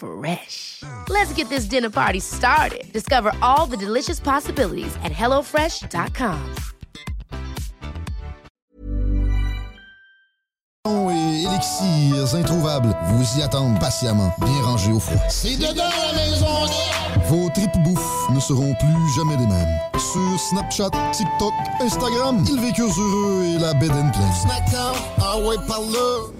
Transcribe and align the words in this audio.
Fresh. 0.00 0.82
Let's 1.10 1.32
get 1.34 1.50
this 1.50 1.66
dinner 1.66 1.90
party 1.90 2.20
started. 2.20 2.90
Discover 2.92 3.32
all 3.42 3.66
the 3.66 3.76
delicious 3.76 4.18
possibilities 4.18 4.96
at 5.04 5.12
hellofresh.com. 5.12 6.54
et 11.10 11.42
élixirs 11.42 12.34
introuvables 12.34 12.96
vous 13.08 13.38
y 13.38 13.42
attendent 13.42 13.78
patiemment, 13.78 14.32
bien 14.40 14.62
rangés 14.62 14.92
au 14.92 15.00
froid. 15.00 15.20
C'est 15.28 15.56
dedans 15.56 15.84
la 15.84 16.14
maison! 16.14 16.46
Vos 17.28 17.50
tripes 17.50 17.78
bouffe 17.84 18.30
ne 18.30 18.40
seront 18.40 18.74
plus 18.74 19.14
jamais 19.16 19.36
les 19.36 19.46
mêmes. 19.46 19.78
Sur 19.98 20.40
Snapchat, 20.40 20.90
TikTok, 21.12 21.52
Instagram, 21.80 22.44
ils 22.48 22.60
vécurent 22.60 22.98
heureux 22.98 23.44
et 23.44 23.58
la 23.58 23.74
bed 23.74 23.90
and 23.90 24.10
pleine. 24.10 24.32
Snackdown, 24.42 24.96
ah 25.20 25.38
ouais, 25.38 25.56
par 25.68 25.80
là! 25.80 26.39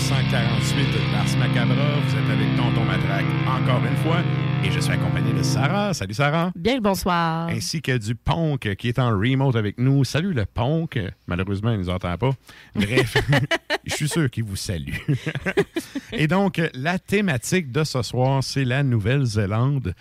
248 0.00 0.92
de 0.94 1.12
Mars 1.12 1.36
Macabra. 1.36 2.00
Vous 2.00 2.16
êtes 2.16 2.30
avec 2.30 2.56
Tonton 2.56 2.84
Matraque 2.86 3.26
encore 3.46 3.84
une 3.84 3.96
fois. 3.98 4.22
Et 4.64 4.70
je 4.70 4.80
suis 4.80 4.92
accompagné 4.92 5.30
de 5.34 5.42
Sarah. 5.42 5.92
Salut 5.92 6.14
Sarah. 6.14 6.52
Bien 6.56 6.76
le 6.76 6.80
bonsoir. 6.80 7.48
Ainsi 7.48 7.82
que 7.82 7.98
du 7.98 8.14
Ponk 8.14 8.76
qui 8.76 8.88
est 8.88 8.98
en 8.98 9.10
remote 9.10 9.56
avec 9.56 9.76
nous. 9.78 10.02
Salut 10.04 10.32
le 10.32 10.46
Ponk. 10.46 10.98
Malheureusement, 11.26 11.72
il 11.72 11.80
ne 11.80 11.82
nous 11.82 11.90
entend 11.90 12.16
pas. 12.16 12.30
Bref, 12.74 13.14
je 13.84 13.94
suis 13.94 14.08
sûr 14.08 14.30
qu'il 14.30 14.44
vous 14.44 14.56
salue. 14.56 14.94
et 16.12 16.26
donc, 16.26 16.62
la 16.72 16.98
thématique 16.98 17.70
de 17.70 17.84
ce 17.84 18.00
soir, 18.00 18.42
c'est 18.42 18.64
la 18.64 18.82
Nouvelle-Zélande 18.82 19.92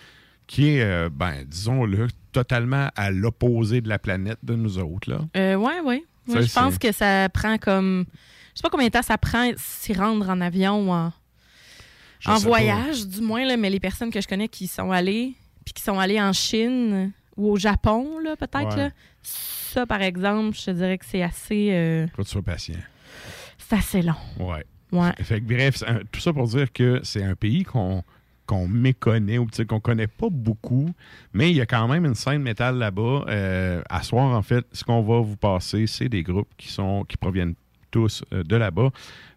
qui 0.48 0.70
est, 0.70 0.82
euh, 0.82 1.10
ben, 1.12 1.44
disons-le, 1.46 2.08
totalement 2.32 2.90
à 2.96 3.12
l'opposé 3.12 3.82
de 3.82 3.90
la 3.90 4.00
planète 4.00 4.40
de 4.44 4.56
nous 4.56 4.78
autres. 4.78 5.10
Là. 5.10 5.20
Euh, 5.36 5.56
ouais, 5.56 5.82
ouais. 5.82 6.04
Oui, 6.30 6.48
je 6.48 6.54
pense 6.54 6.78
que 6.78 6.94
ça 6.94 7.28
prend 7.28 7.58
comme 7.58 8.06
je 8.54 8.60
sais 8.60 8.62
pas 8.64 8.70
combien 8.70 8.88
de 8.88 8.92
temps 8.92 9.02
ça 9.02 9.18
prend 9.18 9.52
s'y 9.58 9.94
rendre 9.94 10.30
en 10.30 10.42
avion 10.42 10.88
ou 10.88 10.92
en, 10.92 11.06
en 11.08 11.12
pas. 12.26 12.38
voyage, 12.40 13.08
du 13.08 13.22
moins, 13.22 13.46
là, 13.46 13.58
mais 13.58 13.70
les 13.70 13.80
personnes 13.80 14.12
que 14.12 14.22
je 14.22 14.28
connais 14.28 14.48
qui 14.48 14.68
sont 14.68 14.92
allées, 14.92 15.34
puis 15.66 15.74
qui 15.74 15.82
sont 15.84 15.98
allées 16.00 16.20
en 16.22 16.34
Chine 16.34 17.12
ou 17.38 17.52
au 17.52 17.58
Japon, 17.58 18.20
là, 18.24 18.36
peut-être, 18.36 18.76
Ouais. 18.78 18.92
ça, 19.24 19.86
par 19.86 20.02
exemple, 20.02 20.58
je 20.58 20.66
te 20.66 20.72
dirais 20.72 20.98
que 20.98 21.06
c'est 21.06 21.22
assez. 21.24 21.70
euh, 21.72 22.08
Faut 22.16 22.24
que 22.24 22.28
tu 22.28 22.32
sois 22.34 22.42
patient. 22.42 22.76
c'est 23.58 23.76
assez 23.76 24.02
long. 24.02 24.16
Ouais. 24.40 24.66
Ouais. 24.92 25.12
Fait 25.22 25.40
que, 25.40 25.46
bref, 25.46 25.84
un- 25.88 26.00
tout 26.12 26.20
ça 26.20 26.34
pour 26.34 26.48
dire 26.48 26.74
que 26.74 27.00
c'est 27.04 27.24
un 27.24 27.36
pays 27.36 27.64
qu'on 27.64 28.04
qu'on 28.48 28.68
méconnaît 28.68 29.38
ou 29.38 29.46
qu'on 29.68 29.80
connaît 29.80 30.08
pas 30.08 30.26
beaucoup, 30.32 30.90
mais 31.34 31.52
il 31.52 31.56
y 31.58 31.62
a 31.62 31.68
quand 31.68 31.88
même 31.88 32.04
une 32.04 32.16
scène 32.16 32.42
métal 32.42 32.78
là-bas. 32.80 33.26
Euh, 33.28 33.84
à 33.88 34.02
soir, 34.02 34.36
en 34.36 34.42
fait, 34.42 34.66
ce 34.72 34.84
qu'on 34.84 35.04
va 35.04 35.20
vous 35.20 35.36
passer, 35.38 35.86
c'est 35.86 36.10
des 36.10 36.24
groupes 36.24 36.50
qui 36.58 36.70
sont 36.70 37.06
qui 37.08 37.16
proviennent 37.16 37.54
tous 37.92 38.24
euh, 38.34 38.44
de 38.44 38.56
là-bas. 38.56 38.92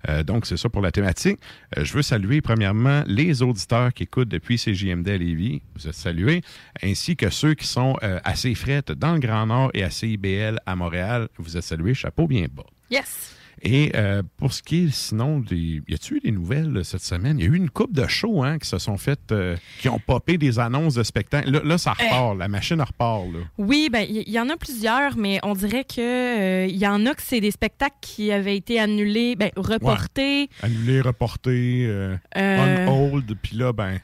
Euh, 0.08 0.22
donc, 0.22 0.46
c'est 0.46 0.56
ça 0.56 0.68
pour 0.68 0.82
la 0.82 0.90
thématique. 0.90 1.38
Euh, 1.76 1.84
je 1.84 1.92
veux 1.92 2.02
saluer 2.02 2.40
premièrement 2.40 3.02
les 3.06 3.42
auditeurs 3.42 3.92
qui 3.92 4.04
écoutent 4.04 4.28
depuis 4.28 4.56
CJMD 4.56 5.08
à 5.08 5.16
Lévis. 5.16 5.62
Vous 5.76 5.88
êtes 5.88 5.94
salués. 5.94 6.42
Ainsi 6.82 7.16
que 7.16 7.30
ceux 7.30 7.54
qui 7.54 7.66
sont 7.66 7.96
euh, 8.02 8.18
assez 8.24 8.52
dans 8.96 9.14
le 9.14 9.18
Grand 9.18 9.46
Nord 9.46 9.70
et 9.74 9.82
à 9.82 9.90
CIBL 9.90 10.60
à 10.66 10.76
Montréal. 10.76 11.28
Vous 11.38 11.56
êtes 11.56 11.64
salués. 11.64 11.94
Chapeau 11.94 12.26
bien 12.26 12.46
bas. 12.50 12.66
Yes! 12.90 13.41
Et 13.64 13.92
euh, 13.94 14.22
pour 14.38 14.52
ce 14.52 14.62
qui 14.62 14.84
est 14.86 14.92
sinon 14.92 15.38
des. 15.38 15.82
Y 15.86 15.94
a-tu 15.94 16.16
eu 16.16 16.20
des 16.20 16.32
nouvelles 16.32 16.76
euh, 16.78 16.82
cette 16.82 17.02
semaine? 17.02 17.38
Il 17.38 17.44
y 17.44 17.48
a 17.48 17.50
eu 17.52 17.56
une 17.56 17.70
coupe 17.70 17.92
de 17.92 18.06
shows 18.08 18.42
hein, 18.42 18.58
qui 18.58 18.68
se 18.68 18.78
sont 18.78 18.96
faites, 18.96 19.30
euh, 19.30 19.56
qui 19.80 19.88
ont 19.88 20.00
popé 20.00 20.36
des 20.36 20.58
annonces 20.58 20.94
de 20.94 21.02
spectacles. 21.04 21.50
Là, 21.50 21.60
là, 21.64 21.78
ça 21.78 21.92
repart, 21.92 22.36
la 22.36 22.48
machine 22.48 22.80
repart. 22.80 23.26
Là. 23.32 23.38
Oui, 23.58 23.88
ben 23.92 24.04
il 24.08 24.28
y, 24.28 24.32
y 24.32 24.40
en 24.40 24.48
a 24.48 24.56
plusieurs, 24.56 25.16
mais 25.16 25.38
on 25.44 25.54
dirait 25.54 25.84
que 25.84 26.00
euh, 26.00 26.66
il 26.66 26.76
y 26.76 26.86
en 26.88 27.06
a 27.06 27.14
que 27.14 27.22
c'est 27.22 27.40
des 27.40 27.52
spectacles 27.52 27.96
qui 28.00 28.32
avaient 28.32 28.56
été 28.56 28.80
annulés, 28.80 29.36
ben, 29.36 29.50
reportés. 29.56 30.48
Annulé, 30.62 31.00
reporté, 31.00 31.86
euh, 31.88 32.16
Euh, 32.36 32.86
on 32.88 33.12
hold, 33.14 33.36
puis 33.40 33.56
là, 33.56 33.72
ben, 33.72 33.98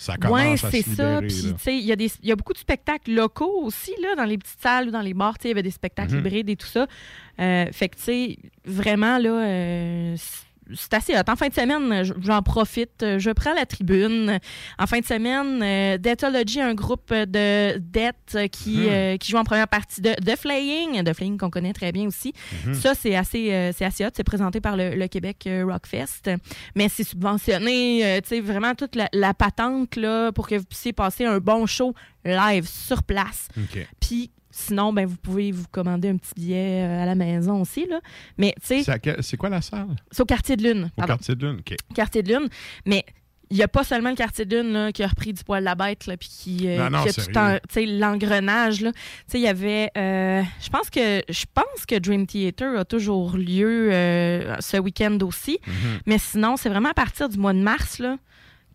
ça 0.00 0.16
commence 0.16 0.62
à 0.64 0.70
c'est 0.70 0.82
se 0.82 0.94
ça. 0.94 1.18
Puis, 1.20 1.28
là. 1.42 1.52
tu 1.54 1.58
sais, 1.58 1.76
il 1.76 1.84
y, 1.84 2.26
y 2.28 2.32
a 2.32 2.36
beaucoup 2.36 2.52
de 2.52 2.58
spectacles 2.58 3.12
locaux 3.12 3.62
aussi, 3.64 3.92
là, 4.00 4.14
dans 4.16 4.24
les 4.24 4.38
petites 4.38 4.60
salles 4.60 4.88
ou 4.88 4.90
dans 4.92 5.00
les 5.00 5.12
bars. 5.14 5.36
Tu 5.38 5.42
sais, 5.42 5.48
Il 5.48 5.50
y 5.50 5.52
avait 5.54 5.62
des 5.64 5.72
spectacles 5.72 6.12
Mhm. 6.12 6.18
hybrides 6.20 6.48
et 6.50 6.56
tout 6.56 6.66
ça. 6.68 6.86
Euh, 7.40 7.66
fait 7.72 7.88
que, 7.88 7.96
tu 7.96 8.02
sais, 8.02 8.38
vraiment, 8.64 9.18
là, 9.18 9.30
euh, 9.30 10.16
c'est 10.74 10.94
assez 10.94 11.14
hot. 11.14 11.22
En 11.28 11.36
fin 11.36 11.48
de 11.48 11.54
semaine, 11.54 12.04
j'en 12.20 12.42
profite. 12.42 13.04
Je 13.18 13.30
prends 13.30 13.54
la 13.54 13.66
tribune. 13.66 14.38
En 14.78 14.86
fin 14.86 15.00
de 15.00 15.04
semaine, 15.04 15.62
euh, 15.62 15.98
un 16.60 16.74
groupe 16.74 17.12
de 17.12 17.78
death 17.78 18.14
euh, 18.34 18.46
qui, 18.48 18.76
Mhm. 18.78 18.86
euh, 18.90 19.16
qui 19.16 19.30
joue 19.30 19.38
en 19.38 19.44
première 19.44 19.68
partie 19.68 20.00
de 20.00 20.12
The 20.14 20.36
Flaying. 20.36 21.02
The 21.04 21.14
Flaying 21.14 21.38
qu'on 21.38 21.50
connaît 21.50 21.72
très 21.72 21.92
bien 21.92 22.06
aussi. 22.06 22.32
Mhm. 22.66 22.74
Ça, 22.74 22.94
c'est 22.94 23.14
assez, 23.16 23.52
euh, 23.52 23.72
c'est 23.76 23.84
assez 23.84 24.04
hot. 24.04 24.10
C'est 24.14 24.24
présenté 24.24 24.60
par 24.60 24.76
le, 24.76 24.94
le 24.94 25.06
Québec 25.08 25.44
euh, 25.46 25.64
Rockfest. 25.64 26.30
Mais 26.74 26.88
c'est 26.88 27.04
subventionné. 27.04 28.04
euh, 28.04 28.20
tu 28.20 28.28
sais, 28.28 28.40
vraiment 28.40 28.74
toute 28.74 28.94
la, 28.96 29.08
la 29.12 29.34
patente 29.34 29.96
là, 29.96 30.32
pour 30.32 30.48
que 30.48 30.56
vous 30.56 30.64
puissiez 30.64 30.92
passer 30.92 31.24
un 31.24 31.38
bon 31.38 31.66
show 31.66 31.94
live 32.24 32.66
sur 32.68 33.02
place. 33.02 33.48
Puis 34.00 34.30
sinon, 34.58 34.92
ben, 34.92 35.06
vous 35.06 35.16
pouvez 35.16 35.52
vous 35.52 35.66
commander 35.70 36.08
un 36.08 36.16
petit 36.16 36.32
billet 36.36 36.82
euh, 36.84 37.02
à 37.02 37.06
la 37.06 37.14
maison 37.14 37.60
aussi. 37.62 37.86
Là. 37.86 38.00
Mais 38.36 38.54
C'est 38.62 38.82
C'est 39.20 39.36
quoi 39.36 39.48
la 39.48 39.60
salle? 39.60 39.96
c'est 40.10 40.22
au 40.22 40.26
quartier 40.26 40.56
de 40.56 40.62
Lune. 40.62 40.90
Au 40.96 41.02
quartier 41.06 41.34
de 41.34 41.46
Lune? 41.46 41.58
OK. 41.60 41.76
quartier 41.94 42.22
de 42.22 42.32
Lune. 42.32 42.48
Mais 42.86 43.04
il 43.50 43.56
n'y 43.56 43.62
a 43.62 43.68
pas 43.68 43.82
seulement 43.82 44.10
le 44.10 44.16
quartier 44.16 44.44
de 44.44 44.58
Lune 44.58 44.72
là, 44.74 44.92
qui 44.92 45.02
a 45.02 45.06
repris 45.06 45.32
du 45.32 45.42
poil 45.42 45.60
de 45.60 45.64
la 45.64 45.74
bête, 45.74 46.06
là, 46.06 46.18
puis 46.18 46.28
qui, 46.28 46.68
euh, 46.68 46.76
Non, 46.76 46.98
non, 46.98 47.02
qui 47.04 47.08
a 47.08 47.60
tout 47.60 47.80
l'engrenage. 47.86 48.84
Il 49.32 49.40
y 49.40 49.48
avait. 49.48 49.90
euh, 49.96 50.42
je 50.60 50.68
pense 50.68 50.90
que 50.90 51.22
je 51.28 51.44
pense 51.54 51.86
que 51.86 51.98
Dream 51.98 52.26
Theater 52.26 52.78
a 52.78 52.84
toujours 52.84 53.36
lieu 53.36 53.90
euh, 53.92 54.54
ce 54.60 54.76
week-end 54.76 55.16
aussi. 55.22 55.58
Mhm. 55.66 55.72
Mais 56.06 56.18
sinon, 56.18 56.56
c'est 56.56 56.68
vraiment 56.68 56.90
à 56.90 56.94
partir 56.94 57.28
du 57.28 57.38
mois 57.38 57.52
de 57.54 57.60
mars 57.60 57.98
là, 58.00 58.16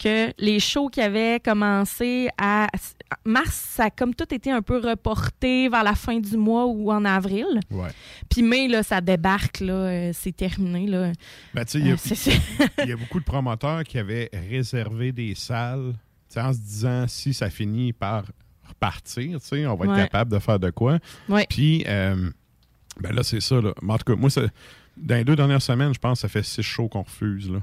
que 0.04 0.34
les 0.38 0.60
shows 0.60 0.90
qui 0.90 1.02
avaient 1.02 1.40
commencé 1.40 2.30
à. 2.38 2.68
Mars, 3.26 3.54
ça 3.76 3.86
a 3.86 3.90
comme 3.90 4.14
tout 4.16 4.34
été 4.34 4.52
un 4.52 4.62
peu 4.62 4.78
reporté 4.80 5.70
vers 5.70 5.84
la 5.84 5.96
fin 5.96 6.20
du 6.20 6.36
mois 6.36 6.66
ou 6.66 6.92
en 6.92 7.06
avril. 7.06 7.46
Ouais. 7.72 7.90
Puis 8.30 8.42
mai, 8.42 8.68
là, 8.68 8.82
ça 8.84 9.02
débarque, 9.02 9.60
là, 9.60 9.74
euh, 9.74 10.12
c'est 10.14 10.36
terminé. 10.36 10.88
Là. 10.88 11.12
Ben, 11.54 11.64
tu 11.64 11.72
sais, 11.74 11.80
il 11.80 11.88
y 11.88 11.92
a- 11.92 11.94
Euh, 11.94 12.68
il 12.84 12.90
y 12.90 12.92
a 12.92 12.96
beaucoup 12.98 13.20
de 13.20 13.26
promoteurs 13.26 13.84
qui 13.84 13.98
avaient 14.00 14.30
réservé 14.50 15.12
des 15.12 15.36
salles 15.36 15.94
en 16.36 16.52
se 16.52 16.58
disant 16.60 17.06
si 17.08 17.34
ça 17.34 17.50
finit 17.52 17.94
par 17.94 18.24
repartir, 18.68 19.40
on 19.52 19.76
va 19.76 19.86
être 19.86 19.92
Ouais. 19.92 19.98
capable 19.98 20.32
de 20.32 20.40
faire 20.40 20.60
de 20.60 20.72
quoi. 20.72 20.98
Ouais. 21.30 21.46
Puis, 21.50 21.84
euh, 21.88 22.30
ben 23.00 23.14
là, 23.14 23.22
c'est 23.24 23.42
ça. 23.42 23.62
Là. 23.62 23.74
En 23.88 23.98
tout 23.98 24.06
cas, 24.12 24.16
moi, 24.20 24.30
ça- 24.32 24.42
dans 24.98 25.16
les 25.16 25.24
deux 25.24 25.36
dernières 25.36 25.62
semaines, 25.62 25.94
je 25.94 26.00
pense 26.00 26.18
que 26.20 26.22
ça 26.22 26.28
fait 26.30 26.44
six 26.44 26.64
shows 26.64 26.88
qu'on 26.88 27.04
refuse. 27.04 27.50
Là. 27.52 27.60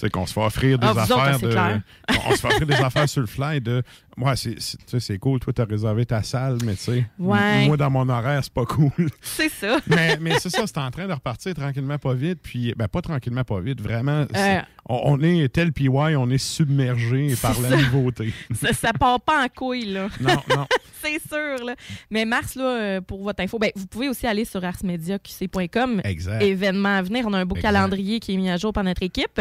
Sais, 0.00 0.08
qu'on 0.10 0.24
se 0.24 0.32
fait 0.32 0.40
offrir 0.44 0.78
des 0.78 0.86
Ah, 0.86 0.92
autres, 0.92 1.00
affaires 1.12 1.36
c'est 1.38 1.46
de. 1.46 1.80
On 2.26 2.30
se 2.30 2.36
fait 2.40 2.46
offrir 2.48 2.66
des 2.66 2.74
affaires 2.74 3.08
sur 3.08 3.20
le 3.20 3.26
fly 3.26 3.60
de. 3.60 3.82
Moi, 4.20 4.34
c'est, 4.36 5.18
cool, 5.18 5.40
toi, 5.40 5.52
t'as 5.54 5.64
réservé 5.64 6.04
ta 6.04 6.22
salle, 6.22 6.58
mais 6.64 6.74
tu 6.74 6.82
sais, 6.82 7.06
Ouais. 7.18 7.66
moi, 7.66 7.76
dans 7.78 7.88
mon 7.90 8.06
horaire, 8.08 8.40
c'est 8.44 8.52
pas 8.52 8.66
cool. 8.66 8.90
c'est 9.22 9.48
ça. 9.48 9.78
mais, 9.86 10.18
mais 10.20 10.38
c'est 10.38 10.50
ça, 10.50 10.66
c'est 10.66 10.76
en 10.78 10.90
train 10.90 11.06
de 11.08 11.12
repartir 11.14 11.54
tranquillement, 11.54 11.96
pas 11.98 12.12
vite. 12.12 12.38
Puis, 12.42 12.74
ben, 12.76 12.86
pas 12.86 13.00
tranquillement, 13.00 13.44
pas 13.44 13.60
vite. 13.60 13.80
Vraiment, 13.80 14.26
Euh. 14.36 14.60
on, 14.88 15.00
on 15.04 15.20
est 15.22 15.48
tel 15.52 15.72
PY, 15.72 15.88
on 15.88 16.28
est 16.28 16.36
submergé 16.38 17.34
par 17.40 17.58
la 17.62 17.70
ça. 17.70 17.76
nouveauté. 17.78 18.32
ça, 18.54 18.72
ça 18.74 18.92
part 18.92 19.20
pas 19.22 19.42
en 19.44 19.48
couille, 19.48 19.86
là. 19.86 20.08
non, 20.20 20.36
non. 20.54 20.66
c'est 21.02 21.18
sûr, 21.26 21.64
là. 21.64 21.74
Mais 22.10 22.26
mars, 22.26 22.56
là, 22.56 22.64
euh, 22.64 23.00
pour 23.00 23.22
votre 23.22 23.42
info, 23.42 23.58
ben, 23.58 23.70
vous 23.74 23.86
pouvez 23.86 24.10
aussi 24.10 24.26
aller 24.26 24.44
sur 24.44 24.62
arsmediaqc.com. 24.62 26.02
Exact. 26.04 26.42
Événement 26.42 26.96
à 26.96 27.02
venir. 27.02 27.24
On 27.26 27.32
a 27.32 27.38
un 27.38 27.46
beau 27.46 27.56
Exact. 27.56 27.68
calendrier 27.72 28.20
qui 28.20 28.34
est 28.34 28.36
mis 28.36 28.50
à 28.50 28.56
jour 28.58 28.72
par 28.72 28.84
notre 28.84 29.02
équipe. 29.02 29.40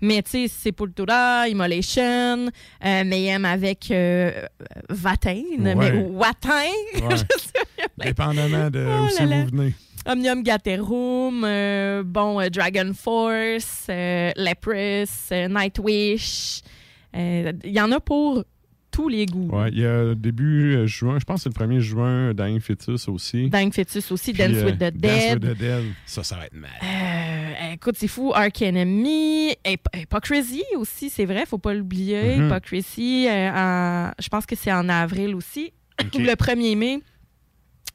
Mais, 0.00 0.22
tu 0.22 0.30
sais, 0.30 0.48
c'est 0.48 0.70
Sepultura, 0.70 1.48
Immolation, 1.48 2.46
euh, 2.84 3.04
Mayhem 3.04 3.44
avec 3.44 3.90
euh, 3.90 4.19
Vatain, 4.88 5.42
Ouais. 5.58 5.74
mais 5.74 5.92
Watain. 5.92 6.50
Ouais. 6.94 7.10
Je 7.10 7.16
sais 7.16 7.64
pas. 7.98 8.04
Dépendamment 8.04 8.70
de 8.70 8.86
Oh 8.86 9.04
où 9.04 9.24
là. 9.28 9.42
vous 9.44 9.56
venez. 9.56 9.74
Omnium 10.06 10.42
Gaterum, 10.42 11.44
euh, 11.44 12.02
bon, 12.04 12.40
euh, 12.40 12.48
Dragon 12.48 12.92
Force, 12.94 13.86
euh, 13.90 14.30
Leprous, 14.36 15.28
euh, 15.32 15.46
Nightwish. 15.48 16.62
Euh, 17.14 17.52
Il 17.64 17.72
y 17.72 17.80
en 17.80 17.92
a 17.92 18.00
pour 18.00 18.42
tous 19.00 19.08
les 19.08 19.24
goûts. 19.26 19.48
Ouais, 19.50 19.70
il 19.72 19.78
y 19.78 19.86
a 19.86 20.14
début 20.14 20.74
euh, 20.76 20.86
juin, 20.86 21.18
je 21.18 21.24
pense 21.24 21.42
que 21.44 21.50
c'est 21.50 21.58
le 21.58 21.66
1er 21.74 21.80
juin, 21.80 22.34
Dying 22.34 22.60
Fetus 22.60 23.08
aussi. 23.08 23.48
Dying 23.48 23.72
Fetus 23.72 24.12
aussi, 24.12 24.32
Puis, 24.34 24.42
Dance 24.42 24.56
euh, 24.56 24.66
with 24.66 24.74
the 24.76 24.78
Dance 24.78 25.00
Dead. 25.00 25.44
with 25.44 25.56
the 25.56 25.58
Dead. 25.58 25.84
Ça, 26.04 26.22
ça 26.22 26.36
va 26.36 26.46
être 26.46 26.54
mal. 26.54 26.70
Euh, 26.82 27.72
écoute, 27.74 27.94
c'est 27.96 28.08
fou. 28.08 28.32
Ark 28.34 28.60
Enemy, 28.60 29.52
Hyp- 29.64 29.86
Hypocrisy 29.96 30.62
aussi, 30.76 31.08
c'est 31.08 31.24
vrai, 31.24 31.46
faut 31.46 31.58
pas 31.58 31.72
l'oublier. 31.72 32.36
Mhm. 32.36 32.46
Hypocrisy, 32.46 33.26
euh, 33.28 34.08
je 34.18 34.28
pense 34.28 34.44
que 34.44 34.54
c'est 34.56 34.72
en 34.72 34.88
avril 34.88 35.34
aussi. 35.34 35.72
OK. 36.02 36.08
Ou 36.16 36.18
le 36.18 36.32
1er 36.34 36.76
mai. 36.76 36.98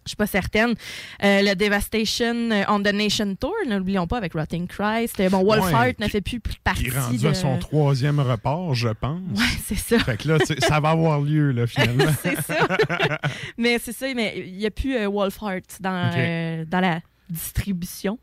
Je 0.05 0.11
suis 0.11 0.17
pas 0.17 0.27
certaine. 0.27 0.75
Euh, 1.23 1.41
le 1.41 1.55
Devastation 1.55 2.51
euh, 2.51 2.63
on 2.67 2.79
the 2.79 2.93
Nation 2.93 3.33
Tour, 3.33 3.55
n'oublions 3.67 4.05
pas, 4.05 4.17
avec 4.17 4.33
Rotting 4.33 4.67
Christ. 4.67 5.19
Euh, 5.19 5.29
Bon, 5.31 5.43
Wolfheart 5.43 5.73
Ouais, 5.99 6.05
ne 6.05 6.07
fait 6.07 6.21
plus 6.21 6.39
partie 6.63 6.83
Qui 6.83 6.89
est 6.89 6.99
rendu 6.99 7.17
de... 7.17 7.27
à 7.27 7.33
son 7.33 7.57
troisième 7.57 8.19
report, 8.19 8.75
je 8.75 8.89
pense. 8.89 9.19
Ouais, 9.35 9.57
c'est 9.65 9.73
ça. 9.73 9.97
Fait 9.97 10.17
que 10.17 10.27
là, 10.27 10.37
ça 10.59 10.79
va 10.79 10.91
avoir 10.91 11.21
lieu, 11.21 11.49
là, 11.49 11.65
finalement. 11.65 12.05
c'est 12.21 12.39
ça. 12.39 12.67
mais 13.57 13.79
c'est 13.79 13.93
ça, 13.93 14.05
mais 14.13 14.43
il 14.45 14.57
n'y 14.57 14.67
a 14.67 14.71
plus 14.71 14.95
euh, 14.95 15.07
Wolfheart 15.07 15.81
dans, 15.81 16.11
euh, 16.15 16.65
dans 16.65 16.81
la 16.81 16.99
distribution, 17.27 18.19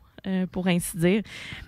pour 0.53 0.67
ainsi 0.67 0.95
dire. 0.95 1.21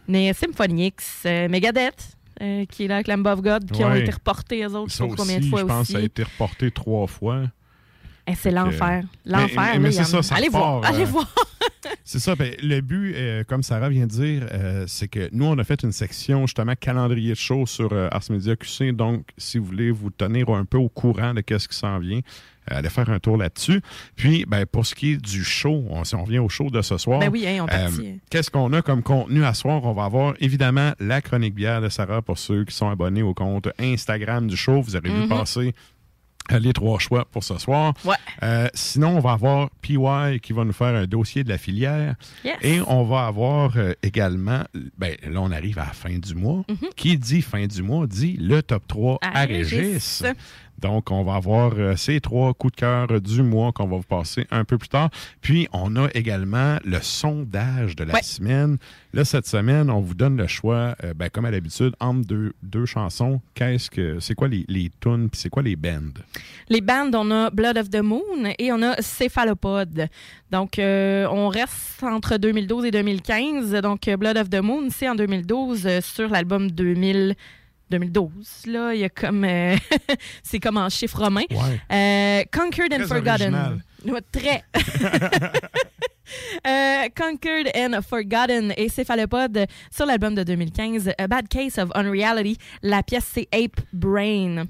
Mais 0.07 0.31
Symphonix, 0.31 1.25
Megadeth, 1.25 2.15
qui 2.39 2.85
est 2.85 2.87
là 2.87 2.95
avec 2.95 3.07
Lamb 3.07 3.27
of 3.27 3.41
God, 3.41 3.69
qui 3.69 3.83
ont 3.83 3.93
été 3.93 4.11
reportés, 4.11 4.63
eux 4.63 4.75
autres, 4.75 4.91
je 4.91 4.95
sais 4.95 5.07
combien 5.09 5.39
de 5.39 5.41
aussi, 5.41 5.49
fois 5.49 5.59
je 5.59 5.65
pense 5.65 5.81
aussi. 5.81 5.93
que 5.93 5.99
ça 5.99 6.01
a 6.01 6.05
été 6.05 6.23
reporté 6.23 6.71
trois 6.71 7.05
fois. 7.05 7.43
Eh, 8.27 8.31
c'est 8.33 8.43
Fait 8.43 8.49
que- 8.49 8.55
l'enfer. 8.55 9.03
L'enfer. 9.25 9.79
Mais- 9.79 9.89
y 9.89 9.93
c'est 9.93 10.03
ça, 10.03 10.23
ça 10.23 10.35
Allez 10.35 10.49
voir, 10.49 10.83
allez 10.85 11.03
euh, 11.03 11.05
voir. 11.05 11.27
C'est 12.03 12.19
ça. 12.19 12.35
ben, 12.35 12.51
le 12.61 12.81
but, 12.81 13.13
euh, 13.15 13.43
comme 13.43 13.61
Sarah 13.63 13.89
vient 13.89 14.05
de 14.05 14.11
dire, 14.11 14.47
euh, 14.51 14.85
c'est 14.87 15.07
que 15.07 15.29
nous, 15.31 15.45
on 15.45 15.57
a 15.57 15.63
fait 15.63 15.81
une 15.83 15.91
section 15.91 16.45
justement 16.45 16.73
calendrier 16.79 17.31
de 17.31 17.35
show 17.37 17.65
sur 17.65 17.93
euh, 17.93 18.07
Ars 18.11 18.23
Media 18.29 18.55
QC. 18.55 18.91
Donc, 18.91 19.23
si 19.37 19.57
vous 19.59 19.65
voulez 19.65 19.91
vous 19.91 20.09
tenir 20.11 20.49
un 20.49 20.65
peu 20.65 20.77
au 20.77 20.89
courant 20.89 21.33
de 21.33 21.41
qu'est-ce 21.41 21.67
qui 21.67 21.75
s'en 21.77 21.97
vient, 21.99 22.19
euh, 22.71 22.77
allez 22.77 22.89
faire 22.89 23.09
un 23.09 23.19
tour 23.19 23.37
là-dessus. 23.37 23.81
Puis, 24.15 24.45
ben, 24.47 24.65
pour 24.65 24.85
ce 24.85 24.93
qui 24.95 25.13
est 25.13 25.17
du 25.17 25.43
show, 25.43 25.83
on, 25.89 26.03
si 26.03 26.15
on 26.15 26.23
revient 26.25 26.39
au 26.39 26.49
show 26.49 26.69
de 26.69 26.81
ce 26.81 26.97
soir, 26.97 27.19
Ben 27.19 27.29
oui, 27.31 27.45
hein, 27.47 27.65
euh. 27.71 27.89
Qu'est-ce 28.29 28.49
qu'on 28.51 28.71
a 28.73 28.81
comme 28.81 29.01
contenu 29.03 29.43
à 29.43 29.53
soir? 29.53 29.83
On 29.83 29.93
va 29.93 30.05
avoir 30.05 30.33
évidemment 30.39 30.93
la 30.99 31.21
chronique 31.21 31.53
bière 31.55 31.81
de 31.81 31.89
Sarah 31.89 32.21
pour 32.21 32.37
ceux 32.37 32.65
qui 32.65 32.75
sont 32.75 32.89
abonnés 32.89 33.23
au 33.23 33.33
compte 33.33 33.69
Instagram 33.79 34.47
du 34.47 34.57
show. 34.57 34.81
Vous 34.81 34.95
avez 34.95 35.09
vu 35.09 35.21
Mhm. 35.21 35.27
passer 35.29 35.67
euh, 35.69 35.71
les 36.51 36.73
trois 36.73 36.99
choix 36.99 37.25
pour 37.25 37.43
ce 37.43 37.57
soir. 37.57 37.93
Ouais. 38.03 38.15
Euh, 38.43 38.67
sinon, 38.73 39.17
on 39.17 39.19
va 39.19 39.31
avoir 39.31 39.69
PY 39.81 39.97
qui 40.41 40.53
va 40.53 40.63
nous 40.63 40.73
faire 40.73 40.95
un 40.95 41.05
dossier 41.05 41.43
de 41.43 41.49
la 41.49 41.57
filière. 41.57 42.15
Yes. 42.43 42.55
Et 42.61 42.81
on 42.87 43.03
va 43.03 43.25
avoir 43.27 43.71
euh, 43.77 43.93
également, 44.03 44.63
ben, 44.97 45.15
là, 45.23 45.41
on 45.41 45.51
arrive 45.51 45.79
à 45.79 45.85
la 45.85 45.93
fin 45.93 46.17
du 46.17 46.35
mois. 46.35 46.63
Mhm. 46.69 46.89
Qui 46.95 47.17
dit 47.17 47.41
fin 47.41 47.65
du 47.65 47.81
mois 47.83 48.07
dit 48.07 48.37
le 48.39 48.61
top 48.61 48.87
3 48.87 49.17
à, 49.21 49.41
À 49.41 49.45
Régis. 49.45 49.79
Régis. 49.79 50.23
Donc, 50.79 51.09
on 51.11 51.23
va 51.23 51.35
avoir 51.35 51.73
euh, 51.77 51.95
ces 51.95 52.19
trois 52.19 52.53
coups 52.53 52.73
de 52.75 52.79
cœur 52.81 53.21
du 53.21 53.41
mois 53.43 53.71
qu'on 53.71 53.87
va 53.87 53.97
vous 53.97 54.03
passer 54.03 54.45
un 54.51 54.65
peu 54.65 54.77
plus 54.77 54.89
tard. 54.89 55.09
Puis, 55.41 55.67
on 55.73 55.95
a 55.95 56.07
également 56.13 56.77
le 56.83 56.99
sondage 57.01 57.95
de 57.95 58.03
la 58.03 58.13
Ouais. 58.15 58.21
semaine. 58.23 58.77
Là, 59.13 59.23
cette 59.23 59.47
semaine, 59.47 59.89
on 59.89 60.01
vous 60.01 60.13
donne 60.13 60.35
le 60.37 60.47
choix, 60.47 60.95
euh, 61.03 61.13
ben, 61.13 61.29
comme 61.29 61.45
à 61.45 61.51
l'habitude, 61.51 61.93
entre 61.99 62.27
deux, 62.27 62.53
deux 62.61 62.85
chansons. 62.85 63.39
Qu'est-ce 63.53 63.89
que 63.89 64.19
c'est 64.19 64.35
quoi 64.35 64.47
les, 64.49 64.65
les 64.67 64.91
tunes 64.99 65.29
puis 65.29 65.39
c'est 65.39 65.49
quoi 65.49 65.63
les 65.63 65.75
bands? 65.77 66.13
Les 66.69 66.81
bandes, 66.81 67.15
on 67.15 67.31
a 67.31 67.49
Blood 67.49 67.77
of 67.77 67.89
the 67.89 68.01
Moon 68.01 68.21
et 68.59 68.71
on 68.73 68.81
a 68.81 69.01
Céphalopode. 69.01 70.07
Donc, 70.51 70.77
euh, 70.79 71.27
on 71.31 71.47
reste 71.47 72.03
entre 72.03 72.37
2012 72.37 72.85
et 72.85 72.91
2015. 72.91 73.71
Donc, 73.81 74.09
Blood 74.19 74.37
of 74.37 74.49
the 74.49 74.61
Moon, 74.61 74.87
c'est 74.89 75.07
en 75.07 75.15
2012 75.15 75.85
euh, 75.87 76.01
sur 76.01 76.29
l'album 76.29 76.69
2000. 76.71 77.35
2012, 77.89 78.63
là, 78.67 78.93
il 78.93 79.01
y 79.01 79.03
a 79.03 79.09
comme... 79.09 79.43
euh, 79.43 79.75
c'est 80.43 80.59
comme 80.59 80.77
en 80.77 80.89
chiffre 80.89 81.17
romain. 81.19 81.43
Ouais. 81.49 81.81
Euh, 81.91 82.43
Conquered 82.51 82.93
and 82.93 82.97
Très 82.97 83.07
Forgotten. 83.07 83.81
Ouais, 84.05 84.21
très. 84.31 84.63
Euh, 86.65 87.03
Conquered 87.15 87.69
and 87.75 88.01
Forgotten 88.01 88.73
et 88.77 88.89
Céphalopode 88.89 89.67
sur 89.95 90.05
l'album 90.05 90.33
de 90.33 90.43
2015, 90.43 91.11
A 91.17 91.27
Bad 91.27 91.47
Case 91.47 91.77
of 91.77 91.89
Unreality. 91.93 92.57
La 92.81 93.03
pièce, 93.03 93.29
c'est 93.31 93.47
Ape 93.53 93.79
Brain. 93.93 94.65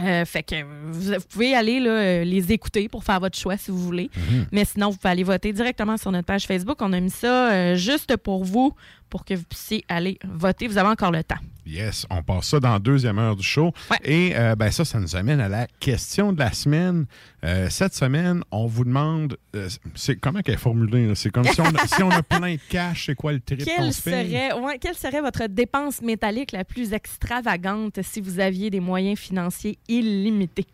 Euh, 0.00 0.24
fait 0.24 0.42
que 0.44 0.62
vous, 0.62 1.14
vous 1.14 1.20
pouvez 1.28 1.54
aller 1.54 1.80
là, 1.80 1.90
euh, 1.90 2.24
les 2.24 2.52
écouter 2.52 2.88
pour 2.88 3.02
faire 3.02 3.18
votre 3.18 3.36
choix 3.36 3.56
si 3.56 3.70
vous 3.70 3.78
voulez. 3.78 4.10
Mhm. 4.16 4.46
Mais 4.52 4.64
sinon, 4.64 4.90
vous 4.90 4.96
pouvez 4.96 5.10
aller 5.10 5.24
voter 5.24 5.52
directement 5.52 5.96
sur 5.96 6.12
notre 6.12 6.26
page 6.26 6.46
Facebook. 6.46 6.76
On 6.80 6.92
a 6.92 7.00
mis 7.00 7.10
ça 7.10 7.50
euh, 7.50 7.74
juste 7.74 8.16
pour 8.16 8.44
vous, 8.44 8.74
pour 9.10 9.24
que 9.24 9.34
vous 9.34 9.44
puissiez 9.44 9.84
aller 9.88 10.18
voter. 10.24 10.68
Vous 10.68 10.78
avez 10.78 10.88
encore 10.88 11.10
le 11.10 11.24
temps. 11.24 11.36
Yes, 11.68 12.06
on 12.08 12.22
passe 12.22 12.46
ça 12.46 12.60
dans 12.60 12.72
la 12.72 12.78
deuxième 12.78 13.18
heure 13.18 13.36
du 13.36 13.42
show. 13.42 13.72
Ouais. 13.90 13.98
Et 14.02 14.36
euh, 14.36 14.56
ben 14.56 14.70
ça, 14.70 14.86
ça 14.86 14.98
nous 14.98 15.16
amène 15.16 15.38
à 15.38 15.50
la 15.50 15.66
question 15.80 16.32
de 16.32 16.38
la 16.38 16.52
semaine. 16.52 17.04
Euh, 17.44 17.68
cette 17.68 17.94
semaine, 17.94 18.42
on 18.50 18.66
vous 18.66 18.84
demande, 18.84 19.36
euh, 19.54 19.68
c'est 19.94 20.16
comment 20.16 20.40
qu'elle 20.40 20.54
est 20.54 20.58
formulée? 20.58 21.14
C'est 21.14 21.30
comme 21.30 21.44
si 21.44 21.60
on, 21.60 21.66
a, 21.66 21.86
si 21.86 22.02
on 22.02 22.10
a 22.10 22.22
plein 22.38 22.54
de 22.54 22.60
cash, 22.70 23.06
c'est 23.06 23.14
quoi 23.14 23.32
le 23.32 23.40
trip 23.40 23.62
Quelle 23.62 23.92
serait, 23.92 24.54
ouais, 24.54 24.78
quelle 24.78 24.94
serait 24.94 25.20
votre 25.20 25.46
dépense 25.46 26.00
métallique 26.00 26.52
la 26.52 26.64
plus 26.64 26.94
extravagante 26.94 28.00
si 28.02 28.22
vous 28.22 28.40
aviez 28.40 28.70
des 28.70 28.80
moyens 28.80 29.18
financiers 29.18 29.78
illimités? 29.88 30.66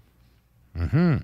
Mhm. 0.76 1.20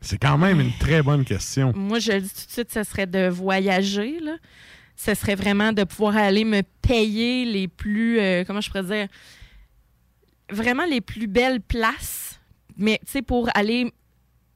C'est 0.00 0.18
quand 0.18 0.38
même 0.38 0.58
une 0.60 0.72
très 0.78 1.02
bonne 1.02 1.24
question. 1.24 1.74
Moi, 1.76 1.98
je 1.98 2.12
le 2.12 2.20
dis 2.22 2.30
tout 2.30 2.46
de 2.46 2.52
suite, 2.52 2.72
ce 2.72 2.82
serait 2.82 3.06
de 3.06 3.28
voyager. 3.28 4.18
Là. 4.20 4.36
Ce 5.02 5.14
serait 5.14 5.34
vraiment 5.34 5.72
de 5.72 5.84
pouvoir 5.84 6.16
aller 6.18 6.44
me 6.44 6.60
payer 6.82 7.46
les 7.46 7.68
plus, 7.68 8.18
euh, 8.20 8.44
comment 8.46 8.60
je 8.60 8.68
pourrais 8.68 8.82
dire, 8.84 9.08
vraiment 10.50 10.84
les 10.84 11.00
plus 11.00 11.26
belles 11.26 11.60
places, 11.60 12.38
mais 12.76 12.98
tu 13.06 13.12
sais, 13.12 13.22
pour 13.22 13.48
aller 13.54 13.92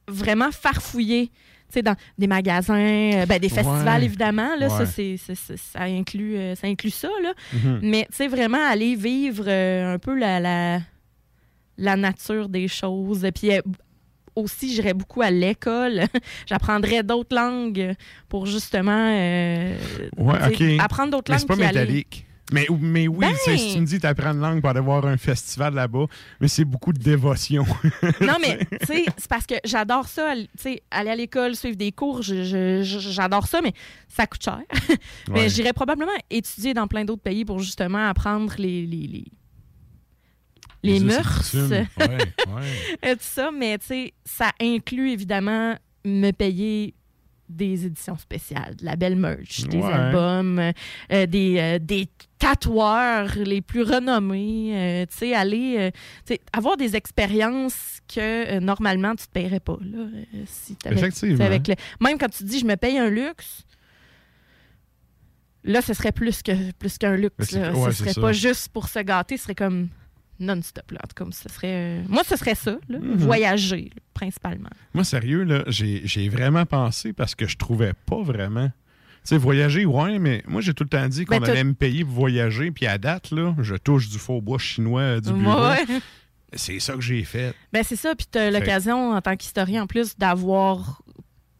vraiment 0.07 0.51
farfouiller. 0.51 1.31
tu 1.67 1.73
sais, 1.79 1.81
dans 1.81 1.95
des 2.19 2.27
magasins, 2.27 2.75
euh, 2.77 3.25
ben, 3.25 3.39
des 3.39 3.49
festivals 3.49 3.99
Ouais. 4.01 4.05
évidemment, 4.05 4.55
là, 4.55 4.69
ça, 4.69 4.85
c'est- 4.85 5.17
ça, 5.17 5.81
inclut, 5.81 6.37
euh, 6.37 6.53
ça 6.53 6.67
inclut 6.67 6.91
ça. 6.91 7.09
Là. 7.23 7.33
Mhm. 7.53 7.79
Mais 7.81 8.05
tu 8.11 8.17
sais, 8.17 8.27
vraiment 8.27 8.63
aller 8.69 8.95
vivre 8.95 9.45
euh, 9.47 9.95
un 9.95 9.97
peu 9.97 10.15
la, 10.15 10.39
la, 10.39 10.79
la 11.79 11.95
nature 11.95 12.49
des 12.49 12.67
choses. 12.67 13.27
Puis 13.33 13.49
aussi, 14.35 14.73
j'irais 14.73 14.93
beaucoup 14.93 15.21
à 15.21 15.31
l'école. 15.31 16.03
J'apprendrais 16.45 17.03
d'autres 17.03 17.35
langues 17.35 17.93
pour 18.29 18.45
justement 18.45 18.91
euh, 19.13 19.75
Ouais, 20.17 20.51
tu 20.55 20.79
apprendre 20.79 21.11
d'autres 21.11 21.31
langues. 21.31 21.39
c'est 21.41 21.47
pas 21.47 21.53
aller- 21.55 21.65
métallique. 21.67 22.21
Mais, 22.51 22.67
mais 22.79 23.07
oui, 23.07 23.17
Ben- 23.25 23.33
tu 23.43 23.57
si 23.57 23.73
tu 23.73 23.81
me 23.81 23.87
dis 23.87 23.99
t'apprends 23.99 24.29
une 24.31 24.39
langue 24.39 24.61
pour 24.61 24.69
aller 24.69 24.79
voir 24.79 25.03
un 25.07 25.17
festival 25.17 25.73
là-bas, 25.73 26.05
mais 26.39 26.47
c'est 26.47 26.63
beaucoup 26.63 26.93
de 26.93 26.99
dévotion. 27.01 27.65
Non, 28.21 28.35
mais 28.39 28.59
tu 28.81 28.85
sais, 28.85 29.05
c'est 29.17 29.27
parce 29.27 29.47
que 29.47 29.55
j'adore 29.65 30.07
ça, 30.07 30.29
aller- 30.29 30.47
tu 30.55 30.61
sais, 30.61 30.83
aller 30.91 31.09
à 31.09 31.15
l'école, 31.15 31.55
suivre 31.55 31.75
des 31.75 31.91
cours, 31.91 32.21
j'adore 32.21 33.47
ça, 33.47 33.61
mais 33.63 33.73
ça 34.07 34.27
coûte 34.27 34.43
cher. 34.43 34.59
mais 35.29 35.39
Ouais. 35.41 35.49
j'irais 35.49 35.73
probablement 35.73 36.11
étudier 36.29 36.75
dans 36.75 36.85
plein 36.87 37.03
d'autres 37.03 37.23
pays 37.23 37.45
pour 37.45 37.57
justement 37.57 38.07
apprendre 38.07 38.53
les, 38.59 38.85
les, 38.85 39.07
les, 39.07 39.25
les 40.85 41.01
et 41.01 41.05
mœurs, 41.05 41.37
coutumes. 41.51 41.69
Ouais, 41.71 41.87
ouais. 42.07 43.09
et 43.11 43.13
tout 43.15 43.21
ça, 43.21 43.51
mais 43.51 43.77
tu 43.77 43.85
sais, 43.87 44.13
ça 44.25 44.51
inclut 44.61 45.11
évidemment 45.11 45.75
me 46.05 46.31
payer 46.31 46.93
des 47.47 47.85
éditions 47.85 48.17
spéciales, 48.17 48.75
de 48.75 48.85
la 48.85 48.95
belle 48.95 49.15
merch, 49.15 49.61
des 49.65 49.77
Ouais. 49.77 49.93
albums, 49.93 50.59
euh, 51.11 51.25
des, 51.27 51.57
euh, 51.59 51.77
des 51.79 52.07
tatoueurs 52.39 53.35
les 53.37 53.61
plus 53.61 53.83
renommés, 53.83 54.71
euh, 54.73 55.05
tu 55.05 55.17
sais, 55.17 55.33
aller, 55.35 55.91
avoir 56.53 56.75
des 56.75 56.95
expériences 56.95 57.99
que 58.11 58.57
normalement 58.59 59.13
tu 59.15 59.27
te 59.27 59.31
paierais 59.31 59.59
pas, 59.59 59.77
là, 59.81 60.05
si 60.47 60.75
t'avais- 60.75 60.95
Effectivement. 60.97 61.45
avec 61.45 61.67
le- 61.67 61.75
Même 62.01 62.17
quand 62.17 62.29
tu 62.29 62.43
dis 62.45 62.59
je 62.59 62.65
me 62.65 62.75
paye 62.77 62.97
un 62.97 63.09
luxe, 63.11 63.63
là, 65.63 65.81
ce 65.81 65.93
serait 65.93 66.11
plus 66.11 66.41
que 66.41 66.71
plus 66.73 66.97
qu'un 66.97 67.15
luxe. 67.15 67.53
ouais, 67.53 67.91
ce 67.91 68.03
serait 68.03 68.13
pas 68.19 68.31
juste 68.33 68.69
pour 68.69 68.87
se 68.87 68.99
gâter, 68.99 69.37
ce 69.37 69.43
serait 69.43 69.55
comme 69.55 69.89
non-stop. 70.39 70.91
Là. 70.91 70.99
En 71.03 71.07
tout 71.07 71.23
cas, 71.25 71.31
ce 71.31 71.49
serait, 71.49 71.99
euh, 71.99 72.03
Moi, 72.09 72.23
ce 72.23 72.35
serait 72.35 72.55
ça, 72.55 72.77
là, 72.89 72.99
Mhm. 72.99 73.17
voyager, 73.17 73.91
là, 73.95 74.01
principalement. 74.13 74.69
Moi, 74.93 75.03
sérieux, 75.03 75.43
là, 75.43 75.63
j'ai 75.67 76.29
vraiment 76.29 76.65
pensé 76.65 77.13
parce 77.13 77.35
que 77.35 77.47
je 77.47 77.57
trouvais 77.57 77.93
pas 78.05 78.21
vraiment. 78.21 78.67
Tu 78.67 79.29
sais, 79.29 79.37
voyager, 79.37 79.85
ouais, 79.85 80.19
mais 80.19 80.43
moi, 80.47 80.61
j'ai 80.61 80.73
tout 80.75 80.83
le 80.83 80.89
temps 80.89 81.07
dit 81.07 81.25
qu'on 81.25 81.39
Ben, 81.39 81.49
allait 81.49 81.63
me 81.63 81.73
payer 81.73 82.03
pour 82.05 82.13
voyager, 82.13 82.69
puis 82.71 82.85
à 82.85 82.97
date, 82.99 83.31
là, 83.31 83.55
je 83.59 83.75
touche 83.75 84.07
du 84.09 84.19
faux 84.19 84.39
bois 84.41 84.59
chinois 84.59 85.01
euh, 85.01 85.19
du 85.19 85.33
bureau. 85.33 85.67
Ouais. 85.69 85.83
C'est 86.53 86.79
ça 86.79 86.93
que 86.93 87.01
j'ai 87.01 87.23
fait. 87.23 87.53
Ben, 87.73 87.83
c'est 87.83 87.95
ça. 87.95 88.13
Puis 88.15 88.27
tu 88.31 88.37
as 88.37 88.51
l'occasion, 88.51 89.11
en 89.11 89.21
tant 89.21 89.35
qu'historien, 89.35 89.83
en 89.83 89.87
plus, 89.87 90.15
d'avoir 90.17 91.01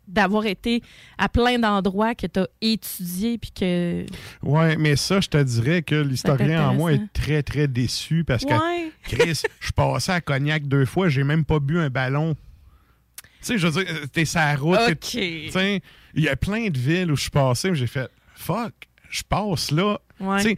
d'avoir 0.07 0.45
été 0.45 0.81
à 1.17 1.29
plein 1.29 1.57
d'endroits 1.59 2.15
que 2.15 2.27
tu 2.27 2.39
as 2.39 2.47
étudié 2.61 3.37
puis 3.37 3.51
que 3.51 4.05
Ouais, 4.43 4.75
mais 4.77 4.95
ça, 4.95 5.19
je 5.21 5.27
te 5.29 5.41
dirais 5.41 5.81
que 5.81 5.95
l'historien 5.95 6.69
en 6.69 6.73
moi 6.75 6.93
est 6.93 7.01
très, 7.13 7.41
très 7.43 7.67
déçu 7.67 8.23
parce 8.23 8.45
que 8.45 8.53
Chris, 9.03 9.41
je 9.59 9.71
passais 9.71 10.11
à 10.11 10.21
Cognac 10.21 10.67
deux 10.67 10.85
fois, 10.85 11.09
j'ai 11.09 11.23
même 11.23 11.45
pas 11.45 11.59
bu 11.59 11.79
un 11.79 11.89
ballon. 11.89 12.35
Tu 13.41 13.51
sais, 13.53 13.57
je 13.59 13.67
veux 13.67 13.83
dire, 13.83 13.93
t'es 14.11 14.23
la 14.33 14.55
route. 14.55 14.79
t'es- 14.87 14.95
tu 14.95 15.47
OK. 15.47 15.53
sais, 15.53 15.81
Il 16.15 16.23
y 16.23 16.29
a 16.29 16.35
plein 16.35 16.69
de 16.69 16.77
villes 16.77 17.11
où 17.11 17.15
je 17.15 17.21
suis 17.23 17.31
passé, 17.31 17.69
où 17.69 17.75
j'ai 17.75 17.85
fait 17.87 18.09
fuck, 18.35 18.73
je 19.09 19.21
passe 19.23 19.69
là. 19.71 19.99
Ouais. 20.19 20.55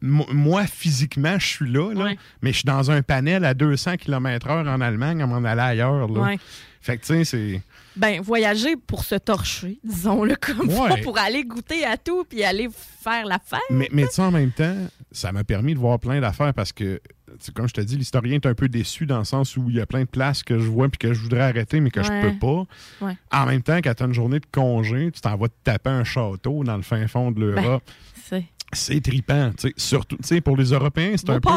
Moi, 0.00 0.66
physiquement, 0.66 1.38
je 1.38 1.46
suis 1.46 1.70
là, 1.70 1.92
là, 1.92 2.04
Ouais. 2.04 2.18
mais 2.42 2.52
je 2.52 2.58
suis 2.58 2.64
dans 2.66 2.90
un 2.90 3.02
panel 3.02 3.44
à 3.44 3.52
200 3.54 3.96
km/h 3.96 4.68
en 4.68 4.80
Allemagne 4.80 5.20
à 5.22 5.26
m'en 5.26 5.44
aller 5.44 5.60
ailleurs. 5.60 6.08
Là. 6.08 6.36
Fait 6.80 6.96
que, 6.98 7.02
tu 7.04 7.08
sais, 7.08 7.24
c'est. 7.24 7.62
Ben, 7.96 8.20
voyager 8.20 8.76
pour 8.76 9.04
se 9.04 9.14
torcher, 9.14 9.78
disons-le 9.84 10.34
comme 10.36 10.68
ça, 10.70 10.96
pour 11.02 11.16
aller 11.18 11.44
goûter 11.44 11.84
à 11.84 11.96
tout 11.96 12.24
puis 12.28 12.42
aller 12.42 12.68
faire 12.72 13.24
la 13.26 13.38
fête. 13.38 13.60
Mais, 13.70 13.88
mais 13.92 14.04
tu 14.08 14.14
sais, 14.14 14.22
en 14.22 14.30
même 14.32 14.50
temps, 14.50 14.76
ça 15.12 15.30
m'a 15.30 15.44
permis 15.44 15.74
de 15.74 15.78
voir 15.78 16.00
plein 16.00 16.20
d'affaires 16.20 16.52
parce 16.54 16.72
que, 16.72 17.00
comme 17.54 17.68
je 17.68 17.74
te 17.74 17.80
dis, 17.80 17.96
l'historien 17.96 18.34
est 18.34 18.46
un 18.46 18.54
peu 18.54 18.68
déçu 18.68 19.06
dans 19.06 19.18
le 19.18 19.24
sens 19.24 19.56
où 19.56 19.70
il 19.70 19.76
y 19.76 19.80
a 19.80 19.86
plein 19.86 20.00
de 20.00 20.08
places 20.08 20.42
que 20.42 20.58
je 20.58 20.68
vois 20.68 20.88
puis 20.88 20.98
que 20.98 21.14
je 21.14 21.20
voudrais 21.20 21.42
arrêter, 21.42 21.78
mais 21.80 21.90
que 21.90 22.00
Ouais. 22.00 22.06
je 22.06 22.28
peux 22.30 22.38
pas. 22.38 23.06
Ouais. 23.06 23.16
En 23.32 23.46
même 23.46 23.62
temps, 23.62 23.76
quand 23.78 23.94
tu 23.94 24.02
as 24.02 24.06
une 24.06 24.12
journée 24.14 24.40
de 24.40 24.46
congé, 24.50 25.10
tu 25.12 25.20
t'en 25.20 25.36
vas 25.36 25.48
te 25.48 25.54
taper 25.62 25.90
un 25.90 26.02
château 26.04 26.64
dans 26.64 26.76
le 26.76 26.82
fin 26.82 27.06
fond 27.06 27.30
de 27.30 27.40
l'Europe. 27.40 27.84
C'est 28.28 28.44
C'est 28.74 29.00
trippant. 29.00 29.50
Surtout, 29.76 30.16
tu 30.16 30.22
sais, 30.28 30.40
pour 30.40 30.56
les 30.56 30.66
Européens, 30.72 31.14
c'est 31.16 31.30
un 31.30 31.40
peu. 31.40 31.48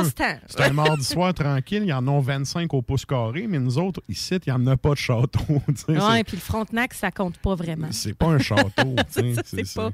C'est 0.48 0.62
un 0.62 0.74
mardi 0.74 1.04
soir 1.04 1.34
tranquille, 1.34 1.84
ils 1.86 1.94
en 1.94 2.08
ont 2.08 2.20
25 2.20 2.74
au 2.74 2.82
pouce 2.82 3.06
carré, 3.06 3.46
mais 3.48 3.60
nous 3.60 3.78
autres, 3.78 4.02
ici, 4.08 4.36
il 4.36 4.42
n'y 4.48 4.52
en 4.54 4.66
a 4.68 4.78
pas 4.78 4.92
de 4.92 4.96
château. 4.98 5.40
sais, 5.76 5.98
Ouais, 6.00 6.24
puis 6.24 6.38
le 6.38 6.42
Frontenac, 6.42 6.94
ça 6.94 7.12
compte 7.12 7.38
pas 7.40 7.56
vraiment. 7.56 7.88
c'est- 7.92 8.10
C'est 8.10 8.14
pas 8.18 8.28
un 8.28 8.40
château. 8.40 8.96
c'est 9.10 9.74
pas- 9.76 9.92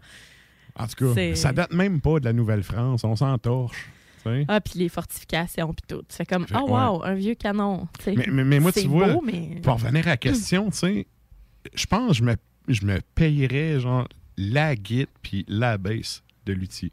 En 0.75 0.87
tout 0.87 1.05
cas, 1.07 1.13
c'est- 1.13 1.35
ça 1.35 1.53
date 1.53 1.73
même 1.73 2.01
pas 2.01 2.19
de 2.19 2.25
la 2.25 2.33
Nouvelle-France. 2.33 3.03
On 3.03 3.15
s'en 3.15 3.37
torche. 3.37 3.89
tu 4.23 4.29
sais. 4.29 4.45
Ah, 4.47 4.61
puis 4.61 4.79
les 4.79 4.89
fortifications, 4.89 5.73
puis 5.73 5.83
tout. 5.87 6.03
Fais 6.09 6.25
comme, 6.25 6.45
oh 6.55 6.67
wow, 6.69 7.03
un 7.03 7.13
vieux 7.15 7.35
canon. 7.35 7.87
Mais, 8.07 8.25
mais- 8.31 8.43
mais 8.43 8.59
moi, 8.59 8.71
c'est 8.71 8.81
tu 8.83 8.87
vois, 8.87 9.13
beau, 9.13 9.21
mais... 9.25 9.59
pour 9.61 9.73
revenir 9.73 10.07
à 10.07 10.11
la 10.11 10.17
question, 10.17 10.69
tu 10.71 10.77
sais, 10.77 11.07
je 11.73 11.85
pense 11.85 12.07
que 12.09 12.13
je 12.13 12.23
me, 12.23 12.35
je 12.69 12.85
me 12.85 12.99
payerais 13.15 13.79
genre 13.79 14.07
la 14.37 14.75
guide 14.75 15.07
puis 15.21 15.45
la 15.47 15.77
baisse 15.77 16.23
de 16.45 16.53
l'outil. 16.53 16.91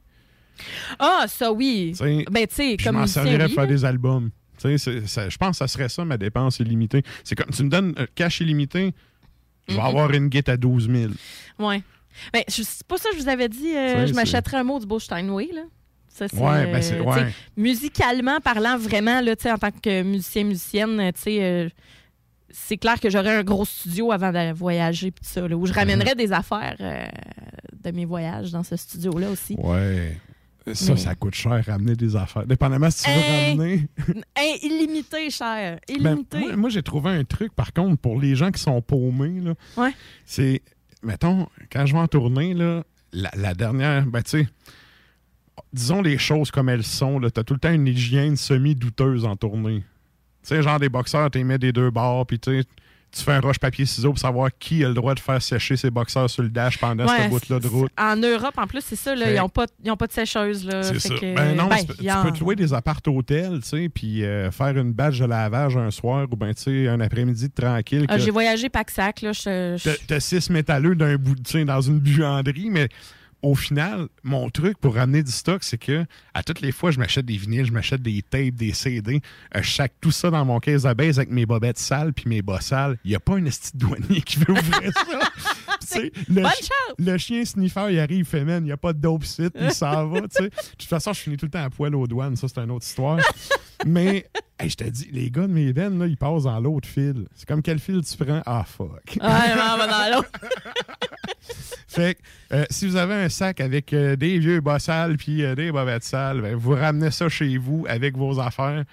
Ah, 0.98 1.24
ça 1.28 1.52
oui. 1.52 1.90
Tu 1.92 2.04
sais, 2.04 2.24
Ben, 2.30 2.46
tu 2.46 2.54
sais, 2.54 2.74
Puis 2.76 2.78
je 2.80 2.84
comme 2.84 2.96
m'en 2.98 3.06
servirais 3.06 3.44
oui, 3.44 3.54
pour 3.54 3.62
faire 3.62 3.66
des 3.68 3.84
albums. 3.84 4.30
Je 4.62 5.36
pense 5.38 5.50
que 5.52 5.56
ça 5.56 5.68
serait 5.68 5.88
ça, 5.88 6.04
ma 6.04 6.18
dépense 6.18 6.58
illimitée. 6.60 7.02
C'est 7.24 7.34
comme, 7.34 7.50
tu 7.50 7.62
me 7.64 7.70
donnes 7.70 7.94
un 7.96 8.06
cash 8.14 8.40
illimité, 8.40 8.92
je 9.68 9.74
vais 9.74 9.80
avoir 9.80 10.10
une 10.12 10.28
guide 10.28 10.48
à 10.50 10.56
12 10.56 10.90
000. 10.90 11.12
Ouais. 11.58 11.82
Ben, 12.32 12.42
je- 12.48 12.62
c'est 12.62 12.86
pas 12.86 12.98
ça 12.98 13.08
que 13.10 13.16
je 13.16 13.22
vous 13.22 13.28
avais 13.28 13.48
dit. 13.48 13.74
euh, 13.74 14.06
je 14.06 14.12
m'achèterais 14.14 14.58
un 14.58 14.64
mot 14.64 14.78
du 14.80 14.86
beau 14.86 14.98
Steinway, 14.98 15.48
là. 15.54 15.62
Ça, 16.08 16.26
c'est, 16.28 16.36
Ouais, 16.36 16.66
ben 16.66 16.82
euh, 16.82 17.02
ouais. 17.04 17.18
sais, 17.20 17.34
Musicalement 17.56 18.40
parlant, 18.40 18.76
vraiment, 18.76 19.20
là, 19.20 19.36
tu 19.36 19.44
sais, 19.44 19.52
en 19.52 19.58
tant 19.58 19.70
que 19.70 20.02
musicien, 20.02 20.42
musicienne, 20.44 20.98
euh, 21.00 21.12
tu 21.12 21.20
sais, 21.22 21.38
euh, 21.42 21.68
c'est 22.50 22.76
clair 22.76 22.98
que 22.98 23.08
j'aurais 23.08 23.36
un 23.36 23.44
gros 23.44 23.64
studio 23.64 24.10
avant 24.10 24.32
de 24.32 24.52
voyager, 24.52 25.12
ça, 25.22 25.46
là, 25.46 25.56
où 25.56 25.64
je 25.66 25.72
ramènerais 25.72 26.16
des 26.16 26.32
affaires 26.32 26.76
euh, 26.80 27.06
de 27.84 27.90
mes 27.92 28.04
voyages 28.04 28.50
dans 28.50 28.64
ce 28.64 28.76
studio-là 28.76 29.30
aussi. 29.30 29.54
Ouais. 29.58 30.18
Ça, 30.74 30.96
ça 30.96 31.14
coûte 31.14 31.34
cher, 31.34 31.64
ramener 31.66 31.96
des 31.96 32.14
affaires. 32.16 32.46
Dépendamment 32.46 32.90
si 32.90 33.04
tu 33.04 33.10
veux 33.10 33.20
ramener. 33.20 33.88
Hey, 34.36 34.58
illimité, 34.62 35.30
cher. 35.30 35.78
Ben, 35.88 35.94
Illimité. 35.96 36.38
moi, 36.38 36.56
moi, 36.56 36.70
j'ai 36.70 36.82
trouvé 36.82 37.10
un 37.10 37.24
truc, 37.24 37.54
par 37.54 37.72
contre, 37.72 37.96
pour 38.00 38.20
les 38.20 38.36
gens 38.36 38.50
qui 38.50 38.60
sont 38.60 38.80
paumés. 38.82 39.40
Là, 39.40 39.54
Ouais. 39.76 39.92
C'est, 40.24 40.62
mettons, 41.02 41.48
quand 41.72 41.86
je 41.86 41.92
vais 41.94 41.98
en 42.00 42.08
tournée, 42.08 42.54
là, 42.54 42.84
la, 43.12 43.30
la 43.36 43.54
dernière, 43.54 44.04
ben, 44.06 44.22
tu 44.22 44.30
sais, 44.42 44.48
disons 45.72 46.02
les 46.02 46.18
choses 46.18 46.50
comme 46.50 46.68
elles 46.68 46.84
sont. 46.84 47.20
Tu 47.20 47.40
as 47.40 47.44
tout 47.44 47.54
le 47.54 47.60
temps 47.60 47.72
une 47.72 47.86
hygiène 47.86 48.36
semi-douteuse 48.36 49.24
en 49.24 49.36
tournée. 49.36 49.80
Tu 50.42 50.48
sais, 50.54 50.62
genre 50.62 50.78
des 50.78 50.88
boxeurs, 50.88 51.30
tu 51.30 51.42
mets 51.44 51.58
des 51.58 51.72
deux 51.72 51.90
barres, 51.90 52.26
puis 52.26 52.38
tu 52.38 52.60
sais, 52.60 52.66
tu 53.12 53.22
fais 53.24 53.32
un 53.32 53.40
roche-papier-ciseaux 53.40 54.10
pour 54.10 54.18
savoir 54.18 54.50
qui 54.58 54.84
a 54.84 54.88
le 54.88 54.94
droit 54.94 55.14
de 55.14 55.20
faire 55.20 55.42
sécher 55.42 55.76
ses 55.76 55.90
boxeurs 55.90 56.30
sur 56.30 56.42
le 56.42 56.48
dash 56.48 56.78
pendant 56.78 57.06
Ouais, 57.06 57.16
cette 57.18 57.30
bout-là 57.30 57.58
de 57.60 57.66
route. 57.66 57.92
En 57.98 58.16
Europe, 58.16 58.54
en 58.56 58.66
plus, 58.66 58.82
c'est 58.84 58.96
ça, 58.96 59.14
là, 59.14 59.30
ils 59.32 59.36
n'ont 59.36 59.48
pas, 59.48 59.66
ils 59.84 59.90
ont 59.90 59.96
pas 59.96 60.06
de 60.06 60.12
sécheuse. 60.12 60.64
Là, 60.64 60.82
C'est 60.82 60.94
fait 60.94 61.08
ça. 61.08 61.14
que- 61.16 61.34
ben 61.34 61.56
non, 61.56 61.66
ben, 61.68 61.78
tu 61.98 62.10
en- 62.10 62.22
peux 62.22 62.30
te 62.32 62.40
louer 62.40 62.56
des 62.56 62.72
appart-hôtels, 62.72 63.60
tu 63.62 63.68
sais, 63.68 63.88
puis 63.88 64.24
euh, 64.24 64.50
faire 64.50 64.76
une 64.76 64.92
badge 64.92 65.20
de 65.20 65.24
lavage 65.26 65.76
un 65.76 65.90
soir 65.90 66.26
ou 66.30 66.36
ben 66.36 66.54
tu 66.54 66.62
sais, 66.62 66.88
un 66.88 67.00
après-midi 67.00 67.50
tranquille. 67.50 68.06
Ah, 68.08 68.18
J'ai 68.18 68.30
voyagé 68.30 68.68
pack-sac. 68.68 69.22
là, 69.22 69.32
T'as- 70.06 70.20
six 70.20 70.48
métalleux 70.50 70.94
d'un 70.94 71.16
bout, 71.16 71.34
dans 71.64 71.80
une 71.80 71.98
buanderie, 71.98 72.70
mais 72.70 72.88
au 73.42 73.54
final, 73.54 74.08
mon 74.22 74.50
truc 74.50 74.78
pour 74.78 74.94
ramener 74.94 75.22
du 75.22 75.32
stock, 75.32 75.62
c'est 75.64 75.78
que 75.78 76.04
à 76.34 76.42
toutes 76.42 76.60
les 76.60 76.72
fois, 76.72 76.90
je 76.90 76.98
m'achète 76.98 77.24
des 77.24 77.36
vinyles, 77.36 77.66
je 77.66 77.72
m'achète 77.72 78.02
des 78.02 78.22
tapes, 78.22 78.54
des 78.54 78.72
CD, 78.72 79.20
euh, 79.56 79.62
je 79.62 79.70
sac 79.70 79.92
tout 80.00 80.10
ça 80.10 80.30
dans 80.30 80.44
mon 80.44 80.60
caisse 80.60 80.84
à 80.84 80.94
base 80.94 81.18
avec 81.18 81.30
mes 81.30 81.46
bobettes 81.46 81.78
sales 81.78 82.12
puis 82.12 82.28
mes 82.28 82.42
bas 82.42 82.60
sales. 82.60 82.98
Il 83.04 83.10
n'y 83.10 83.14
a 83.16 83.20
pas 83.20 83.34
un 83.34 83.44
esti 83.44 83.70
de 83.74 83.78
douanier 83.78 84.20
qui 84.22 84.38
veut 84.38 84.52
ouvrir 84.52 84.92
ça. 84.92 85.20
Le, 86.28 86.42
Bonne 86.42 86.44
chance! 86.44 86.94
le 86.98 87.18
chien 87.18 87.44
sniffer, 87.44 87.88
il 87.90 87.98
arrive, 87.98 88.18
il 88.18 88.24
fait, 88.24 88.44
man, 88.44 88.62
il 88.62 88.66
n'y 88.66 88.72
a 88.72 88.76
pas 88.76 88.92
de 88.92 89.00
dope 89.00 89.24
site, 89.24 89.54
il 89.60 89.72
s'en 89.72 90.06
va. 90.06 90.20
De 90.20 90.26
toute 90.26 90.88
façon, 90.88 91.12
je 91.12 91.20
finis 91.20 91.36
tout 91.36 91.46
le 91.46 91.50
temps 91.50 91.64
à 91.64 91.70
poil 91.70 91.94
aux 91.94 92.06
douanes, 92.06 92.36
ça, 92.36 92.46
c'est 92.48 92.60
une 92.60 92.70
autre 92.70 92.86
histoire. 92.86 93.18
Mais, 93.86 94.26
hey, 94.58 94.68
je 94.70 94.76
te 94.76 94.84
dis, 94.84 95.08
les 95.12 95.30
gars 95.30 95.46
de 95.46 95.72
veines, 95.72 95.98
là, 95.98 96.06
ils 96.06 96.16
passent 96.16 96.44
dans 96.44 96.60
l'autre 96.60 96.88
fil. 96.88 97.26
C'est 97.34 97.46
comme 97.48 97.62
quel 97.62 97.78
fil 97.78 98.02
tu 98.02 98.16
prends? 98.22 98.42
Ah, 98.46 98.64
fuck. 98.66 99.18
Ah, 99.20 99.48
non, 99.56 99.78
va 99.78 99.86
dans 99.86 100.16
l'autre. 100.16 100.30
Fait 101.88 102.14
que, 102.14 102.54
euh, 102.54 102.64
si 102.70 102.86
vous 102.86 102.96
avez 102.96 103.14
un 103.14 103.28
sac 103.28 103.60
avec 103.60 103.92
euh, 103.92 104.14
des 104.14 104.38
vieux 104.38 104.60
bas 104.60 104.78
sales 104.78 105.16
puis 105.16 105.42
euh, 105.44 105.54
des 105.54 105.72
bobettes 105.72 106.04
sales, 106.04 106.40
ben, 106.40 106.54
vous 106.54 106.72
ramenez 106.72 107.10
ça 107.10 107.28
chez 107.28 107.58
vous 107.58 107.84
avec 107.88 108.16
vos 108.16 108.38
affaires, 108.38 108.84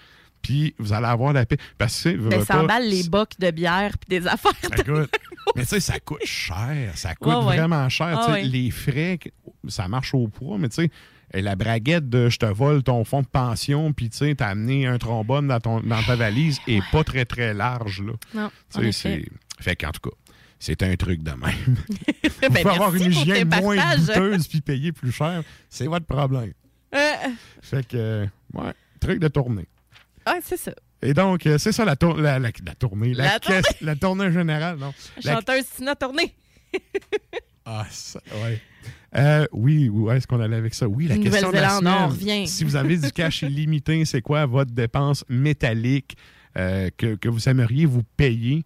puis 0.41 0.73
vous 0.79 0.93
allez 0.93 1.05
avoir 1.05 1.31
la 1.33 1.45
paix. 1.45 1.57
Parce 1.77 2.03
que, 2.03 2.09
Ben, 2.17 2.43
ça 2.43 2.55
pas, 2.55 2.63
emballe 2.63 2.89
les 2.89 3.03
bocs 3.03 3.37
de 3.37 3.51
bière 3.51 3.91
puis 3.99 4.19
des 4.19 4.25
affaires. 4.27 4.51
Écoute, 4.63 5.11
mais 5.55 5.61
tu 5.63 5.67
sais, 5.69 5.79
ça 5.79 5.99
coûte 5.99 6.25
cher. 6.25 6.91
Ça 6.95 7.13
coûte 7.13 7.27
Ouais, 7.27 7.35
ouais. 7.45 7.57
vraiment 7.57 7.87
cher. 7.89 8.19
Ah 8.19 8.31
ouais. 8.31 8.43
Les 8.43 8.71
frais, 8.71 9.19
ça 9.67 9.87
marche 9.87 10.13
au 10.15 10.27
poids, 10.27 10.57
mais 10.57 10.69
tu 10.69 10.75
sais, 10.83 10.89
euh, 11.35 11.41
la 11.41 11.55
braguette 11.55 12.09
de 12.09 12.29
je 12.29 12.37
te 12.37 12.45
vole 12.45 12.83
ton 12.83 13.03
fonds 13.03 13.21
de 13.21 13.27
pension, 13.27 13.93
puis 13.93 14.09
tu 14.09 14.17
sais, 14.17 14.35
t'as 14.35 14.47
amené 14.49 14.85
un 14.87 14.97
trombone 14.97 15.47
dans, 15.47 15.59
ton, 15.59 15.79
dans 15.81 16.01
ta 16.03 16.15
valise, 16.15 16.59
est 16.67 16.81
pas 16.91 17.03
très, 17.03 17.25
très 17.25 17.53
large. 17.53 18.01
Là. 18.01 18.13
Non, 18.33 18.51
Tu 18.73 18.87
en 18.87 18.91
sais, 18.91 19.25
Fait 19.59 19.75
qu'en 19.75 19.91
tout 19.91 20.09
cas, 20.09 20.15
c'est 20.59 20.81
un 20.83 20.95
truc 20.95 21.23
de 21.23 21.31
même. 21.31 21.41
Ben, 22.41 22.49
Vous 22.49 22.55
pouvez 22.61 22.69
avoir 22.75 22.95
une 22.95 23.11
hygiène 23.11 23.49
moins 23.61 23.95
douteuse 23.97 24.47
puis 24.47 24.61
payer 24.61 24.91
plus 24.91 25.11
cher, 25.11 25.43
c'est 25.69 25.87
votre 25.87 26.05
problème. 26.05 26.53
Euh, 26.95 27.11
Fait 27.61 27.85
que, 27.87 28.25
ouais, 28.53 28.73
truc 28.99 29.19
de 29.19 29.27
tournée. 29.27 29.67
ah, 30.25 30.37
c'est 30.41 30.57
ça. 30.57 30.71
Et 31.01 31.13
donc, 31.13 31.45
euh, 31.45 31.57
c'est 31.57 31.71
ça 31.71 31.83
la, 31.85 31.95
tour- 31.95 32.17
la, 32.17 32.39
la- 32.39 32.49
la 32.65 32.75
tournée. 32.75 33.13
La, 33.13 33.23
La 33.33 33.39
tournée. 33.39 33.61
caisse- 33.61 33.81
la 33.81 33.95
tournée 33.95 34.31
générale, 34.31 34.77
non? 34.77 34.93
Chanteuse 35.23 35.65
Tina 35.75 35.95
Tournée. 35.95 36.33
Ah, 37.65 37.85
ça, 37.89 38.19
ouais. 38.43 38.61
Euh, 39.15 39.45
oui, 39.53 39.87
où 39.89 40.11
est-ce 40.11 40.27
qu'on 40.27 40.39
allait 40.41 40.57
avec 40.57 40.73
ça? 40.73 40.87
Oui, 40.87 41.07
la 41.07 41.17
question 41.17 41.49
de 41.49 41.55
la 41.55 41.69
semaine. 41.77 42.05
revient. 42.09 42.47
Si 42.47 42.63
vous 42.63 42.75
avez 42.75 42.97
du 42.97 43.11
cash 43.11 43.41
illimité, 43.41 44.03
c'est 44.05 44.21
quoi 44.21 44.45
votre 44.45 44.71
dépense 44.71 45.23
métallique 45.29 46.17
euh, 46.57 46.89
que, 46.97 47.15
que 47.15 47.29
vous 47.29 47.47
aimeriez 47.47 47.85
vous 47.85 48.03
payer? 48.17 48.63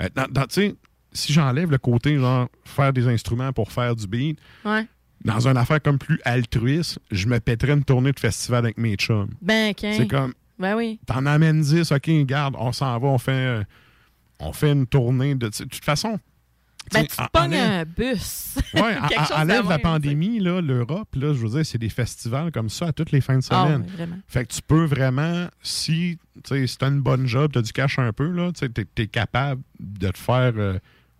Euh, 0.00 0.08
dans- 0.14 0.28
dans- 0.30 0.46
tu 0.46 0.54
sais, 0.54 0.74
si 1.12 1.32
j'enlève 1.32 1.70
le 1.70 1.78
côté, 1.78 2.16
genre, 2.18 2.48
faire 2.64 2.92
des 2.92 3.06
instruments 3.08 3.52
pour 3.52 3.72
faire 3.72 3.96
du 3.96 4.06
beat, 4.06 4.38
Ouais. 4.64 4.86
dans 5.24 5.48
une 5.48 5.56
affaire 5.56 5.82
comme 5.82 5.98
plus 5.98 6.20
altruiste, 6.24 6.98
je 7.10 7.26
me 7.26 7.40
pèterais 7.40 7.72
une 7.72 7.84
tournée 7.84 8.12
de 8.12 8.20
festival 8.20 8.64
avec 8.66 8.78
mes 8.78 8.94
chums. 8.94 9.30
Ben, 9.42 9.70
OK. 9.72 9.78
C'est 9.80 10.06
comme, 10.08 10.32
Ben 10.58 10.76
oui. 10.76 11.00
t'en 11.04 11.26
amènes 11.26 11.62
10, 11.62 11.90
OK, 11.90 12.08
garde, 12.26 12.54
on 12.58 12.70
s'en 12.72 12.96
va, 12.98 13.08
on 13.08 13.18
fait, 13.18 13.32
euh, 13.32 13.62
on 14.38 14.52
fait 14.52 14.70
une 14.70 14.86
tournée. 14.86 15.34
De, 15.34 15.48
de 15.48 15.64
toute 15.64 15.84
façon, 15.84 16.18
Ben, 16.92 17.06
tu 17.06 17.16
tu 17.16 17.22
pognes 17.32 17.54
un 17.54 17.84
bus. 17.84 18.56
De 18.74 19.34
enlève 19.34 19.68
la 19.68 19.78
pandémie, 19.78 20.40
là, 20.40 20.60
l'Europe, 20.60 21.08
là, 21.14 21.32
je 21.32 21.38
veux 21.38 21.48
dire, 21.48 21.64
c'est 21.66 21.78
des 21.78 21.88
festivals 21.88 22.50
comme 22.52 22.68
ça 22.68 22.86
à 22.88 22.92
toutes 22.92 23.12
les 23.12 23.20
fins 23.20 23.38
de 23.38 23.44
Ah, 23.50 23.64
semaine. 23.66 23.86
oui. 23.98 24.04
Fait 24.26 24.44
que 24.44 24.52
tu 24.52 24.60
peux 24.62 24.84
vraiment, 24.84 25.46
si 25.62 26.18
tu 26.36 26.40
sais, 26.48 26.66
si 26.66 26.78
t'as 26.78 26.88
une 26.88 27.00
bonne 27.00 27.26
job, 27.26 27.52
t'as 27.52 27.62
du 27.62 27.72
cash 27.72 27.98
un 27.98 28.12
peu, 28.12 28.28
là, 28.30 28.50
tu 28.52 28.68
t'es 28.70 29.06
capable 29.06 29.62
de 29.78 30.08
te 30.08 30.18
faire 30.18 30.52
euh, 30.56 30.78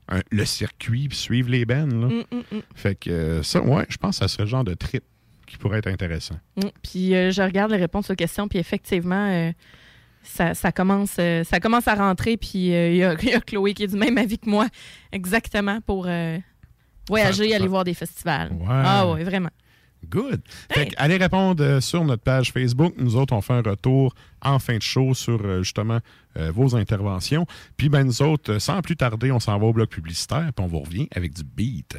un- 0.08 0.22
le 0.30 0.44
circuit 0.44 1.08
puis 1.08 1.16
suivre 1.18 1.50
les 1.50 1.64
bennes. 1.64 2.00
Là. 2.00 2.06
Mm, 2.08 2.36
mm, 2.36 2.56
mm. 2.58 2.62
Fait 2.74 2.94
que 2.96 3.10
euh, 3.10 3.42
ça, 3.42 3.60
ouais, 3.62 3.86
je 3.88 3.96
pense 3.96 4.18
que 4.18 4.24
ça 4.24 4.28
serait 4.28 4.44
le 4.44 4.48
genre 4.48 4.64
de 4.64 4.74
trip 4.74 5.04
qui 5.46 5.56
pourrait 5.56 5.78
être 5.78 5.88
intéressant. 5.88 6.36
Puis 6.82 7.14
euh, 7.14 7.30
je 7.32 7.42
regarde 7.42 7.70
les 7.72 7.76
réponses 7.78 8.08
aux 8.10 8.14
questions, 8.14 8.46
puis 8.48 8.58
effectivement, 8.58 9.26
ça, 10.22 10.54
ça 10.54 10.72
commence, 10.72 11.16
euh, 11.18 11.44
ça 11.44 11.60
commence 11.60 11.88
à 11.88 11.94
rentrer, 11.94 12.36
puis 12.36 12.74
euh, 12.74 12.90
il 12.90 12.96
y, 12.96 13.04
a- 13.04 13.14
il 13.22 13.28
y 13.28 13.34
a 13.34 13.40
Chloé 13.40 13.74
qui 13.74 13.84
est 13.84 13.88
du 13.88 13.96
même 13.96 14.18
avis 14.18 14.38
que 14.38 14.48
moi, 14.48 14.66
exactement, 15.12 15.80
pour 15.80 16.06
euh, 16.08 16.38
voyager, 17.08 17.48
Faire- 17.48 17.56
aller 17.56 17.68
voir 17.68 17.84
des 17.84 17.94
festivals. 17.94 18.52
Ah 18.68 19.06
oui, 19.10 19.22
vraiment. 19.24 19.50
Good. 20.08 20.40
Fait 20.70 20.86
que 20.86 20.94
allez 20.96 21.18
répondre 21.18 21.80
sur 21.80 22.02
notre 22.04 22.22
page 22.22 22.52
Facebook. 22.52 22.94
Nous 22.96 23.16
autres, 23.16 23.34
on 23.34 23.42
fait 23.42 23.52
un 23.52 23.60
retour 23.62 24.14
en 24.40 24.58
fin 24.58 24.76
de 24.78 24.82
show 24.82 25.12
sur 25.12 25.62
justement 25.62 25.98
euh, 26.38 26.50
vos 26.50 26.74
interventions. 26.74 27.44
Puis 27.76 27.90
ben 27.90 28.04
nous 28.04 28.22
autres, 28.22 28.58
sans 28.60 28.80
plus 28.80 28.96
tarder, 28.96 29.30
on 29.30 29.40
s'en 29.40 29.58
va 29.58 29.66
au 29.66 29.74
bloc 29.74 29.90
publicitaire, 29.90 30.52
puis 30.56 30.64
on 30.64 30.68
vous 30.68 30.80
revient 30.80 31.06
avec 31.14 31.34
du 31.34 31.42
beat. 31.44 31.98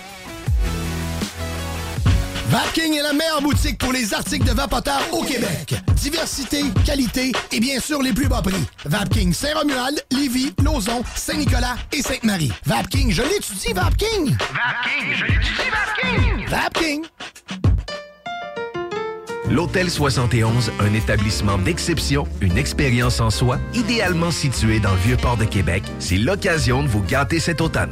Vapking 2.51 2.97
est 2.97 3.01
la 3.01 3.13
meilleure 3.13 3.41
boutique 3.41 3.77
pour 3.77 3.93
les 3.93 4.13
articles 4.13 4.45
de 4.45 4.51
vapoteurs 4.51 5.01
au 5.13 5.23
Québec. 5.23 5.73
Diversité, 5.95 6.63
qualité 6.85 7.31
et 7.49 7.61
bien 7.61 7.79
sûr 7.79 8.01
les 8.01 8.11
plus 8.11 8.27
bas 8.27 8.41
prix. 8.41 8.65
Vapking 8.83 9.31
Saint-Romuald, 9.31 10.03
Lévis, 10.11 10.53
Lauson, 10.61 11.01
Saint-Nicolas 11.15 11.77
et 11.93 12.01
Sainte-Marie. 12.01 12.51
Vapking, 12.65 13.09
je 13.09 13.21
l'étudie, 13.21 13.71
Vapking! 13.71 14.35
Vapking, 14.35 15.15
je 15.15 15.25
l'étudie, 15.27 15.69
Vapking! 15.71 16.47
Vapking! 16.49 17.05
L'Hôtel 19.49 19.89
71, 19.89 20.73
un 20.81 20.93
établissement 20.93 21.57
d'exception, 21.57 22.27
une 22.41 22.57
expérience 22.57 23.21
en 23.21 23.29
soi, 23.29 23.59
idéalement 23.73 24.31
situé 24.31 24.81
dans 24.81 24.91
le 24.91 24.99
Vieux-Port 24.99 25.37
de 25.37 25.45
Québec, 25.45 25.83
c'est 25.99 26.17
l'occasion 26.17 26.83
de 26.83 26.89
vous 26.89 27.01
gâter 27.01 27.39
cet 27.39 27.61
automne. 27.61 27.91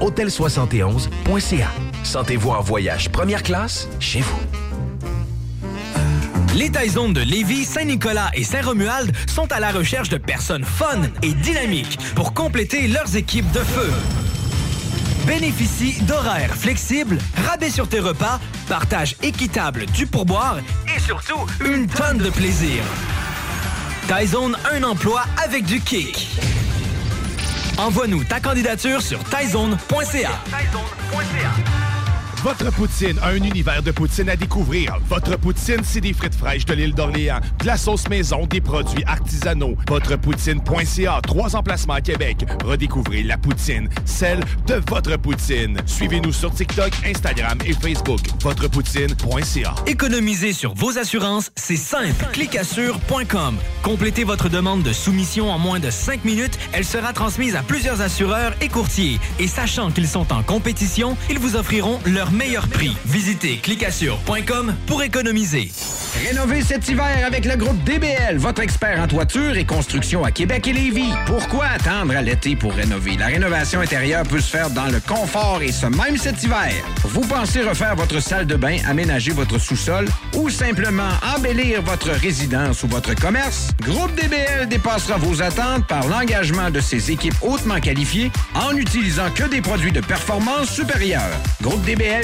Hôtel71.ca. 0.00 1.68
Sentez-vous 2.02 2.50
en 2.50 2.60
voyage 2.60 3.10
première 3.10 3.42
classe 3.42 3.88
chez 4.00 4.20
vous. 4.20 4.40
Les 6.54 6.70
Taizones 6.70 7.12
de 7.12 7.20
Lévis, 7.20 7.64
Saint-Nicolas 7.64 8.30
et 8.34 8.44
Saint-Romuald 8.44 9.12
sont 9.26 9.50
à 9.50 9.58
la 9.58 9.72
recherche 9.72 10.08
de 10.08 10.18
personnes 10.18 10.64
fun 10.64 11.02
et 11.22 11.32
dynamiques 11.34 11.98
pour 12.14 12.32
compléter 12.32 12.86
leurs 12.86 13.16
équipes 13.16 13.50
de 13.50 13.58
feu. 13.58 13.90
Bénéficie 15.26 16.00
d'horaires 16.02 16.54
flexibles, 16.54 17.18
rabais 17.48 17.70
sur 17.70 17.88
tes 17.88 17.98
repas, 17.98 18.38
partage 18.68 19.16
équitable 19.22 19.86
du 19.86 20.06
pourboire 20.06 20.58
et 20.94 21.00
surtout 21.00 21.46
une 21.64 21.86
tonne 21.88 22.18
de 22.18 22.30
plaisir. 22.30 22.84
Taizone, 24.06 24.56
un 24.70 24.82
emploi 24.84 25.24
avec 25.42 25.64
du 25.64 25.80
kick. 25.80 26.28
Envoie-nous 27.78 28.24
ta 28.24 28.40
candidature 28.40 29.02
sur 29.02 29.22
taizone.ca. 29.24 30.30
Votre 32.44 32.70
poutine, 32.72 33.18
un 33.22 33.36
univers 33.36 33.82
de 33.82 33.90
poutine 33.90 34.28
à 34.28 34.36
découvrir. 34.36 34.98
Votre 35.08 35.38
poutine, 35.38 35.80
c'est 35.82 36.02
des 36.02 36.12
frites 36.12 36.34
fraîches 36.34 36.66
de 36.66 36.74
l'île 36.74 36.94
d'Orléans, 36.94 37.40
de 37.60 37.66
la 37.66 37.78
sauce 37.78 38.06
maison, 38.10 38.44
des 38.44 38.60
produits 38.60 39.02
artisanaux. 39.06 39.74
Votrepoutine.ca, 39.88 41.20
trois 41.22 41.56
emplacements 41.56 41.94
à 41.94 42.02
Québec. 42.02 42.44
Redécouvrez 42.62 43.22
la 43.22 43.38
poutine, 43.38 43.88
celle 44.04 44.40
de 44.66 44.74
votre 44.90 45.16
poutine. 45.16 45.78
Suivez-nous 45.86 46.34
sur 46.34 46.52
TikTok, 46.52 46.92
Instagram 47.06 47.56
et 47.64 47.72
Facebook. 47.72 48.20
Votrepoutine.ca. 48.42 49.74
Économiser 49.86 50.52
sur 50.52 50.74
vos 50.74 50.98
assurances, 50.98 51.50
c'est 51.56 51.76
simple. 51.76 52.26
Clicassure.com. 52.34 53.56
Complétez 53.82 54.24
votre 54.24 54.50
demande 54.50 54.82
de 54.82 54.92
soumission 54.92 55.50
en 55.50 55.58
moins 55.58 55.80
de 55.80 55.88
5 55.88 56.26
minutes. 56.26 56.58
Elle 56.74 56.84
sera 56.84 57.14
transmise 57.14 57.56
à 57.56 57.62
plusieurs 57.62 58.02
assureurs 58.02 58.52
et 58.60 58.68
courtiers. 58.68 59.18
Et 59.38 59.48
sachant 59.48 59.90
qu'ils 59.90 60.08
sont 60.08 60.30
en 60.30 60.42
compétition, 60.42 61.16
ils 61.30 61.38
vous 61.38 61.56
offriront 61.56 62.00
leur 62.04 62.33
meilleur 62.34 62.68
prix. 62.68 62.96
Visitez 63.06 63.58
clicassure.com 63.58 64.74
pour 64.86 65.02
économiser. 65.02 65.70
Rénover 66.26 66.62
cet 66.62 66.88
hiver 66.88 67.24
avec 67.26 67.44
le 67.44 67.56
groupe 67.56 67.82
DBL, 67.84 68.36
votre 68.36 68.62
expert 68.62 69.00
en 69.00 69.08
toiture 69.08 69.56
et 69.56 69.64
construction 69.64 70.24
à 70.24 70.30
Québec 70.30 70.68
et 70.68 70.72
Lévis. 70.72 71.12
Pourquoi 71.26 71.66
attendre 71.66 72.14
à 72.16 72.22
l'été 72.22 72.54
pour 72.54 72.72
rénover? 72.72 73.16
La 73.16 73.26
rénovation 73.26 73.80
intérieure 73.80 74.22
peut 74.22 74.40
se 74.40 74.50
faire 74.50 74.70
dans 74.70 74.86
le 74.86 75.00
confort 75.00 75.60
et 75.62 75.72
ce 75.72 75.86
même 75.86 76.16
cet 76.16 76.42
hiver. 76.42 76.72
Vous 77.04 77.22
pensez 77.22 77.62
refaire 77.62 77.96
votre 77.96 78.20
salle 78.20 78.46
de 78.46 78.54
bain, 78.54 78.78
aménager 78.88 79.32
votre 79.32 79.58
sous-sol 79.58 80.06
ou 80.36 80.50
simplement 80.50 81.10
embellir 81.36 81.82
votre 81.82 82.10
résidence 82.10 82.84
ou 82.84 82.88
votre 82.88 83.14
commerce? 83.14 83.70
Groupe 83.82 84.14
DBL 84.14 84.68
dépassera 84.68 85.18
vos 85.18 85.42
attentes 85.42 85.86
par 85.88 86.06
l'engagement 86.06 86.70
de 86.70 86.80
ses 86.80 87.10
équipes 87.10 87.34
hautement 87.42 87.80
qualifiées 87.80 88.30
en 88.54 88.72
n'utilisant 88.72 89.30
que 89.34 89.44
des 89.44 89.60
produits 89.60 89.92
de 89.92 90.00
performance 90.00 90.70
supérieure. 90.70 91.22
Groupe 91.60 91.84
DBL 91.84 92.23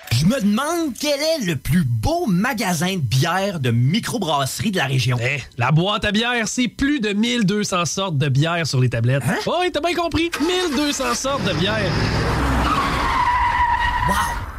Je 0.21 0.27
me 0.27 0.39
demande 0.39 0.93
quel 0.99 1.19
est 1.19 1.45
le 1.47 1.55
plus 1.55 1.83
beau 1.83 2.27
magasin 2.27 2.93
de 2.93 3.01
bière 3.01 3.59
de 3.59 3.71
microbrasserie 3.71 4.69
de 4.69 4.77
la 4.77 4.85
région. 4.85 5.17
Eh, 5.19 5.41
la 5.57 5.71
boîte 5.71 6.05
à 6.05 6.11
bière, 6.11 6.47
c'est 6.47 6.67
plus 6.67 6.99
de 6.99 7.11
1200 7.11 7.85
sortes 7.85 8.19
de 8.19 8.29
bière 8.29 8.67
sur 8.67 8.79
les 8.79 8.89
tablettes. 8.89 9.23
Hein? 9.27 9.37
Oh, 9.47 9.55
oui, 9.61 9.71
t'as 9.71 9.81
bien 9.81 9.95
compris. 9.95 10.29
1200 10.39 11.15
sortes 11.15 11.43
de 11.43 11.53
bière. 11.53 11.91
Wow! 14.07 14.40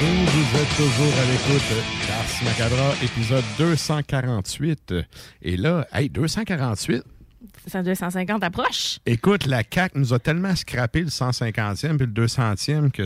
Et 0.00 0.04
vous 0.04 0.58
êtes 0.60 0.68
toujours 0.76 1.12
à 1.18 1.24
l'écoute 1.24 1.68
d'Ars 2.06 2.44
Macabra, 2.44 2.94
épisode 3.02 3.44
248. 3.58 4.94
Et 5.42 5.56
là, 5.56 5.88
hey, 5.92 6.08
248. 6.08 7.02
Ça 7.66 7.82
250 7.82 8.44
approche. 8.44 9.00
Écoute, 9.06 9.46
la 9.46 9.62
CAQ 9.68 9.98
nous 9.98 10.14
a 10.14 10.20
tellement 10.20 10.54
scrappé 10.54 11.00
le 11.00 11.08
150e 11.08 11.96
puis 11.96 12.06
le 12.06 12.12
200e 12.26 12.92
que 12.92 13.02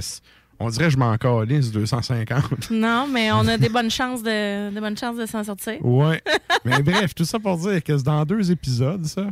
on 0.61 0.68
dirait 0.68 0.85
que 0.85 0.90
je 0.90 0.98
m'en 0.98 1.16
calisse 1.16 1.72
250. 1.72 2.70
Non, 2.70 3.09
mais 3.11 3.33
on 3.33 3.48
a 3.48 3.57
des 3.57 3.70
bonnes 3.70 3.90
chances 3.90 4.22
de, 4.22 4.78
bonnes 4.78 4.98
chances 4.98 5.16
de 5.16 5.24
s'en 5.24 5.44
sortir. 5.44 5.83
Ouais. 5.85 6.22
Mais 6.66 6.83
bref, 6.83 7.14
tout 7.14 7.24
ça 7.24 7.38
pour 7.38 7.57
dire 7.57 7.83
que 7.83 7.96
c'est 7.96 8.05
dans 8.05 8.24
deux 8.26 8.50
épisodes, 8.50 9.05
ça. 9.07 9.28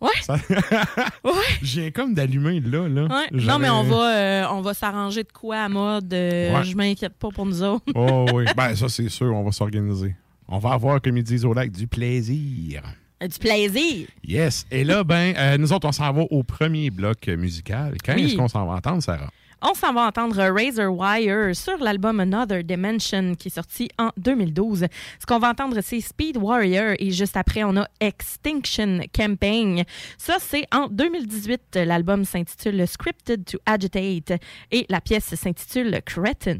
Ouais. 0.00 0.10
Ça- 0.22 0.36
Je 1.62 1.80
viens 1.80 1.90
comme 1.90 2.14
d'allumer 2.14 2.60
là. 2.60 2.86
là. 2.88 3.04
Ouais. 3.04 3.26
Non, 3.32 3.58
mais 3.58 3.70
on 3.70 3.82
va, 3.84 4.14
euh, 4.14 4.44
on 4.50 4.60
va 4.60 4.74
s'arranger 4.74 5.22
de 5.22 5.32
quoi 5.32 5.56
à 5.58 5.68
mode. 5.68 6.12
euh, 6.12 6.54
Ouais. 6.54 6.64
Je 6.64 6.76
m'inquiète 6.76 7.14
pas 7.14 7.28
pour 7.30 7.46
nous 7.46 7.62
autres. 7.62 7.84
Oh 7.94 8.26
oui. 8.34 8.44
Ben, 8.56 8.74
ça, 8.76 8.88
c'est 8.88 9.08
sûr, 9.08 9.34
on 9.34 9.42
va 9.42 9.52
s'organiser. 9.52 10.14
On 10.48 10.58
va 10.58 10.72
avoir, 10.72 11.00
comme 11.00 11.16
ils 11.16 11.22
disent 11.24 11.44
au 11.44 11.52
lac, 11.54 11.70
du 11.70 11.86
plaisir. 11.86 12.82
Du 13.20 13.38
plaisir. 13.38 14.06
Yes. 14.22 14.66
Et 14.70 14.84
là, 14.84 15.02
ben, 15.02 15.34
euh, 15.36 15.56
nous 15.56 15.72
autres, 15.72 15.88
on 15.88 15.92
s'en 15.92 16.12
va 16.12 16.22
au 16.30 16.42
premier 16.42 16.90
bloc 16.90 17.26
musical. 17.28 17.94
Quand 18.04 18.14
Oui. 18.14 18.24
est-ce 18.24 18.36
qu'on 18.36 18.48
s'en 18.48 18.66
va 18.66 18.74
entendre, 18.74 19.02
Sarah? 19.02 19.30
On 19.68 19.74
s'en 19.74 19.92
va 19.92 20.06
entendre 20.06 20.36
Razor 20.36 20.96
Wire 20.96 21.56
sur 21.56 21.78
l'album 21.78 22.20
Another 22.20 22.62
Dimension 22.62 23.34
qui 23.34 23.48
est 23.48 23.50
sorti 23.56 23.88
en 23.98 24.10
2012. 24.16 24.86
Ce 25.18 25.26
qu'on 25.26 25.40
va 25.40 25.50
entendre, 25.50 25.80
c'est 25.82 26.00
Speed 26.00 26.36
Warrior 26.36 26.94
et 27.00 27.10
juste 27.10 27.36
après, 27.36 27.64
on 27.64 27.76
a 27.76 27.88
Extinction 27.98 29.00
Campaign. 29.12 29.82
Ça, 30.18 30.36
c'est 30.38 30.66
en 30.72 30.86
2018. 30.86 31.80
L'album 31.84 32.24
s'intitule 32.24 32.86
Scripted 32.86 33.44
to 33.44 33.58
Agitate 33.66 34.40
et 34.70 34.86
la 34.88 35.00
pièce 35.00 35.34
s'intitule 35.34 36.00
Cretin. 36.06 36.58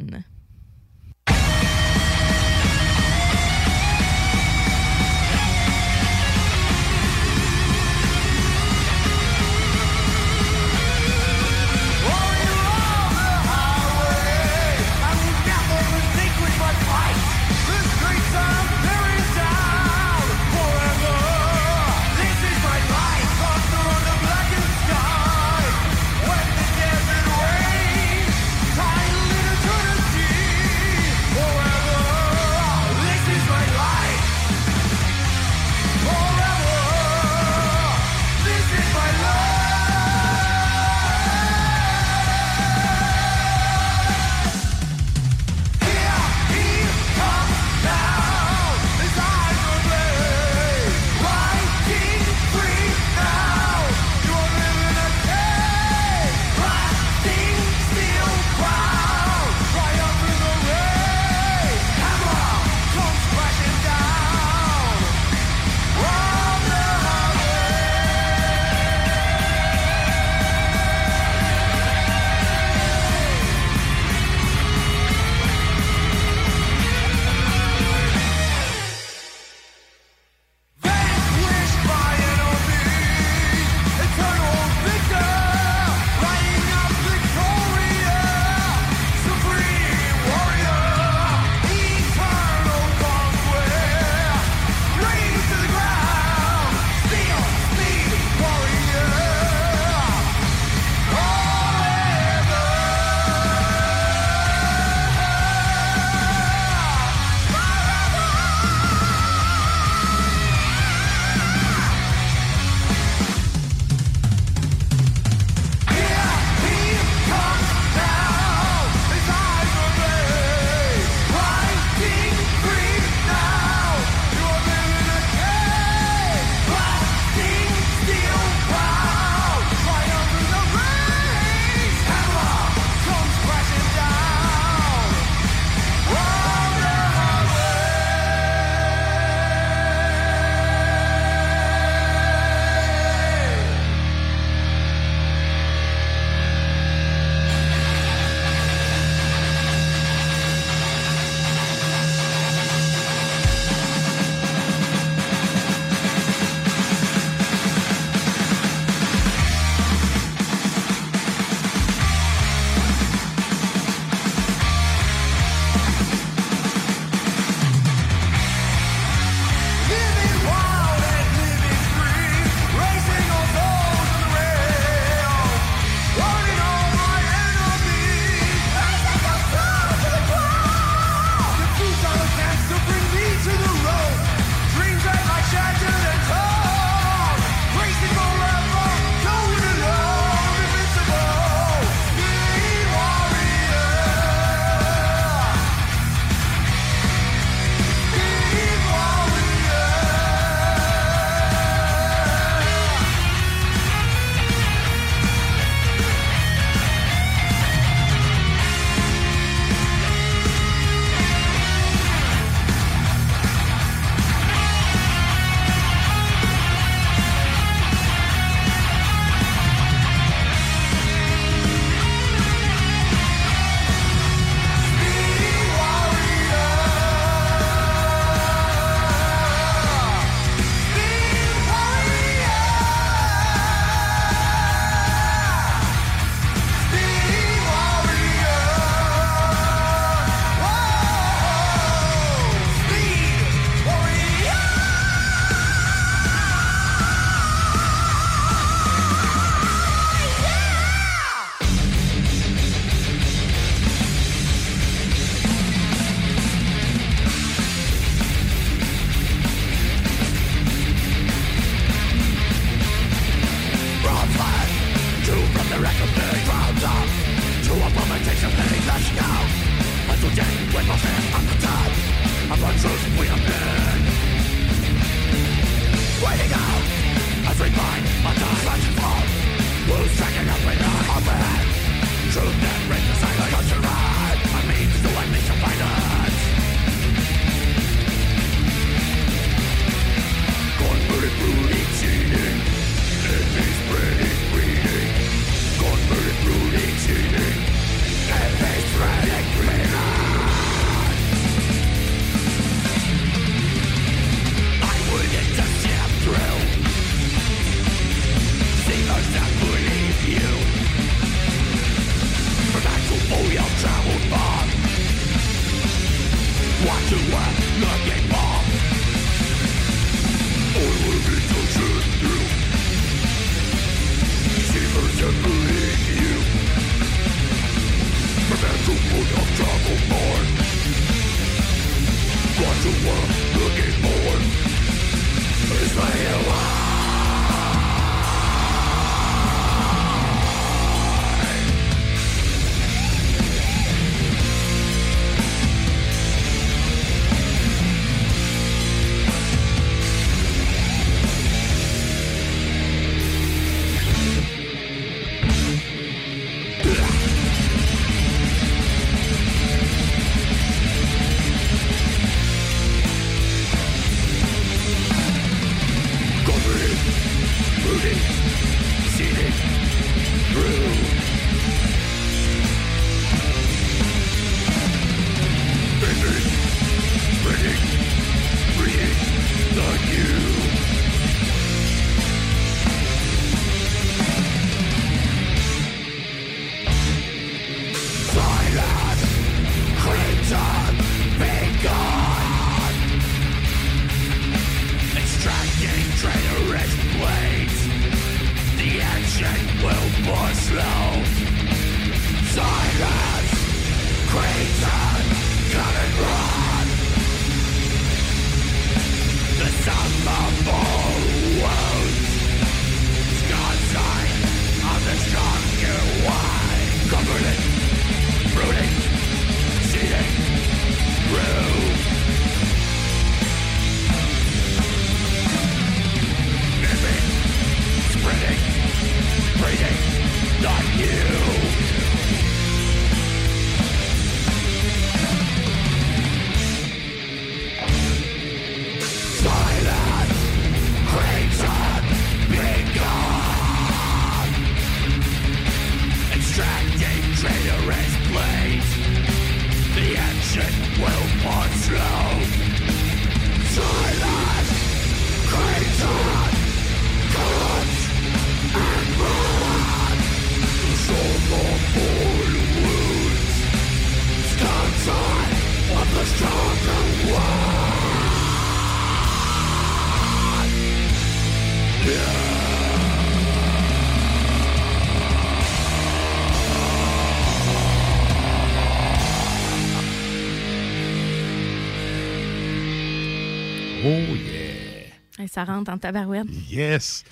Ça 485.56 485.64
rentre 485.64 485.90
en 485.90 485.96
tabarouette. 485.96 486.46
Yes! 486.70 487.24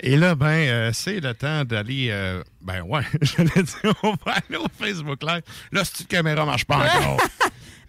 Et 0.00 0.16
là, 0.16 0.36
ben, 0.36 0.46
euh, 0.46 0.90
c'est 0.94 1.18
le 1.18 1.34
temps 1.34 1.64
d'aller. 1.64 2.06
euh, 2.10 2.40
ben 2.62 2.82
ouais, 2.82 3.02
j'allais 3.20 3.50
dire, 3.64 3.94
on 4.04 4.12
va 4.24 4.34
aller 4.48 4.58
au 4.58 4.66
Facebook 4.78 5.20
Live. 5.24 5.42
Là, 5.72 5.84
si 5.84 5.92
cette 5.96 6.06
caméra 6.08 6.46
marche 6.46 6.64
pas 6.64 6.76
encore? 6.76 7.20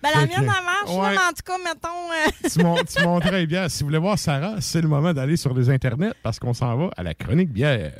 Ben, 0.01 0.09
la 0.15 0.21
mienne, 0.27 0.31
elle 0.37 0.45
marche, 0.45 0.87
là, 0.87 0.93
ouais. 0.93 1.09
mais 1.11 1.17
en 1.17 1.33
tout 1.33 1.43
cas, 1.45 1.57
mettons. 1.57 2.69
euh, 2.69 2.79
tu, 2.87 2.93
tu 2.95 3.03
montrais 3.03 3.45
bien. 3.45 3.67
Si 3.67 3.83
vous 3.83 3.87
voulez 3.89 3.97
voir 3.99 4.17
Sarah, 4.17 4.55
c'est 4.61 4.79
le 4.81 4.87
moment 4.87 5.13
d'aller 5.13 5.35
sur 5.35 5.53
les 5.53 5.69
internets 5.69 6.13
parce 6.23 6.39
qu'on 6.39 6.53
s'en 6.53 6.77
va 6.77 6.89
à 6.95 7.03
la 7.03 7.13
chronique 7.13 7.51
bière. 7.51 7.91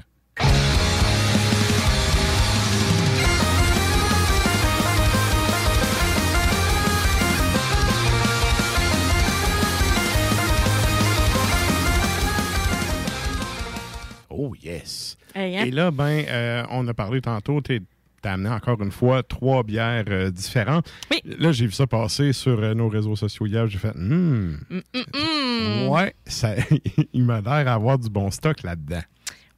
Yes! 14.69 15.17
Hey, 15.35 15.57
hein? 15.57 15.65
Et 15.65 15.71
là, 15.71 15.91
ben, 15.91 16.23
euh, 16.27 16.63
on 16.69 16.87
a 16.87 16.93
parlé 16.93 17.21
tantôt, 17.21 17.61
tu 17.61 17.81
as 18.23 18.33
amené 18.33 18.49
encore 18.49 18.81
une 18.81 18.91
fois 18.91 19.23
trois 19.23 19.63
bières 19.63 20.05
euh, 20.09 20.31
différentes. 20.31 20.89
Là, 21.23 21.51
j'ai 21.51 21.65
vu 21.65 21.71
ça 21.71 21.87
passer 21.87 22.33
sur 22.33 22.59
euh, 22.59 22.73
nos 22.73 22.89
réseaux 22.89 23.15
sociaux 23.15 23.45
hier. 23.45 23.67
J'ai 23.67 23.77
fait, 23.77 23.93
hmm, 23.95 24.57
hum, 24.69 24.81
hum, 24.93 25.03
hum. 25.13 25.87
ouais, 25.89 26.15
ça, 26.25 26.55
il 27.13 27.23
m'a 27.23 27.41
l'air 27.41 27.65
d'avoir 27.65 27.97
du 27.97 28.09
bon 28.09 28.31
stock 28.31 28.63
là-dedans. 28.63 29.01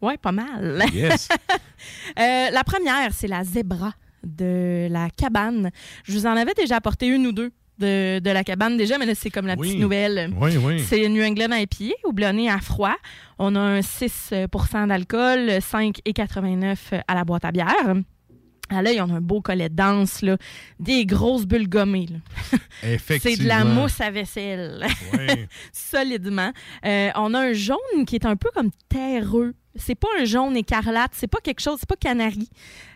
Ouais, 0.02 0.18
pas 0.18 0.32
mal. 0.32 0.84
Yes. 0.94 1.30
La 2.18 2.64
première, 2.64 3.14
c'est 3.14 3.28
la 3.28 3.44
Zebra 3.44 3.94
de 4.24 4.88
la 4.90 5.10
cabane. 5.10 5.72
Je 6.04 6.14
vous 6.14 6.26
en 6.26 6.36
avais 6.36 6.54
déjà 6.54 6.78
apporté 6.78 7.08
une 7.08 7.28
ou 7.28 7.32
deux 7.32 7.52
de, 7.82 8.20
de 8.20 8.30
la 8.32 8.44
cabane 8.46 8.78
déjà, 8.78 8.98
mais 8.98 9.06
là, 9.06 9.14
c'est 9.16 9.30
comme 9.30 9.48
la 9.48 9.56
Oui. 9.56 9.68
petite 9.68 9.82
nouvelle. 9.82 10.32
Oui, 10.40 10.56
oui. 10.58 10.80
C'est 10.80 11.10
New 11.10 11.24
England 11.24 11.54
IPA, 11.54 11.94
houblonné 12.06 12.50
à 12.50 12.60
froid. 12.60 12.96
On 13.40 13.56
a 13.56 13.60
un 13.60 13.80
6% 13.82 14.88
d'alcool, 14.88 15.50
5,89 15.60 17.02
à 17.08 17.14
la 17.16 17.24
boîte 17.26 17.46
à 17.46 17.52
bière. 17.52 17.96
Ah 18.74 18.82
là, 18.82 18.94
ils 18.94 19.02
ont 19.02 19.14
un 19.14 19.20
beau 19.20 19.42
collet 19.42 19.68
dense, 19.68 20.22
là. 20.22 20.38
des 20.80 21.06
grosses 21.06 21.46
bulles 21.46 21.68
gommées. 21.68 22.08
là. 22.10 22.18
C'est 22.82 22.88
de 22.88 22.88
la 22.88 22.94
Effectivement. 22.94 23.66
mousse 23.66 24.00
à 24.00 24.12
vaisselle. 24.12 24.86
Oui. 25.12 25.46
Solidement. 25.74 26.52
Euh, 26.86 27.10
on 27.16 27.34
a 27.34 27.40
un 27.40 27.54
jaune 27.54 28.06
qui 28.08 28.16
est 28.16 28.26
un 28.26 28.38
peu 28.38 28.50
comme 28.54 28.70
terreux. 28.88 29.54
C'est 29.76 29.96
pas 29.96 30.08
un 30.20 30.26
jaune 30.26 30.56
écarlate, 30.56 31.12
c'est 31.14 31.28
pas 31.28 31.40
quelque 31.44 31.62
chose, 31.62 31.78
c'est 31.80 31.88
pas 31.90 31.96
canari. 31.98 32.50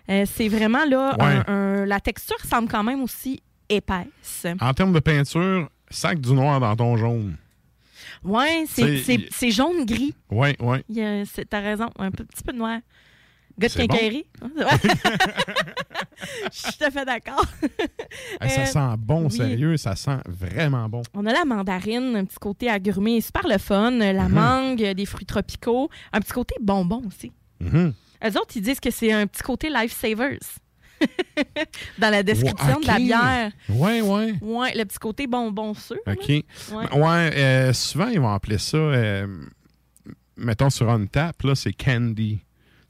Euh, 0.10 0.26
c'est 0.26 0.48
vraiment 0.50 0.86
là, 0.86 1.16
Ouais. 1.20 1.26
un- 1.26 1.54
un- 1.54 1.86
la 1.86 2.00
texture 2.00 2.40
semble 2.46 2.68
quand 2.70 2.84
même 2.84 3.02
aussi 3.02 3.42
épaisse. 3.70 4.46
En 4.60 4.74
termes 4.74 4.94
de 4.94 5.00
peinture, 5.00 5.70
sac 5.90 6.20
du 6.20 6.34
noir 6.34 6.60
dans 6.60 6.76
ton 6.76 6.98
jaune. 6.98 7.38
Ouais, 8.24 8.66
c'est- 8.68 9.52
jaune-gris. 9.52 10.16
Oui, 10.32 10.50
oui. 10.60 10.78
T'as 11.50 11.60
raison, 11.60 11.90
un 12.00 12.12
peu- 12.12 12.24
petit 12.26 12.44
peu 12.44 12.54
de 12.54 12.58
noir. 12.58 12.80
Gars 13.58 13.70
de 13.70 13.88
bon. 13.88 13.96
Je 16.52 16.60
suis 16.60 16.74
tout 16.78 16.84
à 16.84 16.92
fait 16.92 17.06
d'accord. 17.06 17.46
Ça 18.42 18.62
Euh, 18.62 18.66
sent 18.66 18.96
bon, 19.00 19.26
oui. 19.26 19.32
sérieux, 19.32 19.78
ça 19.78 19.96
sent 19.96 20.18
vraiment 20.28 20.88
bon. 20.90 21.02
On 21.14 21.26
a 21.26 21.34
la 21.34 21.46
mandarine, 21.46 22.16
un 22.16 22.26
petit 22.26 22.38
côté 22.40 22.70
agrumier, 22.70 23.22
super 23.22 23.48
le 23.48 23.58
fun. 23.58 23.92
La 23.92 24.28
Mhm. 24.28 24.34
mangue, 24.34 24.84
des 24.94 25.06
fruits 25.06 25.26
tropicaux. 25.26 25.90
Un 26.12 26.20
petit 26.20 26.34
côté 26.34 26.56
bonbon 26.62 27.02
aussi. 27.08 27.32
Mhm. 27.62 27.94
Eux 28.26 28.38
autres, 28.40 28.56
ils 28.58 28.62
disent 28.62 28.80
que 28.80 28.92
c'est 28.92 29.12
un 29.14 29.28
petit 29.28 29.44
côté 29.44 29.70
lifesavers. 29.70 30.40
Dans 32.00 32.10
la 32.10 32.24
description 32.24 32.80
de 32.80 32.88
la 32.88 32.98
bière. 32.98 33.52
Ouais, 33.70 34.02
ouais. 34.02 34.34
Ouais, 34.42 34.74
le 34.76 34.84
petit 34.86 34.98
côté 35.00 35.28
bonbon 35.28 35.74
sûr. 35.74 35.98
OK. 36.08 36.28
Ouais. 36.30 36.44
Ouais, 36.72 37.32
euh, 37.36 37.74
souvent, 37.74 38.08
ils 38.08 38.20
vont 38.20 38.34
appeler 38.34 38.58
ça, 38.58 38.78
euh, 38.78 39.28
mettons 40.38 40.70
sur 40.70 40.90
une 40.90 41.08
tap, 41.08 41.42
là, 41.44 41.56
c'est 41.56 41.74
candy. 41.74 42.40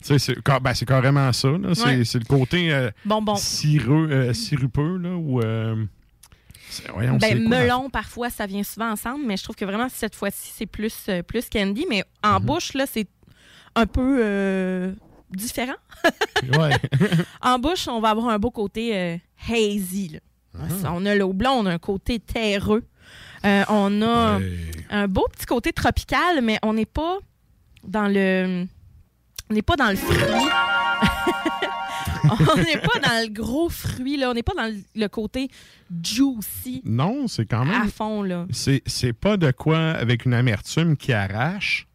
Tu 0.02 0.18
sais, 0.18 0.18
c'est 0.18 0.60
ben, 0.60 0.74
carrément 0.86 1.32
ça. 1.32 1.48
C'est 1.74 1.84
Ouais. 1.84 2.04
c'est 2.04 2.18
le 2.18 2.24
côté 2.26 2.72
euh, 2.72 2.90
Bonbon. 3.04 3.34
sireux, 3.36 4.08
euh, 4.10 4.32
sirupeux, 4.34 4.98
là, 4.98 5.10
ou... 5.16 5.40
voyons, 6.92 7.16
Ben, 7.16 7.46
quoi 7.48 7.58
melon, 7.60 7.90
parfois, 7.90 8.30
ça 8.30 8.46
vient 8.46 8.62
souvent 8.62 8.90
ensemble, 8.90 9.24
mais 9.26 9.36
je 9.36 9.42
trouve 9.44 9.56
que 9.56 9.64
vraiment, 9.64 9.88
cette 9.88 10.14
fois-ci, 10.14 10.52
c'est 10.54 10.66
plus, 10.66 10.94
euh, 11.08 11.22
plus 11.22 11.48
candy. 11.48 11.86
Mais 11.88 12.04
en 12.22 12.38
Mhm. 12.40 12.46
bouche, 12.46 12.74
là, 12.74 12.84
c'est 12.90 13.08
un 13.74 13.86
peu 13.86 14.18
euh, 14.22 14.92
différent. 15.36 15.76
En 17.42 17.58
bouche, 17.58 17.88
on 17.88 18.00
va 18.00 18.10
avoir 18.10 18.28
un 18.28 18.38
beau 18.38 18.50
côté 18.50 18.96
euh, 18.96 19.16
hazy. 19.48 20.08
là. 20.08 20.18
Mhm. 20.54 20.86
On 20.94 21.06
a 21.06 21.14
le 21.14 21.26
blond, 21.32 21.50
on 21.60 21.66
a 21.66 21.72
un 21.72 21.78
côté 21.78 22.18
terreux. 22.18 22.84
Euh, 23.44 23.64
on 23.68 24.02
a 24.02 24.40
un 24.90 25.08
beau 25.08 25.26
petit 25.32 25.46
côté 25.46 25.72
tropical, 25.72 26.40
mais 26.42 26.58
on 26.62 26.74
n'est 26.74 26.86
pas 26.86 27.18
dans 27.86 28.08
le. 28.08 28.66
On 29.50 29.54
n'est 29.54 29.62
pas 29.62 29.76
dans 29.76 29.90
le 29.90 29.96
fruit. 29.96 30.16
on 32.24 32.56
n'est 32.56 32.78
pas 32.78 32.98
dans 33.00 33.22
le 33.22 33.28
gros 33.32 33.68
fruit, 33.68 34.16
là. 34.16 34.30
On 34.30 34.34
n'est 34.34 34.42
pas 34.42 34.54
dans 34.56 34.74
le, 34.94 35.06
côté 35.08 35.48
juicy 36.02 36.82
Non, 36.84 37.28
c'est 37.28 37.46
quand 37.46 37.60
à 37.60 37.64
même. 37.64 37.90
fond, 37.90 38.22
là. 38.22 38.46
C'est 38.50 38.82
c'est 38.86 39.12
pas 39.12 39.36
de 39.36 39.50
quoi 39.52 39.78
avec 39.78 40.24
une 40.24 40.34
amertume 40.34 40.96
qui 40.96 41.12
arrache. 41.12 41.86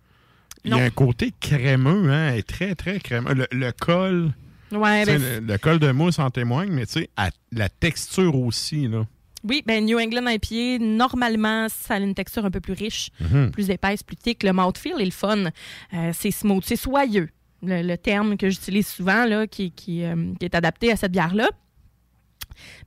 Il 0.64 0.72
y 0.72 0.74
a 0.80 0.84
un 0.84 0.90
côté 0.90 1.34
crémeux, 1.40 2.12
hein, 2.12 2.38
très, 2.48 2.76
très 2.76 3.00
crémeux. 3.00 3.34
Le, 3.34 3.48
le 3.52 3.72
col, 3.72 4.32
Ouais, 4.72 5.06
ben, 5.06 5.22
le, 5.22 5.40
le 5.40 5.58
col 5.58 5.80
de 5.80 5.92
mousse 5.92 6.20
en 6.20 6.30
témoigne, 6.30 6.72
mais 6.72 6.86
tu 6.86 6.94
sais, 7.02 7.10
la 7.52 7.68
texture 7.70 8.36
aussi, 8.36 8.88
là. 8.88 9.06
Oui, 9.44 9.64
ben 9.66 9.84
New 9.84 9.98
England 10.00 10.28
IPA, 10.28 10.78
normalement, 10.86 11.68
ça 11.68 11.96
a 11.96 12.00
une 12.00 12.14
texture 12.14 12.46
un 12.46 12.52
peu 12.52 12.60
plus 12.62 12.74
riche, 12.74 13.10
Mhm. 13.20 13.50
plus 13.52 13.70
épaisse, 13.72 14.04
plus 14.04 14.16
thick. 14.16 14.44
Le 14.44 14.54
mouthfeel 14.54 14.94
est 15.02 15.06
le 15.06 15.10
fun. 15.12 15.46
Euh, 15.94 16.12
c'est 16.14 16.30
smooth, 16.32 16.64
c'est 16.64 16.76
soyeux. 16.76 17.28
Le, 17.64 17.82
le 17.82 17.98
terme 17.98 18.38
que 18.38 18.50
j'utilise 18.50 18.88
souvent, 18.88 19.26
là, 19.26 19.48
qui, 19.48 19.72
qui, 19.72 20.04
euh, 20.04 20.16
qui 20.40 20.46
est 20.46 20.54
adapté 20.56 20.92
à 20.92 20.96
cette 20.96 21.12
bière-là. 21.12 21.50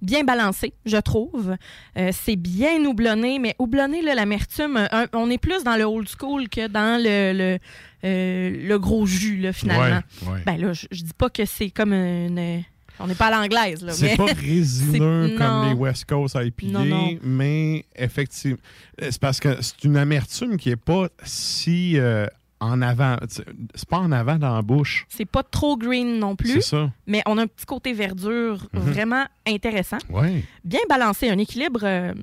Bien 0.02 0.24
balancé, 0.24 0.74
je 0.86 0.96
trouve. 0.96 1.56
Euh, 1.96 2.10
c'est 2.12 2.36
bien 2.36 2.84
houblonné, 2.84 3.38
mais 3.38 3.54
houblonné, 3.58 4.02
l'amertume, 4.02 4.88
on 5.12 5.30
est 5.30 5.38
plus 5.38 5.64
dans 5.64 5.76
le 5.76 5.84
old 5.84 6.08
school 6.08 6.48
que 6.48 6.66
dans 6.68 7.00
le, 7.02 7.32
le, 7.36 7.58
euh, 8.04 8.68
le 8.68 8.78
gros 8.78 9.06
jus, 9.06 9.38
là, 9.38 9.52
finalement. 9.52 10.00
Ouais, 10.22 10.32
ouais. 10.32 10.40
Ben 10.46 10.56
là, 10.60 10.72
je, 10.72 10.86
je 10.90 11.02
dis 11.02 11.14
pas 11.16 11.30
que 11.30 11.44
c'est 11.44 11.70
comme 11.70 11.92
une... 11.92 12.62
On 13.00 13.08
n'est 13.08 13.16
pas 13.16 13.26
à 13.26 13.30
l'anglaise, 13.42 13.82
là. 13.84 13.92
C'est 13.92 14.10
mais- 14.10 14.16
pas 14.16 14.26
résineux 14.40 15.34
comme 15.36 15.66
les 15.68 15.74
West 15.74 16.04
Coast 16.04 16.36
IPA, 16.40 16.66
Non, 16.68 16.84
non. 16.84 17.18
mais 17.24 17.84
effectivement, 17.96 18.58
c'est 19.00 19.18
parce 19.18 19.40
que 19.40 19.60
c'est 19.62 19.82
une 19.82 19.96
amertume 19.96 20.56
qui 20.56 20.70
est 20.70 20.76
pas 20.76 21.08
si 21.24 21.98
euh, 21.98 22.26
en 22.60 22.80
avant. 22.82 23.16
C'est 23.28 23.88
pas 23.88 23.98
en 23.98 24.10
avant 24.12 24.36
dans 24.36 24.54
la 24.54 24.62
bouche. 24.62 25.06
C'est 25.08 25.24
pas 25.26 25.42
trop 25.42 25.76
green 25.76 26.18
non 26.18 26.36
plus. 26.36 26.52
C'est 26.54 26.60
ça. 26.62 26.90
Mais 27.06 27.22
on 27.26 27.36
a 27.38 27.42
un 27.42 27.46
petit 27.46 27.66
côté 27.66 27.92
verdure 27.92 28.66
Mhm. 28.72 28.80
vraiment 28.80 29.24
intéressant. 29.46 29.98
Ouais. 30.08 30.42
Bien 30.64 30.80
balancé, 30.88 31.28
un 31.28 31.38
équilibre 31.38 31.80
euh, 31.82 32.14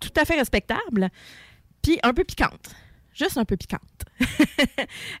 tout 0.00 0.10
à 0.20 0.24
fait 0.24 0.34
respectable. 0.34 1.08
Puis 1.82 1.98
un 2.02 2.12
peu 2.12 2.24
piquante. 2.24 2.74
Juste 3.14 3.36
un 3.38 3.44
peu 3.44 3.56
piquante. 3.56 3.80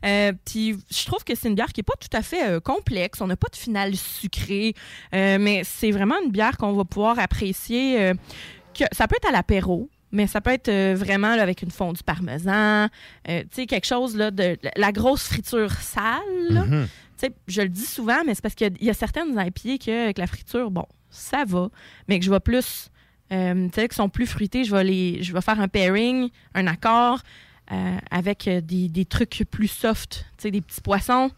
Euh, 0.04 0.32
puis 0.44 0.76
je 0.90 1.06
trouve 1.06 1.22
que 1.24 1.34
c'est 1.34 1.48
une 1.48 1.54
bière 1.54 1.72
qui 1.72 1.80
n'est 1.80 1.84
pas 1.84 1.94
tout 2.00 2.14
à 2.16 2.22
fait 2.22 2.48
euh, 2.48 2.60
complexe. 2.60 3.20
On 3.20 3.26
n'a 3.26 3.36
pas 3.36 3.48
de 3.48 3.56
finale 3.56 3.94
sucrée. 3.96 4.74
Mais 5.12 5.62
c'est 5.64 5.90
vraiment 5.90 6.16
une 6.24 6.30
bière 6.30 6.56
qu'on 6.56 6.72
va 6.72 6.84
pouvoir 6.84 7.18
apprécier. 7.18 8.12
que, 8.74 8.84
ça 8.92 9.06
peut 9.08 9.16
être 9.16 9.28
à 9.28 9.32
l'apéro. 9.32 9.88
Mais 10.12 10.26
ça 10.26 10.40
peut 10.42 10.50
être 10.50 10.68
euh, 10.68 10.94
vraiment 10.96 11.34
là, 11.36 11.42
avec 11.42 11.62
une 11.62 11.70
fondue 11.70 12.02
parmesan, 12.04 12.88
euh, 13.28 13.40
tu 13.42 13.46
sais, 13.52 13.66
quelque 13.66 13.86
chose 13.86 14.14
là, 14.16 14.30
de 14.30 14.58
la 14.76 14.92
grosse 14.92 15.24
friture 15.28 15.72
sale. 15.72 16.20
là. 16.50 16.64
Mhm. 16.66 16.88
Sais, 17.16 17.32
je 17.48 17.62
le 17.62 17.68
dis 17.68 17.86
souvent, 17.86 18.22
mais 18.26 18.34
c'est 18.34 18.42
parce 18.42 18.54
qu'il 18.54 18.66
y 18.66 18.70
a- 18.70 18.76
il 18.80 18.86
y, 18.86 18.90
a 18.90 18.94
certaines 18.94 19.30
IPA 19.38 19.78
que 19.84 20.04
avec 20.04 20.18
la 20.18 20.26
friture, 20.26 20.70
bon, 20.70 20.84
ça 21.08 21.44
va, 21.46 21.68
mais 22.08 22.18
que 22.18 22.24
je 22.24 22.30
vais 22.30 22.40
plus, 22.40 22.88
euh, 23.32 23.68
tu 23.68 23.74
sais, 23.80 23.88
qui 23.88 23.94
sont 23.96 24.08
plus 24.08 24.26
fruités, 24.26 24.64
je 24.64 24.74
vais 24.74 24.84
les, 24.84 25.22
je 25.22 25.32
vais 25.32 25.40
faire 25.40 25.60
un 25.60 25.68
pairing, 25.68 26.28
un 26.54 26.66
accord 26.66 27.20
avec 28.10 28.48
des, 28.64 28.88
des 28.88 29.04
trucs 29.06 29.44
plus 29.50 29.68
soft, 29.68 30.26
tu 30.36 30.42
sais, 30.42 30.50
des 30.50 30.60
petits 30.60 30.80
poissons, 30.82 31.30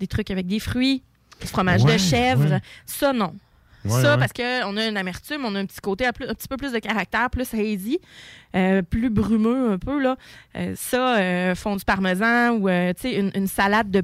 des 0.00 0.06
trucs 0.08 0.30
avec 0.32 0.46
des 0.48 0.58
fruits, 0.58 1.02
du 1.40 1.46
fromage 1.46 1.84
Ouais, 1.84 1.92
de 1.92 1.98
chèvre, 1.98 2.44
ouais. 2.50 2.60
ça 2.86 3.12
non. 3.12 3.34
Ouais, 3.88 4.02
ça, 4.02 4.12
ouais. 4.14 4.18
parce 4.18 4.32
qu'on 4.32 4.76
a 4.76 4.86
une 4.86 4.96
amertume, 4.96 5.44
on 5.44 5.54
a 5.54 5.58
un 5.60 5.66
petit 5.66 5.80
côté 5.80 6.06
un, 6.06 6.12
petit 6.12 6.48
peu 6.48 6.56
plus 6.56 6.72
de 6.72 6.78
caractère, 6.78 7.30
plus 7.30 7.52
hazy, 7.54 7.98
euh, 8.54 8.82
plus 8.82 9.10
brumeux 9.10 9.72
un 9.72 9.78
peu. 9.78 10.00
Là. 10.00 10.16
Euh, 10.56 10.74
ça, 10.76 11.16
euh, 11.18 11.54
fond 11.54 11.76
du 11.76 11.84
parmesan 11.84 12.50
ou 12.52 12.68
euh, 12.68 12.92
tu 12.94 13.02
sais, 13.02 13.14
une, 13.14 13.30
une 13.34 13.46
salade 13.46 13.90
de 13.90 14.02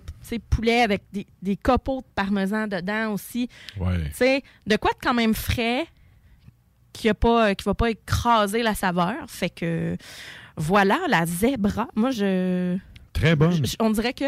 poulet 0.50 0.82
avec 0.82 1.02
des, 1.12 1.26
des 1.42 1.56
copeaux 1.56 2.00
de 2.00 2.06
parmesan 2.14 2.66
dedans 2.66 3.12
aussi. 3.12 3.48
Ouais. 3.78 4.40
De 4.66 4.76
quoi 4.76 4.90
de 4.92 4.98
quand 5.02 5.14
même 5.14 5.34
frais 5.34 5.86
qui 6.92 7.08
ne 7.08 7.12
pas, 7.12 7.54
qui 7.54 7.64
va 7.64 7.74
pas 7.74 7.90
écraser 7.90 8.62
la 8.62 8.74
saveur. 8.74 9.14
Fait 9.26 9.50
que 9.50 9.96
voilà, 10.56 10.98
la 11.08 11.26
zebra. 11.26 11.88
Moi, 11.94 12.10
je. 12.10 12.76
Très 13.12 13.36
bonne. 13.36 13.52
je- 13.64 13.76
on 13.80 13.90
dirait 13.90 14.12
que 14.14 14.24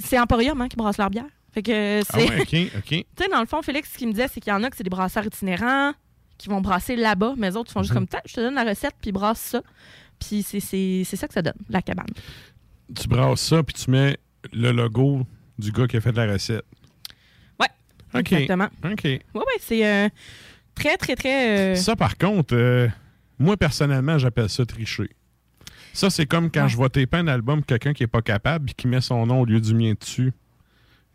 c'est 0.00 0.18
Emporium 0.18 0.60
hein, 0.60 0.68
qui 0.68 0.76
brasse 0.76 0.98
leur 0.98 1.10
bière. 1.10 1.24
Fait 1.54 1.62
que 1.62 2.00
Ah 2.00 2.04
c'est. 2.18 2.28
ouais, 2.28 2.40
OK, 2.40 2.72
OK. 2.78 2.88
Tu 2.88 3.04
sais, 3.22 3.28
dans 3.30 3.40
le 3.40 3.46
fond, 3.46 3.62
Félix, 3.62 3.92
ce 3.92 3.98
qu'il 3.98 4.08
me 4.08 4.12
disait, 4.12 4.26
c'est 4.28 4.40
qu'il 4.40 4.50
y 4.52 4.54
en 4.56 4.62
a 4.64 4.70
que 4.70 4.76
c'est 4.76 4.82
des 4.84 4.90
brasseurs 4.90 5.24
itinérants 5.24 5.92
qui 6.36 6.48
vont 6.48 6.60
brasser 6.60 6.96
là-bas, 6.96 7.34
mais 7.36 7.50
les 7.50 7.56
autres 7.56 7.70
font 7.70 7.82
juste 7.82 7.92
Mhm. 7.92 7.98
comme, 8.00 8.08
Tiens, 8.08 8.20
je 8.26 8.34
te 8.34 8.40
donne 8.40 8.54
la 8.56 8.64
recette, 8.64 8.94
puis 9.00 9.12
brasse 9.12 9.38
ça. 9.40 9.62
Puis 10.18 10.42
c'est- 10.42 10.60
c'est 10.60 11.02
c'est 11.04 11.16
ça 11.16 11.28
que 11.28 11.34
ça 11.34 11.42
donne, 11.42 11.54
la 11.70 11.80
cabane. 11.82 12.06
Tu 12.94 13.06
brasses 13.08 13.40
ça, 13.40 13.62
puis 13.62 13.74
tu 13.74 13.90
mets 13.90 14.16
le 14.52 14.72
logo 14.72 15.26
du 15.58 15.70
gars 15.72 15.86
qui 15.86 15.96
a 15.96 16.00
fait 16.00 16.12
la 16.12 16.26
recette. 16.32 16.64
Ouais. 17.60 17.68
OK. 18.14 18.32
Exactement. 18.32 18.68
OK. 18.84 19.04
Ouais, 19.04 19.20
ouais, 19.34 19.42
c'est 19.60 19.86
euh, 19.86 20.08
très, 20.74 20.96
très, 20.96 21.14
très. 21.16 21.72
euh, 21.72 21.74
Ça, 21.76 21.94
par 21.96 22.18
contre, 22.18 22.54
euh, 22.56 22.88
moi, 23.38 23.56
personnellement, 23.56 24.18
j'appelle 24.18 24.48
ça 24.48 24.66
tricher. 24.66 25.08
Ça, 25.92 26.10
c'est 26.10 26.26
comme 26.26 26.50
quand 26.50 26.66
je 26.66 26.76
vois 26.76 26.88
taper 26.90 27.18
un 27.18 27.28
album 27.28 27.60
pour 27.60 27.66
quelqu'un 27.66 27.92
qui 27.92 28.02
est 28.02 28.08
pas 28.08 28.22
capable 28.22 28.64
puis 28.66 28.74
qui 28.74 28.88
met 28.88 29.00
son 29.00 29.26
nom 29.26 29.40
au 29.42 29.44
lieu 29.44 29.60
du 29.60 29.74
mien 29.74 29.92
dessus. 29.98 30.32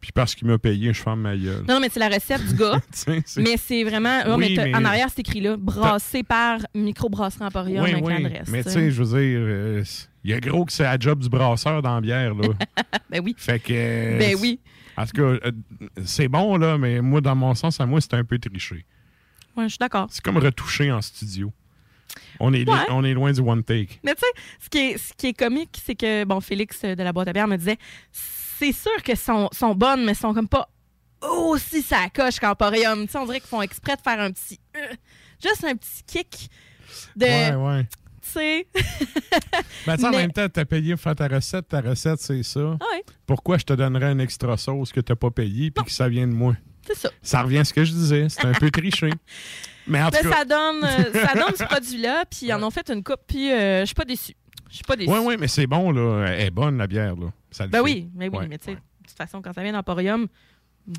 Puis 0.02 0.12
parce 0.14 0.34
qu'il 0.34 0.48
m'a 0.48 0.58
payé, 0.58 0.94
je 0.94 1.02
ferme 1.02 1.22
ma 1.22 1.36
gueule. 1.36 1.64
Non, 1.68 1.74
non, 1.76 1.80
mais 1.82 1.90
c'est 1.92 2.00
la 2.00 2.08
recette 2.08 2.46
du 2.48 2.56
gars. 2.56 2.80
Mais 3.38 3.58
c'est 3.58 3.84
vraiment. 3.84 4.22
Oui, 4.38 4.56
mais 4.58 4.74
En 4.74 4.86
arrière, 4.86 5.08
c'est 5.10 5.20
écrit 5.20 5.42
là, 5.42 5.58
brassé 5.58 6.24
par 6.24 6.60
Microbrasserie 6.74 7.44
Emporium 7.46 7.84
Oui, 7.84 7.92
avec 7.92 8.06
oui. 8.06 8.24
l'adresse. 8.24 8.48
Mais 8.50 8.64
tu 8.64 8.70
sais, 8.70 8.92
je 8.92 9.04
veux 9.04 9.20
dire, 9.20 9.40
euh, 9.42 9.84
il 10.24 10.32
y 10.32 10.34
a 10.34 10.40
gros 10.40 10.64
que 10.64 10.72
c'est 10.72 10.84
la 10.84 10.98
job 10.98 11.20
du 11.20 11.28
brasseur 11.28 11.82
dans 11.82 11.96
la 11.96 12.02
bière, 12.02 12.34
là. 12.34 12.48
ben 13.10 13.22
oui. 13.24 13.36
Fait 13.38 13.60
que. 13.60 13.74
euh, 13.74 14.20
Ben 14.20 14.38
oui. 14.42 14.60
En 14.96 15.06
tout 15.06 15.12
cas, 15.18 15.22
euh, 15.22 15.52
c'est 16.06 16.30
bon, 16.30 16.56
là, 16.58 16.78
mais 16.78 17.02
moi, 17.02 17.20
dans 17.20 17.36
mon 17.36 17.54
sens, 17.54 17.80
à 17.82 17.86
moi, 17.86 18.00
c'est 18.00 18.14
un 18.14 18.24
peu 18.24 18.40
triché. 18.40 18.86
Ouais, 19.58 19.66
je 19.66 19.70
suis 19.70 19.78
d'accord. 19.80 20.08
C'est 20.12 20.24
comme 20.24 20.38
retouché 20.38 20.92
en 20.94 21.02
studio. 21.02 21.52
On 22.40 22.54
est, 22.54 22.68
Ouais. 22.68 22.76
on 22.90 23.04
est 23.04 23.14
loin 23.14 23.32
du 23.34 23.42
one 23.42 23.64
take. 23.64 24.00
Mais 24.06 24.16
tu 24.16 24.22
sais, 24.22 24.42
ce 24.62 24.70
qui 24.70 24.78
est, 24.78 24.98
ce 24.98 25.14
qui 25.14 25.28
est 25.28 25.34
comique, 25.34 25.78
c'est 25.86 25.96
que, 25.96 26.24
bon, 26.24 26.40
Félix 26.40 26.80
euh, 26.86 26.96
de 26.96 27.04
la 27.04 27.12
boîte 27.12 27.28
à 27.28 27.34
bière 27.34 27.48
me 27.50 27.58
disait 27.58 27.78
c'est 28.60 28.72
sûr 28.74 29.02
qu'elles 29.04 29.18
sont, 29.18 29.50
sont 29.52 29.74
bonnes, 29.74 30.06
mais 30.06 30.14
sont 30.14 30.34
comme 30.34 30.48
pas 30.48 30.70
aussi 31.22 31.82
ça 31.82 32.08
coche 32.14 32.40
qu'Emporium. 32.40 33.06
Tu 33.06 33.12
sais, 33.12 33.18
on 33.18 33.26
dirait 33.26 33.40
qu'ils 33.40 33.50
font 33.50 33.62
exprès 33.62 33.96
de 33.96 34.02
faire 34.02 34.20
un 34.20 34.32
petit. 34.32 34.60
euh, 34.78 34.94
juste 35.44 35.64
un 35.66 35.76
petit 35.76 36.04
kick 36.06 36.50
de. 37.16 37.26
Ouais, 37.26 37.56
ouais. 37.56 37.84
Tu 38.22 38.30
sais. 38.32 38.68
Ben, 39.86 39.96
tu 39.96 40.02
sais, 40.02 40.08
en 40.08 40.12
Mais- 40.12 40.18
même 40.18 40.32
temps, 40.32 40.48
t'as 40.50 40.66
payé 40.66 40.94
pour 40.94 41.02
faire 41.02 41.16
ta 41.16 41.28
recette. 41.28 41.68
Ta 41.70 41.82
recette, 41.82 42.20
c'est 42.20 42.44
ça. 42.44 42.78
Ah 42.80 42.86
ouais. 42.94 43.04
Pourquoi 43.26 43.58
je 43.58 43.64
te 43.66 43.74
donnerais 43.74 44.06
un 44.08 44.20
extra 44.20 44.56
sauce 44.58 44.92
que 44.92 45.00
t'as 45.00 45.16
pas 45.16 45.32
payé 45.32 45.72
puis 45.72 45.86
que 45.86 45.92
ça 45.92 46.08
vient 46.10 46.28
de 46.28 46.34
moi? 46.34 46.56
C'est 46.86 46.98
ça. 46.98 47.10
Ça 47.22 47.42
revient 47.44 47.60
à 47.60 47.66
ce 47.66 47.74
que 47.74 47.84
je 47.84 47.92
disais. 47.92 48.28
C'est 48.30 48.46
un 48.46 48.52
peu 48.54 48.70
triché. 48.72 49.10
Mais 49.88 50.02
en 50.04 50.12
tout 50.12 50.18
Mais 50.24 50.30
cas. 50.30 50.38
ça 50.38 50.46
donne, 50.46 50.84
euh, 50.84 51.26
ça 51.26 51.34
donne 51.34 51.56
ce 51.58 51.64
produit-là, 51.70 52.26
puis 52.30 52.40
ils 52.48 52.54
en 52.54 52.62
ont 52.62 52.70
fait 52.70 52.88
une 52.92 53.04
coupe, 53.04 53.22
puis 53.28 53.52
euh, 53.52 53.80
je 53.82 53.86
suis 53.86 53.96
pas 53.96 54.06
déçue. 54.06 54.34
Je 54.70 54.76
suis 54.76 54.84
pas 54.84 54.96
déçue. 54.96 55.12
Oui, 55.12 55.20
oui, 55.24 55.36
mais 55.40 55.48
c'est 55.48 55.68
bon, 55.68 55.92
là. 55.92 56.28
Elle 56.28 56.48
est 56.48 56.52
bonne, 56.52 56.78
la 56.78 56.88
bière, 56.88 57.16
là. 57.16 57.28
Ça 57.52 57.66
Ben 57.68 57.80
fait. 57.80 57.84
oui, 57.84 58.10
mais 58.16 58.30
oui, 58.30 58.38
Ouais. 58.38 58.48
mais 58.48 58.58
tu 58.60 58.66
sais, 58.66 58.76
de 58.76 58.80
toute 59.08 59.18
façon, 59.18 59.42
quand 59.42 59.52
ça 59.54 59.64
vient 59.64 59.74
d'Emporium, 59.74 60.28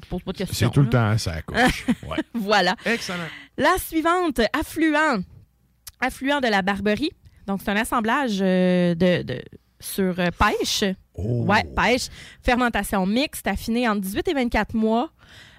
pose 0.09 0.23
pas 0.23 0.33
de 0.33 0.39
questions. 0.39 0.68
C'est 0.68 0.75
tout 0.75 0.83
le 0.83 0.89
temps 0.91 1.16
ça 1.18 1.41
couche. 1.43 1.87
Ouais. 2.09 2.16
voilà. 2.35 2.75
Excellent. 2.85 3.18
La 3.57 3.77
suivante, 3.79 4.41
affluent. 4.53 5.23
Affluent 6.01 6.41
de 6.41 6.49
la 6.49 6.62
Barberie. 6.62 7.11
Donc, 7.47 7.61
c'est 7.64 7.71
un 7.71 7.77
assemblage 7.77 8.39
euh, 8.41 8.95
de, 8.95 9.23
de- 9.23 9.43
sur 9.79 10.18
euh, 10.18 10.29
pêche. 10.31 10.85
Oh. 11.14 11.45
Ouais, 11.47 11.64
pêche. 11.77 12.09
Fermentation 12.43 13.05
mixte, 13.07 13.47
affinée 13.47 13.89
entre 13.89 14.01
18 14.01 14.29
et 14.29 14.35
24 14.35 14.75
mois. 14.75 15.11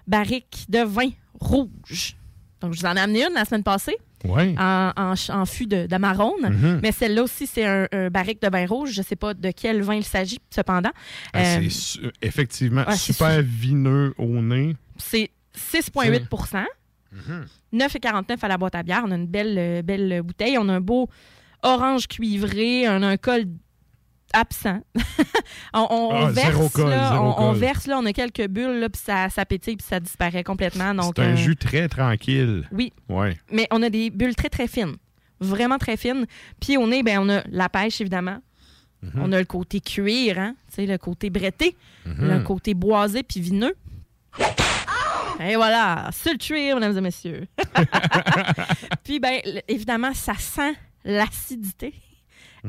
Barrique 0.07 0.65
de 0.69 0.79
vin 0.79 1.09
rouge. 1.39 2.15
Donc, 2.59 2.73
je 2.73 2.79
vous 2.79 2.85
en 2.85 2.95
ai 2.95 2.99
amené 2.99 3.23
une 3.25 3.33
la 3.33 3.45
semaine 3.45 3.63
passée. 3.63 3.97
Ouais. 4.23 4.53
En, 4.57 4.91
en, 4.95 5.15
ch- 5.15 5.29
en 5.35 5.45
fût 5.45 5.65
de-. 5.65 5.87
Mhm. 5.91 6.79
Mais 6.83 6.91
celle-là 6.91 7.23
aussi, 7.23 7.47
c'est 7.47 7.65
un, 7.65 7.87
un 7.91 8.09
barrique 8.09 8.41
de 8.41 8.49
vin 8.49 8.65
rouge. 8.67 8.91
Je 8.91 8.99
ne 9.01 9.05
sais 9.05 9.15
pas 9.15 9.33
de 9.33 9.51
quel 9.51 9.81
vin 9.81 9.95
il 9.95 10.03
s'agit, 10.03 10.39
cependant. 10.49 10.91
Ah, 11.33 11.39
Euh, 11.39 11.59
c'est 11.63 11.69
su- 11.69 11.99
effectivement 12.21 12.83
ouais, 12.87 12.95
super 12.95 13.41
vineux 13.41 14.13
au 14.17 14.27
nez. 14.41 14.75
c'est 14.97 15.29
6,8 15.55 16.65
Mhm. 17.13 17.45
9,49 17.73 18.37
à 18.43 18.47
la 18.47 18.57
boîte 18.57 18.75
à 18.75 18.83
bière. 18.83 19.03
On 19.05 19.11
a 19.11 19.15
une 19.15 19.27
belle, 19.27 19.55
euh, 19.57 19.81
belle 19.81 20.21
bouteille. 20.21 20.57
On 20.57 20.69
a 20.69 20.73
un 20.73 20.79
beau 20.81 21.09
orange 21.63 22.07
cuivré, 22.07 22.87
on 22.87 23.01
a 23.03 23.07
un 23.07 23.17
col 23.17 23.43
absent. 24.33 24.79
on, 25.73 26.09
Ah, 26.11 26.31
verse, 26.31 26.77
là, 26.77 27.21
on, 27.21 27.29
on 27.29 27.51
col. 27.51 27.57
verse, 27.59 27.87
là, 27.87 27.97
on 27.99 28.05
a 28.05 28.13
quelques 28.13 28.47
bulles, 28.47 28.79
là, 28.79 28.89
puis 28.89 29.01
ça, 29.03 29.29
ça 29.29 29.45
pétille, 29.45 29.77
puis 29.77 29.85
ça 29.87 29.99
disparaît 29.99 30.43
complètement. 30.43 30.93
C'est 31.15 31.21
un 31.21 31.33
euh, 31.33 31.35
jus 31.35 31.55
très 31.55 31.87
tranquille. 31.87 32.67
Oui. 32.71 32.93
Ouais. 33.09 33.37
Mais 33.51 33.67
on 33.71 33.81
a 33.83 33.89
des 33.89 34.09
bulles 34.09 34.35
très, 34.35 34.49
très 34.49 34.67
fines. 34.67 34.95
vraiment 35.39 35.77
très 35.79 35.97
fine. 35.97 36.25
Puis 36.59 36.77
au 36.77 36.85
nez, 36.87 37.01
ben, 37.03 37.19
on 37.19 37.29
a 37.29 37.41
la 37.49 37.67
pêche, 37.69 37.99
évidemment. 38.01 38.37
Mhm. 39.01 39.11
On 39.23 39.31
a 39.31 39.39
le 39.39 39.45
côté 39.45 39.81
cuir, 39.81 40.37
hein? 40.37 40.55
Le 40.77 40.97
côté 40.97 41.29
bretté, 41.31 41.75
Mhm. 42.05 42.27
le 42.27 42.39
côté 42.43 42.73
boisé 42.75 43.23
puis 43.23 43.39
vineux. 43.41 43.73
Et 45.39 45.55
voilà, 45.55 46.09
sur 46.11 46.31
le 46.33 46.37
cuir, 46.37 46.75
mesdames 46.75 46.95
et 46.97 47.01
messieurs. 47.01 47.47
puis, 49.03 49.19
ben, 49.19 49.39
évidemment, 49.67 50.13
ça 50.13 50.35
sent 50.35 50.75
l'acidité 51.03 51.93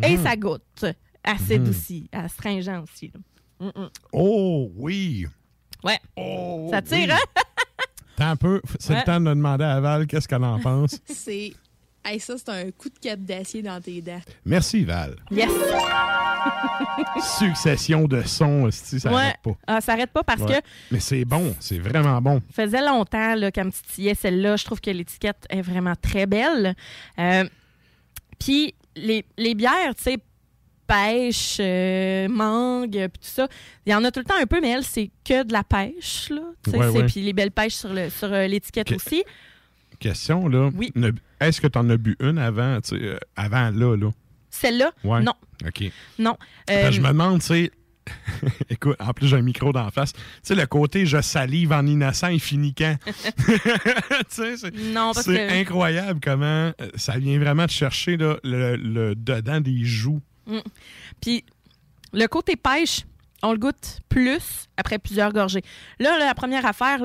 et 0.03 0.17
Mhm. 0.17 0.23
ça 0.25 0.37
goûte 0.37 0.87
acide 1.25 1.63
Mhm. 1.63 1.69
aussi, 1.71 2.09
astringent 2.13 2.83
aussi. 2.83 3.13
là. 3.61 3.71
Oh, 4.13 4.71
oui. 4.77 5.27
Ouais. 5.85 5.99
Oh, 6.17 6.69
ça 6.71 6.83
tire, 6.83 6.99
oui. 7.09 7.11
hein? 7.13 7.19
Attends 8.17 8.31
un 8.31 8.37
peu. 8.37 8.61
C'est 8.79 8.93
Ouais. 8.93 8.99
le 9.01 9.05
temps 9.05 9.21
de 9.21 9.27
demander 9.31 9.65
à 9.65 9.81
Val 9.81 10.07
qu'est-ce 10.07 10.27
qu'elle 10.29 10.45
en 10.45 10.59
pense. 10.61 10.99
C'est. 11.07 11.53
Hey, 12.05 12.19
ça, 12.19 12.35
c'est 12.37 12.49
un 12.49 12.69
coup 12.73 12.89
de 12.89 12.99
cap 12.99 13.21
d'acier 13.21 13.63
dans 13.63 13.81
tes 13.81 14.03
dents. 14.03 14.21
Merci, 14.45 14.85
Val. 14.85 15.15
Yes! 15.31 15.49
Succession 17.39 18.09
de 18.09 18.23
sons, 18.23 18.65
hostie, 18.65 18.99
ça 19.01 19.11
ouais. 19.11 19.15
n'arrête 19.17 19.37
pas. 19.43 19.57
Ah, 19.67 19.81
ça 19.81 19.93
arrête 19.93 20.11
pas 20.11 20.25
parce 20.25 20.41
Ouais. 20.43 20.61
que 20.61 20.67
Mais 20.91 21.01
c'est 21.01 21.25
bon, 21.25 21.55
c'est 21.61 21.79
vraiment 21.79 22.21
bon. 22.21 22.41
faisait 22.53 22.85
longtemps 22.85 23.35
là, 23.37 23.51
qu'elle 23.53 23.67
me 23.67 23.71
titillait 23.71 24.15
celle-là. 24.15 24.57
Je 24.57 24.65
trouve 24.65 24.81
que 24.81 24.91
l'étiquette 24.91 25.47
est 25.49 25.63
vraiment 25.63 25.95
très 25.95 26.27
belle. 26.27 26.75
Euh, 27.19 27.45
Puis 28.39 28.75
les, 28.97 29.25
les 29.39 29.55
bières, 29.55 29.95
tu 29.97 30.03
sais, 30.03 30.19
pêche, 30.87 31.57
euh, 31.61 32.29
mangue, 32.29 32.91
puis 32.91 33.21
tout 33.21 33.29
ça, 33.35 33.49
il 33.87 33.93
y 33.93 33.95
en 33.95 34.05
a 34.05 34.11
tout 34.11 34.21
le 34.21 34.27
temps 34.27 34.35
un 34.41 34.47
peu, 34.47 34.61
mais 34.61 34.71
elle, 34.71 34.85
c'est 34.85 35.11
que 35.25 35.43
de 35.45 35.53
la 35.53 35.65
pêche. 35.65 36.31
Là, 36.31 36.43
Ouais. 36.77 37.05
Puis 37.07 37.23
les 37.23 37.33
belles 37.33 37.51
pêches 37.51 37.75
sur, 37.75 37.93
le, 37.93 38.11
sur 38.11 38.33
euh, 38.33 38.47
l'étiquette 38.47 38.91
Ok. 38.93 38.97
aussi. 38.97 39.25
Question, 39.99 40.49
là. 40.49 40.71
Oui. 40.75 40.93
Est-ce 41.41 41.61
que 41.61 41.67
tu 41.67 41.79
en 41.79 41.89
as 41.91 41.97
bu 41.97 42.17
une 42.21 42.39
avant, 42.39 42.81
tu 42.81 42.97
sais, 42.99 43.03
euh, 43.05 43.19
avant 43.37 43.71
là, 43.71 43.97
là? 43.97 44.11
Celle-là, 44.51 44.93
Ouais. 45.05 45.23
non. 45.23 45.35
OK. 45.67 45.85
Non. 46.19 46.37
Que 46.67 46.73
Euh, 46.73 46.91
je 46.91 47.01
me 47.01 47.09
demande, 47.09 47.41
tu 47.41 47.47
sais. 47.47 47.71
Écoute, 48.69 48.97
en 48.99 49.13
plus, 49.13 49.29
j'ai 49.29 49.37
un 49.37 49.43
micro 49.43 49.73
d'en 49.73 49.89
face. 49.91 50.13
Tu 50.13 50.21
sais, 50.43 50.55
le 50.57 50.67
côté 50.67 51.07
je 51.07 51.21
salive 51.21 51.73
en 51.73 51.87
innocent 51.87 52.27
et 52.29 52.41
fini 52.41 52.75
quand? 52.75 52.97
Tu 53.07 53.53
sais, 54.29 54.57
c'est 54.57 54.75
Non, 54.93 55.13
parce 55.15 55.23
c'est 55.27 55.35
que- 55.37 55.61
incroyable 55.61 56.19
comment 56.23 56.73
ça 56.97 57.17
vient 57.19 57.39
vraiment 57.39 57.67
te 57.67 57.73
chercher 57.73 58.17
là, 58.17 58.39
le, 58.43 58.75
le 58.77 59.15
dedans 59.15 59.61
des 59.61 59.85
joues. 59.85 60.21
Mm. 60.47 60.59
Puis 61.21 61.45
le 62.13 62.27
côté 62.27 62.57
pêche, 62.57 63.05
on 63.43 63.53
le 63.53 63.59
goûte 63.59 64.01
plus 64.09 64.69
après 64.77 64.99
plusieurs 64.99 65.33
gorgées. 65.33 65.63
Là, 65.99 66.19
la 66.19 66.35
première 66.35 66.65
affaire, 66.65 67.01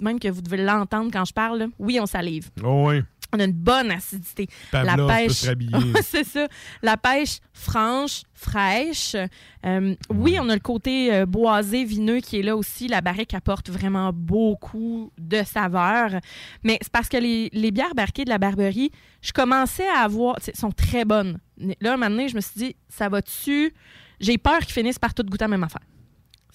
même 0.00 0.18
que 0.18 0.28
vous 0.28 0.40
devez 0.40 0.56
l'entendre 0.56 1.10
quand 1.12 1.24
je 1.24 1.32
parle, 1.32 1.68
oui, 1.78 1.98
on 2.00 2.06
salive. 2.06 2.50
Oh. 2.64 2.90
On 3.32 3.38
a 3.40 3.44
une 3.44 3.52
bonne 3.52 3.90
acidité. 3.90 4.48
Pavlov 4.72 5.08
la 5.08 5.14
pêche, 5.14 5.44
c'est 6.02 6.24
ça. 6.24 6.48
La 6.82 6.96
pêche 6.96 7.38
franche, 7.52 8.22
fraîche. 8.34 9.14
Euh, 9.64 9.94
Oui, 10.10 10.36
on 10.40 10.48
a 10.48 10.54
le 10.54 10.60
côté 10.60 11.12
euh, 11.14 11.26
boisé, 11.26 11.84
vineux 11.84 12.20
qui 12.20 12.40
est 12.40 12.42
là 12.42 12.56
aussi. 12.56 12.88
La 12.88 13.00
barrique 13.00 13.34
apporte 13.34 13.70
vraiment 13.70 14.12
beaucoup 14.12 15.12
de 15.18 15.42
saveurs. 15.44 16.12
Mais 16.64 16.78
c'est 16.80 16.90
parce 16.92 17.08
que 17.08 17.16
les, 17.18 17.50
les 17.52 17.70
bières 17.70 17.94
barquées 17.94 18.24
de 18.24 18.30
la 18.30 18.38
Barberie, 18.38 18.90
je 19.22 19.32
commençais 19.32 19.88
à 19.88 20.00
avoir... 20.00 20.36
sont 20.54 20.72
très 20.72 21.04
bonnes. 21.04 21.38
Là, 21.80 21.92
un 21.92 21.96
moment 21.96 22.10
donné, 22.10 22.28
je 22.28 22.36
me 22.36 22.40
suis 22.40 22.58
dit, 22.58 22.76
ça 22.88 23.08
va 23.08 23.20
dessus. 23.20 23.72
J'ai 24.18 24.38
peur 24.38 24.58
qu'ils 24.60 24.72
finissent 24.72 24.98
par 24.98 25.14
tout 25.14 25.22
goûter 25.22 25.44
la 25.44 25.48
même 25.48 25.64
affaire. 25.64 25.82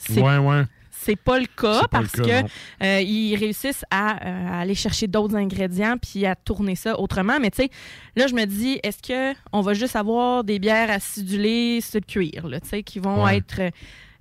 Ouais, 0.09 0.37
ouais. 0.37 0.63
C'est 1.01 1.15
pas 1.15 1.39
le 1.39 1.45
cas 1.45 1.83
parce 1.91 2.11
que 2.11 2.43
euh, 2.83 3.01
ils 3.01 3.35
réussissent 3.35 3.85
à, 3.91 4.25
euh, 4.25 4.47
à 4.49 4.59
aller 4.61 4.75
chercher 4.75 5.07
d'autres 5.07 5.35
ingrédients 5.35 5.95
puis 6.01 6.25
à 6.25 6.35
tourner 6.35 6.75
ça 6.75 6.99
autrement. 6.99 7.39
Mais 7.39 7.51
tu 7.51 7.63
sais, 7.63 7.69
là, 8.15 8.27
je 8.27 8.33
me 8.33 8.45
dis, 8.45 8.79
est-ce 8.83 9.01
que 9.01 9.37
on 9.51 9.61
va 9.61 9.73
juste 9.73 9.95
avoir 9.95 10.43
des 10.43 10.59
bières 10.59 10.89
acidulées 10.89 11.79
sur 11.81 11.99
le 11.99 12.05
cuir, 12.05 12.47
tu 12.63 12.69
sais, 12.69 12.83
qui 12.83 12.99
vont 12.99 13.23
Ouais. 13.23 13.37
être 13.37 13.59
euh, 13.59 13.69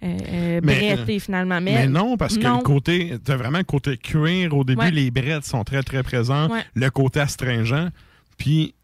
euh, 0.02 0.60
Mais, 0.62 0.94
brettées 0.94 1.18
finalement? 1.18 1.60
Mais, 1.60 1.72
Mais 1.74 1.86
non, 1.86 2.16
parce 2.16 2.36
que 2.36 2.42
le 2.46 2.62
côté, 2.62 3.16
t'as 3.24 3.36
vraiment 3.36 3.58
le 3.58 3.64
côté 3.64 3.96
cuir. 3.96 4.54
Au 4.54 4.64
début, 4.64 4.80
Ouais. 4.82 4.90
les 4.90 5.10
brettes 5.10 5.44
sont 5.44 5.64
très, 5.64 5.82
très 5.82 6.02
présents. 6.02 6.50
Ouais. 6.50 6.64
Le 6.74 6.90
côté 6.90 7.20
astringent. 7.20 7.88
Puis, 8.36 8.74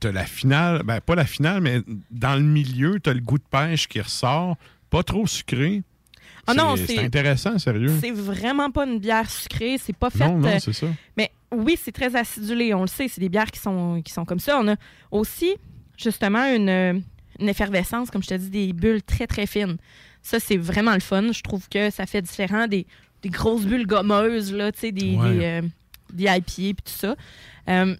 t'as 0.00 0.10
la 0.12 0.24
finale, 0.24 0.82
ben 0.84 1.00
pas 1.00 1.14
la 1.14 1.24
finale, 1.24 1.60
mais 1.60 1.80
dans 2.10 2.34
le 2.34 2.42
milieu, 2.42 2.98
t'as 3.00 3.12
le 3.14 3.20
goût 3.20 3.38
de 3.38 3.44
pêche 3.50 3.86
qui 3.88 4.00
ressort. 4.00 4.56
Pas 4.90 5.02
trop 5.02 5.26
sucré. 5.26 5.82
Ah 6.46 6.54
non, 6.54 6.76
c'est 6.76 6.98
intéressant, 6.98 7.58
sérieux. 7.58 7.92
C'est 8.00 8.12
vraiment 8.12 8.70
pas 8.70 8.86
une 8.86 8.98
bière 8.98 9.28
sucrée, 9.30 9.76
c'est 9.78 9.96
pas 9.96 10.10
fait. 10.10 10.28
Non, 10.28 10.38
non, 10.38 10.48
euh, 10.48 10.58
c'est 10.60 10.72
ça. 10.72 10.86
Mais 11.16 11.30
oui, 11.52 11.76
c'est 11.82 11.92
très 11.92 12.14
acidulé, 12.14 12.72
on 12.74 12.82
le 12.82 12.86
sait, 12.86 13.08
c'est 13.08 13.20
des 13.20 13.28
bières 13.28 13.50
qui 13.50 13.60
sont, 13.60 14.00
qui 14.04 14.12
sont 14.12 14.24
comme 14.24 14.38
ça. 14.40 14.58
On 14.60 14.68
a 14.68 14.76
aussi, 15.10 15.54
justement, 15.96 16.44
une, 16.44 16.68
euh, 16.68 16.92
une 17.40 17.48
effervescence, 17.48 18.10
comme 18.10 18.22
je 18.22 18.28
te 18.28 18.34
dis, 18.34 18.50
des 18.50 18.72
bulles 18.72 19.02
très, 19.02 19.26
très 19.26 19.46
fines. 19.46 19.76
Ça, 20.22 20.40
c'est 20.40 20.56
vraiment 20.56 20.94
le 20.94 21.00
fun. 21.00 21.32
Je 21.32 21.40
trouve 21.42 21.68
que 21.68 21.90
ça 21.90 22.06
fait 22.06 22.22
différent 22.22 22.66
des, 22.66 22.86
des 23.22 23.28
grosses 23.28 23.64
bulles 23.64 23.86
gommeuses, 23.86 24.52
là, 24.52 24.72
tu 24.72 24.80
sais, 24.80 24.92
des, 24.92 25.16
Ouais. 25.16 25.34
des, 25.34 25.44
euh, 25.44 25.62
des 26.12 26.24
IPA 26.24 26.42
puis 26.46 26.74
tout 26.84 26.92
ça. 26.92 27.16
Euh, 27.68 27.96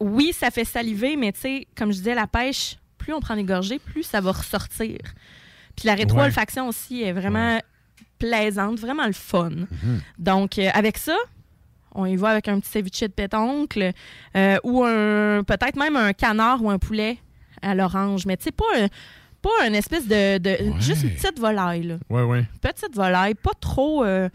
oui, 0.00 0.32
ça 0.32 0.50
fait 0.50 0.64
saliver, 0.64 1.16
mais 1.16 1.32
tu 1.32 1.40
sais, 1.40 1.66
comme 1.76 1.92
je 1.92 1.98
disais, 1.98 2.14
la 2.14 2.26
pêche, 2.26 2.76
plus 2.98 3.12
on 3.12 3.20
prend 3.20 3.36
des 3.36 3.44
gorgées, 3.44 3.78
plus 3.78 4.02
ça 4.02 4.20
va 4.20 4.32
ressortir. 4.32 4.98
Puis 5.76 5.86
la 5.86 5.94
rétro-olfaction 5.94 6.68
aussi 6.68 7.02
est 7.02 7.12
vraiment 7.12 7.58
plaisante, 8.18 8.78
vraiment 8.78 9.06
le 9.06 9.12
fun. 9.12 9.50
Donc, 10.18 10.58
euh, 10.58 10.70
avec 10.72 10.98
ça, 10.98 11.16
on 11.94 12.06
y 12.06 12.16
va 12.16 12.30
avec 12.30 12.48
un 12.48 12.58
petit 12.60 12.70
ceviche 12.70 13.00
de 13.00 13.06
pétoncle 13.08 13.90
euh, 14.36 14.56
ou 14.64 14.84
un 14.84 15.42
peut-être 15.44 15.76
même 15.76 15.96
un 15.96 16.12
canard 16.12 16.62
ou 16.62 16.70
un 16.70 16.78
poulet 16.78 17.18
à 17.62 17.74
l'orange. 17.74 18.26
Mais 18.26 18.36
tu 18.36 18.44
sais, 18.44 18.50
pas, 18.52 18.64
un- 18.76 18.88
pas 19.42 19.66
une 19.66 19.74
espèce 19.74 20.06
de... 20.06 20.38
de- 20.38 20.80
Juste 20.80 21.02
une 21.04 21.10
petite 21.10 21.38
volaille, 21.38 21.82
là. 21.84 21.96
Ouais, 22.08 22.22
ouais. 22.22 22.44
Petite 22.60 22.94
volaille, 22.94 23.34
pas 23.34 23.52
trop... 23.60 24.04
euh, 24.04 24.28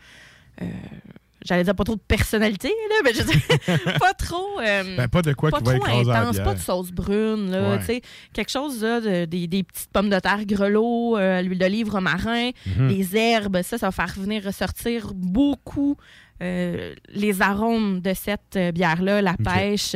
J'allais 1.46 1.64
dire 1.64 1.74
pas 1.76 1.84
trop 1.86 1.96
de 1.96 2.02
personnalité, 2.02 2.68
là, 2.90 2.96
mais 3.04 3.14
je 3.14 3.24
dis 3.24 3.40
pas 4.00 4.14
trop... 4.14 4.60
euh, 4.60 4.98
Ben, 4.98 5.08
pas 5.08 5.22
de 5.22 5.34
quoi 5.34 5.50
pas 5.52 5.60
qui 5.60 5.64
va 5.66 5.80
trop 5.80 5.86
intense, 6.10 6.40
pas 6.40 6.54
de 6.54 6.60
sauce 6.60 6.92
brune, 6.92 7.50
là, 7.52 7.72
Ouais. 7.72 7.80
tu 7.80 7.86
sais, 7.86 8.02
quelque 8.34 8.52
chose 8.52 8.84
là, 8.84 9.00
de- 9.00 9.26
des, 9.26 9.48
des 9.48 9.64
petites 9.64 9.90
pommes 9.92 10.10
de 10.10 10.20
terre 10.20 10.46
grelots, 10.46 11.18
euh, 11.18 11.42
l'huile 11.42 11.58
d'olive 11.60 11.90
romarin, 11.92 12.50
Mhm. 12.78 12.88
les 12.90 13.16
herbes, 13.16 13.62
ça, 13.62 13.78
ça 13.78 13.88
va 13.88 13.92
faire 13.92 14.14
venir 14.18 14.44
ressortir 14.44 15.12
beaucoup 15.14 15.96
euh, 16.42 16.96
les 17.10 17.42
arômes 17.42 18.00
de 18.00 18.14
cette 18.14 18.58
bière-là, 18.74 19.22
la 19.22 19.36
pêche, 19.36 19.96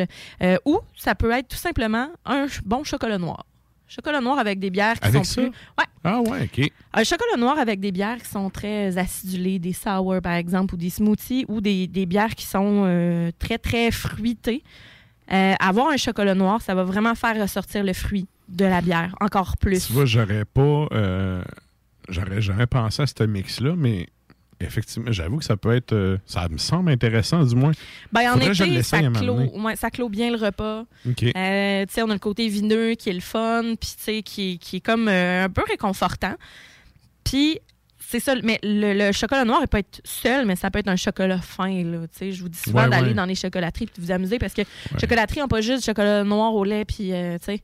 ou 0.66 0.80
ça 0.98 1.16
peut 1.16 1.32
être 1.32 1.48
tout 1.50 1.58
simplement 1.58 2.10
un 2.26 2.48
bon 2.66 2.84
chocolat 2.84 3.18
noir. 3.18 3.46
Chocolat 3.88 4.22
noir 4.22 4.40
avec 4.40 4.60
des 4.60 4.70
bières 4.70 5.00
qui 5.00 5.08
Avec 5.08 5.26
sont 5.26 5.34
ça? 5.36 5.42
plus... 5.42 5.50
Ouais, 5.78 5.86
Ah 6.04 6.20
ouais, 6.22 6.44
OK. 6.52 6.72
un 6.94 7.04
chocolat 7.04 7.38
noir 7.38 7.60
avec 7.60 7.80
des 7.80 7.92
bières 7.92 8.18
qui 8.18 8.30
sont 8.30 8.50
très 8.50 8.98
acidulées, 8.98 9.60
des 9.60 9.74
sour 9.74 10.16
par 10.24 10.34
exemple, 10.34 10.74
ou 10.74 10.78
des 10.78 10.90
smoothies, 10.90 11.46
ou 11.48 11.62
des, 11.62 11.88
des 11.88 12.06
bières 12.06 12.34
qui 12.34 12.46
sont 12.46 12.84
euh, 12.88 13.32
très, 13.38 13.58
très 13.60 13.92
fruitées. 13.92 14.64
Euh, 15.32 15.54
avoir 15.60 15.90
un 15.90 15.98
chocolat 15.98 16.34
noir, 16.36 16.62
ça 16.62 16.74
va 16.76 16.84
vraiment 16.84 17.16
faire 17.16 17.40
ressortir 17.40 17.84
le 17.84 17.94
fruit 17.94 18.28
de 18.50 18.66
la 18.66 18.82
bière 18.82 19.16
encore 19.22 19.58
plus. 19.58 19.88
Tu 19.88 19.94
vois, 19.94 20.06
j'aurais 20.06 20.46
pas. 20.46 20.88
euh, 20.92 21.42
j'aurais 22.10 22.42
jamais 22.42 22.66
pensé 22.66 23.02
à 23.04 23.06
ce 23.08 23.24
mix-là, 23.24 23.74
mais 23.78 24.08
effectivement, 24.64 25.12
j'avoue 25.12 25.38
que 25.38 25.46
ça 25.46 25.58
peut 25.58 25.76
être. 25.76 25.94
euh, 25.94 26.18
ça 26.26 26.48
me 26.50 26.58
semble 26.58 26.92
intéressant, 26.92 27.44
du 27.44 27.56
moins. 27.56 27.72
Ben, 28.12 28.30
en 28.30 28.34
Faudrait 28.34 28.50
été, 28.52 28.84
ça 28.84 29.02
clôt, 29.02 29.38
ouais, 29.38 29.76
ça 29.76 29.90
clôt 29.92 30.10
bien 30.10 30.32
le 30.32 30.38
repas. 30.38 30.86
OK. 31.08 31.24
Euh, 31.24 31.86
tu 31.86 31.94
sais, 31.94 32.02
on 32.04 32.10
a 32.10 32.14
le 32.14 32.20
côté 32.20 32.48
vineux 32.48 32.96
qui 32.96 33.10
est 33.10 33.14
le 33.14 33.20
fun, 33.22 33.76
puis 33.80 33.92
tu 33.98 34.04
sais, 34.04 34.22
qui, 34.24 34.58
qui 34.60 34.78
est 34.78 34.82
comme 34.82 35.08
euh, 35.08 35.46
un 35.46 35.50
peu 35.50 35.64
réconfortant. 35.70 36.36
Puis, 37.24 37.60
c'est 38.00 38.20
ça, 38.20 38.36
mais 38.44 38.60
le, 38.64 38.94
le 38.94 39.12
chocolat 39.12 39.44
noir, 39.46 39.60
il 39.64 39.68
peut 39.68 39.78
être 39.80 40.02
seul, 40.04 40.46
mais 40.46 40.56
ça 40.56 40.70
peut 40.70 40.80
être 40.80 40.88
un 40.90 40.96
chocolat 40.96 41.40
fin, 41.40 41.84
là. 41.84 42.00
Tu 42.02 42.08
sais, 42.18 42.32
je 42.32 42.42
vous 42.44 42.50
dis 42.50 42.60
souvent 42.60 42.84
Ouais, 42.84 42.90
d'aller 42.90 43.08
ouais. 43.10 43.14
dans 43.14 43.26
les 43.26 43.36
chocolateries 43.36 43.86
de 43.86 43.92
vous 44.02 44.12
amuser 44.12 44.38
parce 44.40 44.54
que 44.54 44.62
chocolateries 45.00 45.40
n'ont 45.40 45.48
pas 45.48 45.62
juste 45.62 45.80
du 45.84 45.86
chocolat 45.86 46.24
noir 46.24 46.54
au 46.54 46.64
lait, 46.64 46.86
puis, 46.86 47.12
euh, 47.14 47.38
tu 47.40 47.46
sais, 47.46 47.62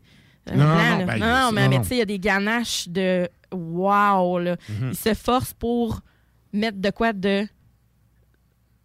Non, 0.51 0.55
blanc, 0.55 0.99
non, 0.99 1.05
ben, 1.05 1.17
non, 1.19 1.69
mais, 1.69 1.81
tu 1.81 1.87
sais, 1.89 1.95
il 1.95 1.99
y 1.99 2.01
a 2.01 2.05
des 2.05 2.17
ganaches 2.19 2.87
de 2.87 3.27
wow, 3.51 4.39
là. 4.39 4.55
Mhm. 4.69 4.89
Ils 4.91 4.97
se 4.97 5.13
forcent 5.13 5.53
pour 5.53 6.01
mettre 6.53 6.77
de 6.79 6.89
quoi 6.89 7.13
de 7.13 7.47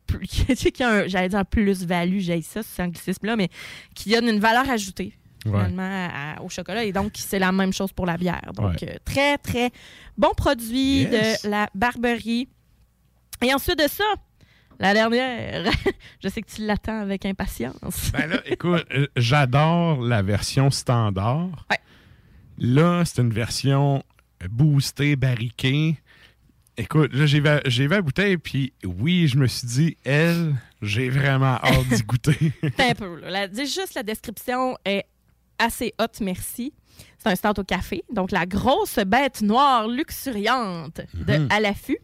plus- 0.06 0.26
tu 0.46 0.54
sais, 0.56 0.70
qui 0.72 0.82
a 0.82 0.88
un- 0.90 1.06
j'allais 1.08 1.28
dire 1.28 1.38
un 1.38 1.44
plus-value, 1.44 2.18
j'ai 2.18 2.42
ça, 2.42 2.62
ce 2.62 2.82
anglicisme-là, 2.82 3.36
mais 3.36 3.48
qui 3.94 4.10
donne 4.10 4.28
une 4.28 4.40
valeur 4.40 4.68
ajoutée 4.68 5.14
Ouais. 5.46 5.50
finalement 5.52 5.82
à- 5.82 6.32
à- 6.38 6.42
au 6.42 6.48
chocolat. 6.48 6.84
Et 6.84 6.92
donc, 6.92 7.12
c'est 7.16 7.38
la 7.38 7.52
même 7.52 7.72
chose 7.72 7.92
pour 7.92 8.06
la 8.06 8.16
bière. 8.16 8.50
Donc, 8.54 8.76
Ouais. 8.80 8.90
euh, 8.90 8.96
très, 9.04 9.36
très 9.38 9.70
bon 10.16 10.30
produit 10.36 11.02
Yes. 11.02 11.42
de 11.42 11.48
la 11.50 11.68
Barberie. 11.74 12.48
Et 13.42 13.52
ensuite 13.52 13.78
de 13.78 13.88
ça, 13.88 14.04
la 14.80 14.94
dernière, 14.94 15.64
je 16.22 16.28
sais 16.28 16.40
que 16.40 16.50
tu 16.50 16.64
l'attends 16.66 16.98
avec 17.00 17.26
impatience. 17.26 18.10
Ben 18.12 18.26
là, 18.26 18.40
écoute, 18.46 18.86
euh, 18.94 19.06
j'adore 19.16 20.00
la 20.00 20.22
version 20.22 20.70
standard. 20.70 21.66
Là, 22.58 23.04
c'est 23.04 23.20
une 23.20 23.32
version 23.32 24.02
boostée, 24.48 25.16
barriquée. 25.16 25.96
Écoute, 26.76 27.12
là, 27.14 27.26
j'ai 27.26 27.40
vu, 27.40 27.48
vu 27.66 27.88
la 27.88 28.02
bouteille, 28.02 28.36
puis 28.36 28.72
oui, 28.84 29.28
je 29.28 29.36
me 29.38 29.46
suis 29.46 29.66
dit, 29.66 29.96
elle, 30.04 30.54
J'ai 30.82 31.08
vraiment 31.08 31.54
hâte 31.62 31.88
d'y 31.88 32.02
goûter. 32.02 32.52
Un 32.78 32.94
peu. 32.94 33.20
Là. 33.20 33.30
La- 33.46 33.64
juste 33.64 33.94
la 33.94 34.02
description 34.02 34.76
est 34.84 35.04
assez 35.58 35.94
haute, 36.00 36.20
merci. 36.20 36.72
C'est 37.18 37.30
un 37.30 37.34
stout 37.36 37.58
au 37.60 37.64
café. 37.64 38.02
Donc, 38.12 38.30
la 38.32 38.44
grosse 38.44 38.98
bête 39.06 39.40
noire 39.40 39.88
luxuriante 39.88 41.00
de 41.14 41.32
Mhm. 41.38 41.48
À 41.50 41.58
l'affût. 41.60 41.96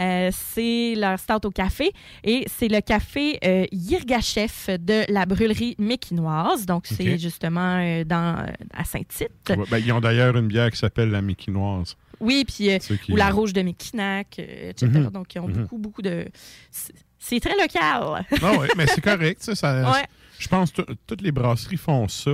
Euh, 0.00 0.30
c'est 0.32 0.94
leur 0.96 1.18
stout 1.18 1.44
au 1.46 1.50
café. 1.50 1.90
Et 2.22 2.44
c'est 2.46 2.68
le 2.68 2.80
café 2.80 3.38
euh, 3.44 3.66
Yirgachef 3.72 4.68
de 4.78 5.02
la 5.12 5.26
brûlerie 5.26 5.74
méquinoise. 5.78 6.66
Donc, 6.66 6.86
c'est 6.86 7.18
justement 7.18 7.78
euh, 7.80 8.04
dans, 8.04 8.46
à 8.72 8.84
Saint-Tite. 8.84 9.30
Ouais, 9.50 9.56
ben, 9.70 9.78
ils 9.78 9.92
ont 9.92 10.00
d'ailleurs 10.00 10.36
une 10.36 10.46
bière 10.46 10.70
qui 10.70 10.78
s'appelle 10.78 11.10
la 11.10 11.20
Mickey-Noise. 11.20 11.96
Oui, 12.20 12.44
puis 12.46 12.70
euh, 12.70 12.78
qui- 12.78 13.12
ou 13.12 13.16
la 13.16 13.30
rouge 13.30 13.52
de 13.52 13.62
Mekinac, 13.62 14.36
euh, 14.38 14.70
etc. 14.70 14.86
Mhm. 14.92 15.10
Donc, 15.10 15.34
ils 15.34 15.38
ont 15.40 15.48
Mhm. 15.48 15.62
beaucoup, 15.62 15.78
beaucoup 15.78 16.02
de. 16.02 16.26
c'est- 16.70 17.40
très 17.40 17.56
local. 17.56 18.24
Ah 18.42 18.58
ouais, 18.58 18.68
mais 18.76 18.86
c'est 18.86 19.00
correct. 19.00 19.42
ça, 19.42 19.54
ça- 19.54 19.90
Ouais. 19.92 20.04
Je 20.38 20.48
pense 20.48 20.70
que 20.70 20.82
tout- 20.82 20.94
toutes 21.06 21.20
les 21.22 21.32
brasseries 21.32 21.76
font 21.76 22.08
ça. 22.08 22.32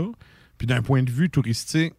Puis 0.59 0.67
d'un 0.67 0.81
point 0.83 1.03
de 1.03 1.11
vue 1.11 1.29
touristique, 1.29 1.93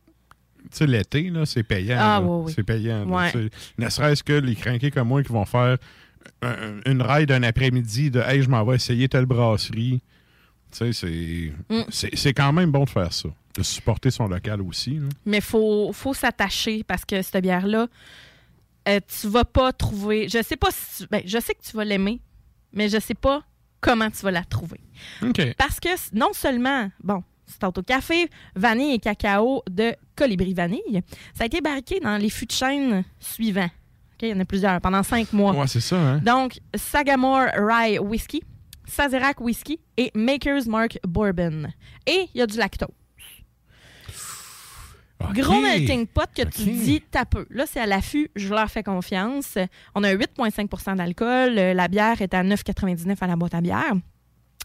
tu 0.64 0.68
sais, 0.72 0.88
l'été, 0.88 1.32
c'est 1.46 1.64
payant. 1.64 1.98
Ah, 2.00 2.22
oui, 2.22 2.46
oui. 2.48 2.54
C'est 2.56 2.64
payant. 2.64 3.06
Ouais. 3.08 3.32
Ne 3.78 3.90
serait-ce 3.90 4.24
que 4.24 4.34
les 4.34 4.56
crinqués 4.56 4.90
comme 4.92 5.08
moi 5.10 5.22
qui 5.24 5.32
vont 5.32 5.46
faire 5.46 5.78
un- 6.42 6.80
une 6.86 7.02
ride 7.02 7.30
d'un 7.30 7.44
après-midi 7.44 8.10
de 8.12 8.20
Hey, 8.20 8.42
je 8.42 8.50
m'en 8.50 8.64
vais 8.66 8.76
essayer 8.76 9.08
telle 9.08 9.26
brasserie. 9.26 10.02
Tu 10.72 10.78
sais, 10.78 10.94
c'est 10.94 11.54
Mm. 11.70 11.84
c'est- 11.90 12.16
c'est 12.16 12.34
quand 12.34 12.52
même 12.52 12.72
bon 12.72 12.84
de 12.84 12.90
faire 12.90 13.14
ça. 13.14 13.30
De 13.58 13.64
supporter 13.64 14.12
son 14.12 14.28
local 14.28 14.62
aussi. 14.62 14.96
là. 15.00 15.08
Mais 15.26 15.38
il 15.38 15.44
faut, 15.44 15.92
faut 15.92 16.14
s'attacher 16.14 16.84
parce 16.84 17.04
que 17.06 17.22
cette 17.22 17.42
bière-là, 17.42 17.88
euh, 18.88 19.00
tu 19.20 19.28
vas 19.28 19.46
pas 19.46 19.74
trouver. 19.74 20.30
Je 20.30 20.42
sais 20.44 20.56
pas 20.56 20.70
si. 20.72 21.04
tu- 21.04 21.10
ben, 21.10 21.22
je 21.26 21.40
sais 21.40 21.54
que 21.56 21.62
tu 21.62 21.76
vas 21.76 21.84
l'aimer, 21.84 22.22
mais 22.72 22.88
je 22.88 23.00
sais 23.00 23.16
pas 23.16 23.44
comment 23.82 24.10
tu 24.12 24.22
vas 24.24 24.32
la 24.32 24.44
trouver. 24.44 24.80
Parce 25.58 25.80
que 25.80 25.90
non 26.14 26.30
seulement, 26.34 26.90
bon, 27.04 27.24
c'est 27.46 27.64
au 27.64 27.72
café, 27.84 28.30
vanille 28.56 28.94
et 28.96 29.00
cacao 29.00 29.64
de 29.70 29.96
Colibri 30.16 30.54
Vanille, 30.54 31.02
ça 31.34 31.44
a 31.44 31.46
été 31.48 31.60
barriqué 31.62 32.00
dans 32.00 32.18
les 32.18 32.30
fûts 32.30 32.46
de 32.46 32.52
chêne 32.52 33.04
suivants. 33.20 33.70
Il 34.22 34.30
y 34.30 34.34
en 34.34 34.40
a 34.40 34.46
plusieurs, 34.46 34.82
pendant 34.82 35.04
cinq 35.04 35.32
mois. 35.34 35.54
Ouais, 35.54 35.68
c'est 35.68 35.80
ça, 35.80 35.96
hein? 35.96 36.18
Donc, 36.20 36.60
Sagamore 36.76 37.48
Rye 37.56 38.00
Whiskey, 38.00 38.40
Sazerac 38.86 39.40
Whiskey 39.40 39.78
et 39.96 40.12
Maker's 40.16 40.66
Mark 40.66 40.98
Bourbon. 41.08 41.68
Et 42.08 42.28
il 42.34 42.40
y 42.40 42.42
a 42.42 42.48
du 42.48 42.58
lactose. 42.58 42.88
Gros 45.34 45.60
melting 45.62 46.06
pot 46.08 46.30
que 46.36 46.44
tu 46.44 46.64
dis 46.64 47.02
t'as 47.02 47.26
peu. 47.26 47.46
Là, 47.50 47.66
c'est 47.66 47.80
à 47.80 47.86
l'affût, 47.86 48.30
je 48.36 48.54
leur 48.54 48.70
fais 48.70 48.84
confiance. 48.84 49.58
On 49.96 50.04
a 50.04 50.14
8,5% 50.14 50.96
d'alcool. 50.98 51.58
Euh, 51.58 51.74
La 51.74 51.88
bière 51.88 52.22
est 52.22 52.34
à 52.34 52.44
9,99 52.44 53.16
à 53.22 53.28
la 53.28 53.36
boîte 53.36 53.56
à 53.56 53.62
bière. 53.62 53.94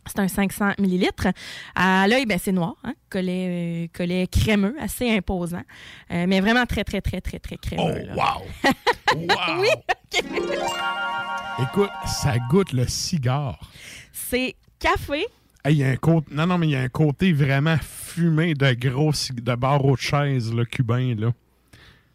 C'est 0.06 0.18
un 0.18 0.26
500 0.28 0.72
millilitres. 0.78 1.28
À 1.76 2.08
l'œil, 2.08 2.26
ben, 2.26 2.36
c'est 2.36 2.50
noir, 2.50 2.74
hein? 2.82 2.92
collet, 3.08 3.84
euh, 3.84 3.86
collet 3.96 4.26
crémeux, 4.26 4.74
assez 4.80 5.08
imposant. 5.16 5.62
Euh, 6.10 6.26
mais 6.28 6.40
vraiment 6.40 6.66
très, 6.66 6.82
très, 6.82 7.00
très, 7.00 7.20
très, 7.20 7.38
très 7.38 7.56
crémeux. 7.56 8.06
là. 8.06 8.14
wow! 8.16 8.72
oui! 9.60 9.68
Écoute, 11.62 11.90
ça 12.06 12.38
goûte 12.50 12.72
le 12.72 12.86
cigare. 12.88 13.60
C'est 14.12 14.56
café, 14.78 15.24
Hey, 15.64 15.76
y 15.76 15.84
a 15.84 15.88
un 15.88 15.96
côté... 15.96 16.34
Non, 16.34 16.46
non, 16.46 16.58
mais 16.58 16.66
il 16.66 16.70
y 16.70 16.76
a 16.76 16.80
un 16.80 16.88
côté 16.88 17.32
vraiment 17.32 17.76
fumé 17.80 18.54
de 18.54 18.72
gros 18.72 19.12
de 19.32 19.54
barreaux 19.54 19.94
de 19.94 20.00
chaise 20.00 20.52
là, 20.52 20.64
cubain. 20.64 21.14
Là. 21.16 21.32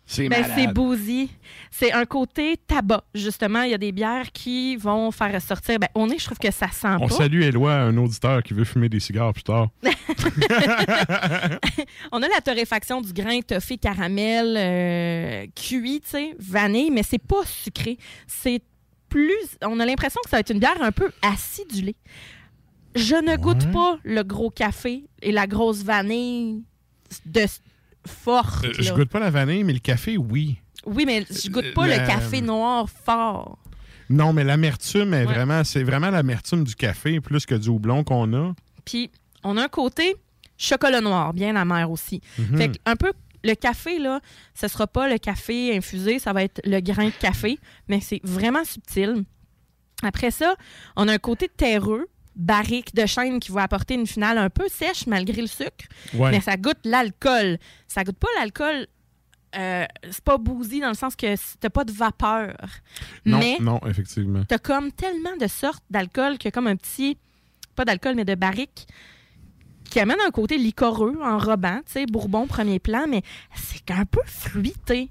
C'est 0.09 0.29
Ben, 0.29 0.45
c'est 0.55 0.67
boozy. 0.67 1.29
C'est 1.69 1.91
un 1.91 2.05
côté 2.05 2.55
tabac, 2.65 3.03
justement. 3.13 3.63
Il 3.63 3.71
y 3.71 3.73
a 3.73 3.77
des 3.77 3.91
bières 3.91 4.31
qui 4.31 4.77
vont 4.77 5.11
faire 5.11 5.33
ressortir. 5.33 5.79
Ben, 5.79 5.89
au 5.95 6.07
nez, 6.07 6.17
je 6.17 6.23
trouve 6.23 6.39
que 6.39 6.49
ça 6.49 6.69
sent 6.69 6.95
On 7.01 7.09
pas. 7.09 7.15
salue 7.15 7.41
Éloi, 7.41 7.73
un 7.73 7.97
auditeur 7.97 8.41
qui 8.41 8.53
veut 8.53 8.63
fumer 8.63 8.87
des 8.87 9.01
cigares 9.01 9.33
plus 9.33 9.43
tard. 9.43 9.67
On 12.13 12.23
a 12.23 12.27
la 12.29 12.39
torréfaction 12.43 13.01
du 13.01 13.11
grain 13.11 13.41
toffé 13.41 13.77
caramel 13.77 14.55
euh, 14.57 15.45
cuit, 15.53 15.99
tu 16.01 16.09
sais, 16.09 16.35
vanille, 16.39 16.89
mais 16.89 17.03
c'est 17.03 17.21
pas 17.21 17.45
sucré. 17.45 17.97
C'est 18.27 18.61
plus. 19.09 19.57
On 19.61 19.77
a 19.81 19.85
l'impression 19.85 20.21
que 20.23 20.29
ça 20.29 20.37
va 20.37 20.39
être 20.39 20.51
une 20.51 20.59
bière 20.59 20.81
un 20.81 20.93
peu 20.93 21.11
acidulée. 21.21 21.97
Je 22.97 23.15
ne 23.15 23.35
goûte 23.37 23.71
pas 23.71 23.97
le 24.03 24.23
gros 24.23 24.49
café 24.49 25.05
et 25.21 25.31
la 25.31 25.47
grosse 25.47 25.83
vanille 25.83 26.63
de 27.25 27.45
forte. 28.05 28.65
Euh, 28.65 28.73
je 28.79 28.93
goûte 28.93 29.09
pas 29.09 29.19
la 29.19 29.29
vanille, 29.29 29.63
mais 29.63 29.73
le 29.73 29.79
café, 29.79 30.17
oui. 30.17 30.57
Oui, 30.85 31.03
mais 31.05 31.25
je 31.29 31.49
goûte 31.49 31.73
pas 31.73 31.87
La- 31.87 31.99
le 31.99 32.07
café 32.07 32.41
noir 32.41 32.89
fort. 32.89 33.57
Non, 34.09 34.31
mais 34.31 34.43
l'amertume 34.45 35.13
est 35.13 35.25
Ouais. 35.25 35.33
vraiment, 35.33 35.63
c'est 35.63 35.83
vraiment 35.83 36.09
l'amertume 36.09 36.63
du 36.63 36.75
café 36.75 37.19
plus 37.19 37.45
que 37.45 37.55
du 37.55 37.67
houblon 37.69 38.03
qu'on 38.03 38.31
a. 38.33 38.53
Puis, 38.85 39.11
on 39.43 39.57
a 39.57 39.63
un 39.65 39.67
côté 39.67 40.15
chocolat 40.57 41.01
noir, 41.01 41.33
bien 41.33 41.55
amer 41.57 41.91
aussi. 41.91 42.21
Mhm. 42.39 42.57
Fait 42.57 42.69
que 42.69 42.77
un 42.85 42.95
peu, 42.95 43.11
le 43.43 43.53
café, 43.53 43.99
là, 43.99 44.21
ce 44.55 44.67
sera 44.69 44.87
pas 44.87 45.09
le 45.09 45.17
café 45.17 45.75
infusé, 45.75 46.19
ça 46.19 46.31
va 46.33 46.43
être 46.43 46.61
le 46.63 46.79
grain 46.79 47.07
de 47.07 47.13
café, 47.19 47.59
mais 47.89 47.99
c'est 47.99 48.21
vraiment 48.23 48.63
subtil. 48.63 49.25
Après 50.03 50.31
ça, 50.31 50.55
on 50.95 51.07
a 51.09 51.13
un 51.13 51.17
côté 51.17 51.49
terreux, 51.49 52.07
barrique 52.38 52.93
de 52.95 53.05
chêne 53.05 53.39
qui 53.39 53.51
va 53.51 53.63
apporter 53.63 53.95
une 53.95 54.07
finale 54.07 54.38
un 54.38 54.49
peu 54.49 54.67
sèche 54.69 55.07
malgré 55.07 55.41
le 55.41 55.47
sucre, 55.47 55.85
Ouais. 56.13 56.31
mais 56.31 56.39
ça 56.39 56.55
goûte 56.55 56.77
l'alcool. 56.85 57.57
Ça 57.88 58.03
goûte 58.03 58.17
pas 58.17 58.27
l'alcool. 58.39 58.88
euh, 59.57 59.85
c'est 60.11 60.23
pas 60.23 60.38
bousy 60.38 60.79
dans 60.81 60.89
le 60.89 60.93
sens 60.93 61.15
que 61.15 61.35
t'as 61.59 61.69
pas 61.69 61.83
de 61.83 61.91
vapeur. 61.91 62.53
Non, 63.25 63.39
mais 63.39 63.57
non, 63.59 63.79
effectivement. 63.88 64.43
T'as 64.47 64.59
comme 64.59 64.91
tellement 64.91 65.35
de 65.39 65.47
sortes 65.47 65.83
d'alcool 65.89 66.38
que 66.38 66.49
comme 66.49 66.67
un 66.67 66.75
petit, 66.75 67.17
pas 67.75 67.83
d'alcool, 67.85 68.13
mais 68.15 68.25
de 68.25 68.35
barrique, 68.35 68.88
qui 69.89 69.99
amène 69.99 70.17
un 70.27 70.31
côté 70.31 70.57
licoreux, 70.57 71.17
enrobant, 71.23 71.77
tu 71.85 71.93
sais, 71.93 72.05
bourbon 72.05 72.45
premier 72.45 72.77
plan, 72.79 73.05
mais 73.07 73.23
c'est 73.55 73.89
un 73.89 74.05
peu 74.05 74.19
fruité, 74.25 75.09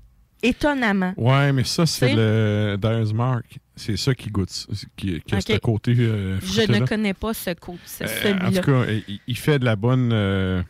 étonnamment. 0.49 1.13
Ouais, 1.17 1.53
mais 1.53 1.65
ça, 1.65 1.87
c'est 1.87 2.15
le 2.15 2.77
Dyer's 2.81 3.13
Mark. 3.13 3.59
C'est 3.75 3.97
ça 3.97 4.15
qui 4.15 4.31
goûte, 4.31 4.51
qui, 4.97 5.21
qui 5.21 5.35
a 5.35 5.39
Ok. 5.39 5.45
ce 5.49 5.59
côté 5.59 5.95
euh, 5.99 6.39
Je 6.41 6.63
ne 6.73 6.87
connais 6.87 7.13
pas 7.15 7.35
ce 7.35 7.51
côté, 7.55 7.79
Euh, 8.03 8.05
en 8.05 8.09
celui-là. 8.09 8.61
tout 8.63 8.71
cas, 8.73 8.85
il, 9.09 9.21
il 9.27 9.37
fait 9.37 9.59
de 9.59 9.65
la 9.67 9.77
bonne. 9.77 10.11
euh, 10.13 10.63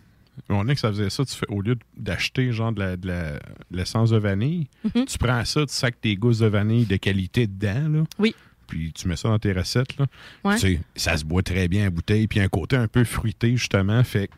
on 0.49 0.67
est 0.69 0.75
que 0.75 0.81
ça 0.81 0.89
faisait 0.91 1.09
ça. 1.11 1.25
Tu 1.25 1.35
fais, 1.37 1.47
au 1.49 1.61
lieu 1.63 1.77
d'acheter 1.97 2.51
genre 2.53 2.73
de 2.73 2.81
la- 2.81 2.97
de 2.97 3.39
l'essence 3.71 4.11
de 4.11 4.19
vanille, 4.19 4.67
Mhm. 4.85 5.05
tu 5.07 5.19
prends 5.19 5.45
ça, 5.45 5.61
tu 5.67 5.73
sacs 5.73 6.01
tes 6.01 6.17
gousses 6.17 6.41
de 6.41 6.47
vanille 6.47 6.85
de 6.85 6.97
qualité 6.97 7.47
dedans. 7.47 7.89
Là, 7.89 8.05
Oui. 8.19 8.35
Puis 8.67 8.93
tu 8.93 9.07
mets 9.07 9.15
ça 9.15 9.29
dans 9.29 9.39
tes 9.39 9.53
recettes. 9.53 9.97
Là. 9.97 10.07
Ouais. 10.43 10.55
Tu 10.57 10.61
sais, 10.75 10.81
ça 10.97 11.17
se 11.17 11.25
boit 11.25 11.43
très 11.45 11.69
bien 11.69 11.87
à 11.87 11.91
bouteille. 11.91 12.27
Puis 12.27 12.41
un 12.41 12.49
côté 12.49 12.75
un 12.75 12.89
peu 12.89 13.05
fruité, 13.05 13.57
justement. 13.57 14.03
Fait 14.03 14.27
que, 14.27 14.33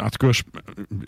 en 0.00 0.10
tout 0.10 0.26
cas, 0.26 0.32
je- 0.32 0.42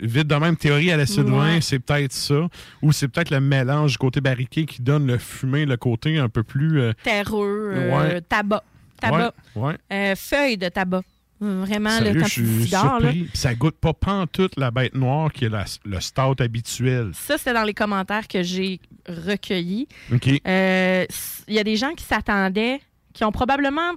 vite 0.01 0.27
de 0.27 0.35
même, 0.35 0.55
théorie 0.57 0.91
à 0.91 0.97
l'acide 0.97 1.29
Ouais. 1.29 1.55
vin, 1.55 1.61
c'est 1.61 1.79
peut-être 1.79 2.13
ça. 2.13 2.47
Ou 2.81 2.91
c'est 2.91 3.07
peut-être 3.07 3.29
le 3.29 3.39
mélange 3.39 3.91
du 3.93 3.97
côté 3.97 4.21
barriqué 4.21 4.65
qui 4.65 4.81
donne 4.81 5.05
le 5.07 5.17
fumé, 5.17 5.65
le 5.65 5.77
côté 5.77 6.17
un 6.17 6.29
peu 6.29 6.43
plus. 6.43 6.79
euh, 6.81 6.93
Terreux, 7.03 7.71
euh, 7.75 7.97
Ouais. 8.15 8.21
tabac. 8.21 8.63
Tabac. 8.99 9.33
Ouais. 9.55 9.75
Euh, 9.91 10.15
feuille 10.15 10.57
de 10.57 10.69
tabac. 10.69 11.01
Vraiment, 11.41 11.89
Sérieux, 11.89 12.13
le 12.13 12.21
quand 12.21 12.27
je 12.27 12.71
là. 12.71 13.11
Ça 13.33 13.53
goûte 13.53 13.75
pas 13.75 13.91
pantoute 13.91 14.53
la 14.55 14.71
bête 14.71 14.95
noire 14.95 15.29
qui 15.33 15.43
est 15.43 15.49
la- 15.49 15.65
le 15.83 15.99
stout 15.99 16.35
habituel. 16.39 17.11
Ça, 17.13 17.37
c'était 17.37 17.53
dans 17.53 17.63
les 17.63 17.73
commentaires 17.73 18.29
que 18.29 18.41
j'ai 18.43 18.79
recueillis. 19.09 19.87
Il 20.09 21.07
y 21.53 21.59
a 21.59 21.63
des 21.65 21.75
gens 21.75 21.93
qui 21.95 22.05
s'attendaient, 22.05 22.79
qui 23.13 23.25
ont 23.25 23.31
probablement 23.33 23.91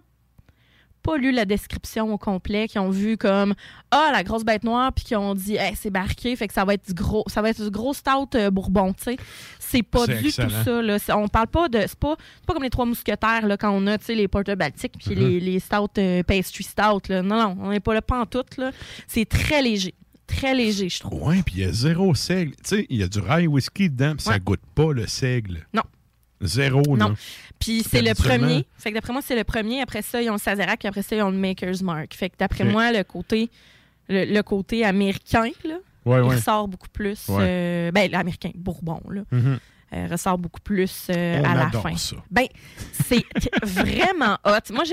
pas 1.07 1.17
lu 1.17 1.31
la 1.31 1.45
description 1.45 2.13
au 2.13 2.19
complet, 2.19 2.67
qui 2.67 2.79
ont 2.79 2.91
vu 2.91 3.17
comme 3.17 3.55
ah 3.93 4.11
la 4.13 4.25
grosse 4.25 4.45
bête 4.45 4.65
noire, 4.65 4.93
puis 4.93 5.05
qui 5.05 5.15
ont 5.15 5.35
dit 5.35 5.55
Hey, 5.57 5.75
c'est 5.77 5.91
barqué, 5.91 6.35
fait 6.35 6.49
que 6.49 6.55
ça 6.55 6.65
va 6.65 6.75
être 6.75 6.87
du 6.87 6.95
gros, 6.95 7.25
ça 7.29 7.41
va 7.43 7.51
être 7.51 7.63
du 7.63 7.71
gros 7.71 7.95
stout 7.95 8.35
euh, 8.35 8.51
bourbon, 8.51 8.93
tu 8.93 9.05
sais. 9.05 9.17
C'est 9.61 9.83
pas 9.83 10.07
du 10.07 10.27
excellent. 10.27 10.49
tout 10.49 10.65
ça. 10.65 10.83
Là. 10.83 10.99
On 11.17 11.29
parle 11.29 11.47
pas 11.47 11.69
de, 11.69 11.81
c'est 11.81 11.99
pas, 11.99 12.17
c'est 12.19 12.47
pas 12.47 12.55
comme 12.55 12.65
les 12.65 12.71
trois 12.71 12.87
mousquetaires 12.87 13.47
là 13.47 13.57
quand 13.57 13.71
on 13.71 13.87
a, 13.87 13.99
tu 13.99 14.07
sais, 14.07 14.15
les 14.15 14.29
porters 14.29 14.57
baltiques 14.57 14.95
puis 14.99 15.15
les, 15.15 15.41
les 15.41 15.61
stouts 15.61 15.99
euh, 15.99 16.23
pastry 16.25 16.65
stout. 16.65 17.09
Là. 17.09 17.23
Non, 17.23 17.37
non, 17.37 17.57
on 17.61 17.71
n'est 17.71 17.81
pas 17.81 17.95
là 17.95 18.03
pantoute 18.03 18.57
là. 18.57 18.73
C'est 19.07 19.29
très 19.29 19.63
léger, 19.63 19.95
très 20.27 20.55
léger, 20.55 20.89
je 20.89 21.01
trouve. 21.01 21.23
Ouais, 21.23 21.43
puis 21.45 21.57
il 21.59 21.61
y 21.63 21.65
a 21.65 21.73
zéro 21.73 22.15
seigle. 22.15 22.53
Tu 22.57 22.77
sais, 22.77 22.87
il 22.91 22.99
y 22.99 23.03
a 23.03 23.09
du 23.09 23.21
rye 23.21 23.47
whisky 23.47 23.89
dedans, 23.91 24.15
puis 24.17 24.25
ça 24.25 24.39
goûte 24.39 24.61
pas 24.75 24.93
le 24.93 25.07
seigle. 25.07 25.67
Non. 25.73 25.83
Zéro. 26.43 26.82
Non. 26.97 27.14
Puis 27.59 27.82
c'est 27.89 28.03
le 28.03 28.14
premier. 28.14 28.66
Fait 28.76 28.91
que 28.91 28.95
d'après 28.97 29.12
moi, 29.12 29.22
c'est 29.24 29.37
le 29.37 29.45
premier. 29.45 29.80
Après 29.80 30.03
ça, 30.03 30.20
ils 30.20 30.28
ont 30.30 30.34
le 30.34 30.39
Sazerac. 30.39 30.78
Puis 30.80 30.89
après 30.89 31.03
ça, 31.03 31.16
ils 31.16 31.22
ont 31.22 31.30
le 31.30 31.39
Maker's 31.39 31.82
Mark. 31.82 32.14
Fait 32.14 32.28
que 32.30 32.37
d'après 32.39 32.64
moi, 32.64 32.93
le 32.93 33.03
côté, 33.05 33.51
le, 34.09 34.24
le 34.26 34.43
côté 34.43 34.84
américain, 34.84 35.49
là, 35.64 35.76
Ouais, 36.05 36.18
il 36.18 36.22
ouais. 36.22 36.37
ressort 36.37 36.68
beaucoup 36.68 36.89
plus. 36.93 37.26
Ouais. 37.28 37.37
euh, 37.41 37.91
ben, 37.91 38.09
l'américain, 38.11 38.51
Bourbon, 38.55 39.01
là. 39.11 39.22
Mhm. 39.32 39.59
euh, 39.95 40.07
ressort 40.11 40.39
beaucoup 40.39 40.61
plus 40.61 41.09
euh, 41.11 41.41
On 41.41 41.45
à 41.45 41.55
la 41.57 41.70
fin. 41.70 41.97
ça. 41.97 42.16
Ben, 42.30 42.47
c'est 42.93 43.24
vraiment 43.64 44.37
hot. 44.45 44.72
Moi, 44.72 44.84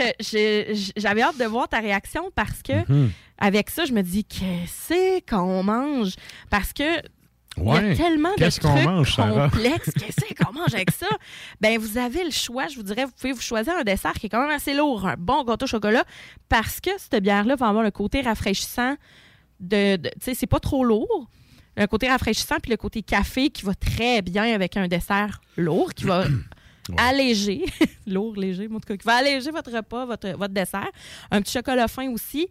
j'avais 0.95 1.21
hâte 1.21 1.37
de 1.37 1.45
voir 1.45 1.67
ta 1.67 1.79
réaction 1.79 2.31
parce 2.33 2.61
que 2.63 2.73
Mhm. 2.91 3.11
avec 3.37 3.69
ça, 3.69 3.85
je 3.85 3.93
me 3.93 4.01
dis 4.01 4.23
qu'est-ce 4.23 5.19
qu'on 5.29 5.61
mange? 5.63 6.13
Parce 6.49 6.73
que 6.73 6.83
Il 7.58 7.64
y 7.64 7.66
Ouais. 7.68 7.91
a 7.91 7.95
tellement 7.95 8.32
de 8.32 8.36
Qu'est-ce 8.38 8.60
qu'on 8.60 8.74
trucs 8.74 8.86
mange, 8.86 9.16
complexes. 9.16 9.91
Qu'est-ce 9.99 10.34
qu'on 10.43 10.54
mange 10.54 10.74
avec 10.74 10.89
ça? 10.91 11.08
Ben, 11.62 11.78
vous 11.80 11.97
avez 11.99 12.24
le 12.24 12.32
choix. 12.32 12.68
Je 12.68 12.76
vous 12.78 12.84
dirais, 12.84 13.06
vous 13.06 13.12
pouvez 13.12 13.32
vous 13.34 13.41
choisir 13.41 13.76
un 13.78 13.84
dessert 13.84 14.14
qui 14.14 14.26
est 14.26 14.30
quand 14.30 14.41
même 14.41 14.49
assez 14.56 14.74
lourd, 14.74 15.06
un 15.08 15.16
bon 15.18 15.43
gâteau 15.43 15.66
au 15.66 15.68
chocolat, 15.68 16.04
parce 16.49 16.80
que 16.82 16.89
cette 16.97 17.22
bière-là 17.22 17.56
va 17.56 17.68
avoir 17.68 17.84
le 17.84 17.91
côté 17.91 18.22
rafraîchissant 18.22 18.95
de. 19.60 19.97
de- 19.97 20.10
tu 20.10 20.16
sais, 20.22 20.34
c'est 20.34 20.47
pas 20.47 20.60
trop 20.60 20.84
lourd. 20.84 21.28
Le 21.78 21.86
côté 21.88 22.08
rafraîchissant, 22.10 22.58
puis 22.62 22.72
le 22.72 22.78
côté 22.78 23.01
café 23.04 23.49
qui 23.49 23.64
va 23.66 23.74
très 23.76 24.22
bien 24.22 24.54
avec 24.54 24.76
un 24.78 24.88
dessert 24.88 25.39
lourd, 25.58 25.93
qui 25.93 26.06
va 26.06 26.26
alléger, 26.97 27.66
lourd, 28.08 28.36
léger, 28.36 28.68
en 28.68 28.76
tout 28.80 28.88
cas, 28.88 28.97
qui 28.97 29.06
va 29.06 29.16
alléger 29.16 29.51
votre 29.51 29.72
repas, 29.72 30.06
votre, 30.06 30.30
votre 30.38 30.54
dessert. 30.54 30.89
Un 31.32 31.41
petit 31.41 31.54
chocolat 31.54 31.88
fin 31.88 32.10
aussi, 32.12 32.47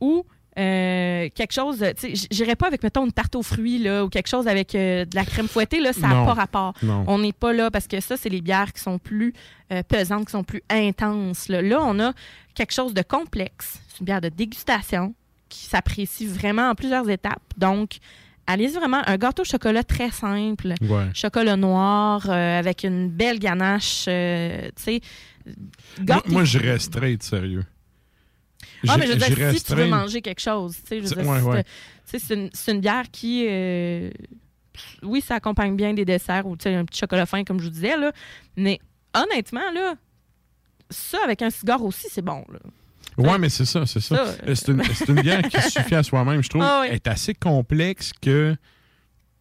ou 0.00 0.24
euh, 0.58 1.28
quelque 1.34 1.52
chose, 1.52 1.84
tu 1.98 2.16
sais, 2.16 2.26
j'irais 2.30 2.56
pas 2.56 2.66
avec, 2.66 2.82
mettons, 2.82 3.04
une 3.04 3.12
tarte 3.12 3.36
aux 3.36 3.42
fruits, 3.42 3.78
là, 3.78 4.04
ou 4.04 4.08
quelque 4.08 4.28
chose 4.28 4.48
avec 4.48 4.74
euh, 4.74 5.04
de 5.04 5.14
la 5.14 5.24
crème 5.24 5.48
fouettée, 5.48 5.80
là, 5.80 5.92
ça 5.92 6.06
n'a 6.08 6.24
pas 6.24 6.34
rapport. 6.34 6.72
Non. 6.82 7.04
On 7.06 7.18
n'est 7.18 7.32
pas 7.34 7.52
là, 7.52 7.70
parce 7.70 7.86
que 7.86 8.00
ça, 8.00 8.16
c'est 8.16 8.28
les 8.30 8.40
bières 8.40 8.72
qui 8.72 8.80
sont 8.80 8.98
plus 8.98 9.34
euh, 9.72 9.82
pesantes, 9.82 10.26
qui 10.26 10.32
sont 10.32 10.44
plus 10.44 10.62
intenses. 10.70 11.48
Là. 11.48 11.60
Là, 11.62 11.80
on 11.82 11.98
a 12.00 12.12
quelque 12.54 12.72
chose 12.72 12.94
de 12.94 13.02
complexe. 13.02 13.80
C'est 13.88 14.00
une 14.00 14.06
bière 14.06 14.20
de 14.20 14.28
dégustation 14.30 15.14
qui 15.48 15.64
s'apprécie 15.66 16.26
vraiment 16.26 16.70
en 16.70 16.74
plusieurs 16.74 17.08
étapes. 17.10 17.42
Donc, 17.58 17.98
allez-y 18.46 18.72
vraiment, 18.74 19.02
un 19.06 19.16
gâteau 19.16 19.42
au 19.42 19.44
chocolat 19.44 19.84
très 19.84 20.10
simple, 20.10 20.74
Ouais. 20.80 21.06
chocolat 21.14 21.56
noir, 21.56 22.26
euh, 22.28 22.58
avec 22.58 22.82
une 22.84 23.08
belle 23.10 23.38
ganache, 23.38 24.06
euh, 24.08 24.68
tu 24.76 24.82
sais. 24.82 25.00
Moi, 26.28 26.44
je 26.44 26.58
reste 26.58 26.94
straight, 26.94 27.22
sérieux. 27.22 27.64
Ah, 28.88 28.96
mais 28.98 29.06
je 29.06 29.12
veux 29.12 29.18
dire, 29.18 29.52
si 29.58 29.64
tu 29.64 29.74
veux 29.74 29.86
manger 29.86 30.20
quelque 30.22 30.40
chose, 30.40 30.76
tu 30.76 30.88
sais, 30.88 30.96
je 30.96 31.02
veux 31.02 31.08
C'est- 31.08 31.22
dire, 31.22 31.30
ouais, 31.30 31.40
ouais. 31.42 31.64
c'est 32.04 32.72
une, 32.72 32.80
bière 32.80 33.04
qui, 33.10 33.46
euh, 33.48 34.10
oui, 35.02 35.20
ça 35.20 35.34
accompagne 35.36 35.76
bien 35.76 35.94
des 35.94 36.04
desserts 36.04 36.46
ou 36.46 36.52
un 36.64 36.84
petit 36.84 36.98
chocolat 37.00 37.26
fin, 37.26 37.44
comme 37.44 37.58
je 37.58 37.64
vous 37.64 37.70
disais, 37.70 37.96
là, 37.96 38.12
mais 38.56 38.78
honnêtement, 39.14 39.70
là, 39.74 39.94
ça 40.90 41.18
avec 41.24 41.42
un 41.42 41.50
cigare 41.50 41.82
aussi, 41.82 42.06
c'est 42.10 42.22
bon. 42.22 42.44
Là. 42.52 42.58
Ouais, 43.18 43.38
mais 43.38 43.48
c'est 43.48 43.64
ça, 43.64 43.86
c'est 43.86 44.00
ça. 44.00 44.16
Ça, 44.26 44.34
Euh, 44.46 44.54
C'est 44.54 45.08
une, 45.08 45.20
bière 45.22 45.42
qui 45.42 45.60
suffit 45.70 45.94
à 45.94 46.02
soi-même. 46.02 46.42
Je 46.42 46.48
trouve 46.50 46.62
Ah 46.62 46.80
oui. 46.82 46.88
Elle 46.90 46.96
est 46.96 47.06
assez 47.08 47.32
complexe 47.34 48.12
que, 48.20 48.54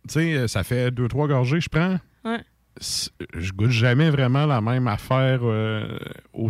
tu 0.07 0.13
sais, 0.13 0.33
euh, 0.33 0.47
ça 0.47 0.63
fait 0.63 0.91
deux, 0.91 1.07
trois 1.09 1.27
gorgées, 1.27 1.59
je 1.59 1.67
prends. 1.69 1.97
Ouais. 2.23 2.39
Je 2.81 3.51
goûte 3.53 3.69
jamais 3.71 4.09
vraiment 4.09 4.45
la 4.45 4.59
même 4.61 4.87
affaire. 4.87 5.39
euh, 5.43 5.97
au- 6.33 6.49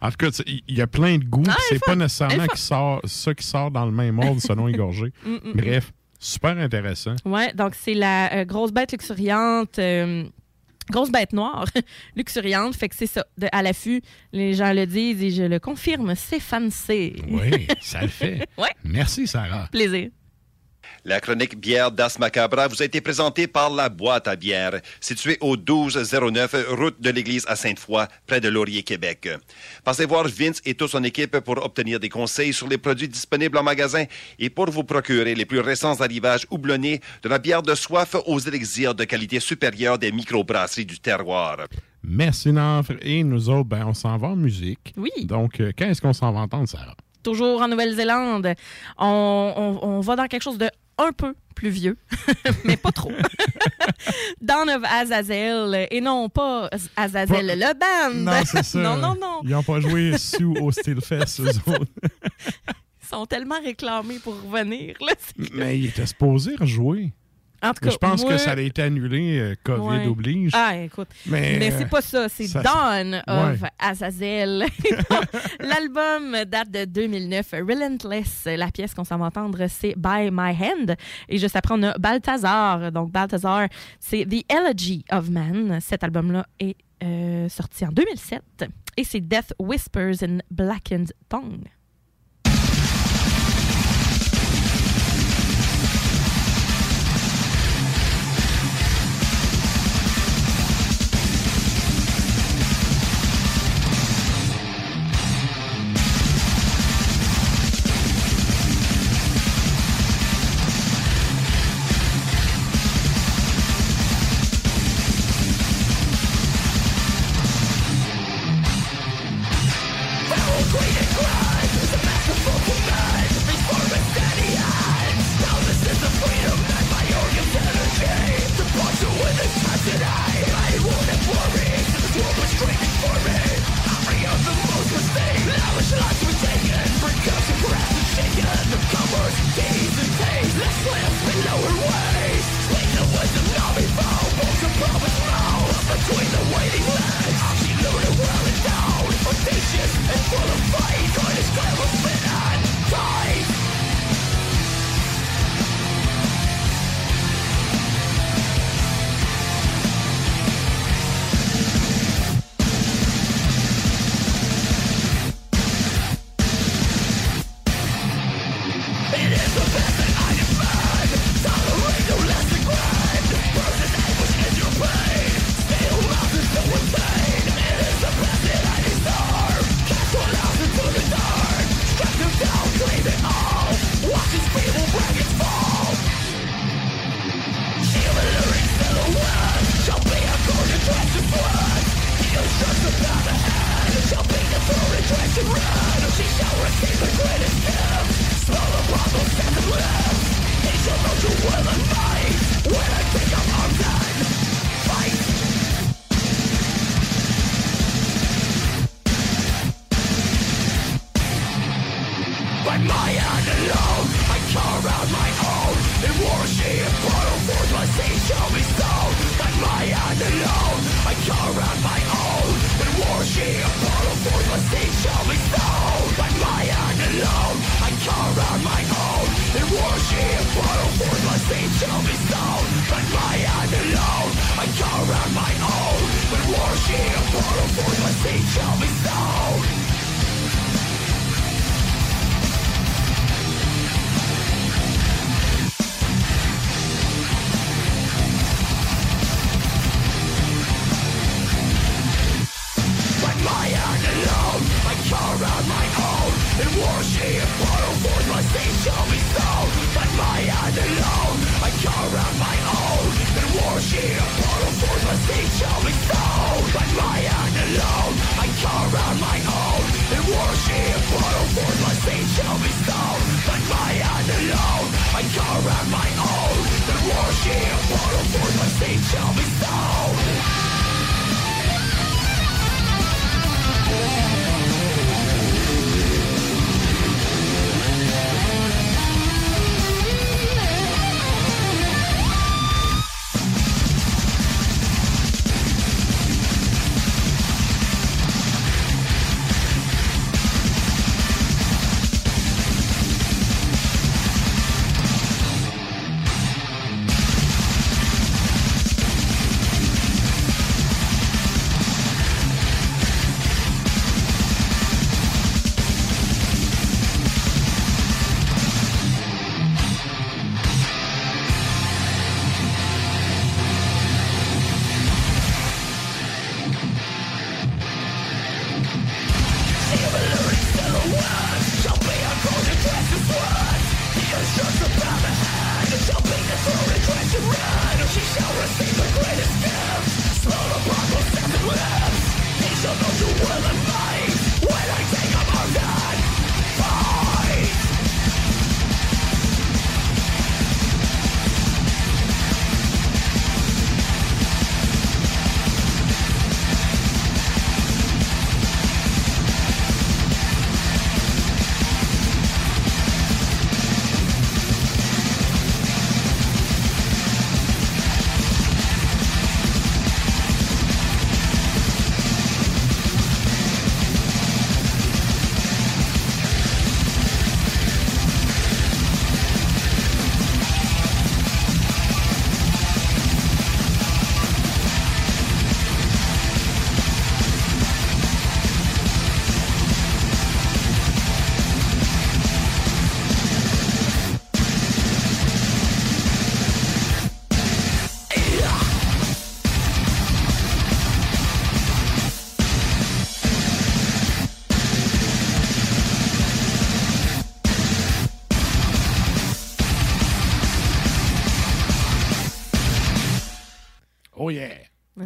En 0.00 0.10
tout 0.10 0.16
cas, 0.16 0.30
il 0.46 0.62
y 0.76 0.80
a 0.80 0.86
plein 0.86 1.18
de 1.18 1.24
goûts. 1.24 1.42
Ah, 1.48 1.56
c'est 1.68 1.84
pas 1.84 1.94
nécessairement 1.96 2.46
qui 2.46 2.60
sort, 2.60 3.00
ça 3.04 3.34
qui 3.34 3.46
sort 3.46 3.70
dans 3.70 3.84
le 3.84 3.92
même 3.92 4.18
ordre 4.18 4.40
selon 4.40 4.66
les 4.66 4.72
gorgées. 4.76 5.12
Mm, 5.24 5.34
mm, 5.34 5.52
Bref, 5.54 5.92
super 6.18 6.56
intéressant. 6.58 7.14
Ouais, 7.24 7.52
donc 7.52 7.74
c'est 7.74 7.94
la 7.94 8.32
euh, 8.34 8.44
grosse 8.44 8.72
bête 8.72 8.92
luxuriante. 8.92 9.78
euh, 9.78 10.24
Grosse 10.90 11.12
bête 11.12 11.32
noire, 11.32 11.66
luxuriante, 12.16 12.74
fait 12.74 12.88
que 12.88 12.96
c'est 12.96 13.06
ça. 13.06 13.24
De, 13.38 13.46
à 13.52 13.62
l'affût, 13.62 14.02
les 14.32 14.54
gens 14.54 14.72
le 14.72 14.86
disent 14.86 15.22
et 15.22 15.30
je 15.30 15.44
le 15.44 15.60
confirme, 15.60 16.14
c'est 16.16 16.40
fancy. 16.40 17.14
Oui, 17.28 17.68
ça 17.80 18.02
le 18.02 18.08
fait. 18.08 18.44
Ouais. 18.58 18.70
Merci, 18.82 19.28
Sarah. 19.28 19.68
Plaisir. 19.70 20.08
La 21.04 21.20
chronique 21.20 21.58
bière 21.58 21.90
d'As 21.90 22.18
Macabra 22.18 22.68
vous 22.68 22.82
a 22.82 22.84
été 22.84 23.00
présentée 23.00 23.46
par 23.46 23.70
La 23.70 23.88
Boîte 23.88 24.28
à 24.28 24.36
bière, 24.36 24.80
située 25.00 25.38
au 25.40 25.56
1209 25.56 26.54
route 26.70 27.00
de 27.00 27.10
l'église 27.10 27.44
à 27.48 27.56
Sainte-Foy, 27.56 28.06
près 28.26 28.40
de 28.40 28.48
Laurier, 28.48 28.82
Québec. 28.82 29.28
Passez 29.82 30.04
voir 30.04 30.28
Vince 30.28 30.60
et 30.66 30.74
toute 30.74 30.90
son 30.90 31.02
équipe 31.04 31.38
pour 31.40 31.64
obtenir 31.64 31.98
des 32.00 32.08
conseils 32.10 32.52
sur 32.52 32.68
les 32.68 32.78
produits 32.78 33.08
disponibles 33.08 33.56
en 33.58 33.62
magasin 33.62 34.04
et 34.38 34.50
pour 34.50 34.70
vous 34.70 34.84
procurer 34.84 35.34
les 35.34 35.46
plus 35.46 35.60
récents 35.60 36.00
arrivages 36.00 36.46
houblonnés 36.50 37.00
de 37.22 37.28
la 37.28 37.38
bière 37.38 37.62
de 37.62 37.74
soif 37.74 38.14
aux 38.26 38.38
élixirs 38.38 38.94
de 38.94 39.04
qualité 39.04 39.40
supérieure 39.40 39.98
des 39.98 40.12
microbrasseries 40.12 40.84
du 40.86 41.00
terroir. 41.00 41.58
Merci, 42.02 42.52
Nafre. 42.52 42.92
Et 43.02 43.22
nous 43.24 43.48
autres, 43.48 43.68
ben, 43.68 43.84
on 43.86 43.94
s'en 43.94 44.16
va 44.18 44.28
en 44.28 44.36
musique. 44.36 44.92
Oui. 44.96 45.10
Donc, 45.24 45.60
euh, 45.60 45.72
quand 45.78 45.86
est-ce 45.86 46.00
qu'on 46.00 46.12
s'en 46.12 46.32
va 46.32 46.40
entendre, 46.40 46.68
Sarah? 46.68 46.94
toujours 47.22 47.60
en 47.60 47.68
Nouvelle-Zélande. 47.68 48.54
On, 48.96 49.52
on- 49.54 49.86
on 49.86 50.00
va 50.00 50.16
dans 50.16 50.26
quelque 50.26 50.40
chose 50.42 50.56
de 50.56 50.70
un 51.02 51.12
peu 51.12 51.34
plus 51.54 51.70
vieux, 51.70 51.96
mais 52.64 52.76
pas 52.76 52.92
trop. 52.92 53.12
Dawn 54.40 54.70
of 54.70 54.82
Azazel, 54.84 55.86
et 55.90 56.00
non 56.00 56.28
pas 56.28 56.70
Azazel 56.96 57.28
Pas- 57.46 57.54
le 57.54 57.74
band. 57.74 58.14
Non, 58.32 58.42
c'est 58.46 58.62
ça. 58.62 58.78
non, 58.78 58.96
non, 58.96 59.14
non. 59.20 59.40
Ils 59.44 59.50
n'ont 59.50 59.62
pas 59.62 59.80
joué 59.80 60.16
sous 60.18 60.54
au 60.60 60.70
Steelfest, 60.72 61.40
eux 61.40 61.48
autres. 61.66 61.86
Ils 63.02 63.08
sont 63.08 63.26
tellement 63.26 63.60
réclamés 63.60 64.18
pour 64.20 64.34
revenir. 64.42 64.94
Là. 65.00 65.12
Mais 65.52 65.78
ils 65.78 65.86
étaient 65.86 66.06
supposés 66.06 66.56
rejouer. 66.56 67.12
En 67.62 67.72
tout 67.74 67.80
Mais 67.82 67.88
cas, 67.88 67.92
je 67.92 67.98
pense 67.98 68.22
moi- 68.22 68.32
que 68.32 68.38
ça 68.38 68.52
a 68.52 68.60
été 68.60 68.82
annulé, 68.82 69.38
euh, 69.38 69.54
COVID 69.64 69.80
Ouais. 69.86 70.06
oblige. 70.06 70.50
Ah, 70.54 70.76
écoute. 70.76 71.08
Mais, 71.26 71.56
Mais, 71.58 71.70
c'est 71.70 71.88
pas 71.88 72.00
ça, 72.00 72.28
c'est 72.28 72.50
Dawn 72.54 73.22
of 73.26 73.62
Ouais. 73.62 73.68
Azazel. 73.78 74.64
L'album 75.60 76.36
date 76.46 76.70
de 76.70 76.84
2009, 76.84 77.52
Relentless. 77.52 78.46
La 78.56 78.70
pièce 78.70 78.94
qu'on 78.94 79.04
s'en 79.04 79.18
va 79.18 79.26
entendre, 79.26 79.66
c'est 79.68 79.94
By 79.96 80.30
My 80.32 80.52
Hand. 80.58 80.96
Et 81.28 81.38
juste 81.38 81.56
après, 81.56 81.74
on 81.76 81.82
a 81.82 81.96
Balthazar. 81.98 82.92
Donc, 82.92 83.10
Balthazar, 83.12 83.68
c'est 83.98 84.24
The 84.26 84.44
Elegy 84.50 85.04
of 85.12 85.28
Man. 85.30 85.78
Cet 85.80 86.04
album-là 86.04 86.46
est 86.58 86.76
euh, 87.02 87.48
sorti 87.48 87.84
en 87.84 87.90
2007. 87.92 88.42
Et 88.96 89.04
c'est 89.04 89.20
Death 89.20 89.54
Whispers 89.58 90.22
in 90.22 90.38
Blackened 90.50 91.12
Tongue. 91.28 91.64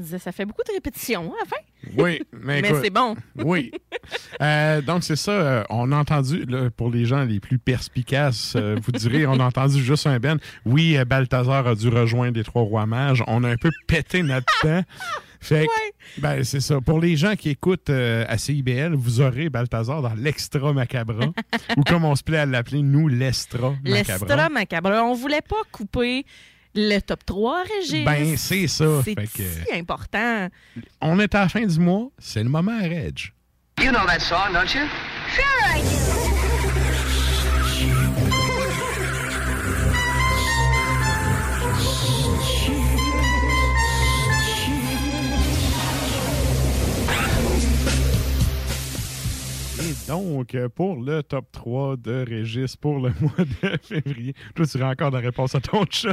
Disait, 0.05 0.19
ça 0.19 0.33
fait 0.33 0.45
beaucoup 0.45 0.63
de 0.67 0.73
répétitions 0.73 1.33
à 1.33 1.39
la 1.41 1.45
fin. 1.45 2.03
Oui, 2.03 2.23
mais, 2.33 2.63
c'est 2.83 2.91
bon. 2.91 3.17
oui. 3.37 3.73
Euh, 4.41 4.81
donc, 4.81 5.05
c'est 5.05 5.17
ça. 5.17 5.33
euh, 5.33 5.65
on 5.71 5.93
a 5.93 5.97
entendu, 5.97 6.45
là, 6.47 6.71
pour 6.71 6.91
les 6.91 7.05
gens 7.05 7.25
les 7.25 7.41
plus 7.41 7.59
perspicaces, 7.59 8.55
euh, 8.57 8.77
vous 8.83 8.93
direz, 8.93 9.27
on 9.27 9.39
a 9.41 9.45
entendu 9.45 9.83
juste 9.83 10.07
un 10.07 10.19
Ben. 10.19 10.39
Oui, 10.65 10.97
Balthazar 11.07 11.67
a 11.67 11.75
dû 11.75 11.89
rejoindre 11.89 12.39
les 12.39 12.45
Trois 12.45 12.63
Rois 12.63 12.87
Mages. 12.87 13.23
On 13.27 13.45
a 13.45 13.51
un 13.51 13.57
peu 13.57 13.71
pété 13.87 14.23
notre 14.23 14.47
temps. 14.63 14.83
Fait 15.45 15.67
que, 15.67 16.21
ben, 16.23 16.43
c'est 16.43 16.61
ça. 16.61 16.81
Pour 16.81 17.01
les 17.01 17.17
gens 17.17 17.37
qui 17.37 17.51
écoutent 17.51 17.91
euh, 17.91 18.25
à 18.29 18.39
CIBL, 18.39 18.95
vous 18.95 19.21
aurez 19.21 19.51
Balthazar 19.51 20.01
dans 20.01 20.15
l'Extra 20.15 20.73
Macabra, 20.73 21.27
ou 21.77 21.83
comme 21.83 22.07
on 22.07 22.17
se 22.17 22.23
plaît 22.23 22.39
à 22.39 22.47
l'appeler, 22.47 22.81
nous, 22.81 23.09
l'Estra 23.09 23.75
Macabra. 23.85 23.99
L'estra 23.99 24.49
macabre. 24.49 24.91
On 25.05 25.13
voulait 25.13 25.43
pas 25.43 25.61
couper 25.71 26.25
le 26.75 26.99
top 27.01 27.25
3, 27.25 27.63
Régis? 27.65 28.05
Ben, 28.05 28.37
c'est 28.37 28.67
ça. 28.67 29.03
C'est 29.05 29.15
Fait 29.15 29.27
que- 29.27 29.43
si 29.43 29.73
important. 29.79 30.49
On 31.01 31.19
est 31.21 31.35
à 31.35 31.41
la 31.41 31.49
fin 31.49 31.65
du 31.65 31.79
mois, 31.79 32.09
c'est 32.19 32.43
le 32.43 32.49
moment 32.49 32.73
à 32.79 32.83
Reg. 32.83 33.33
You 33.81 33.91
know 33.91 34.07
that 34.07 34.21
song, 34.21 34.53
don't 34.53 34.73
you? 34.75 34.87
Sure 35.35 35.45
I 35.77 35.81
do. 35.83 37.25
Et 49.81 50.09
donc, 50.09 50.57
pour 50.77 50.97
le 51.03 51.23
top 51.23 51.47
3 51.53 51.97
de 51.97 52.25
Régis 52.27 52.77
pour 52.77 52.99
le 53.01 53.13
mois 53.21 53.33
de 53.39 53.77
février, 53.83 54.35
toi, 54.55 54.67
tu 54.67 54.77
aurais 54.79 54.91
encore 54.93 55.11
la 55.11 55.19
réponse 55.19 55.55
à 55.55 55.61
ton 55.61 55.85
chat. 55.91 56.13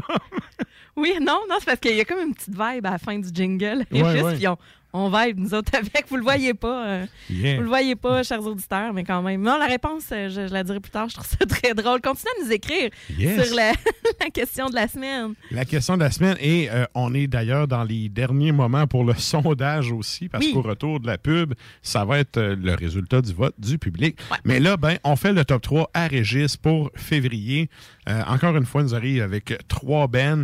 Oui, 0.97 1.13
non, 1.21 1.39
non, 1.49 1.55
c'est 1.59 1.65
parce 1.65 1.79
qu'il 1.79 1.95
y 1.95 2.01
a 2.01 2.05
comme 2.05 2.19
une 2.19 2.33
petite 2.33 2.49
vibe 2.49 2.85
à 2.85 2.91
la 2.91 2.97
fin 2.97 3.17
du 3.17 3.29
jingle. 3.33 3.85
Ouais, 3.91 4.01
Régis, 4.03 4.23
ouais. 4.23 4.35
puis 4.35 4.47
on, 4.47 4.57
on 4.93 5.09
vibe, 5.09 5.39
nous 5.39 5.53
autres, 5.53 5.71
avec. 5.73 6.05
Vous 6.09 6.17
le 6.17 6.23
voyez 6.23 6.53
pas. 6.53 6.85
euh, 6.85 7.05
Yeah. 7.29 7.55
Vous 7.55 7.61
le 7.61 7.67
voyez 7.69 7.95
pas, 7.95 8.23
chers 8.23 8.45
auditeurs, 8.45 8.91
mais 8.93 9.05
quand 9.05 9.21
même. 9.21 9.41
Non, 9.41 9.57
la 9.57 9.67
réponse, 9.67 10.03
euh, 10.11 10.27
je, 10.27 10.47
je 10.47 10.53
la 10.53 10.65
dirai 10.65 10.81
plus 10.81 10.91
tard. 10.91 11.07
Je 11.07 11.13
trouve 11.15 11.25
ça 11.27 11.45
très 11.47 11.73
drôle. 11.73 12.01
Continuez 12.01 12.31
à 12.41 12.45
nous 12.45 12.51
écrire 12.51 12.89
Yes. 13.17 13.47
sur 13.47 13.55
la, 13.55 13.71
la 14.19 14.29
question 14.31 14.69
de 14.69 14.75
la 14.75 14.89
semaine. 14.89 15.33
La 15.49 15.63
question 15.63 15.95
de 15.95 16.01
la 16.03 16.11
semaine, 16.11 16.35
et 16.41 16.69
euh, 16.69 16.83
on 16.93 17.13
est 17.13 17.27
d'ailleurs 17.27 17.69
dans 17.69 17.85
les 17.85 18.09
derniers 18.09 18.51
moments 18.51 18.85
pour 18.85 19.05
le 19.05 19.13
sondage 19.13 19.93
aussi, 19.93 20.27
parce 20.27 20.45
Oui. 20.45 20.51
qu'au 20.53 20.61
retour 20.61 20.99
de 20.99 21.07
la 21.07 21.17
pub, 21.17 21.53
ça 21.81 22.03
va 22.03 22.19
être 22.19 22.37
le 22.41 22.75
résultat 22.75 23.21
du 23.21 23.33
vote 23.33 23.55
du 23.57 23.77
public. 23.77 24.19
Mais 24.43 24.59
là, 24.59 24.75
ben, 24.75 24.97
on 25.05 25.15
fait 25.15 25.31
le 25.31 25.45
top 25.45 25.61
3 25.61 25.89
à 25.93 26.07
Régis 26.07 26.57
pour 26.57 26.91
février. 26.95 27.69
Euh, 28.09 28.21
encore 28.27 28.57
une 28.57 28.65
fois, 28.65 28.83
nous 28.83 28.93
arrive 28.93 29.21
avec 29.23 29.53
trois 29.69 30.07
bands. 30.07 30.43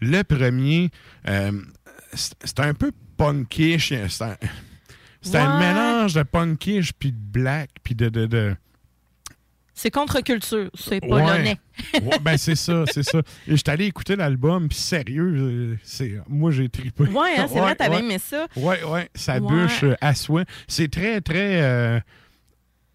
Le 0.00 0.22
premier, 0.22 0.90
euh, 1.28 1.52
c'est 2.14 2.60
un 2.60 2.74
peu 2.74 2.92
punkish. 3.16 3.88
C'est 4.08 4.22
un, 4.24 4.36
c'est 5.22 5.36
un 5.38 5.58
mélange 5.58 6.14
de 6.14 6.22
punkish 6.22 6.92
puis 6.92 7.12
de 7.12 7.18
black 7.18 7.70
puis 7.82 7.94
de... 7.94 8.08
de, 8.08 8.26
de- 8.26 8.56
C'est 9.74 9.90
contre-culture. 9.90 10.70
C'est 10.74 11.02
Ouais. 11.04 11.08
polonais. 11.08 11.58
Ouais, 12.02 12.18
ben 12.22 12.36
c'est 12.36 12.54
ça, 12.56 12.84
c'est 12.92 13.02
ça. 13.02 13.18
Et 13.46 13.56
j'étais 13.56 13.70
allé 13.72 13.86
écouter 13.86 14.16
l'album, 14.16 14.68
puis 14.68 14.78
sérieux, 14.78 15.34
euh, 15.36 15.78
c'est 15.82 16.18
moi 16.28 16.50
j'ai 16.50 16.68
trippé. 16.68 17.04
Ouais, 17.04 17.34
hein, 17.38 17.46
c'est 17.52 17.58
vrai, 17.60 17.74
t'avais 17.74 17.98
aimé 18.00 18.18
ça. 18.18 18.46
Ouais, 18.56 18.82
ouais, 18.84 19.10
ça 19.14 19.38
bûche 19.40 19.82
euh, 19.84 19.94
à 20.00 20.14
souhait. 20.14 20.44
C'est 20.68 20.90
très, 20.90 21.20
très. 21.20 21.60
euh, 21.62 22.00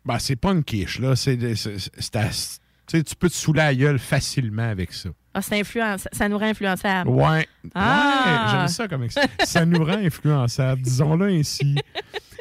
ben, 0.06 0.18
c'est 0.18 0.36
punkish, 0.36 0.97
là. 0.99 1.16
C'est, 1.16 1.38
tu 1.38 3.16
peux 3.20 3.30
te 3.30 3.36
saouler 3.36 3.60
la 3.60 3.76
gueule 3.76 3.99
facilement 3.99 4.68
avec 4.70 4.91
ça. 4.93 5.10
Ah, 5.34 5.41
ça 5.41 6.27
nous 6.29 6.38
rend 6.38 6.45
influençables. 6.45 7.09
Ouais. 7.09 7.47
Ah. 7.73 8.23
Ouais, 8.25 8.51
j'aime 8.51 8.67
ça 8.67 8.88
comme 8.88 9.07
ça 9.43 9.65
nous 9.65 9.84
rend 9.84 9.93
influençables, 9.93 10.82
disons-le 10.82 11.27
ainsi. 11.27 11.75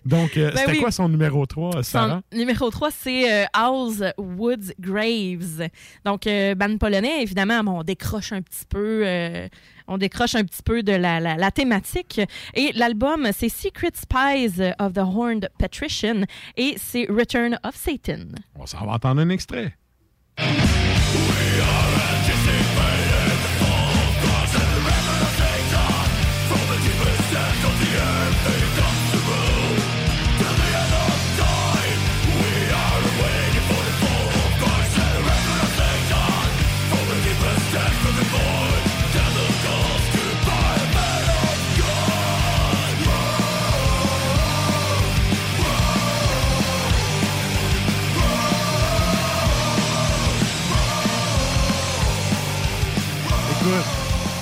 Donc, 0.07 0.36
euh, 0.38 0.51
Ben 0.51 0.57
c'était 0.61 0.72
oui. 0.72 0.78
quoi 0.80 0.91
son 0.91 1.09
numéro 1.11 1.45
3, 1.45 1.82
Sarah? 1.82 2.22
Son 2.32 2.38
numéro 2.38 2.70
3, 2.70 2.91
c'est 2.91 3.30
euh, 3.30 3.45
House 3.53 4.03
Woods 4.16 4.72
Graves. 4.80 5.68
Donc, 6.07 6.26
euh, 6.26 6.55
band 6.55 6.78
polonais, 6.78 7.22
évidemment, 7.22 7.62
bon, 7.62 7.80
on 7.80 7.82
décroche 7.84 8.32
un 8.32 8.41
petit 8.41 8.64
peu. 8.68 9.03
euh, 9.07 9.47
on 9.86 9.99
décroche 9.99 10.34
un 10.36 10.45
petit 10.45 10.62
peu 10.62 10.82
de 10.82 10.93
la, 10.93 11.20
la- 11.20 11.36
la 11.36 11.51
thématique. 11.51 12.20
Et 12.55 12.72
l'album, 12.74 13.28
c'est 13.36 13.49
Secret 13.51 13.91
Spies 13.95 14.62
of 14.78 14.95
the 14.95 14.99
Horned 14.99 15.51
Patrician 15.59 16.22
et 16.57 16.76
c'est 16.78 17.07
Return 17.11 17.59
of 17.62 17.74
Satan. 17.76 18.26
On 18.59 18.64
s'en 18.66 18.86
va 18.86 18.93
entendre 18.93 19.20
un 19.20 19.28
extrait. 19.28 19.74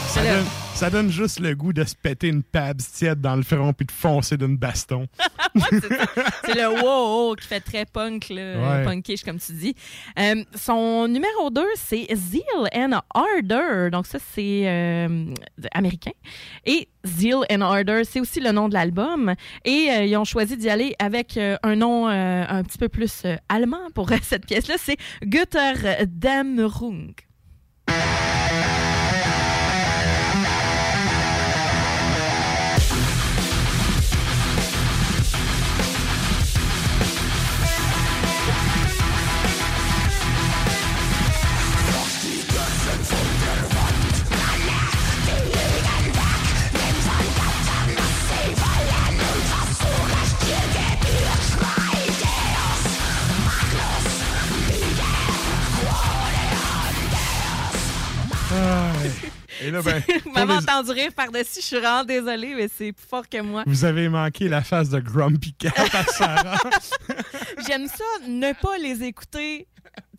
Ça 0.08 0.22
donne, 0.22 0.46
ça 0.74 0.90
donne 0.90 1.10
juste 1.10 1.40
le 1.40 1.54
goût 1.54 1.72
de 1.72 1.84
se 1.84 1.94
péter 1.94 2.28
une 2.28 2.42
pabs 2.42 2.78
tiède 2.80 3.20
dans 3.20 3.36
le 3.36 3.42
front 3.42 3.72
puis 3.72 3.86
de 3.86 3.92
foncer 3.92 4.36
d'une 4.36 4.56
baston. 4.56 5.06
C'est 6.44 6.54
le 6.54 6.82
wow 6.82 7.34
qui 7.34 7.46
fait 7.46 7.60
très 7.60 7.84
punk, 7.84 8.28
là, 8.30 8.78
Ouais. 8.78 8.84
punkish, 8.84 9.22
comme 9.24 9.38
tu 9.38 9.52
dis. 9.52 9.74
Euh, 10.18 10.44
son 10.54 11.08
numéro 11.08 11.50
2, 11.50 11.62
c'est 11.76 12.06
Zeal 12.14 12.68
and 12.74 13.00
Ardor. 13.14 13.90
Donc, 13.90 14.06
ça, 14.06 14.18
c'est 14.34 14.62
euh, 14.66 15.26
américain. 15.72 16.12
Et 16.64 16.88
Zeal 17.04 17.40
and 17.50 17.60
Ardor, 17.62 18.02
c'est 18.04 18.20
aussi 18.20 18.40
le 18.40 18.52
nom 18.52 18.68
de 18.68 18.74
l'album. 18.74 19.34
Et 19.64 19.88
euh, 19.90 20.04
ils 20.04 20.16
ont 20.16 20.24
choisi 20.24 20.56
d'y 20.56 20.68
aller 20.70 20.94
avec 20.98 21.38
un 21.38 21.76
nom 21.76 22.06
un 22.08 22.62
petit 22.62 22.78
peu 22.78 22.88
plus 22.88 23.22
allemand 23.48 23.90
pour 23.94 24.10
cette 24.22 24.46
pièce-là. 24.46 24.76
C'est 24.78 24.96
Götter 25.24 26.04
Dämmerung. 26.06 27.14
Ah, 58.50 58.92
Et 59.62 59.70
là, 59.70 59.82
ben, 59.82 60.02
les- 60.08 60.52
entendu 60.54 60.90
rire 60.92 61.12
par-dessus. 61.14 61.60
Je 61.60 61.66
suis 61.66 61.76
vraiment 61.76 62.04
désolée, 62.04 62.54
mais 62.54 62.68
c'est 62.68 62.92
plus 62.92 63.06
fort 63.06 63.28
que 63.28 63.40
moi. 63.42 63.62
vous 63.66 63.84
avez 63.84 64.08
manqué 64.08 64.48
la 64.48 64.62
face 64.62 64.88
de 64.88 65.00
Grumpy 65.00 65.52
Cat 65.54 65.72
à 65.92 66.04
Sarah. 66.12 66.58
J'aime 67.66 67.86
ça, 67.88 68.04
ne 68.26 68.52
pas 68.60 68.78
les 68.78 69.02
écouter, 69.04 69.66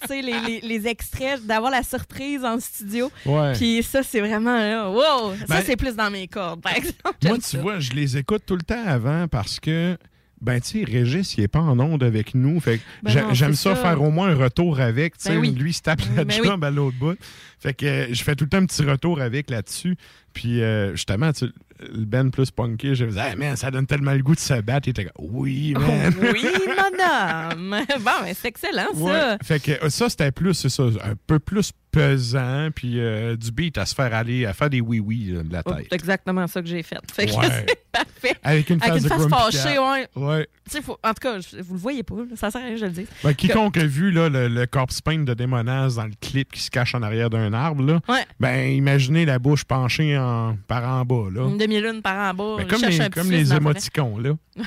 tu 0.01 0.07
sais, 0.07 0.21
les, 0.21 0.39
les- 0.41 0.61
les 0.61 0.88
extraits, 0.88 1.43
d'avoir 1.45 1.71
la 1.71 1.84
surprise 1.84 2.43
en 2.45 2.59
studio. 2.59 3.11
Ouais. 3.25 3.53
Puis 3.53 3.82
ça, 3.84 4.03
c'est 4.03 4.19
vraiment, 4.19 4.57
là, 4.57 4.89
wow! 4.89 5.36
Ça, 5.39 5.45
Ben- 5.47 5.63
c'est 5.65 5.77
plus 5.77 5.95
dans 5.95 6.11
mes 6.11 6.27
cordes, 6.27 6.61
par 6.61 6.73
exemple. 6.75 7.15
Moi, 7.23 7.38
tu 7.38 7.41
ça. 7.43 7.57
vois, 7.61 7.80
je 7.80 7.91
les 7.93 8.17
écoute 8.17 8.43
tout 8.45 8.55
le 8.55 8.61
temps 8.63 8.86
avant 8.86 9.27
parce 9.27 9.59
que, 9.59 9.97
ben, 10.42 10.60
tu 10.62 10.80
sais, 10.86 10.92
Régis, 10.92 11.36
il 11.38 11.44
est 11.44 11.48
pas 11.48 11.60
en 11.60 11.80
onde 11.80 12.04
avec 12.04 12.34
nous. 12.36 12.60
Fait 12.60 12.78
que 12.78 12.84
Ben 13.04 13.34
j'aime 13.34 13.56
ça, 13.56 13.76
ça. 13.76 13.82
faire 13.82 14.02
au 14.02 14.10
moins 14.10 14.30
un 14.30 14.36
retour 14.36 14.80
avec. 14.80 15.18
Tu 15.18 15.24
sais, 15.26 15.30
Ben 15.32 15.40
oui. 15.40 15.52
lui, 15.52 15.72
il 15.72 15.74
se 15.74 15.82
tape 15.82 16.02
la 16.16 16.24
Ben 16.26 16.44
job 16.44 16.64
à 16.64 16.72
l'autre 16.72 16.98
bout. 16.98 17.18
Fait 17.60 17.74
que 17.74 17.86
euh, 17.86 18.14
je 18.14 18.24
fais 18.24 18.36
tout 18.36 18.46
le 18.46 18.50
temps 18.50 18.58
un 18.60 18.66
petit 18.66 18.84
retour 18.84 19.20
avec 19.22 19.50
là-dessus. 19.50 19.98
Puis, 20.34 20.62
euh, 20.62 20.92
justement, 20.92 21.34
tu 21.34 21.48
sais, 21.48 21.52
le 21.94 22.06
Ben 22.06 22.30
plus 22.32 22.52
punky, 22.52 22.96
je 22.96 23.04
me 23.06 23.10
disais, 23.10 23.32
hey, 23.32 23.36
man, 23.36 23.56
ça 23.56 23.72
donne 23.72 23.86
tellement 23.88 24.14
le 24.14 24.22
goût 24.22 24.36
de 24.36 24.40
se 24.40 24.62
battre. 24.62 24.88
Il 24.88 24.92
était 24.92 25.06
comme, 25.06 25.26
oui, 25.30 25.74
man. 25.74 26.14
Oui, 26.22 26.46
madame! 26.76 27.84
Bon, 28.00 28.12
ben, 28.24 28.34
c'est 28.34 28.48
excellent, 28.50 28.94
ça. 28.94 29.00
Ouais. 29.00 29.38
Fait 29.44 29.62
que 29.62 29.72
euh, 29.84 29.90
ça, 29.90 30.10
c'était 30.10 30.32
plus, 30.32 30.54
c'est 30.54 30.70
ça, 30.70 30.84
un 30.84 31.16
peu 31.28 31.40
plus 31.40 31.72
pesant, 31.92 32.70
puis 32.76 33.00
euh, 33.00 33.36
du 33.36 33.52
beat 33.52 33.78
à 33.78 33.86
se 33.86 33.96
faire 33.96 34.14
aller, 34.14 34.46
à 34.46 34.54
faire 34.54 34.70
des 34.70 34.82
oui-oui 34.82 35.32
là, 35.34 35.44
de 35.44 35.52
la 35.52 35.62
Oh, 35.66 35.72
tête. 35.74 35.88
c'est 35.90 35.96
exactement 35.96 36.48
ça 36.48 36.62
que 36.62 36.68
j'ai 36.68 36.84
fait. 36.84 36.98
Fait 37.14 37.26
que 37.26 37.32
Ouais. 37.34 37.48
c'est 37.68 37.80
parfait. 37.92 38.36
Avec 38.44 38.70
une 38.70 38.80
face 38.80 39.04
fâchée, 39.28 39.78
ouais. 39.80 40.48
Faut- 40.84 41.00
en 41.04 41.10
tout 41.14 41.22
cas, 41.22 41.38
vous 41.64 41.74
le 41.74 41.80
voyez 41.80 42.04
pas, 42.04 42.16
là, 42.16 42.24
ça 42.36 42.52
sert 42.52 42.62
à 42.62 42.66
rien 42.66 42.76
je 42.76 42.86
le 42.86 42.92
dise. 42.92 43.08
Ben, 43.24 43.34
quiconque 43.34 43.78
a 43.78 43.86
vu 43.86 44.12
là, 44.12 44.30
le, 44.30 44.48
le 44.48 44.66
corpse 44.68 45.02
paint 45.02 45.18
de 45.18 45.34
Démonas 45.34 45.96
dans 45.96 46.06
le 46.06 46.12
clip 46.22 46.52
qui 46.52 46.62
se 46.62 46.70
cache 46.70 46.94
en 46.94 47.02
arrière 47.02 47.30
d'un 47.32 47.52
arbre, 47.54 47.84
là, 47.84 48.00
Ouais. 48.08 48.24
ben 48.40 48.70
imaginez 48.70 49.26
la 49.26 49.40
bouche 49.40 49.64
penchée 49.64 50.16
en, 50.18 50.58
par 50.68 50.84
en 50.88 51.04
bas. 51.06 51.30
Là. 51.34 51.48
Une 51.48 51.58
demi-lune 51.58 52.02
par 52.04 52.30
en 52.30 52.34
bas. 52.36 52.56
Ben, 52.60 52.68
comme 52.68 52.82
les, 52.84 53.02
un 53.02 53.10
comme 53.10 53.32
émoticons. 53.34 54.18
Là. 54.20 54.34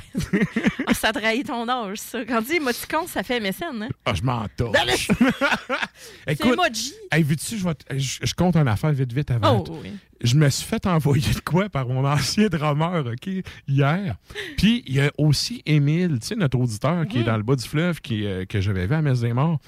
Ah, 0.87 0.95
ça 0.95 1.13
trahit 1.13 1.47
ton 1.47 1.69
âge, 1.69 1.99
ça. 1.99 2.25
Quand 2.25 2.41
tu 2.43 2.49
dis 2.49 2.57
émoticon, 2.57 3.07
ça 3.07 3.23
fait 3.23 3.39
mécène, 3.41 3.83
hein? 3.83 3.89
Ah, 4.05 4.15
je 4.15 4.23
m'en 4.23 4.45
Écoute, 6.27 6.53
emoji. 6.55 6.93
Hey, 7.13 7.23
veux-tu, 7.23 7.59
je, 7.59 7.69
te- 7.69 7.99
je, 7.99 8.35
compte 8.35 8.57
une 8.57 8.69
affaire 8.69 8.93
vite, 8.93 9.13
vite 9.13 9.31
avant. 9.31 9.65
Oh, 9.69 9.79
oui. 9.83 9.93
Je 10.23 10.35
me 10.37 10.49
suis 10.51 10.67
fait 10.67 10.87
envoyer 10.87 11.33
de 11.35 11.41
quoi 11.41 11.69
par 11.69 11.87
mon 11.87 12.05
ancien 12.07 12.49
drummer, 12.49 13.05
OK, 13.07 13.29
hier. 13.69 14.17
Puis, 14.57 14.83
il 14.87 14.95
y 14.95 15.01
a 15.01 15.11
aussi 15.19 15.63
Émile, 15.67 16.19
tu 16.21 16.29
sais, 16.29 16.37
notre 16.37 16.59
auditeur 16.59 17.07
qui 17.07 17.19
est 17.19 17.25
dans 17.25 17.37
le 17.37 17.43
bas 17.43 17.57
du 17.57 17.69
fleuve, 17.69 18.01
qui, 18.01 18.27
euh, 18.27 18.45
que 18.45 18.61
j'avais 18.61 18.87
vu 18.87 18.95
à 18.95 19.03
Messe 19.03 19.21
des 19.21 19.33
Morts. 19.33 19.61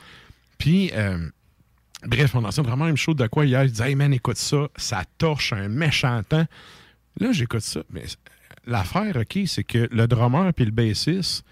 Puis, 0.58 0.90
euh, 0.94 1.18
bref, 2.06 2.34
mon 2.34 2.44
ancien 2.44 2.62
drummer, 2.62 2.88
il 2.88 2.92
me 2.92 2.96
chaud 2.96 3.14
de 3.14 3.26
quoi 3.26 3.44
hier. 3.46 3.64
Il 3.64 3.72
dit 3.72 3.82
Hey 3.82 3.94
man, 3.94 4.12
écoute 4.12 4.36
ça, 4.36 4.68
ça 4.76 5.04
torche 5.18 5.52
un 5.52 5.68
méchant 5.68 6.22
temps. 6.22 6.46
Là, 7.20 7.32
j'écoute 7.32 7.62
ça. 7.62 7.82
Mais 7.90 8.04
l'affaire, 8.66 9.16
OK, 9.16 9.40
c'est 9.46 9.64
que 9.64 9.88
le 9.90 10.06
drummer 10.06 10.52
puis 10.54 10.64
le 10.64 10.70
bassiste, 10.70 11.44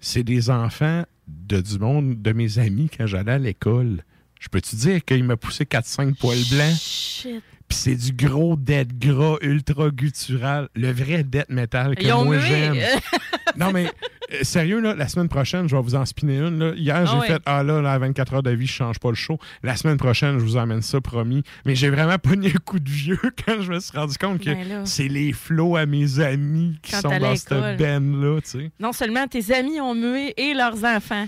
c'est 0.00 0.22
des 0.22 0.50
enfants 0.50 1.04
de 1.26 1.60
du 1.60 1.78
monde 1.78 2.22
de 2.22 2.32
mes 2.32 2.58
amis 2.58 2.88
quand 2.96 3.06
j'allais 3.06 3.32
à 3.32 3.38
l'école. 3.38 4.02
Je 4.40 4.48
peux 4.48 4.60
te 4.60 4.74
dire 4.76 5.04
qu'il 5.04 5.24
m'a 5.24 5.36
poussé 5.36 5.64
4-5 5.64 6.14
poils 6.16 6.38
blancs? 6.50 6.76
Shit. 6.78 7.42
Puis 7.68 7.76
c'est 7.76 7.96
du 7.96 8.12
gros 8.12 8.56
death 8.56 8.98
gras 8.98 9.36
ultra 9.42 9.90
guttural. 9.90 10.68
Le 10.74 10.90
vrai 10.90 11.22
death 11.22 11.50
metal 11.50 11.94
que 11.96 12.02
Ils 12.02 12.12
ont 12.14 12.24
moi 12.24 12.38
j'aime. 12.38 12.76
non, 13.58 13.72
mais 13.72 13.90
euh, 14.32 14.42
sérieux, 14.42 14.80
là, 14.80 14.94
la 14.94 15.06
semaine 15.06 15.28
prochaine, 15.28 15.68
je 15.68 15.76
vais 15.76 15.82
vous 15.82 15.94
en 15.94 16.06
spinner 16.06 16.38
une. 16.38 16.58
là. 16.58 16.72
Hier, 16.74 16.96
Ah 16.96 17.04
j'ai 17.04 17.18
ouais. 17.18 17.26
fait 17.26 17.42
Ah 17.44 17.62
là, 17.62 17.82
là, 17.82 17.92
à 17.92 17.98
24 17.98 18.34
heures 18.36 18.42
de 18.42 18.52
vie, 18.52 18.66
je 18.66 18.72
change 18.72 18.98
pas 18.98 19.10
le 19.10 19.16
show. 19.16 19.38
La 19.62 19.76
semaine 19.76 19.98
prochaine, 19.98 20.38
je 20.38 20.44
vous 20.44 20.56
emmène 20.56 20.80
ça, 20.80 21.02
promis. 21.02 21.42
Mais 21.66 21.74
j'ai 21.74 21.90
vraiment 21.90 22.16
pogné 22.18 22.48
un 22.48 22.58
coup 22.64 22.78
de 22.78 22.88
vieux 22.88 23.20
quand 23.46 23.60
je 23.60 23.70
me 23.70 23.80
suis 23.80 23.98
rendu 23.98 24.16
compte 24.16 24.38
que 24.40 24.50
Ben 24.50 24.66
là. 24.66 24.86
c'est 24.86 25.08
les 25.08 25.34
flots 25.34 25.76
à 25.76 25.84
mes 25.84 26.20
amis 26.20 26.78
qui 26.82 26.92
Quand 26.92 27.02
sont 27.02 27.08
t'allais 27.10 27.26
à 27.26 27.30
dans 27.30 27.36
cette 27.36 27.50
l'école. 27.78 28.40
tu 28.42 28.48
sais. 28.50 28.70
Non 28.80 28.92
seulement 28.94 29.26
tes 29.26 29.52
amis 29.52 29.78
ont 29.78 29.94
mué 29.94 30.32
et 30.38 30.54
leurs 30.54 30.82
enfants. 30.86 31.26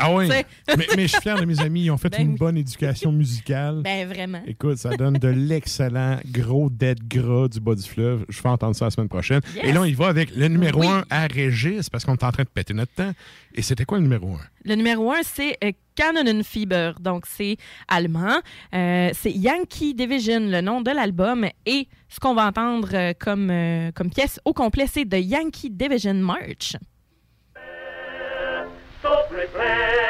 Ah 0.00 0.12
oui. 0.14 0.28
Mais, 0.76 0.86
mais 0.96 1.02
je 1.02 1.08
suis 1.12 1.20
fier 1.20 1.38
de 1.38 1.44
mes 1.44 1.60
amis. 1.60 1.84
Ils 1.84 1.90
ont 1.90 1.98
fait 1.98 2.08
Ben 2.10 2.22
une 2.22 2.30
oui. 2.32 2.36
bonne 2.38 2.56
éducation 2.56 3.12
musicale. 3.12 3.82
Ben 3.82 4.08
vraiment. 4.08 4.40
Écoute, 4.46 4.78
ça 4.78 4.90
donne 4.96 5.14
de 5.14 5.28
l'excellent 5.50 6.18
gros 6.26 6.70
dead 6.70 7.06
gras 7.08 7.48
du 7.48 7.60
bas 7.60 7.74
du 7.74 7.82
fleuve. 7.82 8.24
Je 8.28 8.40
vais 8.42 8.48
entendre 8.48 8.74
ça 8.76 8.86
la 8.86 8.90
semaine 8.90 9.08
prochaine. 9.08 9.40
Yes. 9.54 9.64
Et 9.64 9.72
là, 9.72 9.82
on 9.82 9.84
y 9.84 9.92
va 9.92 10.06
avec 10.08 10.34
le 10.34 10.48
numéro 10.48 10.80
Oui. 10.80 10.86
1 10.86 11.04
à 11.10 11.26
Régis 11.26 11.90
parce 11.90 12.04
qu'on 12.04 12.14
est 12.14 12.24
en 12.24 12.32
train 12.32 12.44
de 12.44 12.48
péter 12.48 12.72
notre 12.74 12.92
temps. 12.94 13.12
Et 13.54 13.62
c'était 13.62 13.84
quoi 13.84 13.98
le 13.98 14.04
numéro 14.04 14.28
1? 14.34 14.38
Le 14.64 14.74
numéro 14.76 15.10
un, 15.10 15.22
c'est 15.24 15.56
euh, 15.64 15.72
Kanonenfieber. 15.96 16.92
Donc, 17.00 17.24
c'est 17.26 17.56
allemand. 17.88 18.38
Euh, 18.74 19.10
c'est 19.12 19.32
Yankee 19.32 19.94
Division, 19.94 20.40
le 20.40 20.60
nom 20.60 20.80
de 20.82 20.90
l'album. 20.90 21.46
Et 21.66 21.88
ce 22.08 22.20
qu'on 22.20 22.34
va 22.34 22.46
entendre 22.46 22.88
euh, 22.94 23.12
comme, 23.18 23.50
euh, 23.50 23.90
comme 23.92 24.10
pièce 24.10 24.38
au 24.44 24.52
complet, 24.52 24.86
c'est 24.90 25.04
The 25.04 25.18
Yankee 25.20 25.70
Division 25.70 26.14
March. 26.14 26.76
prepare. 29.30 30.09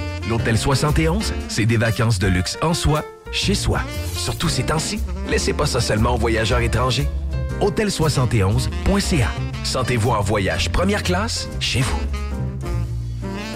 L'Hôtel 0.29 0.57
71, 0.57 1.33
c'est 1.47 1.65
des 1.65 1.77
vacances 1.77 2.19
de 2.19 2.27
luxe 2.27 2.57
en 2.61 2.73
soi, 2.73 3.03
chez 3.31 3.55
soi. 3.55 3.81
Surtout 4.15 4.49
ces 4.49 4.63
temps-ci, 4.63 4.99
laissez 5.29 5.53
pas 5.53 5.65
ça 5.65 5.81
seulement 5.81 6.15
aux 6.15 6.19
voyageurs 6.19 6.59
étrangers. 6.59 7.07
Hôtel71.ca. 7.61 9.27
Sentez-vous 9.63 10.11
en 10.11 10.21
voyage 10.21 10.69
première 10.69 11.03
classe 11.03 11.47
chez 11.59 11.81
vous. 11.81 11.99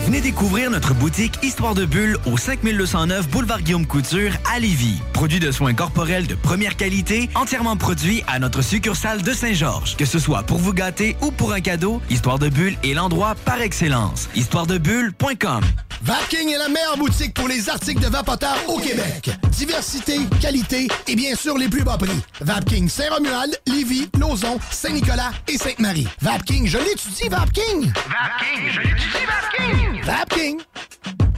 Venez 0.05 0.21
découvrir 0.21 0.69
notre 0.69 0.93
boutique 0.93 1.39
Histoire 1.41 1.73
de 1.73 1.83
Bulle 1.83 2.17
au 2.27 2.37
5209 2.37 3.27
Boulevard 3.27 3.63
Guillaume 3.63 3.87
Couture 3.87 4.33
à 4.53 4.59
Lévis. 4.59 5.01
Produit 5.15 5.39
de 5.39 5.49
soins 5.49 5.73
corporels 5.73 6.27
de 6.27 6.35
première 6.35 6.75
qualité, 6.75 7.29
entièrement 7.35 7.77
produit 7.77 8.21
à 8.27 8.37
notre 8.37 8.61
succursale 8.61 9.21
de 9.21 9.31
Saint-Georges. 9.31 9.95
Que 9.95 10.03
ce 10.03 10.19
soit 10.19 10.43
pour 10.43 10.57
vous 10.57 10.73
gâter 10.73 11.15
ou 11.21 11.31
pour 11.31 11.53
un 11.53 11.61
cadeau, 11.61 12.01
Histoire 12.09 12.37
de 12.37 12.49
Bulle 12.49 12.75
est 12.83 12.93
l'endroit 12.93 13.33
par 13.45 13.61
excellence. 13.61 14.27
Histoiredebulle.com 14.35 15.63
Vapking 16.01 16.49
est 16.49 16.57
la 16.57 16.67
meilleure 16.67 16.97
boutique 16.97 17.33
pour 17.33 17.47
les 17.47 17.69
articles 17.69 18.03
de 18.03 18.09
vapoteurs 18.09 18.57
au 18.67 18.77
Québec. 18.77 19.31
Diversité, 19.51 20.19
qualité 20.41 20.89
et 21.07 21.15
bien 21.15 21.33
sûr 21.33 21.57
les 21.57 21.69
plus 21.69 21.83
bas 21.83 21.97
prix. 21.97 22.21
Vapking 22.41 22.89
Saint-Romuald, 22.89 23.57
Lévis, 23.67 24.09
Lauson, 24.19 24.59
Saint-Nicolas 24.69 25.31
et 25.47 25.57
Sainte-Marie. 25.57 26.09
Vapking, 26.21 26.67
je 26.67 26.77
l'étudie, 26.77 27.29
Vapking! 27.29 27.89
Vapking, 27.93 28.69
je 28.69 28.79
l'étudie, 28.81 29.25
Vapking! 29.25 30.03
Vapking! 30.03 30.57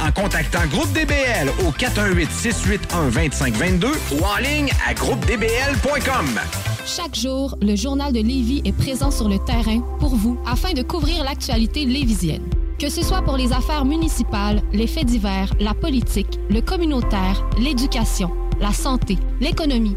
en 0.00 0.12
contactant 0.12 0.64
Groupe 0.70 0.92
DBL 0.92 1.50
au 1.66 1.72
418-681-2522 1.72 3.86
ou 4.12 4.24
en 4.24 4.36
ligne 4.38 4.70
à 4.86 4.94
groupedbl.com. 4.94 6.40
Chaque 6.86 7.16
jour, 7.16 7.56
le 7.60 7.76
journal 7.76 8.12
de 8.12 8.20
Lévis 8.20 8.62
est 8.64 8.76
présent 8.76 9.10
sur 9.10 9.28
le 9.28 9.38
terrain 9.38 9.80
pour 9.98 10.14
vous 10.14 10.38
afin 10.46 10.72
de 10.72 10.82
couvrir 10.82 11.24
l'actualité 11.24 11.84
lévisienne. 11.84 12.44
Que 12.78 12.88
ce 12.88 13.02
soit 13.02 13.22
pour 13.22 13.36
les 13.36 13.52
affaires 13.52 13.84
municipales, 13.84 14.62
les 14.72 14.86
faits 14.86 15.06
divers, 15.06 15.52
la 15.60 15.74
politique, 15.74 16.38
le 16.50 16.60
communautaire, 16.60 17.44
l'éducation, 17.58 18.30
la 18.60 18.72
santé, 18.72 19.18
l'économie, 19.40 19.96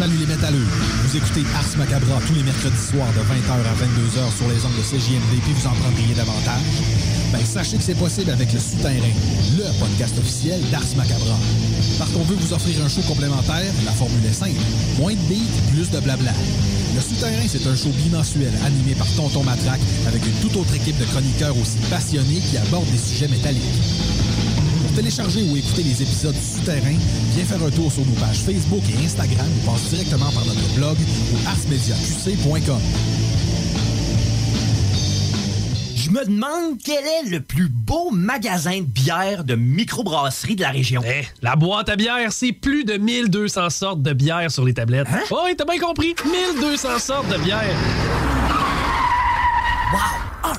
Salut 0.00 0.16
les 0.16 0.26
métalleux! 0.26 0.64
Vous 1.04 1.14
écoutez 1.14 1.44
Ars 1.54 1.76
Macabra 1.76 2.18
tous 2.26 2.32
les 2.32 2.42
mercredis 2.42 2.88
soirs 2.88 3.12
de 3.12 3.20
20h 3.20 3.52
à 3.52 3.74
22h 3.84 4.34
sur 4.34 4.48
les 4.48 4.64
ondes 4.64 4.72
de 4.72 4.80
CJMD 4.80 5.42
puis 5.44 5.52
vous 5.52 5.66
en 5.66 5.74
prendriez 5.76 6.14
davantage? 6.14 6.80
Ben 7.30 7.44
sachez 7.44 7.76
que 7.76 7.82
c'est 7.82 7.98
possible 7.98 8.30
avec 8.30 8.50
le 8.50 8.60
Souterrain, 8.60 9.12
le 9.58 9.78
podcast 9.78 10.18
officiel 10.18 10.58
d'Ars 10.70 10.96
Macabra. 10.96 11.36
Parce 11.98 12.12
qu'on 12.12 12.22
veut 12.22 12.34
vous 12.34 12.54
offrir 12.54 12.82
un 12.82 12.88
show 12.88 13.02
complémentaire, 13.02 13.70
la 13.84 13.92
formule 13.92 14.24
est 14.24 14.32
simple. 14.32 14.64
Moins 14.98 15.12
de 15.12 15.20
beats, 15.28 15.60
plus 15.70 15.90
de 15.90 16.00
blabla. 16.00 16.32
Le 16.94 17.00
Souterrain, 17.02 17.46
c'est 17.46 17.66
un 17.66 17.76
show 17.76 17.90
bimensuel 17.90 18.54
animé 18.64 18.94
par 18.94 19.06
Tonton 19.16 19.44
Matraque 19.44 19.84
avec 20.08 20.24
une 20.24 20.40
toute 20.40 20.56
autre 20.56 20.74
équipe 20.76 20.96
de 20.96 21.04
chroniqueurs 21.04 21.58
aussi 21.58 21.76
passionnés 21.90 22.40
qui 22.48 22.56
abordent 22.56 22.90
des 22.90 22.96
sujets 22.96 23.28
métalliques. 23.28 24.69
Pour 24.90 24.96
télécharger 24.96 25.42
ou 25.44 25.56
écouter 25.56 25.84
les 25.84 26.02
épisodes 26.02 26.34
du 26.34 26.40
Souterrain, 26.40 26.96
viens 27.36 27.44
faire 27.44 27.62
un 27.62 27.70
tour 27.70 27.92
sur 27.92 28.04
nos 28.04 28.14
pages 28.14 28.38
Facebook 28.38 28.82
et 28.90 29.04
Instagram 29.04 29.46
ou 29.46 29.70
passe 29.70 29.84
directement 29.84 30.32
par 30.32 30.44
notre 30.44 30.74
blog 30.74 30.96
ou 31.32 31.48
arsmediaqc.com. 31.48 32.80
Je 35.94 36.10
me 36.10 36.24
demande 36.24 36.78
quel 36.84 37.04
est 37.04 37.30
le 37.30 37.40
plus 37.40 37.68
beau 37.68 38.10
magasin 38.10 38.80
de 38.80 38.86
bière 38.86 39.44
de 39.44 39.54
microbrasserie 39.54 40.56
de 40.56 40.62
la 40.62 40.70
région. 40.70 41.02
Eh, 41.06 41.24
la 41.40 41.54
boîte 41.54 41.88
à 41.88 41.94
bière, 41.94 42.32
c'est 42.32 42.50
plus 42.50 42.82
de 42.82 42.94
1200 42.94 43.70
sortes 43.70 44.02
de 44.02 44.12
bière 44.12 44.50
sur 44.50 44.64
les 44.64 44.74
tablettes. 44.74 45.06
Hein? 45.08 45.20
Oh, 45.30 45.42
oui, 45.44 45.54
t'as 45.56 45.66
bien 45.66 45.78
compris. 45.78 46.16
1200 46.24 46.98
sortes 46.98 47.28
de 47.28 47.38
bière. 47.38 47.76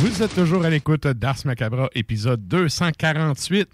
Vous 0.00 0.22
êtes 0.22 0.34
toujours 0.34 0.64
à 0.64 0.70
l'écoute 0.70 1.06
d'Ars 1.06 1.36
Macabra, 1.44 1.88
épisode 1.94 2.46
248. 2.48 3.68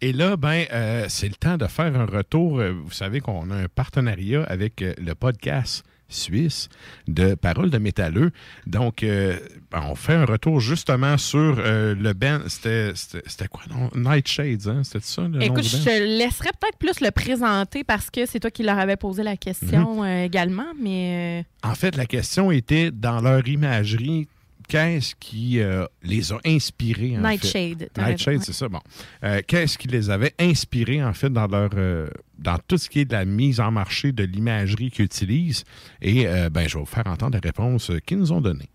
Et 0.00 0.12
là, 0.12 0.36
ben, 0.36 0.64
euh, 0.72 1.06
c'est 1.08 1.28
le 1.28 1.34
temps 1.34 1.56
de 1.56 1.66
faire 1.66 1.94
un 1.98 2.06
retour. 2.06 2.58
Euh, 2.60 2.72
Vous 2.72 2.92
savez 2.92 3.20
qu'on 3.20 3.50
a 3.50 3.56
un 3.56 3.66
partenariat 3.68 4.44
avec 4.44 4.80
euh, 4.82 4.94
le 5.04 5.14
podcast 5.14 5.84
suisse 6.08 6.68
de 7.08 7.34
Paroles 7.34 7.70
de 7.70 7.78
métalleux. 7.78 8.30
Donc, 8.66 9.02
euh, 9.02 9.38
ben, 9.70 9.82
on 9.88 9.94
fait 9.94 10.14
un 10.14 10.24
retour 10.24 10.60
justement 10.60 11.16
sur 11.18 11.56
euh, 11.58 11.94
le 11.96 12.12
band. 12.12 12.40
C'était 12.48 13.48
quoi, 13.50 13.62
non? 13.70 13.90
Nightshades, 13.94 14.68
hein? 14.68 14.82
C'était 14.84 15.00
ça, 15.04 15.22
le 15.22 15.42
Écoute, 15.42 15.64
je 15.64 15.78
te 15.78 15.88
laisserais 16.18 16.50
peut-être 16.60 16.78
plus 16.78 17.00
le 17.00 17.10
présenter 17.10 17.82
parce 17.82 18.08
que 18.10 18.26
c'est 18.26 18.38
toi 18.40 18.50
qui 18.50 18.62
leur 18.62 18.78
avais 18.78 18.96
posé 18.96 19.22
la 19.24 19.36
question 19.36 20.02
Mhm. 20.02 20.06
euh, 20.06 20.24
également, 20.24 20.66
mais 20.80 21.44
En 21.64 21.74
fait, 21.74 21.96
la 21.96 22.06
question 22.06 22.50
était 22.52 22.90
dans 22.92 23.20
leur 23.20 23.46
imagerie, 23.48 24.28
qu'est-ce 24.68 25.14
qui 25.14 25.60
euh, 25.60 25.86
les 26.02 26.32
a 26.32 26.38
inspirés? 26.44 27.16
en 27.16 27.20
Nightshade, 27.22 27.90
fait? 27.94 28.02
Nightshade, 28.02 28.42
c'est 28.42 28.52
ça. 28.52 28.68
Bon. 28.68 28.80
Euh, 29.24 29.40
qu'est-ce 29.46 29.78
qui 29.78 29.88
les 29.88 30.10
avait 30.10 30.34
inspirés, 30.38 31.02
en 31.02 31.12
fait, 31.12 31.30
dans 31.30 31.46
leur 31.46 31.70
euh, 31.74 32.08
dans 32.38 32.58
tout 32.66 32.78
ce 32.78 32.88
qui 32.88 33.00
est 33.00 33.04
de 33.04 33.12
la 33.12 33.24
mise 33.24 33.60
en 33.60 33.70
marché 33.70 34.12
de 34.12 34.24
l'imagerie 34.24 34.90
qu'ils 34.90 35.04
utilisent? 35.04 35.64
Et 36.00 36.26
euh, 36.26 36.50
ben, 36.50 36.68
je 36.68 36.74
vais 36.74 36.80
vous 36.80 36.86
faire 36.86 37.06
entendre 37.06 37.38
les 37.40 37.46
réponses 37.48 37.90
euh, 37.90 37.98
qu'ils 37.98 38.18
nous 38.18 38.32
ont 38.32 38.40
données. 38.40 38.70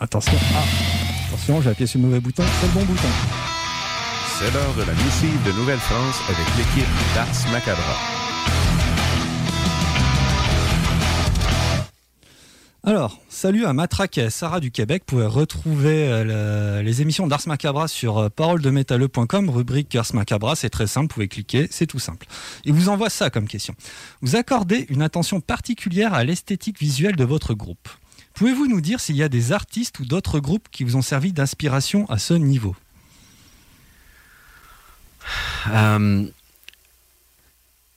Attention. 0.00 0.32
Ah, 0.54 0.64
attention, 1.28 1.60
j'ai 1.60 1.70
appuyé 1.70 1.86
sur 1.86 2.00
le 2.00 2.06
mauvais 2.06 2.20
bouton. 2.20 2.42
C'est 2.60 2.66
le 2.66 2.72
bon 2.72 2.84
bouton. 2.84 3.08
C'est 4.38 4.52
l'heure 4.52 4.74
de 4.74 4.82
la 4.82 4.92
missive 4.92 5.42
de 5.46 5.52
Nouvelle-France 5.52 6.20
avec 6.28 6.46
l'équipe 6.56 6.88
d'Ars 7.14 7.52
Macabra. 7.52 8.25
Alors, 12.88 13.20
salut 13.28 13.64
à 13.66 13.72
Matraque 13.72 14.16
et 14.18 14.22
à 14.22 14.30
Sarah 14.30 14.60
du 14.60 14.70
Québec. 14.70 15.02
Vous 15.08 15.16
pouvez 15.16 15.26
retrouver 15.26 16.06
euh, 16.08 16.78
le- 16.78 16.82
les 16.84 17.02
émissions 17.02 17.26
d'Ars 17.26 17.42
Macabra 17.46 17.88
sur 17.88 18.18
euh, 18.18 18.28
paroledemétalleux.com, 18.28 19.50
rubrique 19.50 19.96
Ars 19.96 20.14
Macabra. 20.14 20.54
C'est 20.54 20.70
très 20.70 20.86
simple, 20.86 21.06
vous 21.06 21.14
pouvez 21.14 21.26
cliquer, 21.26 21.66
c'est 21.68 21.86
tout 21.88 21.98
simple. 21.98 22.28
Il 22.64 22.74
vous 22.74 22.88
envoie 22.88 23.10
ça 23.10 23.28
comme 23.28 23.48
question. 23.48 23.74
Vous 24.22 24.36
accordez 24.36 24.86
une 24.88 25.02
attention 25.02 25.40
particulière 25.40 26.14
à 26.14 26.22
l'esthétique 26.22 26.78
visuelle 26.78 27.16
de 27.16 27.24
votre 27.24 27.54
groupe. 27.54 27.88
Pouvez-vous 28.34 28.68
nous 28.68 28.80
dire 28.80 29.00
s'il 29.00 29.16
y 29.16 29.22
a 29.24 29.28
des 29.28 29.50
artistes 29.50 29.98
ou 29.98 30.04
d'autres 30.04 30.38
groupes 30.38 30.68
qui 30.70 30.84
vous 30.84 30.94
ont 30.94 31.02
servi 31.02 31.32
d'inspiration 31.32 32.08
à 32.08 32.18
ce 32.18 32.34
niveau? 32.34 32.76
Euh, 35.72 36.24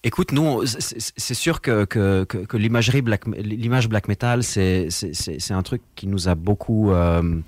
écoute, 0.04 0.32
nous, 0.32 0.66
c'est- 0.66 1.34
sûr 1.34 1.62
que, 1.62 1.86
que, 1.86 2.24
que- 2.24 2.58
l'imagerie 2.58 3.02
black, 3.02 3.26
l'image 3.38 3.88
black 3.90 4.08
metal, 4.08 4.44
c'est 4.44 4.90
c'est- 4.90 5.14
c'est- 5.14 5.54
un 5.54 5.62
truc 5.64 5.82
qui 5.96 6.08
nous 6.08 6.28
a 6.30 6.36
beaucoup, 6.36 6.92
euh, 6.92 7.42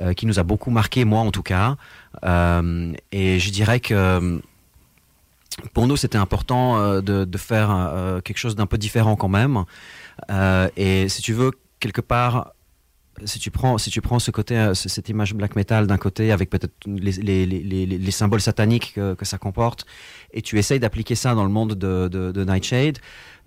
euh, 0.00 0.12
qui 0.12 0.26
nous 0.26 0.38
a 0.38 0.42
beaucoup 0.42 0.70
marqué, 0.70 1.04
moi 1.04 1.20
en 1.20 1.30
tout 1.30 1.42
cas. 1.42 1.76
Euh, 2.24 2.92
et 3.12 3.38
je 3.38 3.50
dirais 3.50 3.80
que 3.80 4.40
pour 5.72 5.86
nous, 5.86 5.96
c'était 5.96 6.18
important 6.18 6.78
euh, 6.80 7.00
de, 7.00 7.24
de 7.24 7.38
faire 7.38 8.20
quelque 8.24 8.38
chose 8.38 8.56
d'un 8.56 8.66
peu 8.66 8.78
différent 8.78 9.14
quand 9.16 9.28
même. 9.28 9.64
Et 10.76 11.08
si 11.08 11.22
tu 11.22 11.32
veux, 11.32 11.52
quelque 11.80 12.00
part, 12.00 12.53
si 13.24 13.38
tu 13.38 13.50
prends, 13.50 13.78
si 13.78 13.90
tu 13.90 14.00
prends 14.00 14.18
ce 14.18 14.30
côté, 14.30 14.56
euh, 14.56 14.74
ce- 14.74 14.88
cette 14.88 15.08
image 15.08 15.34
black 15.34 15.56
metal 15.56 15.86
d'un 15.86 15.98
côté, 15.98 16.32
avec 16.32 16.50
peut-être 16.50 16.72
les, 16.86 17.12
les- 17.12 17.46
les- 17.46 17.62
les- 17.62 17.86
les 17.98 18.10
symboles 18.10 18.40
sataniques 18.40 18.92
que, 18.94 19.14
que 19.14 19.24
ça 19.24 19.38
comporte, 19.38 19.86
et 20.32 20.42
tu 20.42 20.58
essayes 20.58 20.80
d'appliquer 20.80 21.14
ça 21.14 21.34
dans 21.34 21.44
le 21.44 21.50
monde 21.50 21.74
de, 21.74 22.08
de- 22.08 22.32
de 22.32 22.44
Nightshade, 22.44 22.98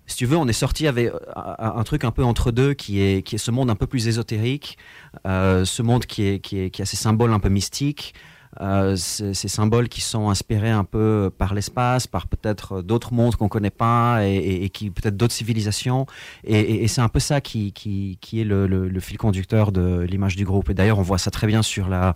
si 0.10 0.16
tu 0.16 0.26
veux, 0.26 0.38
on 0.38 0.48
est 0.48 0.54
sorti 0.54 0.88
avec 0.88 1.08
euh, 1.08 1.20
un, 1.36 1.84
truc 1.84 2.06
un 2.06 2.12
peu 2.12 2.24
entre 2.24 2.52
deux, 2.52 2.74
qui 2.74 3.02
est, 3.02 3.24
qui 3.24 3.36
est 3.36 3.40
ce 3.40 3.52
monde 3.52 3.70
un 3.70 3.76
peu 3.76 3.88
plus 3.88 4.08
ésotérique, 4.08 4.78
euh, 5.26 5.66
ce 5.66 5.82
monde 5.82 6.06
qui, 6.06 6.24
est, 6.24 6.40
qui, 6.40 6.60
est, 6.60 6.70
qui 6.70 6.82
a 6.82 6.86
ces 6.86 6.96
symboles 6.96 7.34
un 7.34 7.40
peu 7.40 7.50
mystiques, 7.50 8.14
euh, 8.62 8.96
ces, 8.96 9.34
ces 9.34 9.48
symboles 9.48 9.88
qui 9.90 10.02
sont 10.02 10.30
inspirés 10.30 10.72
un 10.72 10.84
peu 10.84 11.32
par 11.38 11.54
l'espace, 11.54 12.08
par 12.08 12.28
peut-être 12.28 12.82
d'autres 12.82 13.14
mondes 13.14 13.36
qu'on 13.36 13.50
connaît 13.50 13.70
pas 13.70 14.26
et, 14.26 14.64
et- 14.64 14.70
qui 14.70 14.90
peut-être 14.90 15.16
d'autres 15.18 15.34
civilisations. 15.34 16.06
Et, 16.44 16.84
et- 16.84 16.88
c'est 16.88 17.02
un 17.02 17.10
peu 17.10 17.20
ça 17.20 17.42
qui, 17.42 17.72
qui, 17.74 18.18
qui 18.22 18.42
est 18.42 18.44
le, 18.46 18.68
le- 18.68 18.88
le 18.90 19.00
fil 19.00 19.18
conducteur 19.18 19.72
de 19.72 20.02
l'image 20.02 20.36
du 20.36 20.46
groupe. 20.46 20.70
Et 20.70 20.74
d'ailleurs, 20.74 21.00
on 21.00 21.04
voit 21.04 21.18
ça 21.20 21.32
très 21.32 21.48
bien 21.48 21.62
sur 21.62 21.88
la, 21.90 22.16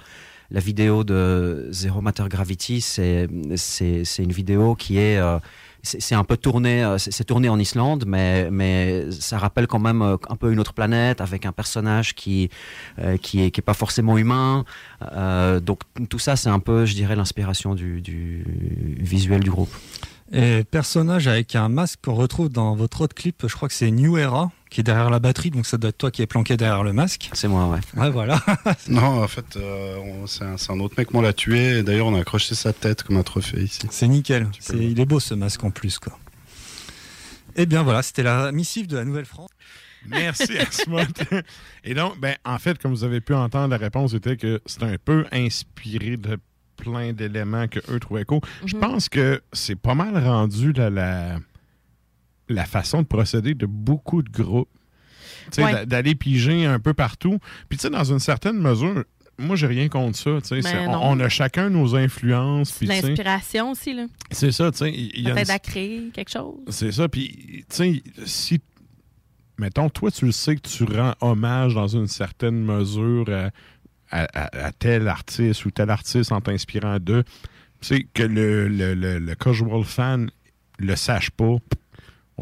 la 0.50 0.60
vidéo 0.60 1.04
de 1.04 1.68
Zero 1.72 2.02
Matter 2.02 2.26
Gravity. 2.30 2.82
C'est 2.82 3.28
une 4.20 4.32
vidéo 4.32 4.76
qui 4.76 4.98
est 4.98 5.18
euh, 5.18 5.38
c'est 5.84 6.16
un 6.16 6.24
peu 6.24 6.38
tourné, 6.38 6.84
euh, 6.84 6.98
c'est 6.98 7.24
tourné 7.24 7.50
en 7.50 7.58
Islande, 7.58 8.06
mais, 8.08 8.50
mais 8.52 9.10
ça 9.12 9.38
rappelle 9.38 9.68
quand 9.68 9.80
même 9.80 10.02
euh, 10.02 10.18
un 10.30 10.36
peu 10.36 10.52
une 10.52 10.60
autre 10.60 10.74
planète 10.74 11.22
avec 11.22 11.46
un 11.46 11.52
personnage 11.52 12.14
qui, 12.14 12.50
euh, 13.00 13.18
qui, 13.18 13.42
est, 13.42 13.52
qui 13.52 13.60
est 13.60 13.64
pas 13.64 13.74
forcément 13.74 14.18
humain. 14.18 14.64
Donc 15.62 15.82
tout 16.10 16.20
ça, 16.20 16.36
c'est 16.36 16.50
un 16.50 16.60
peu, 16.60 16.86
je 16.86 16.94
dirais, 16.94 17.16
l'inspiration 17.16 17.76
du 17.76 18.46
visuel 19.00 19.42
du 19.42 19.50
groupe. 19.50 19.74
Et 20.34 20.64
personnage 20.64 21.28
avec 21.28 21.56
un 21.56 21.68
masque 21.68 22.00
qu'on 22.06 22.14
retrouve 22.16 22.48
dans 22.50 22.74
votre 22.76 23.02
autre 23.02 23.14
clip, 23.14 23.46
je 23.46 23.54
crois 23.54 23.68
que 23.68 23.74
c'est 23.74 23.92
New 23.92 24.18
Era, 24.18 24.50
qui 24.70 24.80
est 24.80 24.84
derrière 24.84 25.10
la 25.10 25.20
batterie, 25.20 25.52
donc 25.52 25.66
ça 25.66 25.78
doit 25.78 25.90
être 25.90 25.98
toi 25.98 26.10
qui 26.10 26.22
es 26.22 26.26
planqué 26.26 26.56
derrière 26.56 26.84
le 26.84 26.94
masque. 26.94 27.30
C'est 27.34 27.50
moi, 27.50 27.68
ouais. 27.68 27.80
Ouais, 28.02 28.10
voilà. 28.10 28.42
Non, 28.88 29.24
en 29.24 29.28
fait, 29.28 29.58
euh, 29.58 29.98
on- 29.98 30.28
c'est 30.28 30.46
un, 30.46 30.80
autre 30.80 30.96
mec 30.98 31.10
qui 31.10 31.22
l'a 31.22 31.34
tué. 31.34 31.80
Et 31.80 31.84
d'ailleurs, 31.84 32.08
on 32.08 32.16
a 32.16 32.20
accroché 32.22 32.56
sa 32.56 32.72
tête 32.72 33.04
comme 33.04 33.18
un 33.18 33.24
trophée 33.24 33.62
ici. 33.64 33.82
C'est 33.90 34.08
nickel. 34.08 34.48
Il 34.74 35.00
est 35.02 35.06
beau 35.06 35.20
ce 35.20 35.34
masque 35.34 35.64
en 35.66 35.70
plus, 35.72 36.00
quoi. 36.00 36.18
Eh 37.58 37.66
bien 37.66 37.84
voilà, 37.84 38.02
c'était 38.02 38.24
la 38.24 38.54
missive 38.54 38.88
de 38.88 38.96
la 38.96 39.04
Nouvelle-France. 39.04 39.50
Merci, 40.08 40.58
Asmod. 40.58 41.10
Et 41.84 41.94
donc, 41.94 42.18
ben, 42.20 42.36
en 42.46 42.58
fait, 42.58 42.82
comme 42.82 42.92
vous 42.92 43.04
avez 43.04 43.20
pu 43.20 43.34
entendre, 43.34 43.68
la 43.68 43.78
réponse 43.78 44.14
était 44.14 44.38
que 44.38 44.62
c'est 44.66 44.84
un 44.84 44.96
peu 45.04 45.26
inspiré 45.34 46.16
de 46.16 46.40
plein 46.82 47.14
d'éléments 47.14 47.68
que 47.68 47.80
eux 47.92 48.00
trouvaient 48.00 48.26
cool. 48.26 48.42
Je 48.66 48.76
Mhm. 48.76 48.82
pense 48.82 49.08
que 49.10 49.42
c'est 49.54 49.76
pas 49.76 49.94
mal 49.96 50.18
rendu 50.18 50.74
la, 50.74 50.90
la, 50.90 51.40
la 52.50 52.66
façon 52.66 53.02
de 53.04 53.08
procéder 53.08 53.54
de 53.54 53.66
beaucoup 53.66 54.22
de 54.24 54.30
groupes. 54.30 54.70
Ouais. 55.58 55.86
D'aller 55.86 56.16
piger 56.16 56.66
un 56.66 56.80
peu 56.80 56.94
partout. 56.94 57.38
Puis, 57.70 57.78
tu 57.78 57.84
sais, 57.84 57.90
dans 57.90 58.04
une 58.04 58.20
certaine 58.20 58.58
mesure, 58.60 59.04
moi, 59.38 59.56
j'ai 59.56 59.68
rien 59.68 59.90
contre 59.90 60.18
ça. 60.18 60.38
Ben 60.62 60.88
on, 60.90 61.18
on 61.18 61.20
a 61.20 61.30
chacun 61.30 61.70
nos 61.70 61.96
influences. 61.96 62.80
l'inspiration 62.82 63.72
aussi, 63.72 63.94
là. 63.94 64.06
C'est 64.30 64.52
ça, 64.52 64.72
tu 64.72 64.78
sais. 64.80 64.92
il- 64.94 65.22
y 65.22 65.32
a 65.32 65.40
une- 65.42 65.50
à 65.50 65.60
créer 65.60 66.10
quelque 66.14 66.30
chose. 66.32 66.56
c'est 66.70 66.92
ça. 66.92 67.08
Puis, 67.10 67.66
tu 67.70 67.76
sais, 67.76 68.04
si. 68.26 68.62
Mettons, 69.58 69.90
toi, 69.90 70.10
tu 70.10 70.26
le 70.26 70.32
sais 70.32 70.56
que 70.56 70.68
tu 70.68 70.84
rends 70.86 71.14
hommage 71.22 71.76
dans 71.76 71.88
une 71.88 72.08
certaine 72.08 72.64
mesure 72.64 73.30
à, 73.30 73.50
à- 74.12 74.72
tel 74.74 75.08
artiste 75.08 75.66
ou 75.66 75.72
tel 75.72 75.90
artiste 75.90 76.32
en 76.32 76.42
t'inspirant 76.42 77.00
d'eux. 77.00 77.24
Tu 77.82 77.88
sais, 77.88 78.08
que 78.14 78.24
le, 78.24 78.68
le, 78.68 78.94
le- 78.94 79.20
le 79.20 79.36
casual 79.36 79.84
fan 79.84 80.30
le 80.80 80.96
sache 80.96 81.30
pas, 81.32 81.56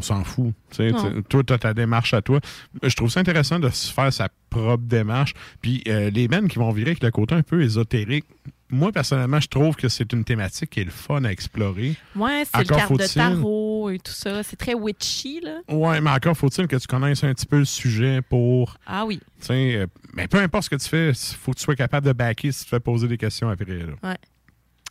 on 0.00 0.02
s'en 0.02 0.24
fout. 0.24 0.54
Tu 0.70 0.76
sais, 0.76 0.90
Non. 0.92 1.12
tu- 1.12 1.22
toi, 1.24 1.42
tu 1.44 1.52
as 1.52 1.58
ta 1.58 1.74
démarche 1.74 2.14
à 2.14 2.22
toi. 2.22 2.40
Je 2.82 2.94
trouve 2.96 3.10
ça 3.10 3.20
intéressant 3.20 3.58
de 3.58 3.68
se 3.68 3.92
faire 3.92 4.10
sa 4.12 4.28
propre 4.48 4.82
démarche. 4.84 5.34
Puis, 5.60 5.82
euh, 5.88 6.08
les 6.10 6.26
bands 6.26 6.46
qui 6.46 6.58
vont 6.58 6.70
virer 6.72 6.90
avec 6.92 7.02
le 7.02 7.10
côté 7.10 7.34
un 7.34 7.42
peu 7.42 7.62
ésotérique, 7.62 8.24
moi, 8.72 8.92
personnellement, 8.92 9.40
je 9.40 9.48
trouve 9.48 9.74
que 9.76 9.88
c'est 9.88 10.12
une 10.12 10.24
thématique 10.24 10.70
qui 10.70 10.80
est 10.80 10.84
le 10.84 10.90
fun 10.92 11.24
à 11.24 11.30
explorer. 11.32 11.96
Ouais, 12.16 12.44
c'est 12.50 12.58
le 12.60 12.64
carte 12.64 12.92
de 12.92 13.06
tarot 13.06 13.90
et 13.90 13.98
tout 13.98 14.12
ça. 14.12 14.42
C'est 14.42 14.56
très 14.56 14.74
witchy, 14.74 15.40
là. 15.40 15.58
Ouais, 15.68 16.00
mais 16.00 16.10
encore 16.10 16.36
faut-il 16.36 16.66
que 16.68 16.76
tu 16.76 16.86
connaisses 16.86 17.22
un 17.24 17.34
petit 17.34 17.46
peu 17.46 17.58
le 17.58 17.64
sujet 17.64 18.22
pour. 18.22 18.76
Ah 18.86 19.04
oui. 19.04 19.18
Tu 19.40 19.46
sais, 19.46 19.74
euh, 19.76 19.86
mais 20.14 20.28
peu 20.28 20.38
importe 20.38 20.64
ce 20.64 20.70
que 20.70 20.76
tu 20.76 20.88
fais, 20.88 21.10
il 21.10 21.14
faut 21.36 21.50
que 21.52 21.58
tu 21.58 21.64
sois 21.64 21.74
capable 21.76 22.06
de 22.06 22.12
backer 22.12 22.52
si 22.52 22.60
tu 22.60 22.64
te 22.66 22.70
fais 22.70 22.80
poser 22.80 23.08
des 23.08 23.18
questions 23.18 23.48
après. 23.50 23.64
là. 23.78 23.94
Ouais. 24.04 24.16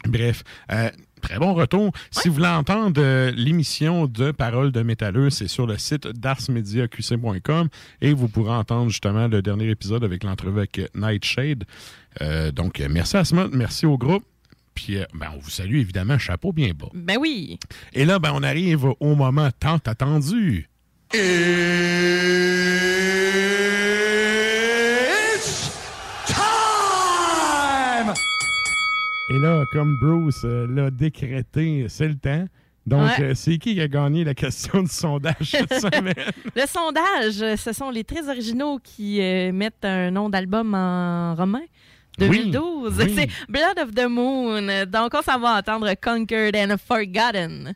Bref, 0.08 0.44
euh, 0.72 0.90
très 1.20 1.38
bon 1.38 1.54
retour. 1.54 1.92
Si 2.12 2.28
vous 2.28 2.36
voulez 2.36 2.48
entendre 2.48 3.02
euh, 3.02 3.32
l'émission 3.36 4.08
de 4.08 4.32
Paroles 4.32 4.72
de 4.72 4.82
métalleux, 4.82 5.30
c'est 5.30 5.48
sur 5.48 5.68
le 5.68 5.78
site 5.78 6.08
darsmediaqc.com 6.08 7.70
et 8.02 8.14
vous 8.14 8.28
pourrez 8.28 8.54
entendre 8.54 8.90
justement 8.90 9.28
le 9.28 9.42
dernier 9.42 9.70
épisode 9.70 10.04
avec 10.04 10.24
l'entrevue 10.24 10.60
avec 10.60 10.82
Nightshade. 10.96 11.66
Euh, 12.22 12.52
donc, 12.52 12.80
euh, 12.80 12.88
merci 12.90 13.18
à 13.18 13.26
Smut, 13.26 13.50
merci 13.54 13.86
au 13.86 13.98
groupe. 13.98 14.24
Puis, 14.74 14.98
euh, 14.98 15.06
ben, 15.14 15.28
on 15.36 15.40
vous 15.40 15.50
salue 15.50 15.76
évidemment, 15.76 16.18
chapeau 16.18 16.52
bien 16.54 16.72
bas. 16.74 16.90
Ben 16.94 17.18
oui. 17.20 17.60
Et 17.94 18.06
là, 18.06 18.20
ben, 18.20 18.32
on 18.34 18.44
arrive 18.44 18.86
au 19.00 19.16
moment 19.16 19.50
tant 19.60 19.80
attendu. 19.86 20.70
Et 29.30 29.40
là, 29.40 29.64
comme 29.72 29.96
Bruce 30.02 30.42
euh, 30.44 30.66
l'a 30.68 30.90
décrété, 30.90 31.86
c'est 31.88 32.08
le 32.08 32.16
temps. 32.16 32.46
Donc, 32.88 33.02
Ouais. 33.20 33.24
euh, 33.24 33.34
c'est 33.36 33.58
qui 33.60 33.76
qui 33.76 33.82
a 33.82 33.88
gagné 33.88 34.24
la 34.24 34.34
question 34.34 34.82
du 34.82 34.90
sondage 34.90 35.36
cette 35.42 35.74
semaine? 35.80 36.16
Le 36.56 36.66
sondage, 36.66 37.56
ce 37.58 37.72
sont 37.74 37.92
les 37.92 38.04
très 38.04 38.28
originaux 38.28 38.80
qui 38.84 39.22
euh, 39.22 39.52
mettent 39.52 39.86
un 39.86 40.10
nom 40.10 40.30
d'album 40.30 40.74
en 40.74 41.36
romain. 41.36 41.62
Oui, 42.20 42.28
2012. 42.52 42.96
oui. 43.00 43.14
C'est 43.16 43.30
Blood 43.48 43.80
of 43.88 43.94
the 43.94 44.08
Moon. 44.10 44.86
Donc, 44.88 45.14
on 45.14 45.22
s'en 45.22 45.40
va 45.40 45.58
entendre 45.60 45.94
Conquered 46.02 46.56
and 46.56 46.76
Forgotten. 46.86 47.74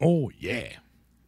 Yeah! 0.00 0.64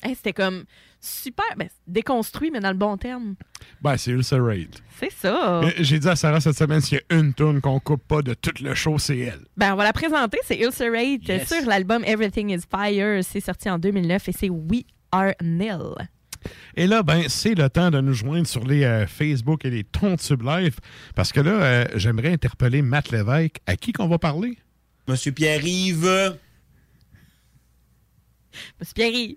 Hey, 0.02 0.14
C'était 0.16 0.32
comme 0.32 0.64
super 1.00 1.44
ben, 1.56 1.68
déconstruit, 1.86 2.50
mais 2.50 2.58
dans 2.60 2.70
le 2.70 2.76
bon 2.76 2.96
terme. 2.96 3.34
Ben, 3.80 3.96
c'est 3.96 4.10
Ulcerate. 4.10 4.82
C'est 4.98 5.12
ça. 5.12 5.60
Euh, 5.62 5.70
J'ai 5.78 5.98
dit 6.00 6.08
à 6.08 6.16
Sarah 6.16 6.40
cette 6.40 6.56
semaine, 6.58 6.80
s'il 6.80 6.98
y 6.98 7.14
a 7.14 7.18
une 7.18 7.32
tune 7.34 7.60
qu'on 7.60 7.78
coupe 7.78 8.06
pas 8.08 8.20
de 8.22 8.34
tout 8.34 8.52
le 8.62 8.74
show, 8.74 8.98
c'est 8.98 9.18
elle. 9.18 9.44
Ben, 9.56 9.72
on 9.74 9.76
va 9.76 9.84
la 9.84 9.92
présenter. 9.92 10.38
C'est 10.44 10.58
Ulcerate 10.58 11.26
Yes. 11.28 11.46
sur 11.48 11.64
l'album 11.68 12.02
Everything 12.04 12.50
is 12.50 12.62
Fire. 12.68 13.22
C'est 13.22 13.40
sorti 13.40 13.70
en 13.70 13.78
2009 13.78 14.28
et 14.28 14.32
c'est 14.32 14.50
We 14.50 14.82
Are 15.12 15.32
Nil. 15.42 15.94
Et 16.74 16.88
là, 16.88 17.04
ben, 17.04 17.22
c'est 17.28 17.54
le 17.54 17.68
temps 17.70 17.92
de 17.92 18.00
nous 18.00 18.14
joindre 18.14 18.48
sur 18.48 18.64
les 18.64 18.82
euh, 18.82 19.06
Facebook 19.06 19.64
et 19.64 19.70
les 19.70 19.84
Tontubes 19.84 20.42
Live, 20.42 20.76
parce 21.14 21.30
que 21.30 21.38
là, 21.40 21.50
euh, 21.52 21.84
j'aimerais 21.94 22.32
interpeller 22.32 22.82
Matt 22.82 23.12
Lévesque. 23.12 23.58
À 23.66 23.76
qui 23.76 23.92
qu'on 23.92 24.08
va 24.08 24.18
parler? 24.18 24.58
Monsieur 25.06 25.30
Pierre-Yves. 25.30 26.36
Monsieur 28.80 28.94
Pierre-Yves. 28.94 29.36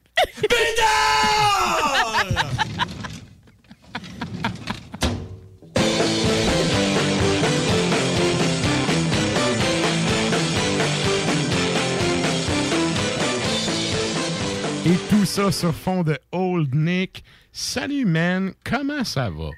Et 14.88 14.98
tout 15.10 15.26
ça 15.26 15.52
sur 15.52 15.74
fond 15.74 16.04
de 16.04 16.16
Old 16.32 16.76
Nick. 16.76 17.24
Salut, 17.58 18.04
man. 18.04 18.52
Comment 18.66 19.06
ça 19.06 19.30
va? 19.30 19.50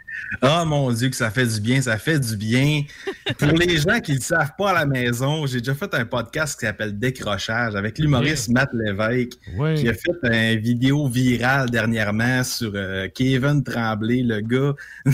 Ah 0.44 0.66
mon 0.66 0.92
Dieu, 0.92 1.10
que 1.10 1.16
ça 1.16 1.32
fait 1.32 1.48
du 1.48 1.60
bien, 1.60 1.82
ça 1.82 1.98
fait 1.98 2.20
du 2.20 2.38
bien. 2.38 2.84
Pour 3.40 3.48
les 3.54 3.78
gens 3.78 4.00
qui 4.02 4.12
ne 4.12 4.18
le 4.18 4.22
savent 4.22 4.52
pas 4.56 4.70
à 4.70 4.74
la 4.74 4.86
maison, 4.86 5.48
j'ai 5.48 5.58
déjà 5.62 5.74
fait 5.74 5.92
un 5.96 6.06
podcast 6.06 6.60
qui 6.60 6.68
s'appelle 6.68 7.00
Décrochage 7.00 7.74
avec 7.74 7.98
l'humoriste 7.98 8.50
Matt 8.50 8.70
Lévesque, 8.72 9.40
Oui. 9.58 9.90
a 9.90 9.94
fait 9.96 10.54
une 10.54 10.60
vidéo 10.60 11.08
virale 11.08 11.72
dernièrement 11.72 12.44
sur 12.44 12.72
euh, 12.76 13.08
Kevin 13.16 13.64
Tremblay, 13.64 14.22
le 14.22 14.42
gars 14.42 14.76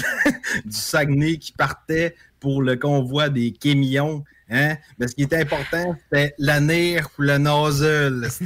du 0.65 0.71
Saguenay 0.71 1.37
qui 1.37 1.53
partait 1.53 2.17
pour 2.41 2.61
le 2.61 2.75
convoi 2.75 3.29
des 3.29 3.53
camions. 3.53 4.25
Hein? 4.53 4.77
Mais 4.99 5.07
ce 5.07 5.15
qui 5.15 5.23
était 5.23 5.41
important, 5.41 5.97
c'était 6.03 6.35
l'anir 6.37 7.09
ou 7.17 7.23
le 7.23 7.37
nozzle. 7.39 8.27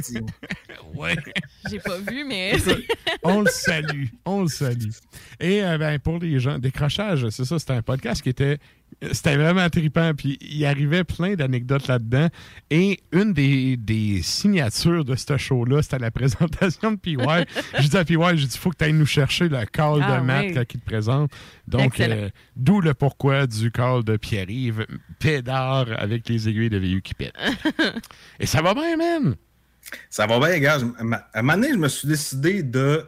Ouais. 0.94 1.14
J'ai 1.68 1.78
pas 1.80 1.98
vu, 1.98 2.24
mais. 2.24 2.54
On 3.22 3.42
le 3.42 3.50
salue. 3.50 4.06
On 4.24 4.42
le 4.42 4.48
salue. 4.48 4.90
Et 5.38 5.62
euh, 5.62 5.76
ben, 5.76 5.98
pour 5.98 6.18
les 6.18 6.40
gens, 6.40 6.58
Décrochage, 6.58 7.28
c'est 7.28 7.44
ça, 7.44 7.58
c'était 7.58 7.74
un 7.74 7.82
podcast 7.82 8.22
qui 8.22 8.30
était. 8.30 8.58
C'était 9.12 9.36
vraiment 9.36 9.68
trippant. 9.70 10.12
Puis 10.14 10.38
il 10.40 10.64
arrivait 10.64 11.04
plein 11.04 11.34
d'anecdotes 11.34 11.86
là-dedans. 11.86 12.28
Et 12.70 12.98
une 13.12 13.32
des, 13.32 13.76
des 13.76 14.22
signatures 14.22 15.04
de 15.04 15.14
ce 15.14 15.36
show-là, 15.36 15.82
c'était 15.82 16.00
la 16.00 16.10
présentation 16.10 16.92
de 16.92 16.96
PY. 16.96 17.16
je 17.78 17.86
dis 17.88 17.96
à 17.96 18.04
PY, 18.04 18.16
j'ai 18.34 18.46
dit, 18.46 18.52
il 18.54 18.58
faut 18.58 18.70
que 18.70 18.76
tu 18.76 18.84
ailles 18.84 18.92
nous 18.92 19.06
chercher 19.06 19.48
le 19.48 19.64
call 19.66 20.00
Ah 20.02 20.18
de 20.18 20.24
Matt 20.24 20.46
oui. 20.48 20.54
quand 20.54 20.64
il 20.74 20.80
te 20.80 20.84
présente. 20.84 21.30
Donc, 21.68 22.00
euh, 22.00 22.28
d'où 22.56 22.80
le 22.80 22.92
pourquoi 22.94 23.46
du 23.46 23.70
call 23.70 24.02
de 24.02 24.16
Pierre-Yves, 24.16 24.86
pédard 25.20 25.86
avec 25.96 26.28
les 26.28 26.48
aiguilles 26.48 26.70
de 26.70 26.78
VU 26.78 27.00
qui 27.02 27.14
pètent. 27.14 27.34
Et 28.40 28.46
ça 28.46 28.62
va 28.62 28.74
bien, 28.74 28.96
man? 28.96 29.36
Ça 30.10 30.26
va 30.26 30.38
bien, 30.38 30.58
gars. 30.58 30.78
Je- 30.78 30.84
À 30.84 31.38
un 31.38 31.42
moment 31.42 31.54
donné, 31.54 31.70
je 31.72 31.78
me 31.78 31.88
suis 31.88 32.08
décidé 32.08 32.62
de. 32.62 33.04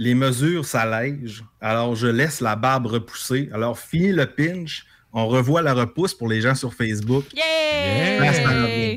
Les 0.00 0.14
mesures 0.14 0.64
s'allègent. 0.64 1.44
Alors, 1.60 1.94
je 1.94 2.06
laisse 2.06 2.40
la 2.40 2.56
barbe 2.56 2.86
repousser. 2.86 3.50
Alors, 3.52 3.78
fini 3.78 4.12
le 4.12 4.24
pinch. 4.24 4.86
On 5.12 5.28
revoit 5.28 5.60
la 5.60 5.74
repousse 5.74 6.14
pour 6.14 6.26
les 6.26 6.40
gens 6.40 6.54
sur 6.54 6.72
Facebook. 6.72 7.26
Yeah! 7.36 8.32
Ah. 8.46 8.96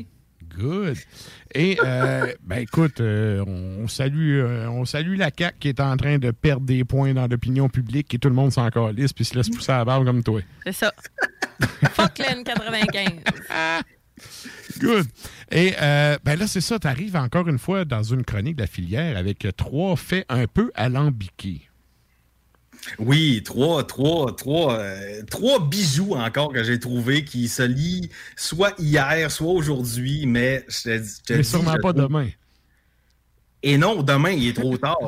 Good. 0.56 0.96
Et, 1.54 1.76
euh, 1.84 2.32
ben 2.42 2.60
écoute, 2.60 3.02
euh, 3.02 3.44
on, 3.46 3.86
salue, 3.86 4.38
euh, 4.38 4.66
on 4.70 4.86
salue 4.86 5.18
la 5.18 5.28
CAQ 5.36 5.58
qui 5.60 5.68
est 5.68 5.80
en 5.80 5.94
train 5.98 6.16
de 6.16 6.30
perdre 6.30 6.64
des 6.64 6.84
points 6.84 7.12
dans 7.12 7.26
l'opinion 7.26 7.68
publique 7.68 8.14
et 8.14 8.18
tout 8.18 8.30
le 8.30 8.34
monde 8.34 8.52
s'en 8.52 8.70
calisse 8.70 9.12
puis 9.12 9.26
se 9.26 9.34
laisse 9.34 9.50
pousser 9.50 9.72
à 9.72 9.78
la 9.78 9.84
barbe 9.84 10.06
comme 10.06 10.22
toi. 10.22 10.40
C'est 10.64 10.72
ça. 10.72 10.90
Fuck 11.90 12.18
Len 12.18 12.44
95. 12.44 13.10
Good. 14.78 15.06
Et 15.50 15.72
euh, 15.80 16.16
ben 16.24 16.38
là, 16.38 16.46
c'est 16.46 16.60
ça, 16.60 16.78
tu 16.78 16.86
arrives 16.86 17.16
encore 17.16 17.48
une 17.48 17.58
fois 17.58 17.84
dans 17.84 18.02
une 18.02 18.24
chronique 18.24 18.56
de 18.56 18.62
la 18.62 18.66
filière 18.66 19.16
avec 19.16 19.46
trois 19.56 19.96
faits 19.96 20.24
un 20.28 20.46
peu 20.46 20.70
alambiqués. 20.74 21.62
Oui, 22.98 23.42
trois, 23.44 23.84
trois, 23.86 24.34
trois, 24.36 24.74
euh, 24.78 25.22
trois 25.30 25.66
bijoux 25.66 26.12
encore 26.14 26.52
que 26.52 26.62
j'ai 26.62 26.78
trouvés 26.78 27.24
qui 27.24 27.48
se 27.48 27.62
lient 27.62 28.10
soit 28.36 28.74
hier, 28.78 29.30
soit 29.30 29.52
aujourd'hui, 29.52 30.26
mais 30.26 30.64
je 30.68 30.82
te, 30.82 30.98
dis- 30.98 31.16
je 31.18 31.22
te 31.22 31.32
Mais 31.32 31.38
dis, 31.40 31.48
sûrement 31.48 31.72
je 31.76 31.80
pas 31.80 31.92
trouve- 31.92 32.02
demain. 32.08 32.28
Et 33.62 33.78
non, 33.78 34.02
demain, 34.02 34.32
il 34.32 34.48
est 34.48 34.52
trop 34.52 34.76
tard. 34.76 34.98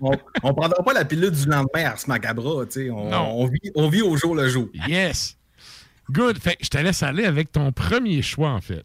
on, 0.00 0.12
on 0.44 0.54
prendra 0.54 0.84
pas 0.84 0.92
la 0.92 1.04
pilule 1.04 1.32
du 1.32 1.46
lendemain 1.46 1.90
à 1.92 1.96
ce 1.96 2.06
macabre. 2.06 2.64
tu 2.66 2.84
sais. 2.84 2.90
On, 2.90 3.10
Non. 3.10 3.32
on 3.40 3.46
vit, 3.48 3.72
on 3.74 3.88
vit 3.88 4.02
au 4.02 4.16
jour 4.16 4.36
le 4.36 4.48
jour. 4.48 4.68
Yes. 4.86 5.36
Good. 6.12 6.38
Fait 6.38 6.56
que 6.56 6.64
je 6.64 6.68
te 6.70 6.78
laisse 6.78 7.02
aller 7.02 7.24
avec 7.24 7.50
ton 7.52 7.72
premier 7.72 8.22
choix, 8.22 8.50
en 8.50 8.60
fait. 8.60 8.84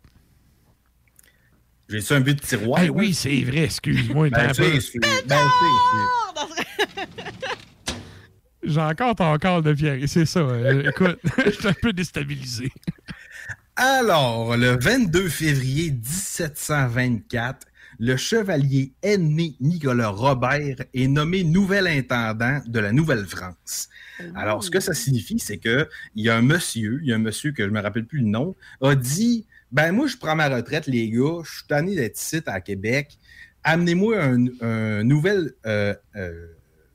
J'ai-tu 1.90 2.14
un 2.14 2.20
but 2.20 2.36
de 2.36 2.46
tiroir? 2.46 2.82
Oui, 2.94 3.14
c'est 3.14 3.42
vrai, 3.44 3.64
excuse-moi. 3.66 4.30
Ben, 4.30 4.52
ben, 4.58 5.38
J'ai 8.64 8.82
encore 8.82 9.16
ton 9.16 9.38
corps 9.38 9.62
de 9.62 9.74
Pierre. 9.74 10.00
C'est 10.08 10.26
ça. 10.26 10.40
euh, 10.40 10.90
écoute, 10.90 11.20
je 11.46 11.52
suis 11.52 11.68
un 11.68 11.74
peu 11.74 11.94
déstabilisé. 11.94 12.72
Alors, 13.78 14.58
le 14.58 14.78
22 14.78 15.30
février 15.30 15.92
1724, 15.92 17.68
le 18.00 18.16
chevalier 18.18 18.94
aîné 19.02 19.56
Nicolas 19.60 20.10
Robert 20.10 20.78
est 20.94 21.08
nommé 21.08 21.44
nouvel 21.44 21.88
intendant 21.88 22.60
de 22.66 22.80
la 22.80 22.92
Nouvelle-France. 22.92 23.90
Alors, 24.36 24.64
ce 24.64 24.72
que 24.72 24.80
ça 24.80 24.94
signifie, 24.94 25.40
c'est 25.40 25.58
que 25.58 25.88
il 26.16 26.26
y 26.26 26.30
a 26.30 26.36
un 26.36 26.42
monsieur, 26.42 27.00
il 27.04 27.10
y 27.10 27.14
a 27.14 27.16
un 27.16 27.20
monsieur 27.20 27.52
que 27.52 27.64
je 27.64 27.70
me 27.70 27.80
rappelle 27.82 28.06
plus 28.06 28.20
le 28.20 28.28
nom, 28.28 28.56
a 28.82 28.96
dit 28.96 29.46
Ben, 29.72 29.92
moi, 29.92 30.08
je 30.08 30.18
prends 30.18 30.36
ma 30.36 30.50
retraite, 30.50 30.88
les 30.88 31.10
gars, 31.10 31.42
je 31.44 31.52
suis 31.52 31.68
tanné 31.68 31.96
d'être 31.96 32.20
ici 32.20 32.42
à 32.46 32.62
Québec. 32.62 33.18
Amenez-moi 33.64 34.24
un, 34.24 34.46
un 34.62 35.04
nouvel. 35.04 35.54
euh, 35.66 35.94
euh, 36.16 36.48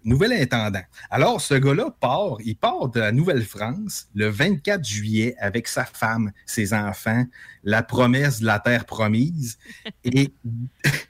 nouvel 0.05 0.33
intendant. 0.33 0.83
Alors, 1.11 1.41
ce 1.41 1.55
gars-là 1.55 1.91
part, 2.01 2.37
il 2.45 2.57
part 2.57 2.89
de 2.89 3.01
la 3.01 3.13
Nouvelle-France 3.13 4.09
le 4.15 4.29
24 4.29 4.85
juillet 4.85 5.35
avec 5.39 5.69
sa 5.69 5.85
femme, 5.85 6.33
ses 6.47 6.75
enfants, 6.75 7.25
la 7.65 7.83
promesse 7.83 8.41
de 8.41 8.47
la 8.47 8.59
terre 8.59 8.85
promise. 8.85 9.59
Et 10.05 10.33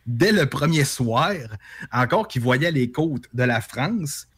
dès 0.06 0.32
le 0.32 0.46
premier 0.46 0.84
soir, 0.84 1.32
encore 1.92 2.28
qu'il 2.28 2.42
voyait 2.42 2.72
les 2.72 2.90
côtes 2.90 3.28
de 3.32 3.42
la 3.42 3.60
France, 3.60 4.28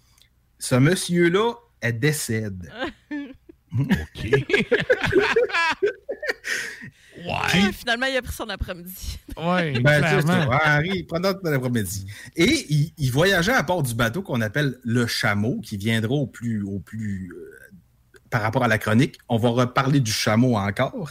ce 0.59 0.75
monsieur-là, 0.77 1.55
elle 1.81 1.99
décède. 1.99 2.73
OK. 3.79 4.67
Ah, 7.31 7.49
Finalement, 7.73 8.07
il 8.07 8.16
a 8.16 8.23
pris 8.23 8.32
son 8.35 8.49
après-midi. 8.49 9.19
Ouais, 9.36 9.78
Ben, 9.81 10.01
clairement. 10.01 10.47
tout 11.35 11.41
l'après-midi. 11.45 12.07
Et 12.36 12.66
il, 12.70 12.93
il 12.99 13.11
voyageait 13.11 13.53
à 13.53 13.62
bord 13.62 13.82
du 13.82 13.95
bateau 13.95 14.23
qu'on 14.23 14.41
appelle 14.41 14.78
le 14.85 15.07
chameau, 15.07 15.61
qui 15.61 15.77
viendra 15.77 16.12
au 16.15 16.27
plus, 16.27 16.62
au 16.62 16.78
plus 16.81 17.31
euh, 17.32 17.70
par 18.31 18.43
rapport 18.43 18.65
à 18.65 18.69
la 18.69 18.78
chronique. 18.78 19.19
On 19.28 19.36
va 19.39 19.51
reparler 19.51 20.01
du 20.01 20.12
chameau 20.12 20.57
encore. 20.57 21.11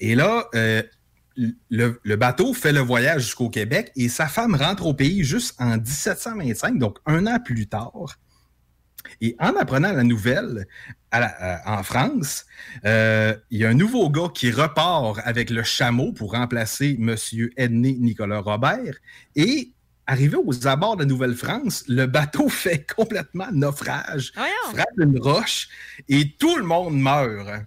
Et 0.00 0.14
là, 0.14 0.46
euh, 0.54 0.82
le, 1.36 2.00
le 2.02 2.16
bateau 2.16 2.54
fait 2.54 2.72
le 2.72 2.80
voyage 2.80 3.22
jusqu'au 3.24 3.50
Québec 3.50 3.92
et 3.96 4.08
sa 4.08 4.26
femme 4.26 4.54
rentre 4.54 4.86
au 4.86 4.94
pays 4.94 5.22
juste 5.22 5.54
en 5.60 5.76
1725, 5.76 6.78
donc 6.78 6.98
un 7.06 7.26
an 7.26 7.38
plus 7.44 7.66
tard. 7.66 7.92
Et 9.20 9.36
en 9.38 9.56
apprenant 9.56 9.92
la 9.92 10.02
nouvelle 10.04 10.66
à 11.10 11.20
la- 11.20 11.26
à- 11.64 11.78
en 11.78 11.82
France, 11.82 12.44
euh, 12.84 13.34
il 13.50 13.58
y 13.60 13.64
a 13.64 13.68
un 13.70 13.74
nouveau 13.74 14.10
gars 14.10 14.28
qui 14.34 14.50
repart 14.50 15.18
avec 15.24 15.50
le 15.50 15.62
chameau 15.62 16.12
pour 16.12 16.32
remplacer 16.32 16.96
M. 17.00 17.16
Edney 17.56 17.94
Nicolas 17.98 18.40
Robert. 18.40 18.94
Et 19.34 19.72
arrivé 20.06 20.36
aux 20.36 20.66
abords 20.68 20.96
de 20.96 21.04
Nouvelle-France, 21.04 21.84
le 21.88 22.06
bateau 22.06 22.48
fait 22.48 22.86
complètement 22.94 23.48
naufrage, 23.52 24.32
frappe 24.72 24.86
une 24.98 25.18
roche 25.20 25.68
et 26.08 26.30
tout 26.38 26.56
le 26.56 26.64
monde 26.64 26.98
meurt. 27.00 27.62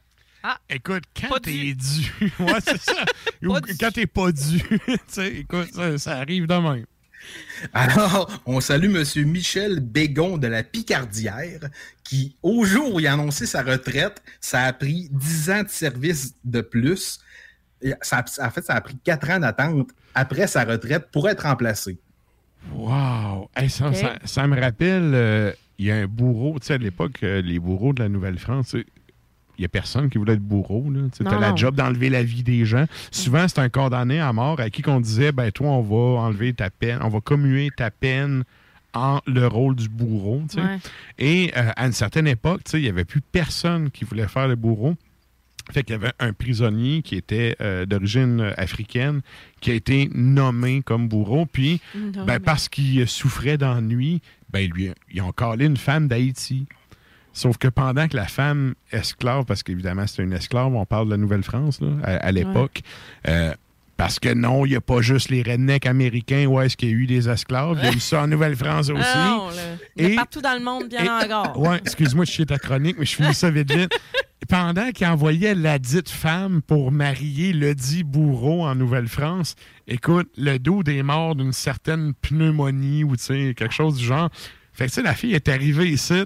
Écoute, 0.70 1.04
quand 1.20 1.40
t'es 1.42 1.74
dû, 1.74 2.32
ouais, 2.40 2.54
c'est 2.64 2.80
ça. 2.82 3.04
Ou 3.44 3.54
quand 3.78 3.92
t'es 3.92 4.08
pas 4.08 4.32
dû, 4.32 4.60
tu 4.86 4.98
sais, 5.08 5.34
écoute, 5.36 5.68
ça, 5.74 5.98
ça 5.98 6.12
arrive 6.18 6.48
de 6.48 6.54
même. 6.54 6.86
Alors, 7.74 8.42
on 8.46 8.62
salue 8.62 8.96
M. 8.96 9.04
Michel 9.26 9.80
Bégon 9.82 10.38
de 10.38 10.48
la 10.48 10.64
Picardière, 10.64 11.60
qui, 12.04 12.36
au 12.42 12.64
jour 12.66 12.96
où 12.96 13.00
il 13.00 13.08
a 13.08 13.14
annoncé 13.14 13.46
sa 13.46 13.62
retraite, 13.64 14.22
ça 14.40 14.64
a 14.64 14.74
pris 14.74 15.10
10 15.12 15.50
ans 15.52 15.64
de 15.64 15.70
service 15.70 16.34
de 16.44 16.62
plus. 16.62 17.20
Et 17.82 17.94
Ça, 18.02 18.18
a- 18.20 18.48
en 18.48 18.50
fait, 18.50 18.66
ça 18.66 18.74
a 18.76 18.82
pris 18.82 18.98
4 19.04 19.30
ans 19.30 19.40
d'attente 19.40 19.90
après 20.16 20.48
sa 20.48 20.64
retraite 20.64 21.08
pour 21.12 21.30
être 21.30 21.44
remplacé. 21.44 21.98
Wow! 22.74 23.50
Hey, 23.56 23.70
ça, 23.70 23.90
Ok. 23.90 23.96
ça- 23.96 24.20
ça 24.26 24.48
me 24.48 24.60
rappelle, 24.60 25.12
euh, 25.14 25.52
il 25.78 25.86
y 25.86 25.92
a 25.92 25.96
un 25.96 26.08
bourreau, 26.08 26.60
tu 26.60 26.68
sais, 26.68 26.74
à 26.74 26.78
l'époque, 26.78 27.24
euh, 27.24 27.42
les 27.42 27.58
bourreaux 27.60 27.94
de 27.94 28.04
la 28.04 28.10
Nouvelle-France, 28.10 28.70
tu 28.72 28.80
sais, 28.80 28.86
il 28.98 28.99
n'y 29.62 29.66
a 29.66 29.70
personne 29.70 30.10
qui 30.10 30.18
voulait 30.18 30.34
être 30.34 30.40
bourreau. 30.40 30.86
Tu 31.16 31.24
Non, 31.24 31.32
as 31.32 31.40
la 31.40 31.56
job 31.56 31.76
d'enlever 31.76 32.10
la 32.10 32.24
vie 32.24 32.44
des 32.44 32.66
gens. 32.66 32.86
Souvent, 33.12 33.48
c'est 33.48 33.60
un 33.60 33.70
condamné 33.70 34.20
à 34.20 34.32
mort 34.34 34.60
à 34.60 34.70
qui 34.70 34.82
qu'on 34.82 35.00
disait 35.00 35.32
ben 35.32 35.52
toi, 35.52 35.68
on 35.70 35.82
va 35.82 36.22
enlever 36.22 36.54
ta 36.54 36.70
peine, 36.70 37.00
on 37.02 37.10
va 37.10 37.22
commuer 37.22 37.70
ta 37.76 37.92
peine 37.92 38.44
en 38.94 39.20
le 39.28 39.46
rôle 39.48 39.76
du 39.76 39.90
bourreau. 39.90 40.42
Ouais. 40.56 40.78
Et 41.18 41.52
euh, 41.56 41.72
à 41.76 41.86
une 41.86 41.92
certaine 41.94 42.28
époque, 42.28 42.62
il 42.74 42.82
n'y 42.82 42.90
avait 42.90 43.06
plus 43.06 43.22
personne 43.22 43.92
qui 43.92 44.06
voulait 44.06 44.28
faire 44.28 44.48
le 44.48 44.56
bourreau. 44.56 44.96
Fait 45.72 45.84
qu'il 45.84 45.94
y 45.94 45.96
avait 45.96 46.14
un 46.20 46.34
prisonnier 46.34 47.04
qui 47.04 47.16
était 47.16 47.56
euh, 47.62 47.86
d'origine 47.86 48.42
euh, 48.42 48.54
africaine 48.58 49.22
qui 49.62 49.70
a 49.70 49.76
été 49.76 50.10
nommé 50.14 50.82
comme 50.82 51.08
bourreau. 51.08 51.46
Puis, 51.46 51.80
ben, 52.26 52.40
parce 52.40 52.70
qu'il 52.70 53.08
souffrait 53.08 53.58
d'ennui, 53.60 54.22
ben, 54.50 54.68
lui, 54.68 54.90
ils 55.12 55.22
ont 55.22 55.32
collé 55.32 55.66
une 55.66 55.78
femme 55.78 56.08
d'Haïti. 56.08 56.66
Sauf 57.34 57.58
que 57.58 57.68
pendant 57.68 58.08
que 58.08 58.16
la 58.16 58.26
femme 58.28 58.74
esclave, 58.92 59.46
parce 59.46 59.64
qu'évidemment 59.64 60.06
c'est 60.08 60.24
une 60.24 60.34
esclave, 60.34 60.74
on 60.74 60.86
parle 60.86 61.06
de 61.06 61.12
la 61.12 61.18
Nouvelle-France 61.18 61.80
là, 61.82 61.90
à, 62.04 62.16
à 62.18 62.32
l'époque, 62.32 62.82
euh, 63.28 63.54
parce 63.98 64.18
que 64.20 64.34
non, 64.34 64.66
il 64.66 64.70
n'y 64.70 64.76
a 64.76 64.82
pas 64.82 65.02
juste 65.02 65.30
les 65.30 65.42
rednecks 65.44 65.86
américains 65.86 66.46
où 66.48 66.60
est-ce 66.62 66.76
qu'il 66.78 66.90
y 66.90 66.92
a 66.92 66.96
eu 66.96 67.06
des 67.06 67.30
esclaves, 67.30 67.78
il 67.82 67.86
y 67.86 67.88
a 67.90 67.92
eu 67.94 68.00
ça 68.00 68.24
en 68.24 68.28
Nouvelle-France 68.28 68.90
aussi. 68.90 69.18
Non, 69.18 69.50
Et- 69.98 70.16
partout 70.16 70.42
dans 70.42 70.58
le 70.58 70.64
monde, 70.64 70.88
bien 70.90 71.20
encore. 71.24 71.58
Ouais, 71.60 71.78
excuse-moi, 71.78 72.26
je 72.26 72.32
suis 72.32 72.46
ta 72.46 72.58
chronique, 72.58 72.96
mais 72.98 73.06
je 73.06 73.16
finis 73.16 73.34
ça 73.34 73.50
vite 73.52 73.72
vite. 73.74 73.92
Pendant 74.48 74.90
qu'il 74.92 75.06
envoyait 75.06 75.54
la 75.54 75.78
dite 75.80 76.10
femme 76.10 76.62
pour 76.62 76.94
marier 76.94 77.52
le 77.52 77.76
dit 77.76 78.04
bourreau 78.04 78.66
en 78.66 78.74
Nouvelle-France, 78.74 79.56
écoute, 79.86 80.30
le 80.38 80.58
dos 80.58 80.82
est 80.88 81.04
mort 81.04 81.36
d'une 81.36 81.52
certaine 81.52 82.14
pneumonie 82.14 83.04
ou 83.04 83.16
quelque 83.18 83.70
chose 83.70 83.98
du 83.98 84.06
genre. 84.06 84.30
Fait 84.72 84.86
que 84.86 84.92
tu 84.92 84.96
sais, 84.96 85.02
la 85.04 85.14
fille 85.14 85.34
est 85.34 85.50
arrivée 85.50 85.90
ici, 85.90 86.24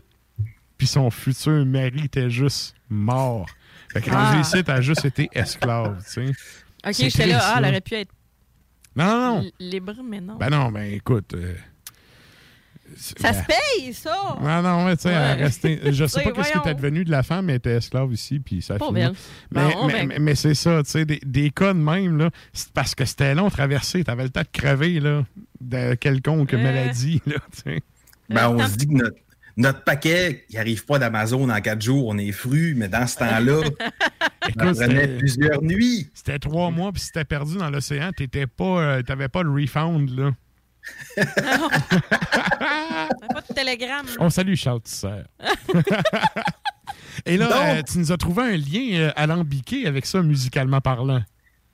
puis 0.84 0.88
son 0.90 1.10
futur 1.10 1.66
mari 1.66 2.02
était 2.04 2.30
juste 2.30 2.76
mort. 2.90 3.46
Fait 3.94 4.02
que 4.02 4.10
Ah. 4.12 4.38
ici, 4.42 4.62
a 4.68 4.82
juste 4.82 5.06
été 5.06 5.30
esclave, 5.32 6.04
tu 6.04 6.28
sais. 6.28 6.32
Ok, 6.86 6.94
j'étais 7.10 7.26
là, 7.28 7.40
ah, 7.42 7.56
elle 7.60 7.66
aurait 7.70 7.80
pu 7.80 7.94
être 7.94 8.12
Non, 8.98 9.06
non, 9.06 9.36
non. 9.36 9.40
li- 9.40 9.54
libre, 9.70 9.94
mais 10.04 10.20
non. 10.20 10.36
Ben 10.36 10.50
non, 10.50 10.70
ben 10.74 10.92
écoute. 10.92 11.36
euh, 11.36 11.56
Ça 12.98 13.32
ben- 13.32 13.34
se 13.34 13.46
paye, 13.48 13.94
ça! 13.94 14.36
Ah 14.46 14.62
non, 14.62 14.84
mais 14.86 14.98
tu 14.98 15.04
sais, 15.04 15.10
elle 15.10 15.16
Ouais. 15.16 15.40
est 15.40 15.44
restée- 15.46 15.80
Je 15.94 16.06
sais 16.06 16.22
pas 16.22 16.32
qu'est-ce 16.34 16.52
qui 16.52 16.58
était 16.58 16.76
devenu 16.76 17.06
de 17.06 17.12
la 17.12 17.24
femme, 17.24 17.46
mais 17.46 17.54
elle 17.54 17.58
était 17.60 17.76
esclave 17.78 18.12
ici, 18.12 18.40
puis 18.42 18.62
ça 18.62 18.74
a 18.76 18.78
Pas 18.78 18.88
fini. 18.88 19.00
belle. 19.00 19.14
Mais, 19.52 19.74
Bon, 19.74 19.88
mais, 19.88 19.94
ben. 19.94 20.08
mais- 20.10 20.20
mais 20.20 20.36
c'est 20.36 20.54
ça, 20.54 20.84
tu 20.84 20.92
sais, 20.92 21.06
des, 21.06 21.22
des 21.26 21.50
cas 21.50 21.74
de 21.74 21.80
même, 21.80 22.18
là, 22.18 22.30
c'est 22.52 22.74
parce 22.74 22.94
que 22.94 23.06
c'était 23.06 23.34
long 23.36 23.48
à 23.48 23.52
traverser. 23.52 24.04
T'avais 24.04 24.24
le 24.24 24.30
temps 24.30 24.42
de 24.42 24.48
crever, 24.52 25.00
là, 25.00 25.24
de 25.62 25.96
quelconque 25.96 26.54
Euh. 26.54 26.62
maladie, 26.62 27.22
là, 27.26 27.38
tu 27.54 27.62
sais. 27.64 27.82
Ben, 28.30 28.50
on 28.50 28.68
se 28.68 28.76
dit 28.76 28.88
que 28.88 28.94
notre, 28.94 29.18
notre 29.58 29.84
paquet, 29.84 30.46
il 30.50 30.56
n'arrive 30.56 30.86
pas 30.86 30.98
d'Amazon 31.00 31.50
en 31.50 31.62
quatre 31.62 31.82
jours, 31.82 32.08
on 32.08 32.18
est 32.18 32.32
fru, 32.32 32.74
mais 32.76 32.88
dans 32.88 33.06
ce 33.08 33.18
temps-là, 33.18 33.62
ça 33.80 34.50
Écoute, 34.50 34.76
prenait 34.80 35.08
plusieurs 35.18 35.62
nuits. 35.62 36.10
C'était 36.14 36.40
trois 36.40 36.72
mois, 36.72 36.92
puis 36.92 37.02
si 37.02 37.12
t'étais 37.12 37.26
perdu 37.26 37.58
dans 37.58 37.70
l'océan, 37.70 38.12
t'étais 38.16 38.48
pas, 38.48 38.64
euh, 38.82 39.02
t'avais 39.04 39.30
pas 39.30 39.44
le 39.44 39.52
refund, 39.52 40.10
là. 40.10 40.32
Pas 43.34 43.42
de 43.48 43.54
télégramme. 43.54 44.06
On 44.20 44.30
salue 44.30 44.56
Charles 44.56 44.82
Tisser. 44.82 45.22
Et 47.26 47.38
là, 47.38 47.48
Donc- 47.48 47.56
euh, 47.58 47.82
tu 47.90 48.00
nous 48.00 48.12
as 48.12 48.18
trouvé 48.18 48.44
un 48.44 48.58
lien 48.58 49.00
euh, 49.00 49.12
alambiqué 49.16 49.88
avec 49.88 50.06
ça, 50.06 50.22
musicalement 50.22 50.82
parlant. 50.82 51.22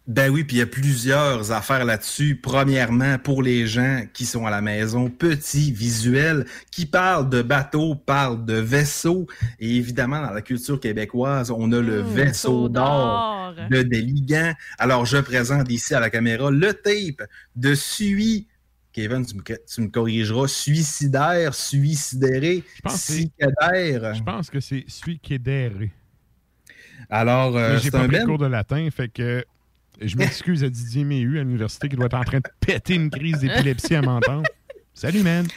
Ben 0.10 0.31
oui, 0.31 0.44
puis 0.44 0.56
il 0.56 0.60
y 0.60 0.64
a 0.64 0.65
plusieurs 0.65 1.52
affaires 1.52 1.86
là-dessus. 1.86 2.36
Premièrement, 2.41 3.19
pour 3.19 3.44
les 3.44 3.68
gens 3.68 4.02
qui 4.11 4.26
sont 4.26 4.48
à 4.48 4.49
la 4.49 4.60
maison, 4.60 5.07
petit 5.07 5.72
visuel 5.72 6.48
qui 6.72 6.88
parle 6.88 7.30
de 7.30 7.44
bateau, 7.44 7.94
parle 7.94 8.44
de 8.44 8.56
vaisseau. 8.56 9.27
Et 9.60 9.76
évidemment, 9.76 10.19
dans 10.19 10.31
la 10.31 10.41
culture 10.41 10.80
québécoise, 10.80 11.52
on 11.52 11.72
a 11.73 11.80
le 11.80 12.02
vaisseau 12.02 12.69
d'or 12.69 13.53
de 13.69 13.84
Déligan. 13.84 14.56
Alors, 14.80 15.06
je 15.06 15.18
présente 15.19 15.69
ici 15.69 15.94
à 15.94 15.99
la 15.99 16.10
caméra 16.10 16.49
le 16.49 16.73
tape 16.73 17.30
de 17.56 17.76
Sui. 17.76 18.48
Kevin, 18.91 19.23
tu 19.23 19.36
me, 19.36 19.44
tu 19.44 19.81
me 19.81 19.90
corrigeras. 19.90 20.48
Suicidaire, 20.48 21.53
suicidéré, 21.53 22.64
cicadaire. 22.88 24.15
Je 24.15 24.23
pense 24.23 24.49
que 24.49 24.60
c'est 24.60 24.86
celui 24.88 25.19
qui 25.19 25.36
est 25.36 25.40
derré. 25.40 25.91
Alors, 27.11 27.56
euh, 27.56 27.77
c'est 27.77 27.91
pas 27.91 27.99
un 27.99 28.07
band. 28.07 28.26
cours 28.26 28.40
de 28.40 28.48
latin, 28.48 28.90
fait 28.90 29.10
que 29.10 29.45
je 30.01 30.15
m'excuse 30.17 30.63
à 30.63 30.69
Didier 30.69 31.03
Méhu 31.03 31.39
à 31.39 31.43
l'université 31.43 31.89
qui 31.89 31.95
doit 31.95 32.05
être 32.07 32.13
en 32.17 32.23
train 32.23 32.38
de 32.39 32.49
péter 32.59 32.95
une 32.95 33.09
crise 33.09 33.39
d'épilepsie 33.39 33.95
à 33.95 34.01
m'entendre. 34.01 34.43
Salut, 34.93 35.23
man. 35.23 35.47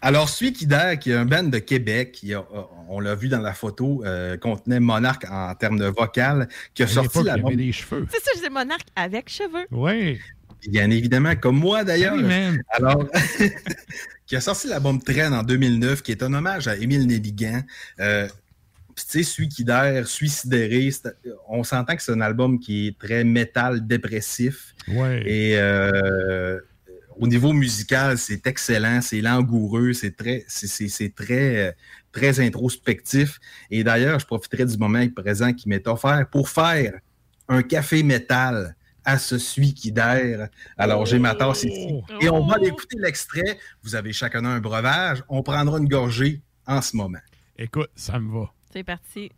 Alors, 0.00 0.28
Suicidaire, 0.28 0.96
qui 0.98 1.10
est 1.10 1.14
un 1.14 1.24
band 1.24 1.42
de 1.44 1.58
Québec, 1.58 2.12
qui 2.12 2.32
a- 2.32 2.44
on 2.88 3.00
l'a 3.00 3.16
vu 3.16 3.28
dans 3.28 3.40
la 3.40 3.52
photo, 3.52 4.02
euh, 4.04 4.36
contenait 4.36 4.78
Monarque 4.78 5.26
en 5.28 5.52
termes 5.56 5.78
de 5.78 5.86
vocal, 5.86 6.48
qui 6.72 6.82
a 6.82 6.86
À 6.86 6.88
sorti 6.88 7.22
la 7.24 7.36
bombe. 7.36 7.56
des 7.56 7.72
cheveux. 7.72 8.06
C'est 8.12 8.22
ça, 8.22 8.30
je 8.36 8.42
dis 8.46 8.50
monarque 8.52 8.86
avec 8.94 9.28
cheveux. 9.28 9.66
Oui. 9.72 10.20
Bien 10.68 10.90
évidemment, 10.90 11.34
comme 11.36 11.58
moi 11.58 11.82
d'ailleurs. 11.84 12.14
Salut, 12.14 12.26
man. 12.28 12.62
Alors, 12.70 13.08
qui 14.26 14.36
a 14.36 14.40
sorti 14.40 14.68
l'album 14.68 15.00
Train 15.02 15.32
en 15.32 15.42
2009, 15.42 16.02
qui 16.02 16.12
est 16.12 16.22
un 16.22 16.32
hommage 16.32 16.68
à 16.68 16.76
Émile 16.76 17.06
Néligan. 17.06 17.62
Euh, 18.00 18.28
puis, 18.98 19.06
tu 19.10 19.24
sais, 19.24 19.30
Suicidaire, 19.30 20.06
Suicidéré, 20.06 20.90
on 21.48 21.62
s'entend 21.64 21.94
que 21.96 22.02
c'est 22.02 22.12
un 22.12 22.20
album 22.20 22.58
qui 22.58 22.88
est 22.88 22.98
très 22.98 23.24
métal 23.24 23.86
dépressif. 23.86 24.74
Ouais. 24.88 25.22
Et 25.26 25.56
euh, 25.56 26.58
au 27.16 27.26
niveau 27.26 27.52
musical, 27.52 28.18
c'est 28.18 28.46
excellent, 28.46 29.00
c'est 29.00 29.20
langoureux, 29.20 29.92
c'est 29.92 30.16
très, 30.16 30.44
c'est, 30.48 30.66
c'est- 30.66 30.88
c'est 30.88 31.14
très, 31.14 31.76
très 32.12 32.40
introspectif. 32.40 33.38
Et 33.70 33.84
d'ailleurs, 33.84 34.18
je 34.18 34.26
profiterai 34.26 34.64
du 34.66 34.76
moment 34.76 35.04
présent 35.14 35.52
qui 35.52 35.68
m'est 35.68 35.86
offert 35.88 36.26
pour 36.30 36.48
faire 36.48 36.92
un 37.48 37.62
café 37.62 38.02
métal 38.02 38.74
à 39.04 39.16
ce 39.18 39.38
suicidaire. 39.38 40.48
Alors, 40.76 41.06
j'ai 41.06 41.18
ma 41.18 41.34
tasse 41.34 41.64
ici. 41.64 41.88
Et 42.20 42.28
on 42.28 42.46
va 42.46 42.54
aller 42.56 42.68
écouter 42.68 42.96
l'extrait. 43.00 43.58
Vous 43.82 43.94
avez 43.94 44.12
chacun 44.12 44.44
un 44.44 44.60
breuvage. 44.60 45.22
On 45.28 45.42
prendra 45.42 45.78
une 45.78 45.88
gorgée 45.88 46.42
en 46.66 46.82
ce 46.82 46.94
moment. 46.96 47.18
Écoute, 47.56 47.88
ça 47.96 48.18
me 48.20 48.30
va. 48.30 48.52
C'est 48.70 48.84
parti. 48.84 49.30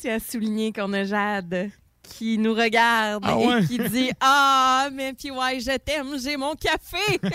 Je 0.00 0.08
tiens 0.08 0.16
à 0.16 0.18
souligner 0.18 0.72
qu'on 0.72 0.94
a 0.94 1.04
Jade 1.04 1.70
qui 2.02 2.38
nous 2.38 2.54
regarde 2.54 3.22
Ah 3.26 3.36
ouais? 3.36 3.62
et 3.62 3.66
qui 3.66 3.78
dit 3.90 4.10
Ah, 4.20 4.88
mais 4.90 5.12
puis 5.12 5.30
ouais, 5.30 5.60
je 5.60 5.76
t'aime, 5.76 6.18
j'ai 6.18 6.38
mon 6.38 6.54
café. 6.54 7.20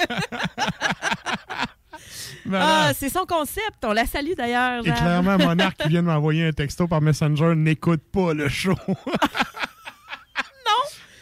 ah, 2.51 2.91
c'est 2.95 3.09
son 3.09 3.27
concept. 3.27 3.83
On 3.83 3.93
la 3.93 4.07
salue 4.07 4.31
d'ailleurs. 4.35 4.79
Et 4.79 4.91
clairement, 4.91 5.37
Monarque 5.37 5.77
qui 5.77 5.89
vient 5.89 6.01
de 6.01 6.07
m'envoyer 6.11 6.47
un 6.47 6.53
texto 6.53 6.87
par 6.87 7.01
Messenger 7.01 7.53
n'écoute 7.55 8.01
pas 8.11 8.33
le 8.33 8.49
show. 8.49 8.73
non! 8.87 9.05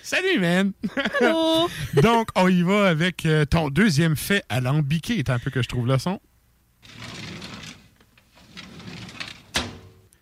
Salut, 0.01 0.39
man! 0.39 0.71
Allô? 1.19 1.67
Donc, 2.01 2.29
on 2.35 2.47
y 2.47 2.61
va 2.61 2.87
avec 2.87 3.25
euh, 3.25 3.43
ton 3.43 3.67
deuxième 3.67 4.15
fait 4.15 4.45
alambiqué. 4.47 5.15
C'est 5.17 5.29
un 5.29 5.39
peu 5.39 5.51
que 5.51 5.61
je 5.61 5.67
trouve 5.67 5.87
le 5.87 5.97
son. 5.97 6.21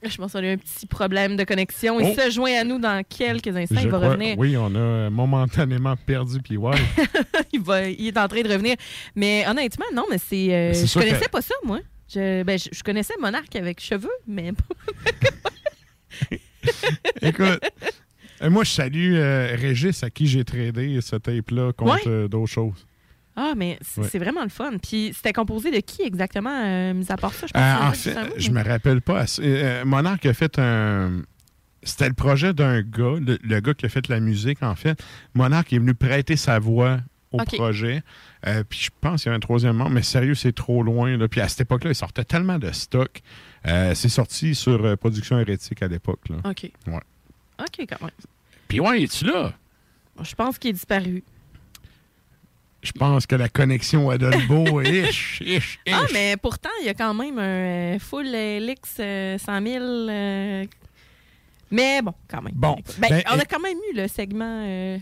Je 0.03 0.17
pense 0.17 0.31
qu'on 0.33 0.39
a 0.39 0.43
eu 0.43 0.53
un 0.53 0.57
petit 0.57 0.87
problème 0.87 1.37
de 1.37 1.43
connexion. 1.43 1.99
Il 1.99 2.07
Oh. 2.17 2.19
se 2.19 2.31
joint 2.31 2.53
à 2.59 2.63
nous 2.63 2.79
dans 2.79 3.03
quelques 3.07 3.47
instants. 3.55 3.75
Je 3.79 3.85
il 3.85 3.89
va 3.91 3.97
crois- 3.97 4.09
revenir. 4.09 4.35
Oui, 4.37 4.57
on 4.57 4.73
a 4.75 5.09
momentanément 5.11 5.95
perdu 5.95 6.41
puis 6.41 6.57
ouais. 6.57 6.71
il, 7.53 7.61
va, 7.61 7.87
il 7.87 8.07
est 8.07 8.17
en 8.17 8.27
train 8.27 8.41
de 8.41 8.49
revenir. 8.51 8.75
Mais 9.15 9.45
honnêtement, 9.47 9.85
non, 9.93 10.05
mais 10.09 10.17
c'est. 10.17 10.53
euh, 10.53 10.73
je 10.73 10.93
connaissais 10.93 11.25
que- 11.25 11.29
pas 11.31 11.41
ça, 11.41 11.53
moi. 11.63 11.79
Je, 12.13 12.43
ben, 12.43 12.57
je, 12.59 12.69
je 12.71 12.83
connaissais 12.83 13.13
Monarque 13.21 13.55
avec 13.55 13.79
cheveux, 13.79 14.09
mais. 14.27 14.51
Écoute, 17.21 17.59
euh, 18.41 18.49
moi, 18.49 18.63
je 18.63 18.71
salue 18.71 19.13
euh, 19.15 19.55
Régis 19.57 20.03
à 20.03 20.09
qui 20.09 20.27
j'ai 20.27 20.43
tradé 20.43 20.99
ce 21.01 21.15
tape-là 21.15 21.73
contre 21.73 21.93
Ouais. 21.93 22.01
euh, 22.07 22.27
d'autres 22.27 22.51
choses. 22.51 22.85
Ah, 23.43 23.53
mais 23.57 23.79
c'est 23.81 24.19
vraiment 24.19 24.43
le 24.43 24.49
fun. 24.49 24.73
Puis 24.81 25.13
c'était 25.15 25.33
composé 25.33 25.71
de 25.71 25.79
qui 25.79 26.03
exactement, 26.03 26.51
euh, 26.63 26.93
mis 26.93 27.11
à 27.11 27.17
part 27.17 27.33
ça? 27.33 27.47
Je 27.47 27.53
pense 27.53 27.61
Euh, 27.63 27.89
que 27.91 27.97
c'est 27.97 28.17
en 28.17 28.23
fait, 28.25 28.33
je 28.39 28.51
mais- 28.51 28.63
me 28.63 28.69
rappelle 28.69 29.01
pas. 29.01 29.19
assez. 29.21 29.41
Euh, 29.43 29.83
Monarque 29.85 30.25
a 30.27 30.33
fait 30.33 30.59
un. 30.59 31.21
C'était 31.83 32.07
le 32.09 32.13
projet 32.13 32.53
d'un 32.53 32.81
gars, 32.81 33.15
le, 33.19 33.39
le 33.41 33.59
gars 33.59 33.73
qui 33.73 33.87
a 33.87 33.89
fait 33.89 34.07
la 34.07 34.19
musique, 34.19 34.61
en 34.61 34.75
fait. 34.75 35.01
Monarque 35.33 35.73
est 35.73 35.79
venu 35.79 35.95
prêter 35.95 36.35
sa 36.35 36.59
voix 36.59 36.99
au 37.31 37.37
projet. 37.37 38.03
Euh, 38.45 38.63
puis 38.67 38.77
je 38.83 38.89
pense 39.01 39.23
qu'il 39.23 39.31
y 39.31 39.33
a 39.33 39.35
un 39.35 39.39
troisième 39.39 39.77
membre, 39.77 39.91
mais 39.91 40.03
sérieux, 40.03 40.35
c'est 40.35 40.51
trop 40.53 40.83
loin. 40.83 41.17
Là. 41.17 41.27
Puis 41.27 41.41
à 41.41 41.47
cette 41.47 41.61
époque-là, 41.61 41.91
il 41.91 41.95
sortait 41.95 42.23
tellement 42.25 42.59
de 42.59 42.71
stock 42.71 43.21
Euh, 43.67 43.93
c'est 43.95 44.09
sorti 44.09 44.53
sur 44.55 44.83
euh, 44.83 44.95
Production 44.95 45.39
Hérétique 45.39 45.81
à 45.83 45.87
l'époque. 45.87 46.19
OK. 46.43 46.71
Ouais. 46.87 46.99
OK, 47.59 47.85
quand 47.87 48.01
même. 48.01 48.09
Puis 48.67 48.79
ouais, 48.79 49.03
es-tu 49.03 49.25
là? 49.25 49.53
Je 50.23 50.33
pense 50.35 50.57
qu'il 50.57 50.71
est 50.71 50.73
disparu. 50.73 51.23
Je 52.83 52.91
pense 52.93 53.25
que 53.27 53.35
la 53.35 53.47
connexion 53.49 54.09
à 54.09 54.17
Dolbo, 54.17 54.81
ish, 54.81 55.41
ish, 55.41 55.79
ish. 55.85 55.93
Ah, 55.93 56.05
mais 56.13 56.35
pourtant, 56.37 56.69
il 56.81 56.85
y 56.87 56.89
a 56.89 56.93
quand 56.93 57.13
même 57.13 57.37
un 57.37 57.95
euh, 57.95 57.99
full 57.99 58.25
LX 58.25 58.97
euh, 58.99 59.37
100 59.37 59.61
000. 59.61 59.83
euh, 59.83 60.65
Mais 61.69 62.01
bon, 62.01 62.13
quand 62.27 62.41
même. 62.41 62.53
Bon, 62.55 62.75
Ben, 62.99 63.09
ben, 63.09 63.23
on 63.31 63.37
a 63.39 63.43
et- 63.43 63.45
quand 63.49 63.59
même 63.59 63.77
eu 63.91 63.95
le 63.95 64.07
segment. 64.07 64.63
euh, 64.67 64.97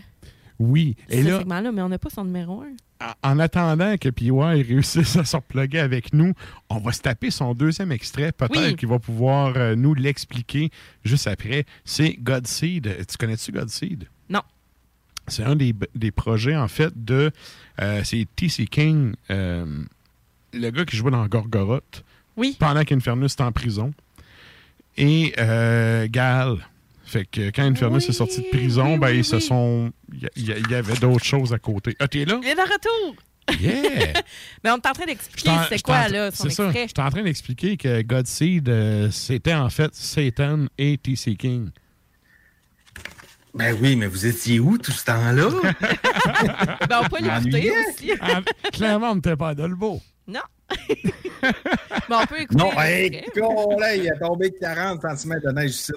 Oui. 0.58 0.94
Et 1.08 1.22
ce 1.22 1.28
là, 1.28 1.38
segment-là, 1.40 1.72
mais 1.72 1.82
on 1.82 1.88
n'a 1.88 1.98
pas 1.98 2.10
son 2.10 2.24
numéro 2.24 2.62
1. 2.62 2.66
en 3.22 3.38
attendant 3.38 3.96
que 3.96 4.10
PY 4.10 4.30
réussisse 4.30 5.16
à 5.16 5.24
se 5.24 5.34
reploguer 5.36 5.78
avec 5.78 6.12
nous, 6.12 6.34
on 6.68 6.78
va 6.78 6.92
se 6.92 7.00
taper 7.00 7.30
son 7.30 7.54
deuxième 7.54 7.92
extrait. 7.92 8.30
Peut-être 8.30 8.60
Oui. 8.68 8.76
qu'il 8.76 8.88
va 8.88 8.98
pouvoir 8.98 9.54
euh, 9.56 9.74
nous 9.74 9.94
l'expliquer 9.94 10.68
juste 11.02 11.26
après. 11.26 11.64
C'est 11.86 12.12
Godseed. 12.20 13.06
Tu 13.08 13.16
connais-tu 13.16 13.52
Godseed? 13.52 14.06
C'est 15.28 15.44
un 15.44 15.56
des, 15.56 15.74
des 15.94 16.10
projets, 16.10 16.56
en 16.56 16.68
fait, 16.68 16.92
de. 16.96 17.30
euh, 17.80 18.02
c'est 18.04 18.26
T.C. 18.36 18.66
King, 18.66 19.14
euh, 19.30 19.64
le 20.52 20.70
gars 20.70 20.84
qui 20.84 20.96
jouait 20.96 21.10
dans 21.10 21.26
Gorgoroth. 21.26 22.04
Oui. 22.36 22.56
Pendant 22.58 22.82
qu'Infernus 22.84 23.32
est 23.32 23.40
en 23.42 23.52
prison. 23.52 23.92
Et 24.96 25.32
euh, 25.38 26.08
Gal. 26.10 26.56
Fait 27.04 27.24
que 27.24 27.50
quand 27.50 27.64
Infernus 27.64 28.08
est 28.08 28.12
sorti 28.12 28.40
de 28.40 28.46
prison, 28.50 28.96
ben, 28.96 29.10
ils 29.10 29.24
se 29.24 29.40
sont. 29.40 29.90
Il 30.36 30.46
y, 30.46 30.74
avait 30.74 30.94
d'autres 30.94 31.24
choses 31.24 31.52
à 31.52 31.58
côté. 31.58 31.96
Ah, 31.98 32.06
t'es 32.06 32.24
là? 32.24 32.38
Il 32.40 32.48
est 32.48 32.54
de 32.54 32.60
retour! 32.60 33.16
Yeah! 33.60 34.12
Mais 34.64 34.70
on 34.70 34.76
est 34.76 34.86
en 34.86 34.92
train 34.92 35.06
d'expliquer 35.06 35.50
c'est 35.68 35.82
quoi, 35.82 36.06
là, 36.06 36.30
son 36.30 36.48
ça. 36.48 36.66
extrait. 36.66 36.86
J'étais 36.86 37.02
en 37.02 37.10
train 37.10 37.22
d'expliquer 37.22 37.76
que 37.76 38.02
Godseed, 38.02 38.68
euh, 38.68 39.10
c'était 39.10 39.54
en 39.54 39.68
fait 39.70 39.92
Satan 39.92 40.66
et 40.78 40.98
T.C. 40.98 41.34
King. 41.34 41.70
Ben 43.54 43.76
oui, 43.80 43.96
mais 43.96 44.06
vous 44.06 44.26
étiez 44.26 44.60
où 44.60 44.78
tout 44.78 44.92
ce 44.92 45.04
temps-là? 45.06 45.48
ben, 46.88 47.00
on 47.04 47.08
peut 47.08 47.22
l'écouter 47.22 47.72
aussi. 47.88 48.12
Ah, 48.20 48.40
clairement, 48.72 49.10
on 49.10 49.14
n'était 49.16 49.36
pas 49.36 49.48
à 49.50 49.54
Dolbo. 49.54 50.00
Non. 50.26 50.40
Mais 50.88 52.16
on 52.16 52.26
peut 52.26 52.40
écouter. 52.40 52.58
Non, 52.62 52.80
hey, 52.80 53.24
con, 53.34 53.76
là, 53.78 53.96
il 53.96 54.08
a 54.08 54.16
tombé 54.18 54.52
40 54.52 55.00
cm 55.16 55.40
de 55.44 55.50
neige 55.52 55.70
ici. 55.70 55.92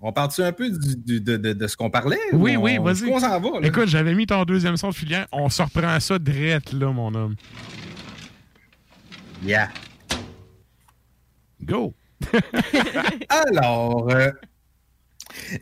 On 0.00 0.12
parle-tu 0.12 0.42
un 0.42 0.52
peu 0.52 0.68
du- 0.70 0.96
du- 0.96 1.20
de, 1.20 1.36
de- 1.36 1.52
de 1.52 1.66
ce 1.66 1.76
qu'on 1.76 1.90
parlait? 1.90 2.18
Oui, 2.32 2.56
ou 2.56 2.62
oui, 2.62 2.78
on- 2.78 2.82
vas-y. 2.84 3.08
On 3.10 3.18
s'en 3.20 3.38
va, 3.40 3.60
là? 3.60 3.66
Écoute, 3.66 3.88
j'avais 3.88 4.14
mis 4.14 4.26
ton 4.26 4.44
deuxième 4.44 4.76
son 4.76 4.88
de 4.90 4.94
filière. 4.94 5.26
On 5.32 5.48
se 5.48 5.62
reprend 5.62 5.98
ça 6.00 6.18
direct, 6.18 6.72
là, 6.72 6.90
mon 6.92 7.14
homme. 7.14 7.36
Yeah. 9.42 9.68
Go! 11.62 11.94
Alors, 13.28 14.08
euh, 14.10 14.30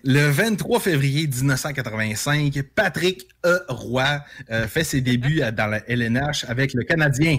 le 0.05 0.29
23 0.31 0.81
février 0.81 1.27
1985, 1.27 2.63
Patrick 2.75 3.27
E. 3.45 3.61
Roy 3.69 4.21
euh, 4.51 4.67
fait 4.69 4.85
ses 4.85 5.01
débuts 5.01 5.41
à- 5.43 5.51
dans 5.51 5.67
la 5.67 5.79
LNH 5.89 6.45
avec 6.49 6.75
le 6.75 6.83
Canadien. 6.85 7.39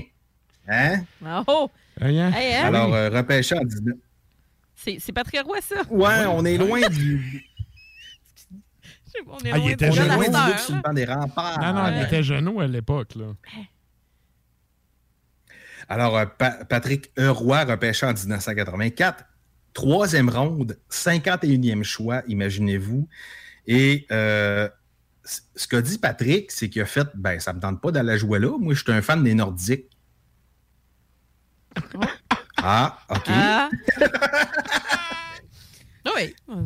Hein? 0.68 1.04
Oh! 1.48 1.70
Hey, 2.02 2.20
hein? 2.20 2.32
Alors, 2.66 2.94
euh, 2.96 3.10
repêché 3.10 3.56
en 3.58 3.64
19... 3.64 3.96
C'est 5.00 5.12
Patrick 5.14 5.44
Roy, 5.44 5.60
ça? 5.62 5.76
Ouais, 5.90 6.26
on 6.28 6.44
est 6.46 6.58
loin 6.58 6.82
du... 6.90 7.46
On 9.28 9.38
est 9.46 9.52
Ah, 9.52 9.58
il 9.60 9.62
loin 9.66 9.70
était 9.74 9.90
de 9.90 9.94
jeune. 9.96 10.08
loin 10.08 10.24
du 10.28 10.32
look 10.52 10.58
sur 10.60 10.76
le 10.76 10.82
banc 10.82 10.94
des 10.94 11.06
remparts. 11.06 11.60
Non, 11.62 11.72
non, 11.74 11.96
il 11.96 12.02
était 12.04 12.24
genou 12.24 12.60
à 12.62 12.66
l'époque, 12.68 13.14
là. 13.16 13.26
Alors, 15.88 16.18
euh, 16.18 16.26
Pa- 16.26 16.66
Patrick 16.66 17.12
Roy, 17.18 17.64
repêché 17.66 18.06
en 18.08 18.14
1984, 18.14 19.24
troisième 19.74 20.30
ronde, 20.30 20.78
51e 20.90 21.84
choix, 21.84 22.22
imaginez-vous. 22.28 23.08
Et 23.68 24.06
euh, 24.12 24.68
ce 25.24 25.68
qu'a 25.68 25.82
dit 25.82 25.98
Patrick, 25.98 26.52
c'est 26.52 26.70
qu'il 26.70 26.82
a 26.82 26.86
fait 26.86 27.08
ben, 27.16 27.40
ça 27.40 27.54
me 27.54 27.60
tente 27.60 27.82
pas 27.82 27.92
d'aller 27.92 28.18
jouer 28.18 28.40
là. 28.40 28.58
Moi, 28.60 28.74
je 28.74 28.84
suis 28.84 28.92
un 28.92 29.02
fan 29.02 29.24
des 29.24 29.34
Nordiques. 29.34 29.90
Ah, 32.66 32.98
OK. 33.10 33.24
Ah. 33.28 33.70
oui. 36.16 36.34
Ben, 36.48 36.64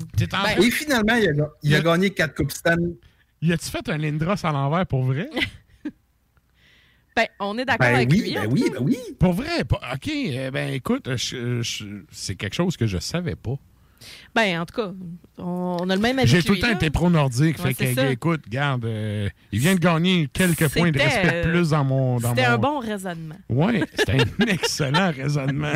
Et 0.62 0.70
finalement, 0.70 1.16
il 1.16 1.30
a, 1.30 1.34
ga- 1.34 1.50
il 1.64 1.76
a 1.76 1.82
gagné 1.82 2.14
quatre 2.14 2.36
Coupes 2.36 2.52
Stanley. 2.52 2.94
Y 3.42 3.54
a-tu 3.54 3.70
fait 3.70 3.88
un 3.90 3.98
Lindros 3.98 4.46
à 4.46 4.52
l'envers 4.52 4.86
pour 4.86 5.04
vrai? 5.04 5.30
ben, 7.18 7.28
on 7.40 7.58
est 7.58 7.66
d'accord 7.66 7.88
Ben 7.88 7.96
avec 7.96 8.10
oui, 8.12 8.22
lui. 8.22 8.34
ben 8.36 8.42
hein. 8.44 8.48
oui, 8.50 8.64
ben 8.72 8.80
oui. 8.82 8.98
Pour 9.20 9.34
vrai? 9.34 9.64
pas- 9.66 9.82
OK. 9.94 10.08
eh 10.08 10.52
Ben, 10.52 10.72
écoute, 10.74 11.10
c'est 12.12 12.36
quelque 12.36 12.54
chose 12.54 12.78
que 12.78 12.88
je 12.88 12.98
savais 13.00 13.36
pas. 13.36 13.56
Ben, 14.36 14.60
en 14.62 14.66
tout 14.68 14.76
cas, 14.76 14.92
on, 15.40 15.78
on 15.82 15.90
a 15.90 15.96
le 15.96 16.02
même 16.02 16.20
avis 16.20 16.28
J'ai 16.30 16.44
tout 16.44 16.54
le 16.54 16.60
temps 16.60 16.68
là. 16.68 16.74
été 16.74 16.92
pro-nordique. 16.92 17.58
Ouais, 17.64 17.74
fait 17.74 17.96
que, 17.96 18.12
écoute, 18.12 18.42
regarde, 18.46 18.86
euh, 18.86 19.28
il 19.52 19.60
vient 19.60 19.74
de 19.74 19.80
gagner 19.80 20.30
quelques 20.32 20.70
points 20.70 20.92
de 20.92 21.00
respect 21.00 21.32
euh, 21.46 21.52
plus 21.52 21.72
dans 21.72 21.84
mon. 21.84 22.20
dans 22.20 22.30
C'était 22.30 22.44
un 22.46 22.58
mon- 22.58 22.62
bon 22.62 22.80
raisonnement. 22.80 23.36
Oui, 23.50 23.82
c'était 23.98 24.22
un 24.22 24.46
excellent 24.48 25.12
raisonnement. 25.12 25.74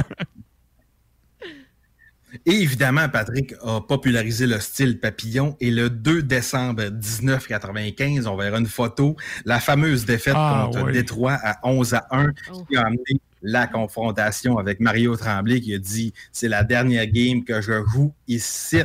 Et 2.45 2.51
évidemment, 2.51 3.09
Patrick 3.09 3.53
a 3.63 3.81
popularisé 3.81 4.47
le 4.47 4.59
style 4.59 4.99
papillon. 4.99 5.55
Et 5.59 5.71
le 5.71 5.89
2 5.89 6.23
décembre 6.23 6.83
1995, 6.83 8.27
on 8.27 8.35
verra 8.35 8.59
une 8.59 8.67
photo, 8.67 9.15
la 9.45 9.59
fameuse 9.59 10.05
défaite 10.05 10.33
Ah, 10.37 10.69
contre 10.71 10.85
oui. 10.85 10.93
Détroit 10.93 11.37
à 11.41 11.59
11 11.67 11.93
à 11.93 12.07
1, 12.11 12.31
qui 12.69 12.77
a 12.77 12.81
amené 12.85 13.19
la 13.41 13.67
confrontation 13.67 14.57
avec 14.57 14.79
Mario 14.79 15.15
Tremblay, 15.15 15.61
qui 15.61 15.73
a 15.73 15.79
dit 15.79 16.13
c'est 16.31 16.47
la 16.47 16.63
dernière 16.63 17.07
game 17.07 17.43
que 17.43 17.61
je 17.61 17.83
joue 17.91 18.13
ici. 18.27 18.81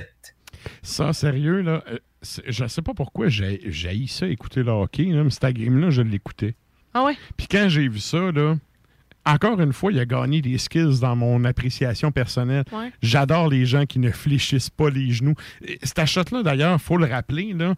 Ça, 0.82 1.12
sérieux, 1.12 1.60
là, 1.60 1.84
euh, 1.90 1.98
je 2.22 2.66
sais 2.66 2.82
pas 2.82 2.94
pourquoi 2.94 3.28
j'ai 3.28 3.60
j'ai 3.66 4.06
ça 4.08 4.26
écouter 4.26 4.62
le 4.62 4.72
hockey, 4.72 5.04
là, 5.04 5.22
mais 5.22 5.30
cette 5.30 5.44
game-là, 5.54 5.90
je 5.90 6.02
l'écoutais. 6.02 6.54
Ah 6.94 7.04
ouais? 7.04 7.16
Puis 7.36 7.46
quand 7.46 7.68
j'ai 7.68 7.88
vu 7.88 8.00
ça, 8.00 8.32
là, 8.32 8.56
encore 9.26 9.60
une 9.60 9.72
fois, 9.72 9.92
il 9.92 9.98
a 9.98 10.06
gagné 10.06 10.40
des 10.40 10.56
skills 10.56 11.00
dans 11.00 11.16
mon 11.16 11.44
appréciation 11.44 12.12
personnelle. 12.12 12.64
Ouais. 12.72 12.92
J'adore 13.02 13.48
les 13.48 13.66
gens 13.66 13.84
qui 13.84 13.98
ne 13.98 14.10
fléchissent 14.10 14.70
pas 14.70 14.88
les 14.88 15.10
genoux. 15.10 15.34
Et 15.66 15.78
Cette 15.82 16.06
shot-là, 16.06 16.42
d'ailleurs, 16.42 16.80
faut 16.80 16.96
le 16.96 17.06
rappeler, 17.06 17.52
là, 17.52 17.74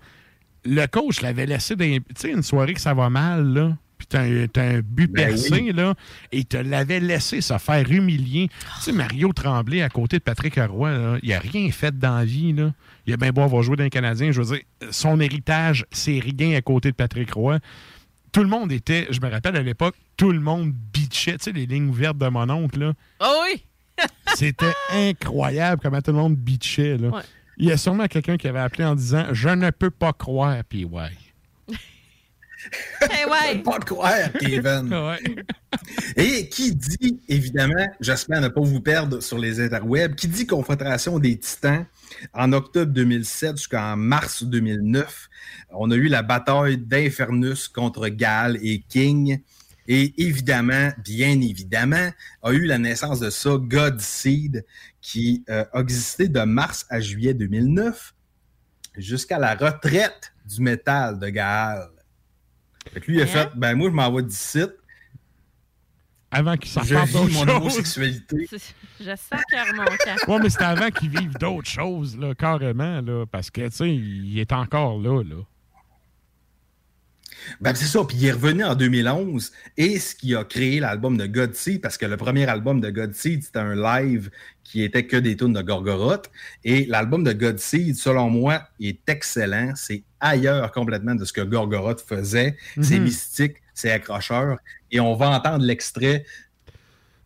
le 0.64 0.86
coach 0.86 1.22
l'avait 1.22 1.46
laissé 1.46 1.74
dans, 1.74 1.84
tu 1.84 2.02
sais, 2.16 2.30
une 2.30 2.42
soirée 2.42 2.74
que 2.74 2.80
ça 2.80 2.94
va 2.94 3.08
mal, 3.08 3.46
là. 3.52 3.76
Puis 3.96 4.06
t'as 4.06 4.22
un, 4.22 4.80
but 4.80 5.10
Ben 5.10 5.30
percé, 5.30 5.50
oui. 5.52 5.72
là, 5.72 5.94
et 6.30 6.44
te 6.44 6.56
l'avait 6.56 7.00
laissé 7.00 7.40
se 7.40 7.58
faire 7.58 7.90
humilier. 7.90 8.48
Tu 8.76 8.82
sais, 8.82 8.92
Mario 8.92 9.32
Tremblay, 9.32 9.82
à 9.82 9.88
côté 9.88 10.18
de 10.18 10.22
Patrick 10.22 10.54
Roy, 10.54 10.90
là, 10.90 11.18
il 11.22 11.32
a 11.32 11.40
rien 11.40 11.68
fait 11.72 11.98
dans 11.98 12.16
la 12.16 12.24
vie, 12.24 12.52
là. 12.52 12.72
Il 13.06 13.14
a 13.14 13.16
bien 13.16 13.32
beau 13.32 13.40
avoir 13.40 13.62
joué 13.62 13.76
d'un 13.76 13.88
Canadien. 13.88 14.30
Je 14.30 14.40
veux 14.40 14.54
dire, 14.54 14.64
son 14.92 15.18
héritage, 15.18 15.84
c'est 15.90 16.20
rien 16.20 16.56
à 16.56 16.60
côté 16.60 16.90
de 16.90 16.94
Patrick 16.94 17.32
Roy. 17.32 17.58
Tout 18.32 18.42
le 18.42 18.48
monde 18.48 18.72
était, 18.72 19.06
je 19.10 19.20
me 19.20 19.30
rappelle 19.30 19.56
à 19.56 19.62
l'époque, 19.62 19.94
tout 20.16 20.32
le 20.32 20.40
monde 20.40 20.72
bitchait, 20.72 21.38
tu 21.38 21.44
sais, 21.44 21.52
les 21.52 21.66
lignes 21.66 21.88
ouvertes 21.88 22.18
de 22.18 22.28
mon 22.28 22.48
oncle, 22.50 22.78
là. 22.78 22.92
Oh 23.20 23.42
oui! 23.44 23.64
C'était 24.34 24.74
incroyable 24.92 25.80
comment 25.82 26.00
tout 26.00 26.12
le 26.12 26.18
monde 26.18 26.36
bitchait. 26.36 26.98
Là. 26.98 27.08
Ouais. 27.08 27.22
Il 27.56 27.66
y 27.66 27.72
a 27.72 27.76
sûrement 27.76 28.06
quelqu'un 28.06 28.36
qui 28.36 28.46
avait 28.46 28.60
appelé 28.60 28.84
en 28.84 28.94
disant 28.94 29.26
Je 29.32 29.48
ne 29.48 29.70
peux 29.70 29.90
pas 29.90 30.12
croire, 30.12 30.62
puis 30.68 30.84
ouais. 30.84 31.10
Eh 33.02 33.24
ouais! 33.30 33.62
Pas 33.62 33.78
de 33.78 33.84
croire, 33.84 34.32
Kevin. 34.38 34.94
Ouais. 34.98 35.36
Et 36.16 36.48
qui 36.48 36.74
dit, 36.74 37.20
évidemment, 37.28 37.86
j'espère 38.00 38.40
ne 38.40 38.48
pas 38.48 38.60
vous 38.60 38.80
perdre 38.80 39.20
sur 39.20 39.38
les 39.38 39.60
interwebs, 39.60 40.14
qui 40.14 40.28
dit 40.28 40.46
confrontation 40.46 41.18
des 41.18 41.38
titans 41.38 41.86
en 42.34 42.52
octobre 42.52 42.92
2007 42.92 43.56
jusqu'en 43.56 43.96
mars 43.96 44.42
2009, 44.42 45.28
on 45.70 45.90
a 45.90 45.94
eu 45.94 46.08
la 46.08 46.22
bataille 46.22 46.78
d'Infernus 46.78 47.68
contre 47.68 48.08
Gal 48.08 48.58
et 48.62 48.82
King. 48.88 49.40
Et 49.86 50.12
évidemment, 50.18 50.90
bien 51.02 51.40
évidemment, 51.40 52.10
a 52.42 52.52
eu 52.52 52.66
la 52.66 52.78
naissance 52.78 53.20
de 53.20 53.30
ça, 53.30 53.56
God 53.56 54.00
Seed, 54.00 54.66
qui 55.00 55.44
euh, 55.48 55.64
a 55.72 55.80
existé 55.80 56.28
de 56.28 56.40
mars 56.40 56.86
à 56.90 57.00
juillet 57.00 57.32
2009 57.32 58.14
jusqu'à 58.98 59.38
la 59.38 59.54
retraite 59.54 60.32
du 60.44 60.60
métal 60.60 61.18
de 61.18 61.28
Gaal. 61.28 61.88
Fait 62.92 63.00
que 63.00 63.06
lui, 63.10 63.16
il 63.18 63.20
a 63.20 63.24
Hein? 63.24 63.26
fait, 63.26 63.48
ben 63.54 63.74
moi, 63.74 63.88
je 63.90 63.94
m'en 63.94 64.12
vais 64.12 64.22
d'ici. 64.22 64.62
Avant 66.30 66.56
qu'il 66.56 66.70
s'en 66.70 66.82
Je 66.82 66.94
parle 66.94 67.06
vis 67.06 67.12
d'autre 67.14 67.32
mon 67.32 67.48
homosexualité. 67.56 68.46
Je 69.00 69.74
mon 69.74 69.84
camp. 69.84 70.32
Ouais, 70.32 70.38
mais 70.42 70.50
c'était 70.50 70.64
avant 70.64 70.90
qu'il 70.90 71.08
vive 71.08 71.32
d'autres 71.38 71.68
choses, 71.70 72.18
là, 72.18 72.34
carrément, 72.34 73.00
là, 73.00 73.24
parce 73.26 73.50
que, 73.50 73.62
tu 73.68 73.76
sais, 73.76 73.94
il 73.94 74.38
est 74.38 74.52
encore 74.52 74.98
là, 74.98 75.22
là. 75.22 75.36
Ben, 77.60 77.74
c'est 77.74 77.86
ça. 77.86 78.04
Puis 78.04 78.16
il 78.18 78.26
est 78.26 78.32
revenu 78.32 78.64
en 78.64 78.74
2011 78.74 79.52
et 79.76 79.98
ce 79.98 80.14
qui 80.14 80.34
a 80.34 80.44
créé 80.44 80.80
l'album 80.80 81.16
de 81.16 81.26
God 81.26 81.54
Seed, 81.54 81.80
parce 81.80 81.96
que 81.98 82.06
le 82.06 82.16
premier 82.16 82.46
album 82.46 82.80
de 82.80 82.90
God 82.90 83.14
Seed, 83.14 83.42
c'était 83.44 83.58
un 83.58 83.74
live 83.74 84.30
qui 84.64 84.82
était 84.82 85.06
que 85.06 85.16
des 85.16 85.36
tunes 85.36 85.54
de 85.54 85.62
Gorgoroth. 85.62 86.30
Et 86.64 86.84
l'album 86.86 87.24
de 87.24 87.32
God 87.32 87.58
Seed, 87.58 87.96
selon 87.96 88.28
moi, 88.28 88.62
est 88.80 89.00
excellent. 89.08 89.72
C'est 89.76 90.02
ailleurs 90.20 90.70
complètement 90.72 91.14
de 91.14 91.24
ce 91.24 91.32
que 91.32 91.40
Gorgoroth 91.40 92.00
faisait. 92.06 92.56
C'est 92.80 92.98
Mhm. 92.98 93.04
mystique, 93.04 93.56
c'est 93.72 93.90
accrocheur. 93.90 94.58
Et 94.90 95.00
on 95.00 95.14
va 95.14 95.30
entendre 95.30 95.64
l'extrait 95.64 96.24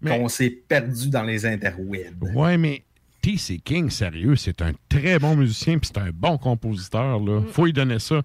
qu'on 0.07 0.29
s'est 0.29 0.51
perdu 0.51 1.09
dans 1.11 1.23
les 1.23 1.47
interwebs. 1.47 2.23
Ouais, 2.35 2.57
mais 2.59 2.83
T.C. 3.23 3.61
King, 3.65 3.89
sérieux, 3.89 4.35
c'est 4.35 4.61
un 4.63 4.73
très 4.89 5.19
bon 5.21 5.37
musicien 5.37 5.79
puis 5.79 5.89
c'est 5.93 6.01
un 6.01 6.11
bon 6.13 6.39
compositeur. 6.39 7.21
Là. 7.21 7.41
Mm. 7.41 7.47
Faut 7.53 7.67
lui 7.67 7.73
donner 7.73 8.01
ça. 8.01 8.23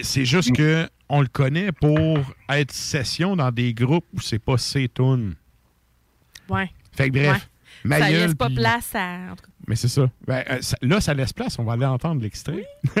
C'est 0.00 0.24
juste 0.24 0.54
que 0.56 0.88
on 1.08 1.20
le 1.20 1.26
connaît 1.28 1.72
pour 1.72 2.18
être 2.50 2.72
session 2.72 3.36
dans 3.36 3.50
des 3.50 3.72
groupes 3.74 4.04
où 4.14 4.20
c'est 4.20 4.38
pas 4.38 4.58
ses 4.58 4.88
tunes. 4.88 5.34
Ouais. 6.48 6.70
Fait 6.92 7.08
que 7.10 7.14
bref, 7.18 7.48
Ouais. 7.84 7.98
ça 7.98 8.10
laisse 8.10 8.34
pas 8.34 8.50
place 8.50 8.94
à. 8.94 9.18
Mais 9.66 9.76
c'est 9.76 9.88
ça. 9.88 10.10
Ben, 10.26 10.42
euh, 10.50 10.58
ça- 10.60 10.76
Là, 10.82 11.00
ça 11.00 11.14
laisse 11.14 11.32
place. 11.32 11.58
On 11.58 11.64
va 11.64 11.74
aller 11.74 11.84
entendre 11.86 12.22
l'extrait. 12.22 12.64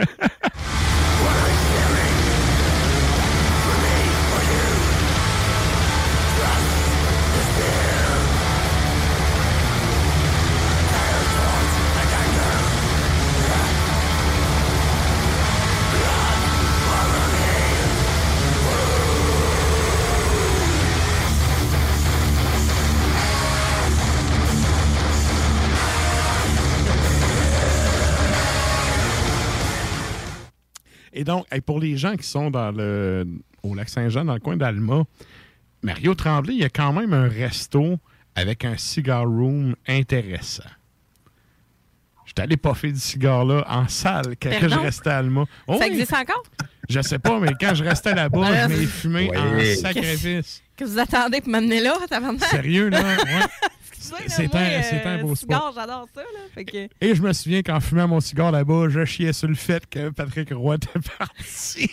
donc, 31.28 31.46
hey, 31.52 31.60
pour 31.60 31.78
les 31.78 31.96
gens 31.96 32.16
qui 32.16 32.26
sont 32.26 32.50
dans 32.50 32.70
le, 32.72 33.26
au 33.62 33.74
lac 33.74 33.88
Saint-Jean, 33.88 34.24
dans 34.24 34.34
le 34.34 34.40
coin 34.40 34.56
d'Alma, 34.56 35.04
Mario 35.82 36.14
Tremblay, 36.14 36.54
il 36.54 36.60
y 36.60 36.64
a 36.64 36.68
quand 36.70 36.92
même 36.92 37.12
un 37.12 37.28
resto 37.28 37.98
avec 38.34 38.64
un 38.64 38.76
cigar 38.76 39.24
room 39.24 39.74
intéressant. 39.86 40.64
J'étais 42.26 42.42
allé 42.42 42.56
puffer 42.56 42.92
du 42.92 42.98
cigare 43.00 43.44
là 43.44 43.64
en 43.68 43.88
salle 43.88 44.34
quand 44.40 44.50
que 44.60 44.68
je 44.68 44.78
restais 44.78 45.10
à 45.10 45.18
Alma. 45.18 45.44
Oh 45.66 45.74
ça 45.78 45.84
oui, 45.86 45.92
existe 45.92 46.12
encore? 46.12 46.42
Je 46.88 47.00
sais 47.00 47.18
pas, 47.18 47.38
mais 47.40 47.52
quand 47.60 47.74
je 47.74 47.84
restais 47.84 48.14
là-bas, 48.14 48.46
Alors, 48.46 48.70
je 48.70 48.76
m'ai 48.76 48.86
fumé 48.86 49.30
Ouais. 49.30 49.36
en 49.38 49.56
Qu'est-ce- 49.56 49.80
sacrifice. 49.82 50.62
Que 50.76 50.84
vous 50.84 50.98
attendez 50.98 51.40
pour 51.40 51.50
m'amener 51.50 51.80
là, 51.80 51.94
tabarnak? 52.08 52.42
Sérieux, 52.44 52.88
là? 52.88 53.00
Ouais. 53.02 53.16
C'est 54.28 54.54
un- 54.54 54.82
c'est 54.82 55.02
un 55.06 55.18
euh, 55.18 55.22
beau 55.22 55.34
cigare, 55.34 55.60
spot. 55.70 55.74
J'adore 55.76 56.08
ça, 56.14 56.20
là. 56.22 56.40
Fait 56.54 56.64
que... 56.64 56.88
Et 57.00 57.14
je 57.14 57.22
me 57.22 57.32
souviens 57.32 57.62
qu'en 57.62 57.80
fumant 57.80 58.08
mon 58.08 58.20
cigare 58.20 58.52
là-bas, 58.52 58.88
je 58.88 59.04
chiais 59.04 59.32
sur 59.32 59.48
le 59.48 59.54
fait 59.54 59.86
que 59.88 60.10
Patrick 60.10 60.50
Roy 60.52 60.76
était 60.76 60.88
parti. 61.18 61.90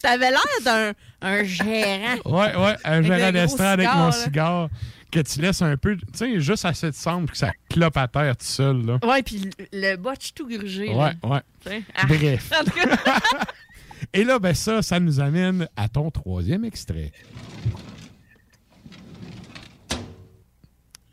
T'avais 0.00 0.30
l'air 0.30 0.40
d'un 0.64 0.92
un 1.22 1.44
gérant. 1.44 2.16
Ouais, 2.24 2.56
ouais, 2.56 2.76
un 2.84 2.92
Avec 2.92 3.06
gérant 3.06 3.32
d'estrade 3.32 3.80
avec 3.80 3.86
cigare, 3.88 3.98
mon 3.98 4.06
là. 4.06 4.12
cigare 4.12 4.68
que 5.10 5.20
tu 5.20 5.40
laisses 5.40 5.62
un 5.62 5.76
peu, 5.76 5.96
tu 5.96 6.04
sais, 6.14 6.40
juste 6.40 6.64
assez 6.64 6.90
de 6.90 6.96
pour 6.96 7.30
que 7.30 7.36
ça 7.36 7.50
clope 7.68 7.96
à 7.96 8.06
terre 8.06 8.36
tout 8.36 8.44
seul, 8.44 8.86
là. 8.86 8.98
Ouais, 9.02 9.22
puis 9.22 9.50
le, 9.72 9.96
botch 9.96 10.32
tout 10.34 10.46
grugé. 10.48 10.88
Ouais, 10.90 11.12
là. 11.22 11.42
ouais. 11.66 11.82
Ah. 11.94 12.06
Bref. 12.06 12.50
En 12.60 12.64
tout 12.64 12.70
cas, 12.70 13.10
Et 14.12 14.24
là, 14.24 14.38
ben 14.38 14.54
ça, 14.54 14.82
ça 14.82 14.98
nous 15.00 15.20
amène 15.20 15.68
à 15.76 15.88
ton 15.88 16.10
troisième 16.10 16.64
extrait. 16.64 17.12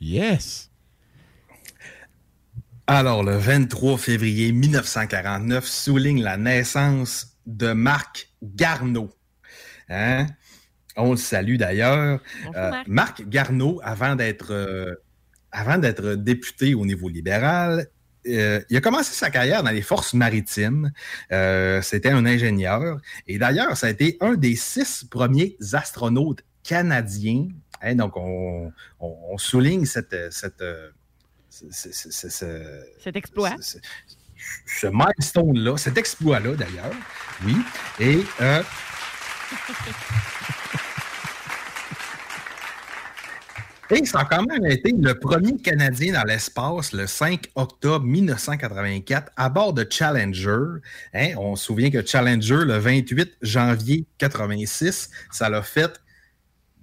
Yes! 0.07 0.71
Alors, 2.87 3.23
le 3.25 3.35
23 3.35 3.97
février 3.97 4.53
1949 4.53 5.65
souligne 5.65 6.23
la 6.23 6.37
naissance 6.37 7.37
de 7.45 7.73
Marc 7.73 8.29
Garneau. 8.41 9.09
Hein? 9.89 10.27
On 10.95 11.11
le 11.11 11.17
salue 11.17 11.57
d'ailleurs. 11.57 12.21
Euh, 12.55 12.69
Marc. 12.71 12.87
Marc 12.87 13.21
Garneau, 13.27 13.81
avant 13.83 14.15
d'être 14.15 14.51
euh, 14.51 14.95
avant 15.51 15.77
d'être 15.77 16.13
député 16.15 16.73
au 16.73 16.85
niveau 16.85 17.09
libéral, 17.09 17.87
euh, 18.27 18.61
il 18.69 18.77
a 18.77 18.81
commencé 18.81 19.13
sa 19.13 19.29
carrière 19.29 19.61
dans 19.61 19.71
les 19.71 19.81
forces 19.81 20.13
maritimes. 20.13 20.93
Euh, 21.33 21.81
C'était 21.81 22.11
un 22.11 22.25
ingénieur. 22.25 22.97
Et 23.27 23.37
d'ailleurs, 23.37 23.75
ça 23.75 23.87
a 23.87 23.89
été 23.89 24.17
un 24.21 24.35
des 24.35 24.55
six 24.55 25.03
premiers 25.03 25.57
astronautes 25.73 26.43
canadiens. 26.63 27.47
Hein, 27.81 27.95
donc, 27.95 28.15
on, 28.17 28.71
on- 28.99 29.17
on 29.31 29.37
souligne 29.37 29.85
cette, 29.85 30.15
cette, 30.31 30.61
euh, 30.61 30.89
ce- 31.49 31.65
ce- 31.71 31.91
ce- 31.91 32.11
ce- 32.11 32.29
ce- 32.29 32.83
cet 33.03 33.15
exploit. 33.15 33.55
ce, 33.61 33.77
ce 34.65 34.87
milestone-là, 34.87 35.77
cet 35.77 35.97
exploit-là 35.97 36.55
d'ailleurs, 36.55 36.93
oui. 37.45 37.55
Et 37.99 38.19
euh, 38.41 38.63
Et 43.89 44.03
ça 44.05 44.19
a 44.19 44.25
quand 44.25 44.43
même 44.45 44.65
été 44.65 44.91
le 44.91 45.17
premier 45.17 45.55
Canadien 45.59 46.11
dans 46.11 46.23
l'espace 46.27 46.91
le 46.91 47.07
5 47.07 47.45
octobre 47.55 48.03
1984 48.05 49.31
à 49.37 49.47
bord 49.47 49.71
de 49.71 49.87
Challenger. 49.89 50.81
Hein, 51.13 51.29
on 51.37 51.55
se 51.55 51.67
souvient 51.67 51.89
que 51.89 52.05
Challenger, 52.05 52.65
le 52.65 52.77
28 52.79 53.37
janvier 53.41 54.05
86, 54.17 55.09
ça 55.31 55.47
l'a 55.49 55.61
fait 55.61 56.01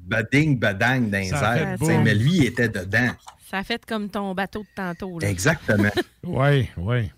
bading 0.04 0.58
badang 0.58 1.10
dans 1.10 1.18
les 1.18 1.32
airs. 1.32 1.76
Mais 2.02 2.14
lui, 2.14 2.36
il 2.36 2.46
était 2.46 2.68
dedans. 2.68 3.10
Ça 3.50 3.58
a 3.58 3.64
fait 3.64 3.84
comme 3.84 4.08
ton 4.08 4.34
bateau 4.34 4.62
de 4.62 4.68
tantôt. 4.74 5.18
Là. 5.18 5.28
Exactement. 5.28 5.90
Ouais, 6.24 6.70
ouais. 6.78 7.10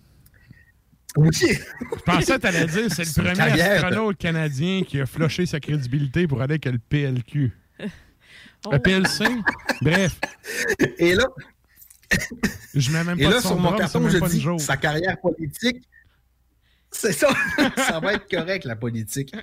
Oui. 1.15 1.29
Je 1.33 2.01
pensais 2.05 2.33
que 2.33 2.41
t'allais 2.41 2.65
dire 2.65 2.91
c'est 2.93 3.05
le 3.17 3.23
premier 3.23 3.61
astronaute 3.61 4.17
canadien 4.17 4.83
qui 4.83 4.99
a 4.99 5.05
floché 5.05 5.45
sa 5.45 5.61
crédibilité 5.61 6.27
pour 6.27 6.41
aller 6.41 6.59
avec 6.61 6.65
le 6.65 6.77
PLQ. 6.77 7.53
Oh. 8.65 8.71
Le 8.71 8.79
PLC? 8.79 9.25
Bref. 9.81 10.19
Et 10.97 11.15
là, 11.15 11.25
Je 12.73 12.91
mets 12.91 13.03
même 13.03 13.19
Et 13.19 13.23
pas 13.23 13.29
là, 13.31 13.41
sur 13.41 13.57
mon 13.57 13.75
carton, 13.75 13.99
même 14.01 14.11
je 14.11 14.25
dis 14.25 14.59
sa 14.59 14.77
carrière 14.77 15.19
politique. 15.19 15.87
C'est 16.91 17.13
ça. 17.13 17.29
ça 17.77 17.99
va 17.99 18.13
être 18.13 18.29
correct, 18.29 18.65
la 18.65 18.75
politique. 18.75 19.33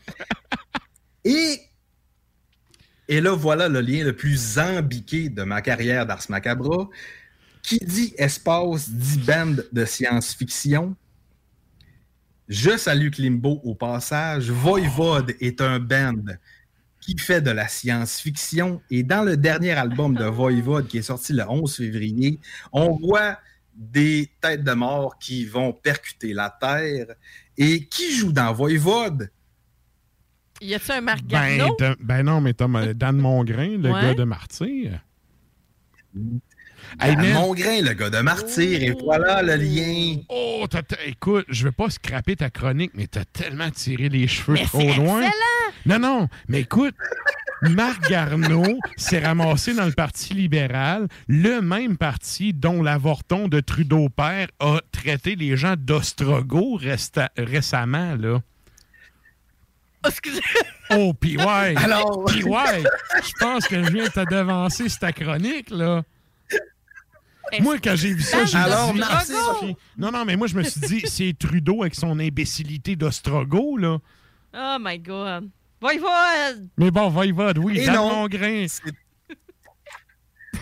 Et, 1.25 1.61
et 3.09 3.21
là, 3.21 3.35
voilà 3.35 3.69
le 3.69 3.81
lien 3.81 4.05
le 4.05 4.15
plus 4.15 4.59
ambiqué 4.59 5.29
de 5.29 5.43
ma 5.43 5.61
carrière 5.63 6.07
d'Ars 6.07 6.25
Macabra. 6.29 6.89
Qui 7.63 7.79
dit 7.79 8.15
espace 8.19 8.91
dit 8.91 9.19
band 9.19 9.57
de 9.73 9.85
science-fiction. 9.85 10.95
Je 12.49 12.77
salue 12.77 13.11
Klimbo 13.11 13.61
au 13.65 13.75
passage. 13.75 14.51
Voivode 14.51 15.35
est 15.41 15.63
un 15.63 15.79
band 15.79 16.25
qui 17.01 17.17
fait 17.19 17.41
de 17.41 17.51
la 17.51 17.69
science-fiction. 17.69 18.83
Et 18.91 19.03
dans 19.03 19.23
le 19.23 19.37
dernier 19.37 19.73
album 19.73 20.15
de 20.15 20.25
Voivode, 20.25 20.89
qui 20.89 20.99
est 20.99 21.03
sorti 21.03 21.33
le 21.33 21.49
11 21.49 21.75
février, 21.75 22.39
on 22.73 22.97
voit 22.97 23.39
des 23.75 24.31
têtes 24.41 24.63
de 24.63 24.73
mort 24.73 25.19
qui 25.19 25.45
vont 25.47 25.73
percuter 25.73 26.33
la 26.33 26.55
terre. 26.61 27.15
Et 27.57 27.87
qui 27.87 28.15
joue 28.15 28.33
dans 28.33 28.53
Voivode? 28.53 29.31
Y 30.65 30.75
a-tu 30.75 30.93
un 30.93 31.01
Marc 31.03 31.25
Ben, 31.25 31.59
Garneau? 31.59 31.77
ben 32.01 32.23
non, 32.23 32.41
mais 32.41 32.55
euh, 32.61 32.95
Dan 32.95 33.17
Mongrain, 33.19 33.77
le 33.79 33.91
Ouais. 33.93 34.01
gars 34.01 34.15
de 34.15 34.25
Martyr. 34.25 35.01
Hey, 37.01 37.17
Dan. 37.17 37.33
Mongrain, 37.35 37.81
le 37.83 37.93
gars 37.93 38.11
de 38.11 38.21
Martyr. 38.21 38.83
Et 38.83 38.95
voilà 39.03 39.43
le 39.43 39.57
lien. 39.57 40.17
Oh, 40.29 40.65
t'as- 40.71 40.83
t'as- 40.83 41.05
écoute, 41.07 41.45
je 41.49 41.65
veux 41.65 41.73
pas 41.73 41.91
scraper 41.91 42.37
ta 42.37 42.51
chronique, 42.51 42.93
mais 42.95 43.07
t'as 43.07 43.25
tellement 43.25 43.71
tiré 43.71 44.09
les 44.09 44.27
cheveux 44.27 44.55
Mais 44.55 44.65
trop 44.65 44.81
c'est 44.81 44.95
loin. 44.97 45.21
excellent! 45.23 45.73
Non, 45.87 45.99
non, 45.99 46.29
mais 46.49 46.61
écoute, 46.61 46.95
Marc 47.63 48.09
Garneau 48.09 48.79
s'est 48.97 49.19
ramassé 49.25 49.75
dans 49.75 49.87
le 49.87 49.93
Parti 49.93 50.35
libéral, 50.35 51.09
le 51.29 51.61
même 51.61 51.97
parti 51.99 52.53
dont 52.55 52.83
l'avorton 52.83 53.49
de 53.49 53.61
Trudeau 53.61 54.09
père 54.09 54.49
a 54.61 54.81
traité 54.93 55.37
les 55.37 55.57
gens 55.57 55.75
d'ostrogoths 55.77 57.19
récemment, 57.37 58.15
là. 58.15 58.41
Oh, 60.05 60.09
excusez. 60.09 60.41
Oh, 60.91 61.15
pis 61.15 61.37
ouais. 61.37 61.75
Alors- 61.77 62.25
Pis 62.27 62.45
ouais. 62.45 62.83
Je 63.23 63.33
pense 63.41 63.67
que 63.67 63.83
je 63.83 63.91
viens 63.91 64.05
de 64.05 64.11
te 64.11 64.29
devancer 64.35 64.87
ta 65.01 65.13
chronique, 65.13 65.71
là. 65.71 66.03
Moi, 67.61 67.77
quand 67.79 67.95
j'ai 67.95 68.13
vu 68.15 68.23
ça, 68.23 68.45
j'ai 68.45 68.57
Alors, 68.57 68.93
dit... 68.93 69.01
Ah, 69.05 69.23
Non, 69.97 70.11
non, 70.11 70.25
mais 70.25 70.35
moi, 70.37 70.47
je 70.49 70.57
me 70.57 70.63
suis 70.65 70.81
dit, 70.81 71.03
c'est 71.07 71.37
Trudeau 71.39 71.83
avec 71.83 71.95
son 71.95 72.19
imbécilité 72.19 72.97
d'ostrogoth, 72.97 73.79
là. 73.81 73.99
Oh 74.57 74.77
my 74.81 74.99
God. 74.99 75.51
Voivode! 75.81 76.69
Mais 76.79 76.91
bon, 76.91 77.09
Voivode, 77.11 77.59
oui, 77.59 77.79
Et 77.79 77.87
Dan 77.87 77.95
non. 77.97 78.29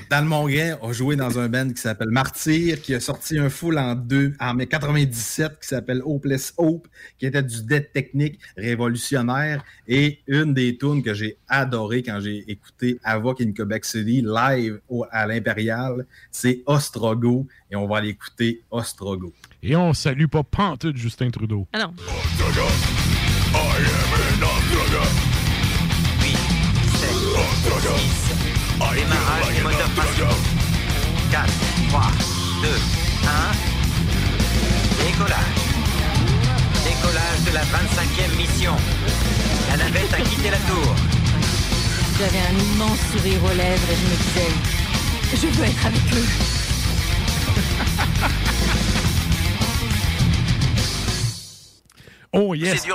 Mongrain. 0.03 0.07
Dan 0.11 0.27
Mongrain 0.27 0.79
a 0.83 0.93
joué 0.93 1.17
dans 1.17 1.39
un 1.39 1.49
band 1.49 1.69
qui 1.71 1.81
s'appelle 1.81 2.11
Martyr, 2.11 2.81
qui 2.81 2.95
a 2.95 3.01
sorti 3.01 3.39
un 3.39 3.49
full 3.51 3.79
en 3.79 3.95
deux, 3.95 4.35
en 4.41 4.57
97 4.57 5.59
qui 5.61 5.69
s'appelle 5.69 6.03
Hopeless 6.05 6.55
Hope, 6.57 6.89
qui 7.19 7.27
était 7.27 7.43
du 7.43 7.63
death 7.63 7.93
technique 7.93 8.39
révolutionnaire. 8.57 9.65
Et 9.89 10.21
une 10.27 10.55
des 10.55 10.77
tunes 10.77 11.03
que 11.03 11.15
j'ai 11.15 11.37
adoré 11.49 12.03
quand 12.03 12.21
j'ai 12.21 12.45
écouté 12.51 12.99
Avoc 13.05 13.41
in 13.41 13.53
Quebec 13.53 13.85
City 13.85 14.23
live 14.25 14.81
au- 14.89 15.05
à 15.11 15.27
l'Impérial, 15.27 16.07
c'est 16.31 16.63
Ostrogo. 16.67 17.47
Et 17.71 17.77
on 17.77 17.87
va 17.87 17.99
aller 17.99 18.09
écouter 18.11 18.63
Ostrogo. 18.71 19.33
Et 19.63 19.77
on 19.77 19.93
salue 19.95 20.27
pas 20.27 20.43
pantoute 20.43 20.97
Justin 20.97 21.31
Trudeau. 21.31 21.67
Ah 21.73 21.79
non. 21.79 21.95
Démarrage 28.91 29.55
des 29.55 29.63
moteurs 29.63 29.89
principaux. 29.91 30.37
4, 31.31 31.47
3, 31.89 32.03
2, 32.63 32.69
1. 32.69 33.53
Décollage. 35.07 35.61
Décollage 36.85 37.41
de 37.47 37.53
la 37.55 37.63
25e 37.63 38.37
mission. 38.37 38.77
La 39.71 39.77
navette 39.79 40.13
a 40.13 40.21
quitté 40.21 40.51
la 40.51 40.59
tour. 40.59 40.95
J'avais 42.19 42.39
un 42.41 42.59
immense 42.75 42.99
sourire 43.13 43.43
aux 43.45 43.57
lèvres 43.57 43.89
et 43.91 43.97
je 43.97 44.05
me 44.05 44.17
disais, 44.17 44.53
je 45.41 45.47
veux 45.59 45.65
être 45.65 45.87
avec 45.87 46.13
eux. 46.15 46.27
Oh 52.33 52.55
yes! 52.55 52.87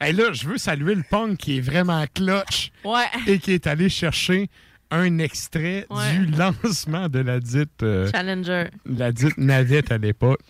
Hey, 0.00 0.12
là, 0.12 0.32
je 0.32 0.46
veux 0.46 0.58
saluer 0.58 0.94
le 0.94 1.04
punk 1.08 1.38
qui 1.38 1.58
est 1.58 1.60
vraiment 1.60 2.04
clutch 2.12 2.70
Ouais. 2.84 3.06
et 3.26 3.38
qui 3.38 3.52
est 3.52 3.66
allé 3.66 3.88
chercher 3.88 4.48
un 4.92 5.18
extrait 5.18 5.86
Ouais. 5.90 6.18
du 6.18 6.26
lancement 6.26 7.08
de 7.08 7.18
la 7.18 7.40
dite, 7.40 7.82
euh, 7.82 8.08
Challenger. 8.12 8.66
la 8.86 9.10
dite 9.10 9.36
navette 9.38 9.90
à 9.90 9.98
l'époque. 9.98 10.40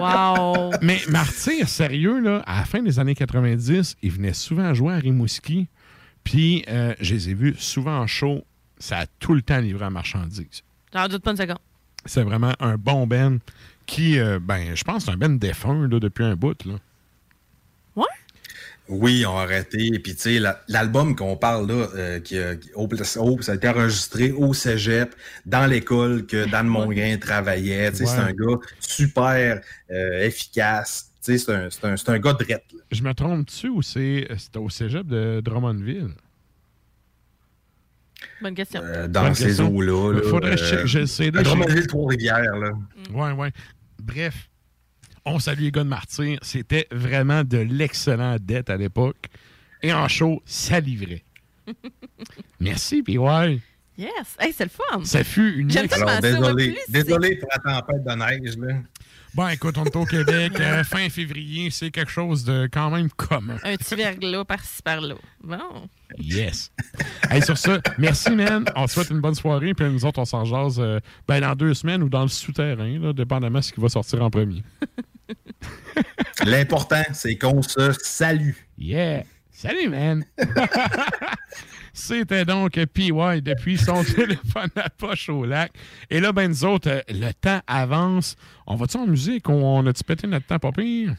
Wow. 0.00 0.70
Mais 0.82 1.00
Martyr, 1.08 1.68
sérieux, 1.68 2.20
là, 2.20 2.42
à 2.46 2.60
la 2.60 2.64
fin 2.64 2.80
des 2.82 2.98
années 2.98 3.14
90, 3.14 3.96
il 4.02 4.10
venait 4.10 4.32
souvent 4.32 4.72
jouer 4.74 4.94
à 4.94 4.96
Rimouski. 4.98 5.66
Puis, 6.24 6.64
euh, 6.68 6.94
je 7.00 7.14
les 7.14 7.30
ai 7.30 7.34
vus 7.34 7.54
souvent 7.58 7.98
en 7.98 8.06
show. 8.06 8.44
Ça 8.78 8.98
a 9.00 9.06
tout 9.18 9.34
le 9.34 9.42
temps 9.42 9.58
livré 9.58 9.86
à 9.86 9.90
marchandises. 9.90 10.62
J'en 10.92 11.08
doute 11.08 11.22
pas 11.22 11.32
une 11.32 11.36
seconde. 11.36 11.58
C'est 12.04 12.22
vraiment 12.22 12.52
un 12.60 12.76
bon 12.76 13.06
Ben 13.06 13.38
qui, 13.86 14.18
euh, 14.18 14.38
ben, 14.40 14.74
je 14.76 14.84
pense, 14.84 15.06
c'est 15.06 15.10
un 15.10 15.16
Ben 15.16 15.38
défunt 15.38 15.88
là, 15.88 15.98
depuis 15.98 16.24
un 16.24 16.36
bout. 16.36 16.64
Là. 16.64 16.74
Oui, 18.88 19.20
ils 19.20 19.26
ont 19.26 19.36
arrêté. 19.38 19.90
Puis, 19.98 20.14
tu 20.14 20.20
sais, 20.22 20.38
la- 20.38 20.60
l'album 20.68 21.14
qu'on 21.14 21.36
parle 21.36 21.68
là, 21.68 21.88
euh, 21.94 22.20
qui, 22.20 22.38
a- 22.38 22.56
qui- 22.56 22.70
au- 22.74 22.88
au- 22.88 23.42
ça 23.42 23.52
a 23.52 23.54
été 23.54 23.68
enregistré 23.68 24.32
au 24.32 24.54
cégep, 24.54 25.14
dans 25.46 25.66
l'école 25.66 26.26
que 26.26 26.48
Dan 26.50 26.66
Mongrain 26.66 27.16
travaillait. 27.18 27.90
Tu 27.92 27.98
sais, 27.98 28.06
c'est 28.06 28.18
un 28.18 28.32
gars 28.32 28.56
super 28.80 29.60
euh, 29.90 30.22
efficace. 30.24 31.10
Tu 31.24 31.32
sais, 31.32 31.38
c'est 31.38 31.52
un, 31.54 31.68
c'est 31.70 31.84
un, 31.84 31.96
c'est 31.96 32.08
un 32.10 32.18
gars 32.18 32.32
de 32.32 32.44
rette. 32.44 32.64
là. 32.72 32.80
Je 32.90 33.02
me 33.02 33.12
trompe-tu 33.12 33.68
ou 33.68 33.82
c'est 33.82 34.26
au 34.56 34.70
cégep 34.70 35.06
de 35.06 35.40
Drummondville? 35.44 36.14
Bonne 38.40 38.54
question. 38.54 38.80
Euh, 38.82 39.06
dans 39.08 39.22
Bonne 39.24 39.34
ces 39.34 39.60
eaux-là. 39.60 40.12
là, 40.14 40.22
Faudrait 40.28 40.56
que 40.56 40.64
je 40.64 40.86
je 40.86 40.98
le 41.00 41.06
sais. 41.06 41.30
Drummondville, 41.30 41.86
Trois-Rivières. 41.86 42.56
là. 42.56 42.70
Ouais, 43.12 43.32
ouais. 43.32 43.52
Bref, 44.00 44.47
on 45.28 45.38
salue 45.38 45.62
les 45.62 45.70
gars 45.72 45.84
de 45.84 45.88
Martyr. 45.88 46.38
C'était 46.42 46.86
vraiment 46.90 47.44
de 47.44 47.58
l'excellent 47.58 48.36
dette 48.40 48.70
à 48.70 48.76
l'époque. 48.76 49.26
Et 49.82 49.92
en 49.92 50.08
show, 50.08 50.42
ça 50.44 50.80
livrait. 50.80 51.22
Merci, 52.60 53.02
puis 53.02 53.18
ouais. 53.18 53.60
Yes. 53.96 54.36
Hey, 54.38 54.52
c'est 54.52 54.64
le 54.64 54.70
fun. 54.70 55.04
Ça 55.04 55.24
fut 55.24 55.54
une 55.56 55.70
J'aime 55.70 55.86
ex- 55.86 55.94
tellement 55.94 56.08
Alors, 56.10 56.20
désolé, 56.22 56.72
plus 56.72 56.92
désolé 56.92 57.36
pour 57.36 57.48
la 57.52 57.58
tempête 57.80 58.04
de 58.04 58.12
neige. 58.14 58.56
Là. 58.56 58.74
Bon, 59.34 59.48
écoute, 59.48 59.76
on 59.76 59.84
est 59.84 59.96
au 59.96 60.04
Québec, 60.04 60.52
euh, 60.58 60.84
fin 60.84 61.08
février, 61.10 61.70
c'est 61.70 61.90
quelque 61.90 62.10
chose 62.10 62.44
de 62.44 62.68
quand 62.72 62.90
même 62.90 63.10
commun. 63.10 63.56
Un 63.64 63.76
petit 63.76 63.94
verglas 63.94 64.44
par-ci 64.44 64.82
par-là. 64.82 65.16
Bon. 65.42 65.88
Yes. 66.16 66.72
Hey, 67.30 67.42
sur 67.42 67.58
ça, 67.58 67.80
merci, 67.98 68.30
man. 68.30 68.64
On 68.74 68.86
te 68.86 68.92
souhaite 68.92 69.10
une 69.10 69.20
bonne 69.20 69.34
soirée. 69.34 69.74
Puis 69.74 69.88
nous 69.88 70.04
autres, 70.04 70.18
on 70.18 70.24
s'en 70.24 70.44
jase 70.44 70.78
euh, 70.80 71.00
ben, 71.26 71.40
dans 71.40 71.54
deux 71.54 71.74
semaines 71.74 72.02
ou 72.02 72.08
dans 72.08 72.22
le 72.22 72.28
souterrain, 72.28 72.98
là, 72.98 73.12
dépendamment 73.12 73.58
de 73.58 73.64
ce 73.64 73.72
qui 73.72 73.80
va 73.80 73.88
sortir 73.88 74.22
en 74.22 74.30
premier. 74.30 74.62
L'important, 76.44 77.02
c'est 77.12 77.36
qu'on 77.36 77.62
se 77.62 77.92
salue. 78.02 78.52
Yeah. 78.78 79.24
Salut, 79.50 79.88
man. 79.88 80.24
C'était 81.92 82.44
donc 82.44 82.72
PY 82.72 83.42
depuis 83.42 83.76
son 83.76 84.04
téléphone 84.16 84.70
à 84.76 84.88
poche 84.88 85.28
au 85.28 85.44
lac. 85.44 85.72
Et 86.10 86.20
là, 86.20 86.32
ben, 86.32 86.48
nous 86.48 86.64
autres, 86.64 86.88
euh, 86.88 87.00
le 87.08 87.32
temps 87.32 87.60
avance. 87.66 88.36
On 88.66 88.76
va-tu 88.76 88.96
en 88.96 89.06
musique 89.06 89.48
ou 89.48 89.52
on 89.52 89.84
a-tu 89.84 90.04
pété 90.04 90.26
notre 90.26 90.46
temps 90.46 90.60
pas 90.60 90.72
pire? 90.72 91.16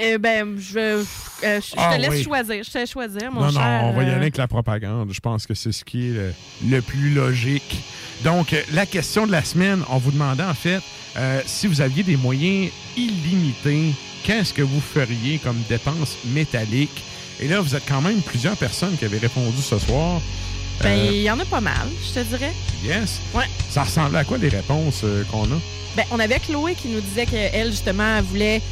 Eh 0.00 0.18
ben, 0.18 0.56
je, 0.58 0.78
euh, 0.78 1.02
je- 1.42 1.60
je 1.60 1.74
Ah, 1.76 1.94
te 1.96 2.00
laisse 2.00 2.10
oui. 2.10 2.22
choisir. 2.24 2.62
Je 2.64 2.70
te 2.70 2.78
laisse 2.78 2.90
choisir, 2.90 3.32
mon 3.32 3.42
non, 3.42 3.50
cher. 3.50 3.82
non, 3.82 3.88
on 3.88 3.92
va 3.92 4.02
y 4.02 4.06
euh, 4.06 4.08
aller 4.10 4.16
avec 4.20 4.36
la 4.36 4.46
propagande. 4.48 5.10
Je 5.12 5.20
pense 5.20 5.46
que 5.46 5.54
c'est 5.54 5.72
ce 5.72 5.84
qui 5.84 6.08
est 6.08 6.12
le, 6.12 6.32
le 6.68 6.82
plus 6.82 7.10
logique. 7.10 7.82
Donc, 8.24 8.52
euh, 8.52 8.62
la 8.72 8.86
question 8.86 9.26
de 9.26 9.32
la 9.32 9.42
semaine, 9.44 9.82
on 9.90 9.98
vous 9.98 10.10
demandait 10.12 10.42
en 10.44 10.54
fait 10.54 10.80
euh, 11.16 11.40
si 11.46 11.66
vous 11.66 11.80
aviez 11.80 12.02
des 12.02 12.16
moyens 12.16 12.70
illimités, 12.96 13.92
qu'est-ce 14.24 14.52
que 14.52 14.62
vous 14.62 14.80
feriez 14.80 15.38
comme 15.38 15.56
dépenses 15.68 16.16
métalliques? 16.26 17.02
Et 17.40 17.48
là, 17.48 17.60
vous 17.60 17.74
êtes 17.74 17.86
quand 17.88 18.00
même 18.02 18.20
plusieurs 18.22 18.56
personnes 18.56 18.96
qui 18.96 19.04
avaient 19.04 19.18
répondu 19.18 19.60
ce 19.62 19.78
soir. 19.78 20.20
Ben, 20.82 20.88
Euh, 20.96 21.08
il 21.12 21.22
y 21.22 21.30
en 21.30 21.38
a 21.40 21.44
pas 21.44 21.60
mal, 21.60 21.88
je 22.06 22.20
te 22.20 22.24
dirais. 22.26 22.52
yes. 22.84 23.20
Ouais. 23.34 23.44
Ça 23.70 23.82
ressemblait 23.84 24.18
à 24.20 24.24
quoi 24.24 24.38
les 24.38 24.48
réponses 24.48 25.04
qu'on 25.30 25.44
a? 25.44 25.58
Ben, 25.96 26.04
on 26.12 26.20
avait 26.20 26.38
Chloé 26.38 26.74
qui 26.74 26.88
nous 26.88 27.00
disait 27.00 27.26
qu'elle, 27.26 27.70
justement, 27.70 28.18
elle 28.18 28.24
voulait 28.24 28.62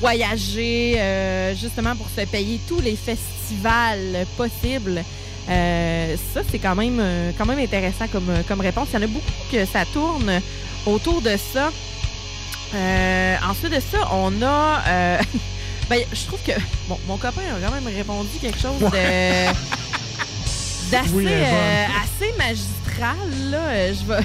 voyager 0.00 0.94
euh, 0.98 1.54
justement 1.54 1.94
pour 1.96 2.08
se 2.08 2.22
payer 2.26 2.60
tous 2.68 2.80
les 2.80 2.96
festivals 2.96 4.26
possibles. 4.36 5.02
Euh, 5.48 6.16
ça, 6.34 6.40
c'est 6.50 6.58
quand 6.58 6.74
même, 6.74 6.98
euh, 7.00 7.30
quand 7.38 7.46
même 7.46 7.58
intéressant 7.58 8.06
comme, 8.08 8.30
comme 8.48 8.60
réponse. 8.60 8.88
Il 8.92 8.96
y 8.96 8.98
en 8.98 9.02
a 9.02 9.06
beaucoup 9.06 9.24
que 9.50 9.64
ça 9.64 9.84
tourne 9.92 10.40
autour 10.86 11.22
de 11.22 11.36
ça. 11.36 11.70
Euh, 12.74 13.36
ensuite 13.48 13.72
de 13.72 13.80
ça, 13.80 14.08
on 14.12 14.42
a... 14.42 14.82
ben, 15.88 16.00
je 16.12 16.26
trouve 16.26 16.42
que... 16.42 16.52
Bon, 16.88 16.98
mon 17.06 17.16
copain 17.16 17.42
a 17.42 17.60
quand 17.64 17.72
même 17.72 17.86
répondu 17.94 18.28
quelque 18.40 18.58
chose 18.58 18.80
de... 18.80 18.90
d'assez 20.90 21.10
Oui, 21.12 21.26
assez 21.26 22.32
magistral, 22.36 23.16
là. 23.50 23.92
Je 23.92 24.04
vais... 24.04 24.18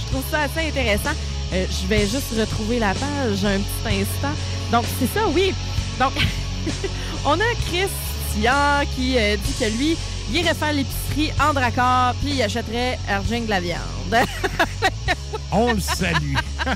je 0.00 0.06
trouve 0.10 0.24
ça 0.30 0.42
assez 0.42 0.68
intéressant. 0.68 1.10
Euh, 1.52 1.66
je 1.68 1.86
vais 1.86 2.02
juste 2.02 2.32
retrouver 2.38 2.78
la 2.78 2.94
page 2.94 3.44
un 3.44 3.58
petit 3.58 4.00
instant. 4.00 4.34
Donc, 4.70 4.84
c'est 4.98 5.12
ça, 5.12 5.26
oui. 5.28 5.52
Donc, 5.98 6.12
on 7.24 7.32
a 7.32 7.54
Christian 7.66 8.86
qui 8.94 9.18
euh, 9.18 9.36
dit 9.36 9.54
que 9.58 9.76
lui, 9.76 9.96
il 10.30 10.36
irait 10.36 10.54
faire 10.54 10.72
l'épicerie 10.72 11.32
en 11.40 11.52
dracard, 11.52 12.14
puis 12.22 12.34
il 12.34 12.42
achèterait 12.42 12.98
Argent 13.08 13.40
de 13.40 13.50
la 13.50 13.60
viande. 13.60 13.80
On 15.52 15.72
le 15.72 15.80
salue. 15.80 16.36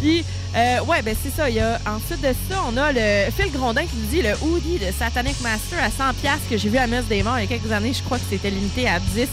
Puis, 0.00 0.24
euh, 0.54 0.80
ouais, 0.84 1.02
ben 1.02 1.16
c'est 1.20 1.34
ça. 1.34 1.50
Il 1.50 1.56
y 1.56 1.60
a, 1.60 1.80
ensuite 1.86 2.20
de 2.20 2.32
ça, 2.48 2.62
on 2.68 2.76
a 2.76 2.92
le 2.92 3.30
Phil 3.32 3.50
Grondin 3.50 3.82
qui 3.82 3.96
nous 3.96 4.06
dit 4.06 4.22
le 4.22 4.34
hoodie 4.42 4.78
de 4.78 4.92
Satanic 4.96 5.40
Master 5.40 5.78
à 5.82 5.88
100$ 5.88 6.38
que 6.48 6.56
j'ai 6.56 6.68
vu 6.68 6.78
à 6.78 6.86
Messe 6.86 7.06
des 7.06 7.22
Morts 7.24 7.38
il 7.40 7.50
y 7.50 7.52
a 7.52 7.58
quelques 7.58 7.72
années. 7.72 7.92
Je 7.92 8.02
crois 8.02 8.18
que 8.18 8.24
c'était 8.30 8.50
limité 8.50 8.88
à 8.88 9.00
10 9.00 9.28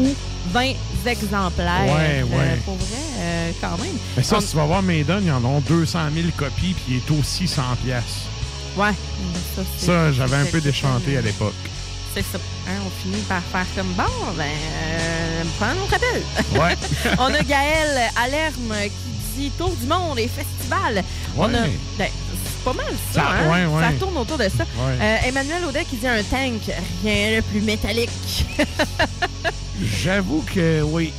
ou 0.00 0.14
20 0.52 0.72
exemplaires. 1.06 1.84
Ouais, 1.86 2.22
Euh, 2.22 2.24
ouais. 2.24 2.60
pour 2.64 2.74
vrai, 2.76 2.98
euh, 3.18 3.50
quand 3.60 3.78
même. 3.78 3.94
Mais 4.16 4.22
ça, 4.22 4.36
On- 4.36 4.40
si 4.40 4.48
tu 4.48 4.56
vas 4.56 4.64
voir 4.64 4.82
Maiden, 4.82 5.20
ils 5.24 5.32
en 5.32 5.44
ont 5.44 5.60
200 5.60 5.98
000 6.14 6.28
copies, 6.36 6.74
puis 6.74 6.84
il 6.88 6.96
est 6.96 7.18
aussi 7.20 7.46
100 7.48 7.62
pièces. 7.84 8.26
Ouais. 8.76 8.92
Ça, 9.56 9.62
Ça, 9.78 10.12
j'avais 10.12 10.36
un 10.36 10.46
peu 10.46 10.60
déchanté 10.60 11.16
à 11.16 11.20
l'époque. 11.20 11.54
C'est 12.14 12.22
ça. 12.22 12.38
Hein, 12.68 12.78
on 12.86 13.02
finit 13.02 13.22
par 13.22 13.42
faire 13.52 13.66
comme 13.76 13.92
bon, 13.94 14.32
ben, 14.36 14.44
euh, 14.44 15.42
prends 15.58 15.74
notre 15.74 15.94
appel. 15.94 16.22
Ouais. 16.60 16.76
on 17.18 17.32
a 17.34 17.42
Gaël 17.42 18.10
Alerme 18.16 18.74
qui 18.84 19.40
dit 19.42 19.50
Tour 19.58 19.74
du 19.80 19.86
monde 19.86 20.18
et 20.18 20.28
festival. 20.28 21.02
On 21.36 21.44
a, 21.44 21.62
Ouais. 21.62 21.70
ben, 21.98 22.08
c'est 22.08 22.64
pas 22.64 22.72
mal 22.72 22.86
ça. 23.12 23.20
Ça- 23.20 23.28
hein? 23.30 23.50
ouais, 23.50 23.66
ouais. 23.66 23.82
Ça 23.82 23.92
tourne 23.98 24.16
autour 24.16 24.38
de 24.38 24.44
ça. 24.44 24.62
Ouais. 24.64 24.96
Euh, 25.00 25.16
Emmanuel 25.26 25.64
Audet 25.68 25.84
qui 25.84 25.96
dit 25.96 26.06
un 26.06 26.22
tank, 26.22 26.60
rien 27.04 27.36
de 27.36 27.40
plus 27.42 27.60
métallique. 27.62 28.10
J'avoue 29.82 30.44
que 30.54 30.82
oui. 30.82 31.12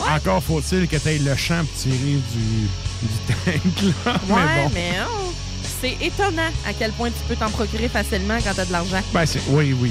Encore 0.00 0.42
faut-il 0.42 0.86
que 0.86 0.96
tu 0.96 1.08
aies 1.08 1.18
le 1.18 1.34
champ 1.34 1.64
pour 1.64 1.74
tirer 1.76 1.96
du, 2.32 2.68
du 3.02 3.18
tank, 3.44 3.94
là. 4.06 4.12
ouais, 4.12 4.42
mais 4.54 4.62
bon. 4.64 4.70
mais 4.74 4.90
oh, 5.10 5.32
c'est 5.80 5.96
étonnant 6.06 6.50
à 6.66 6.72
quel 6.72 6.92
point 6.92 7.08
tu 7.08 7.18
peux 7.26 7.34
t'en 7.34 7.50
procurer 7.50 7.88
facilement 7.88 8.38
quand 8.44 8.54
tu 8.54 8.60
as 8.60 8.64
de 8.64 8.72
l'argent. 8.72 9.00
Ben, 9.12 9.26
c'est... 9.26 9.40
Oui, 9.48 9.74
oui. 9.80 9.90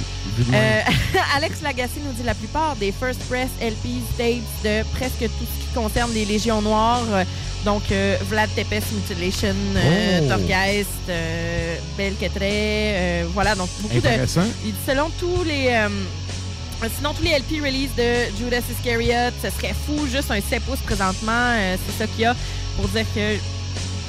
Euh, 0.53 0.81
Alex 1.35 1.61
Lagacé 1.61 1.99
nous 2.05 2.13
dit 2.13 2.23
la 2.23 2.35
plupart 2.35 2.75
des 2.77 2.93
First 2.93 3.19
Press 3.27 3.49
LPs 3.59 4.17
tapes 4.17 4.63
de 4.63 4.83
presque 4.97 5.19
tout 5.19 5.45
ce 5.45 5.65
qui 5.67 5.73
concerne 5.73 6.13
les 6.13 6.23
Légions 6.25 6.61
Noires. 6.61 7.03
euh, 7.11 7.23
donc, 7.65 7.83
euh, 7.91 8.15
Vlad 8.29 8.49
Tepes 8.55 8.83
Mutilation, 8.93 9.55
euh, 9.75 10.19
Oh. 10.23 10.29
Torgeist, 10.29 10.87
Belketre, 11.97 12.37
euh, 12.41 13.25
voilà, 13.33 13.55
donc 13.55 13.67
beaucoup 13.81 13.93
de... 13.95 14.07
Intéressant. 14.07 14.45
Il 14.63 14.71
dit 14.71 14.77
selon 14.87 15.09
tous 15.19 15.43
les... 15.43 15.75
euh, 16.83 16.87
sinon, 16.95 17.13
tous 17.13 17.23
les 17.23 17.31
LP 17.37 17.61
release 17.63 17.93
de 17.95 18.35
Judas 18.37 18.61
Iscariot, 18.71 19.31
ce 19.43 19.49
serait 19.49 19.73
fou, 19.85 20.07
juste 20.07 20.29
un 20.31 20.39
7 20.41 20.61
pouces 20.63 20.79
présentement, 20.79 21.31
euh, 21.55 21.75
c'est 21.85 22.03
ça 22.03 22.07
qu'il 22.07 22.21
y 22.21 22.25
a 22.25 22.35
pour 22.75 22.87
dire 22.89 23.05
que 23.15 23.35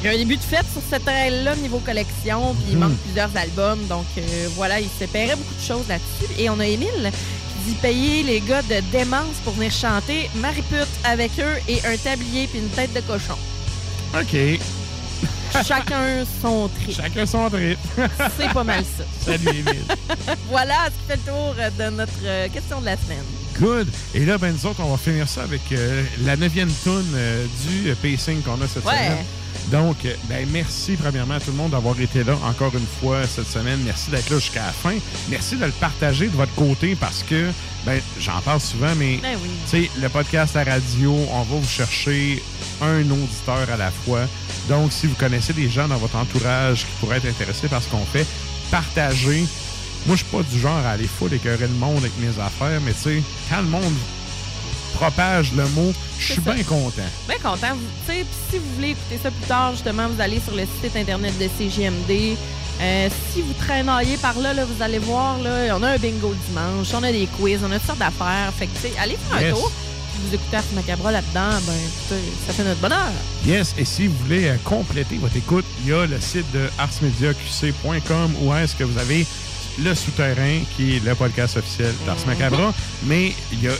il 0.01 0.05
y 0.07 0.09
a 0.09 0.13
un 0.13 0.17
début 0.17 0.37
de 0.37 0.43
fête 0.43 0.65
sur 0.73 0.81
cette 0.89 1.05
trail-là 1.05 1.57
niveau 1.57 1.79
collection, 1.79 2.55
puis 2.55 2.67
il 2.71 2.75
Mhm. 2.77 2.81
manque 2.89 2.99
plusieurs 2.99 3.37
albums. 3.37 3.85
Donc 3.89 4.07
euh, 4.17 4.49
voilà, 4.55 4.79
il 4.79 4.89
s'espérait 4.97 5.35
beaucoup 5.35 5.55
de 5.61 5.67
choses 5.67 5.89
là-dessus. 5.89 6.33
Et 6.41 6.49
on 6.51 6.61
a 6.61 6.67
Émile 6.67 7.11
qui 7.11 7.71
dit 7.71 7.75
payer 7.83 8.23
les 8.23 8.41
gars 8.41 8.63
de 8.63 8.81
démence 8.93 9.35
pour 9.43 9.55
venir 9.55 9.73
chanter 9.73 10.31
Marie-Pute 10.37 10.87
avec 11.03 11.33
eux 11.41 11.57
et 11.69 11.81
un 11.85 11.97
tablier 11.97 12.47
puis 12.47 12.61
une 12.61 12.69
tête 12.69 12.93
de 12.95 13.01
cochon. 13.01 13.35
OK. 14.15 14.37
Chacun 15.67 16.25
son 16.43 16.69
trip. 16.69 16.97
Chacun 16.97 17.27
son 17.27 17.49
trip. 17.51 17.79
C'est 18.39 18.53
pas 18.53 18.65
mal 18.65 18.85
ça. 18.85 19.05
Salut, 19.25 19.49
Émile. 19.49 19.83
voilà 20.49 20.75
ce 20.87 20.91
qui 20.91 21.07
fait 21.09 21.17
le 21.27 21.33
tour 21.33 21.55
de 21.79 21.91
notre 21.91 22.13
euh, 22.25 22.49
question 22.49 22.81
de 22.81 22.85
la 22.87 22.97
semaine. 22.97 23.25
Good. 23.61 23.89
Et 24.15 24.25
là, 24.25 24.39
ben, 24.39 24.53
nous 24.55 24.67
autres, 24.71 24.81
on 24.83 24.91
va 24.91 24.97
finir 24.97 25.29
ça 25.29 25.43
avec 25.43 25.61
euh, 25.73 26.05
la 26.25 26.37
neuvième 26.37 26.71
tune 26.83 27.03
euh, 27.15 27.45
du 27.69 27.95
pacing 27.97 28.43
qu'on 28.43 28.61
a 28.63 28.69
cette 28.69 28.85
Ouais. 28.85 28.93
semaine. 28.95 29.25
Donc, 29.71 29.97
euh, 30.05 30.15
ben, 30.29 30.49
merci 30.51 30.97
premièrement 30.97 31.35
à 31.35 31.41
tout 31.41 31.51
le 31.51 31.57
monde 31.57 31.73
d'avoir 31.73 31.99
été 32.01 32.25
là 32.25 32.35
encore 32.45 32.75
une 32.75 32.87
fois 33.01 33.27
cette 33.27 33.49
semaine. 33.49 33.81
Merci 33.85 34.11
d'être 34.11 34.31
là 34.31 34.39
jusqu'à 34.39 34.65
la 34.67 34.73
fin. 34.73 34.95
Merci 35.29 35.57
de 35.57 35.65
le 35.67 35.73
partager 35.73 36.29
de 36.29 36.37
votre 36.37 36.55
côté 36.55 36.97
parce 36.97 37.23
que, 37.23 37.51
ben, 37.85 38.01
j'en 38.19 38.41
parle 38.41 38.61
souvent, 38.61 38.95
mais 38.97 39.19
Ben 39.19 39.37
oui. 39.43 39.51
tu 39.69 39.85
sais, 39.85 39.91
le 40.01 40.09
podcast 40.09 40.57
à 40.57 40.65
radio, 40.65 41.15
on 41.31 41.43
va 41.43 41.57
vous 41.57 41.69
chercher 41.69 42.43
un 42.81 43.01
auditeur 43.11 43.69
à 43.73 43.77
la 43.77 43.91
fois. 43.91 44.21
Donc, 44.69 44.93
si 44.93 45.07
vous 45.07 45.15
connaissez 45.17 45.53
des 45.53 45.69
gens 45.69 45.87
dans 45.89 45.99
votre 45.99 46.17
entourage 46.17 46.81
qui 46.87 46.93
pourraient 47.01 47.19
être 47.19 47.29
intéressés 47.29 47.69
par 47.69 47.83
ce 47.83 47.89
qu'on 47.89 48.05
fait, 48.07 48.27
partagez. 48.71 49.45
Moi, 50.07 50.17
je 50.17 50.23
suis 50.25 50.33
pas 50.37 50.43
du 50.43 50.59
genre 50.59 50.77
à 50.87 50.91
aller 50.93 51.09
full 51.09 51.33
écœurer 51.35 51.67
le 51.67 51.75
monde 51.75 51.99
avec 51.99 52.13
mes 52.21 52.29
affaires, 52.43 52.81
mais 52.85 52.93
tu 52.93 53.01
sais, 53.01 53.23
quand 53.51 53.59
le 53.61 53.69
monde 53.69 53.93
propage 54.95 55.53
le 55.53 55.67
mot, 55.69 55.93
je 56.19 56.33
suis 56.33 56.41
bien 56.41 56.63
content. 56.65 57.03
Bien 57.29 57.39
content. 57.39 57.75
Vous- 57.75 58.13
si 58.51 58.59
vous 58.59 58.75
voulez 58.77 58.91
écouter 58.91 59.19
ça 59.23 59.31
plus 59.31 59.47
tard, 59.47 59.73
justement, 59.73 60.09
vous 60.09 60.21
allez 60.21 60.41
sur 60.41 60.55
le 60.55 60.63
site 60.83 60.97
internet 60.97 61.33
de 61.39 61.49
CGMD. 61.59 62.37
Euh, 62.81 63.09
si 63.33 63.43
vous 63.43 63.53
traînaillez 63.55 64.17
par 64.19 64.39
là, 64.39 64.55
là, 64.55 64.65
vous 64.65 64.83
allez 64.83 64.99
voir, 65.01 65.39
là, 65.41 65.77
on 65.77 65.83
a 65.83 65.91
un 65.91 65.97
bingo 65.99 66.33
dimanche, 66.49 66.87
on 66.95 67.03
a 67.03 67.11
des 67.11 67.27
quiz, 67.39 67.59
on 67.65 67.71
a 67.73 67.79
toutes 67.79 67.87
sortes 67.87 67.99
d'affaires. 67.99 68.53
Fait 68.59 68.67
que, 68.67 68.73
allez 69.01 69.17
faire 69.31 69.41
Yes. 69.41 69.53
un 69.53 69.57
tour. 69.57 69.71
Puis 69.71 70.29
vous 70.29 70.35
écoutez 70.35 70.57
Ars 70.57 70.65
Macabra 70.75 71.13
là-dedans, 71.13 71.59
ben, 71.67 71.73
écoutez, 71.75 72.23
ça 72.47 72.53
fait 72.53 72.65
notre 72.65 72.81
bonheur. 72.81 73.11
Yes, 73.47 73.75
et 73.79 73.85
si 73.85 74.07
vous 74.07 74.17
voulez 74.25 74.49
euh, 74.49 74.57
compléter 74.65 75.17
votre 75.19 75.37
écoute, 75.37 75.65
il 75.83 75.91
y 75.91 75.93
a 75.93 76.07
le 76.07 76.21
site 76.21 76.51
de 76.53 76.69
arsmediaqc.com 76.79 78.35
où 78.43 78.55
est-ce 78.55 78.75
que 78.75 78.85
vous 78.85 78.99
avez 78.99 79.27
le 79.83 79.95
souterrain 79.95 80.61
qui 80.77 80.97
est 80.97 81.05
le 81.05 81.15
podcast 81.15 81.57
officiel 81.57 81.93
d'Ars 82.07 82.17
Macabra, 82.27 82.73
mais 83.05 83.33
il 83.53 83.63
y 83.63 83.69
a 83.69 83.73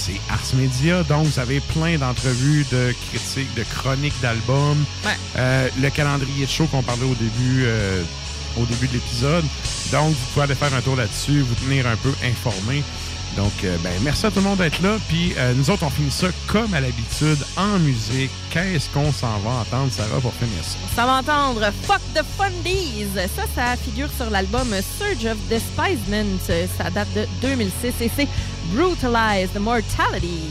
c'est 0.00 0.20
Ars 0.30 0.54
Media, 0.54 1.02
donc 1.02 1.26
vous 1.26 1.38
avez 1.38 1.60
plein 1.60 1.98
d'entrevues, 1.98 2.64
de 2.72 2.94
critiques, 3.10 3.52
de 3.54 3.64
chroniques 3.64 4.18
d'albums, 4.22 4.82
Ouais. 5.04 5.12
Euh, 5.36 5.68
le 5.80 5.90
calendrier 5.90 6.46
de 6.46 6.50
show 6.50 6.66
qu'on 6.66 6.82
parlait 6.82 7.04
au 7.04 7.14
début, 7.14 7.64
euh, 7.64 8.02
au 8.58 8.64
début 8.64 8.88
de 8.88 8.94
l'épisode. 8.94 9.44
Donc 9.92 10.10
vous 10.10 10.26
pouvez 10.32 10.44
aller 10.44 10.54
faire 10.54 10.72
un 10.74 10.80
tour 10.80 10.96
là-dessus, 10.96 11.40
vous 11.42 11.54
tenir 11.66 11.86
un 11.86 11.96
peu 11.96 12.12
informé. 12.24 12.82
Donc, 13.36 13.52
euh, 13.64 13.76
ben, 13.82 13.92
merci 14.02 14.26
à 14.26 14.30
tout 14.30 14.40
le 14.40 14.44
monde 14.44 14.58
d'être 14.58 14.82
là. 14.82 14.96
Puis, 15.08 15.34
euh, 15.36 15.54
nous 15.54 15.70
autres, 15.70 15.84
on 15.84 15.90
finit 15.90 16.10
ça 16.10 16.28
comme 16.46 16.72
à 16.74 16.80
l'habitude, 16.80 17.38
en 17.56 17.78
musique. 17.78 18.30
Qu'est-ce 18.50 18.88
qu'on 18.90 19.12
s'en 19.12 19.38
va 19.38 19.50
entendre, 19.60 19.90
Sarah, 19.92 20.20
pour 20.20 20.34
finir 20.34 20.62
ça? 20.62 20.78
Ça 20.96 21.06
va 21.06 21.18
entendre 21.18 21.70
Fuck 21.82 22.00
the 22.14 22.24
Fundies. 22.36 23.06
Ça, 23.14 23.42
ça 23.54 23.76
figure 23.76 24.08
sur 24.16 24.30
l'album 24.30 24.68
Surge 24.98 25.26
of 25.26 25.38
Despisement. 25.48 26.38
Ça 26.76 26.90
date 26.90 27.12
de 27.14 27.26
2006 27.42 27.94
et 28.00 28.10
c'est 28.14 28.28
Brutalized 28.74 29.58
Mortality. 29.60 30.50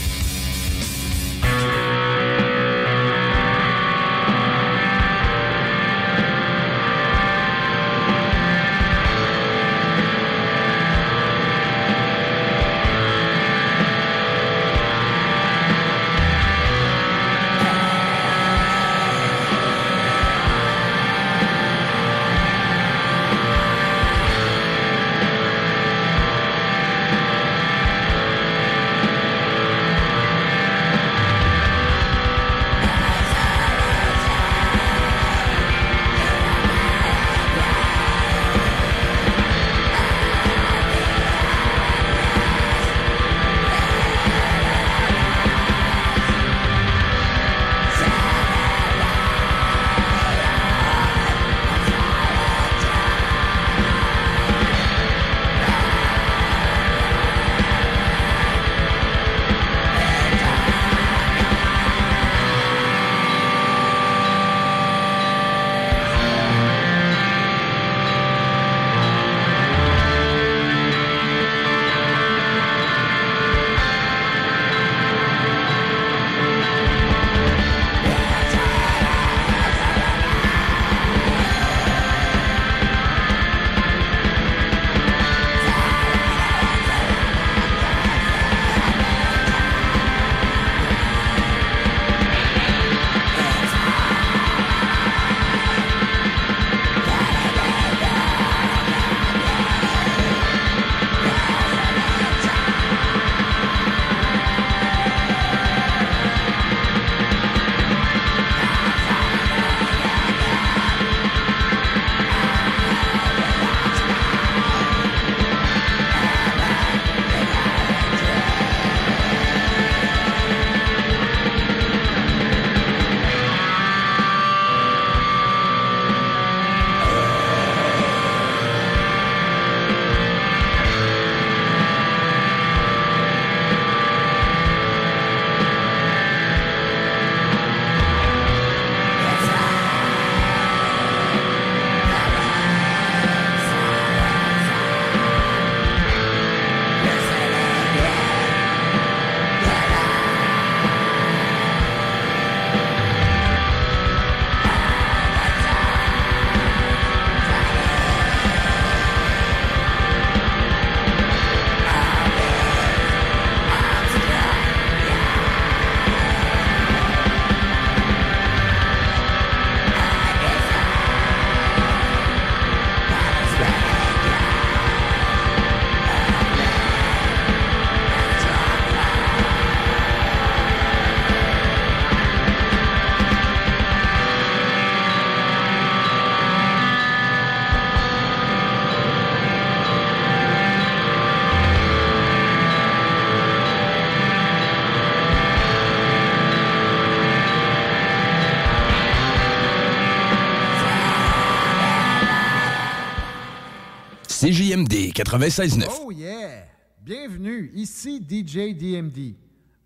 CJMD 204.81 205.13
96.9. 205.13 205.87
Oh 206.01 206.11
yeah! 206.11 206.65
Bienvenue, 207.03 207.71
ici 207.73 208.19
DJ 208.19 208.75
DMD. 208.75 209.35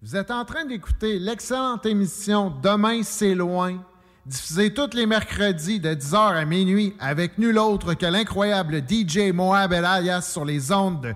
Vous 0.01 0.15
êtes 0.15 0.31
en 0.31 0.45
train 0.45 0.65
d'écouter 0.65 1.19
l'excellente 1.19 1.85
émission 1.85 2.53
Demain 2.61 3.03
c'est 3.03 3.35
loin, 3.35 3.83
diffusée 4.25 4.73
tous 4.73 4.93
les 4.93 5.05
mercredis 5.05 5.79
de 5.79 5.93
10h 5.93 6.35
à 6.35 6.45
minuit 6.45 6.93
avec 6.99 7.37
nul 7.37 7.57
autre 7.57 7.93
que 7.93 8.05
l'incroyable 8.05 8.83
DJ 8.87 9.33
Moab 9.33 9.73
El 9.73 9.85
Alias 9.85 10.21
sur 10.21 10.45
les 10.45 10.71
ondes 10.71 11.01
de 11.01 11.13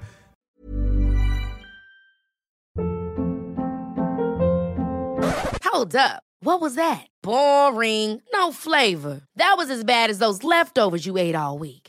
Hold 5.71 5.95
up. 5.95 6.23
What 6.41 6.61
was 6.61 6.75
that? 6.75 7.05
Boring. 7.21 8.21
No 8.33 8.51
flavor. 8.51 9.21
That 9.35 9.55
was 9.57 9.69
as 9.69 9.83
bad 9.83 10.09
as 10.09 10.19
those 10.19 10.43
leftovers 10.43 11.05
you 11.05 11.17
ate 11.17 11.35
all 11.35 11.57
week. 11.57 11.88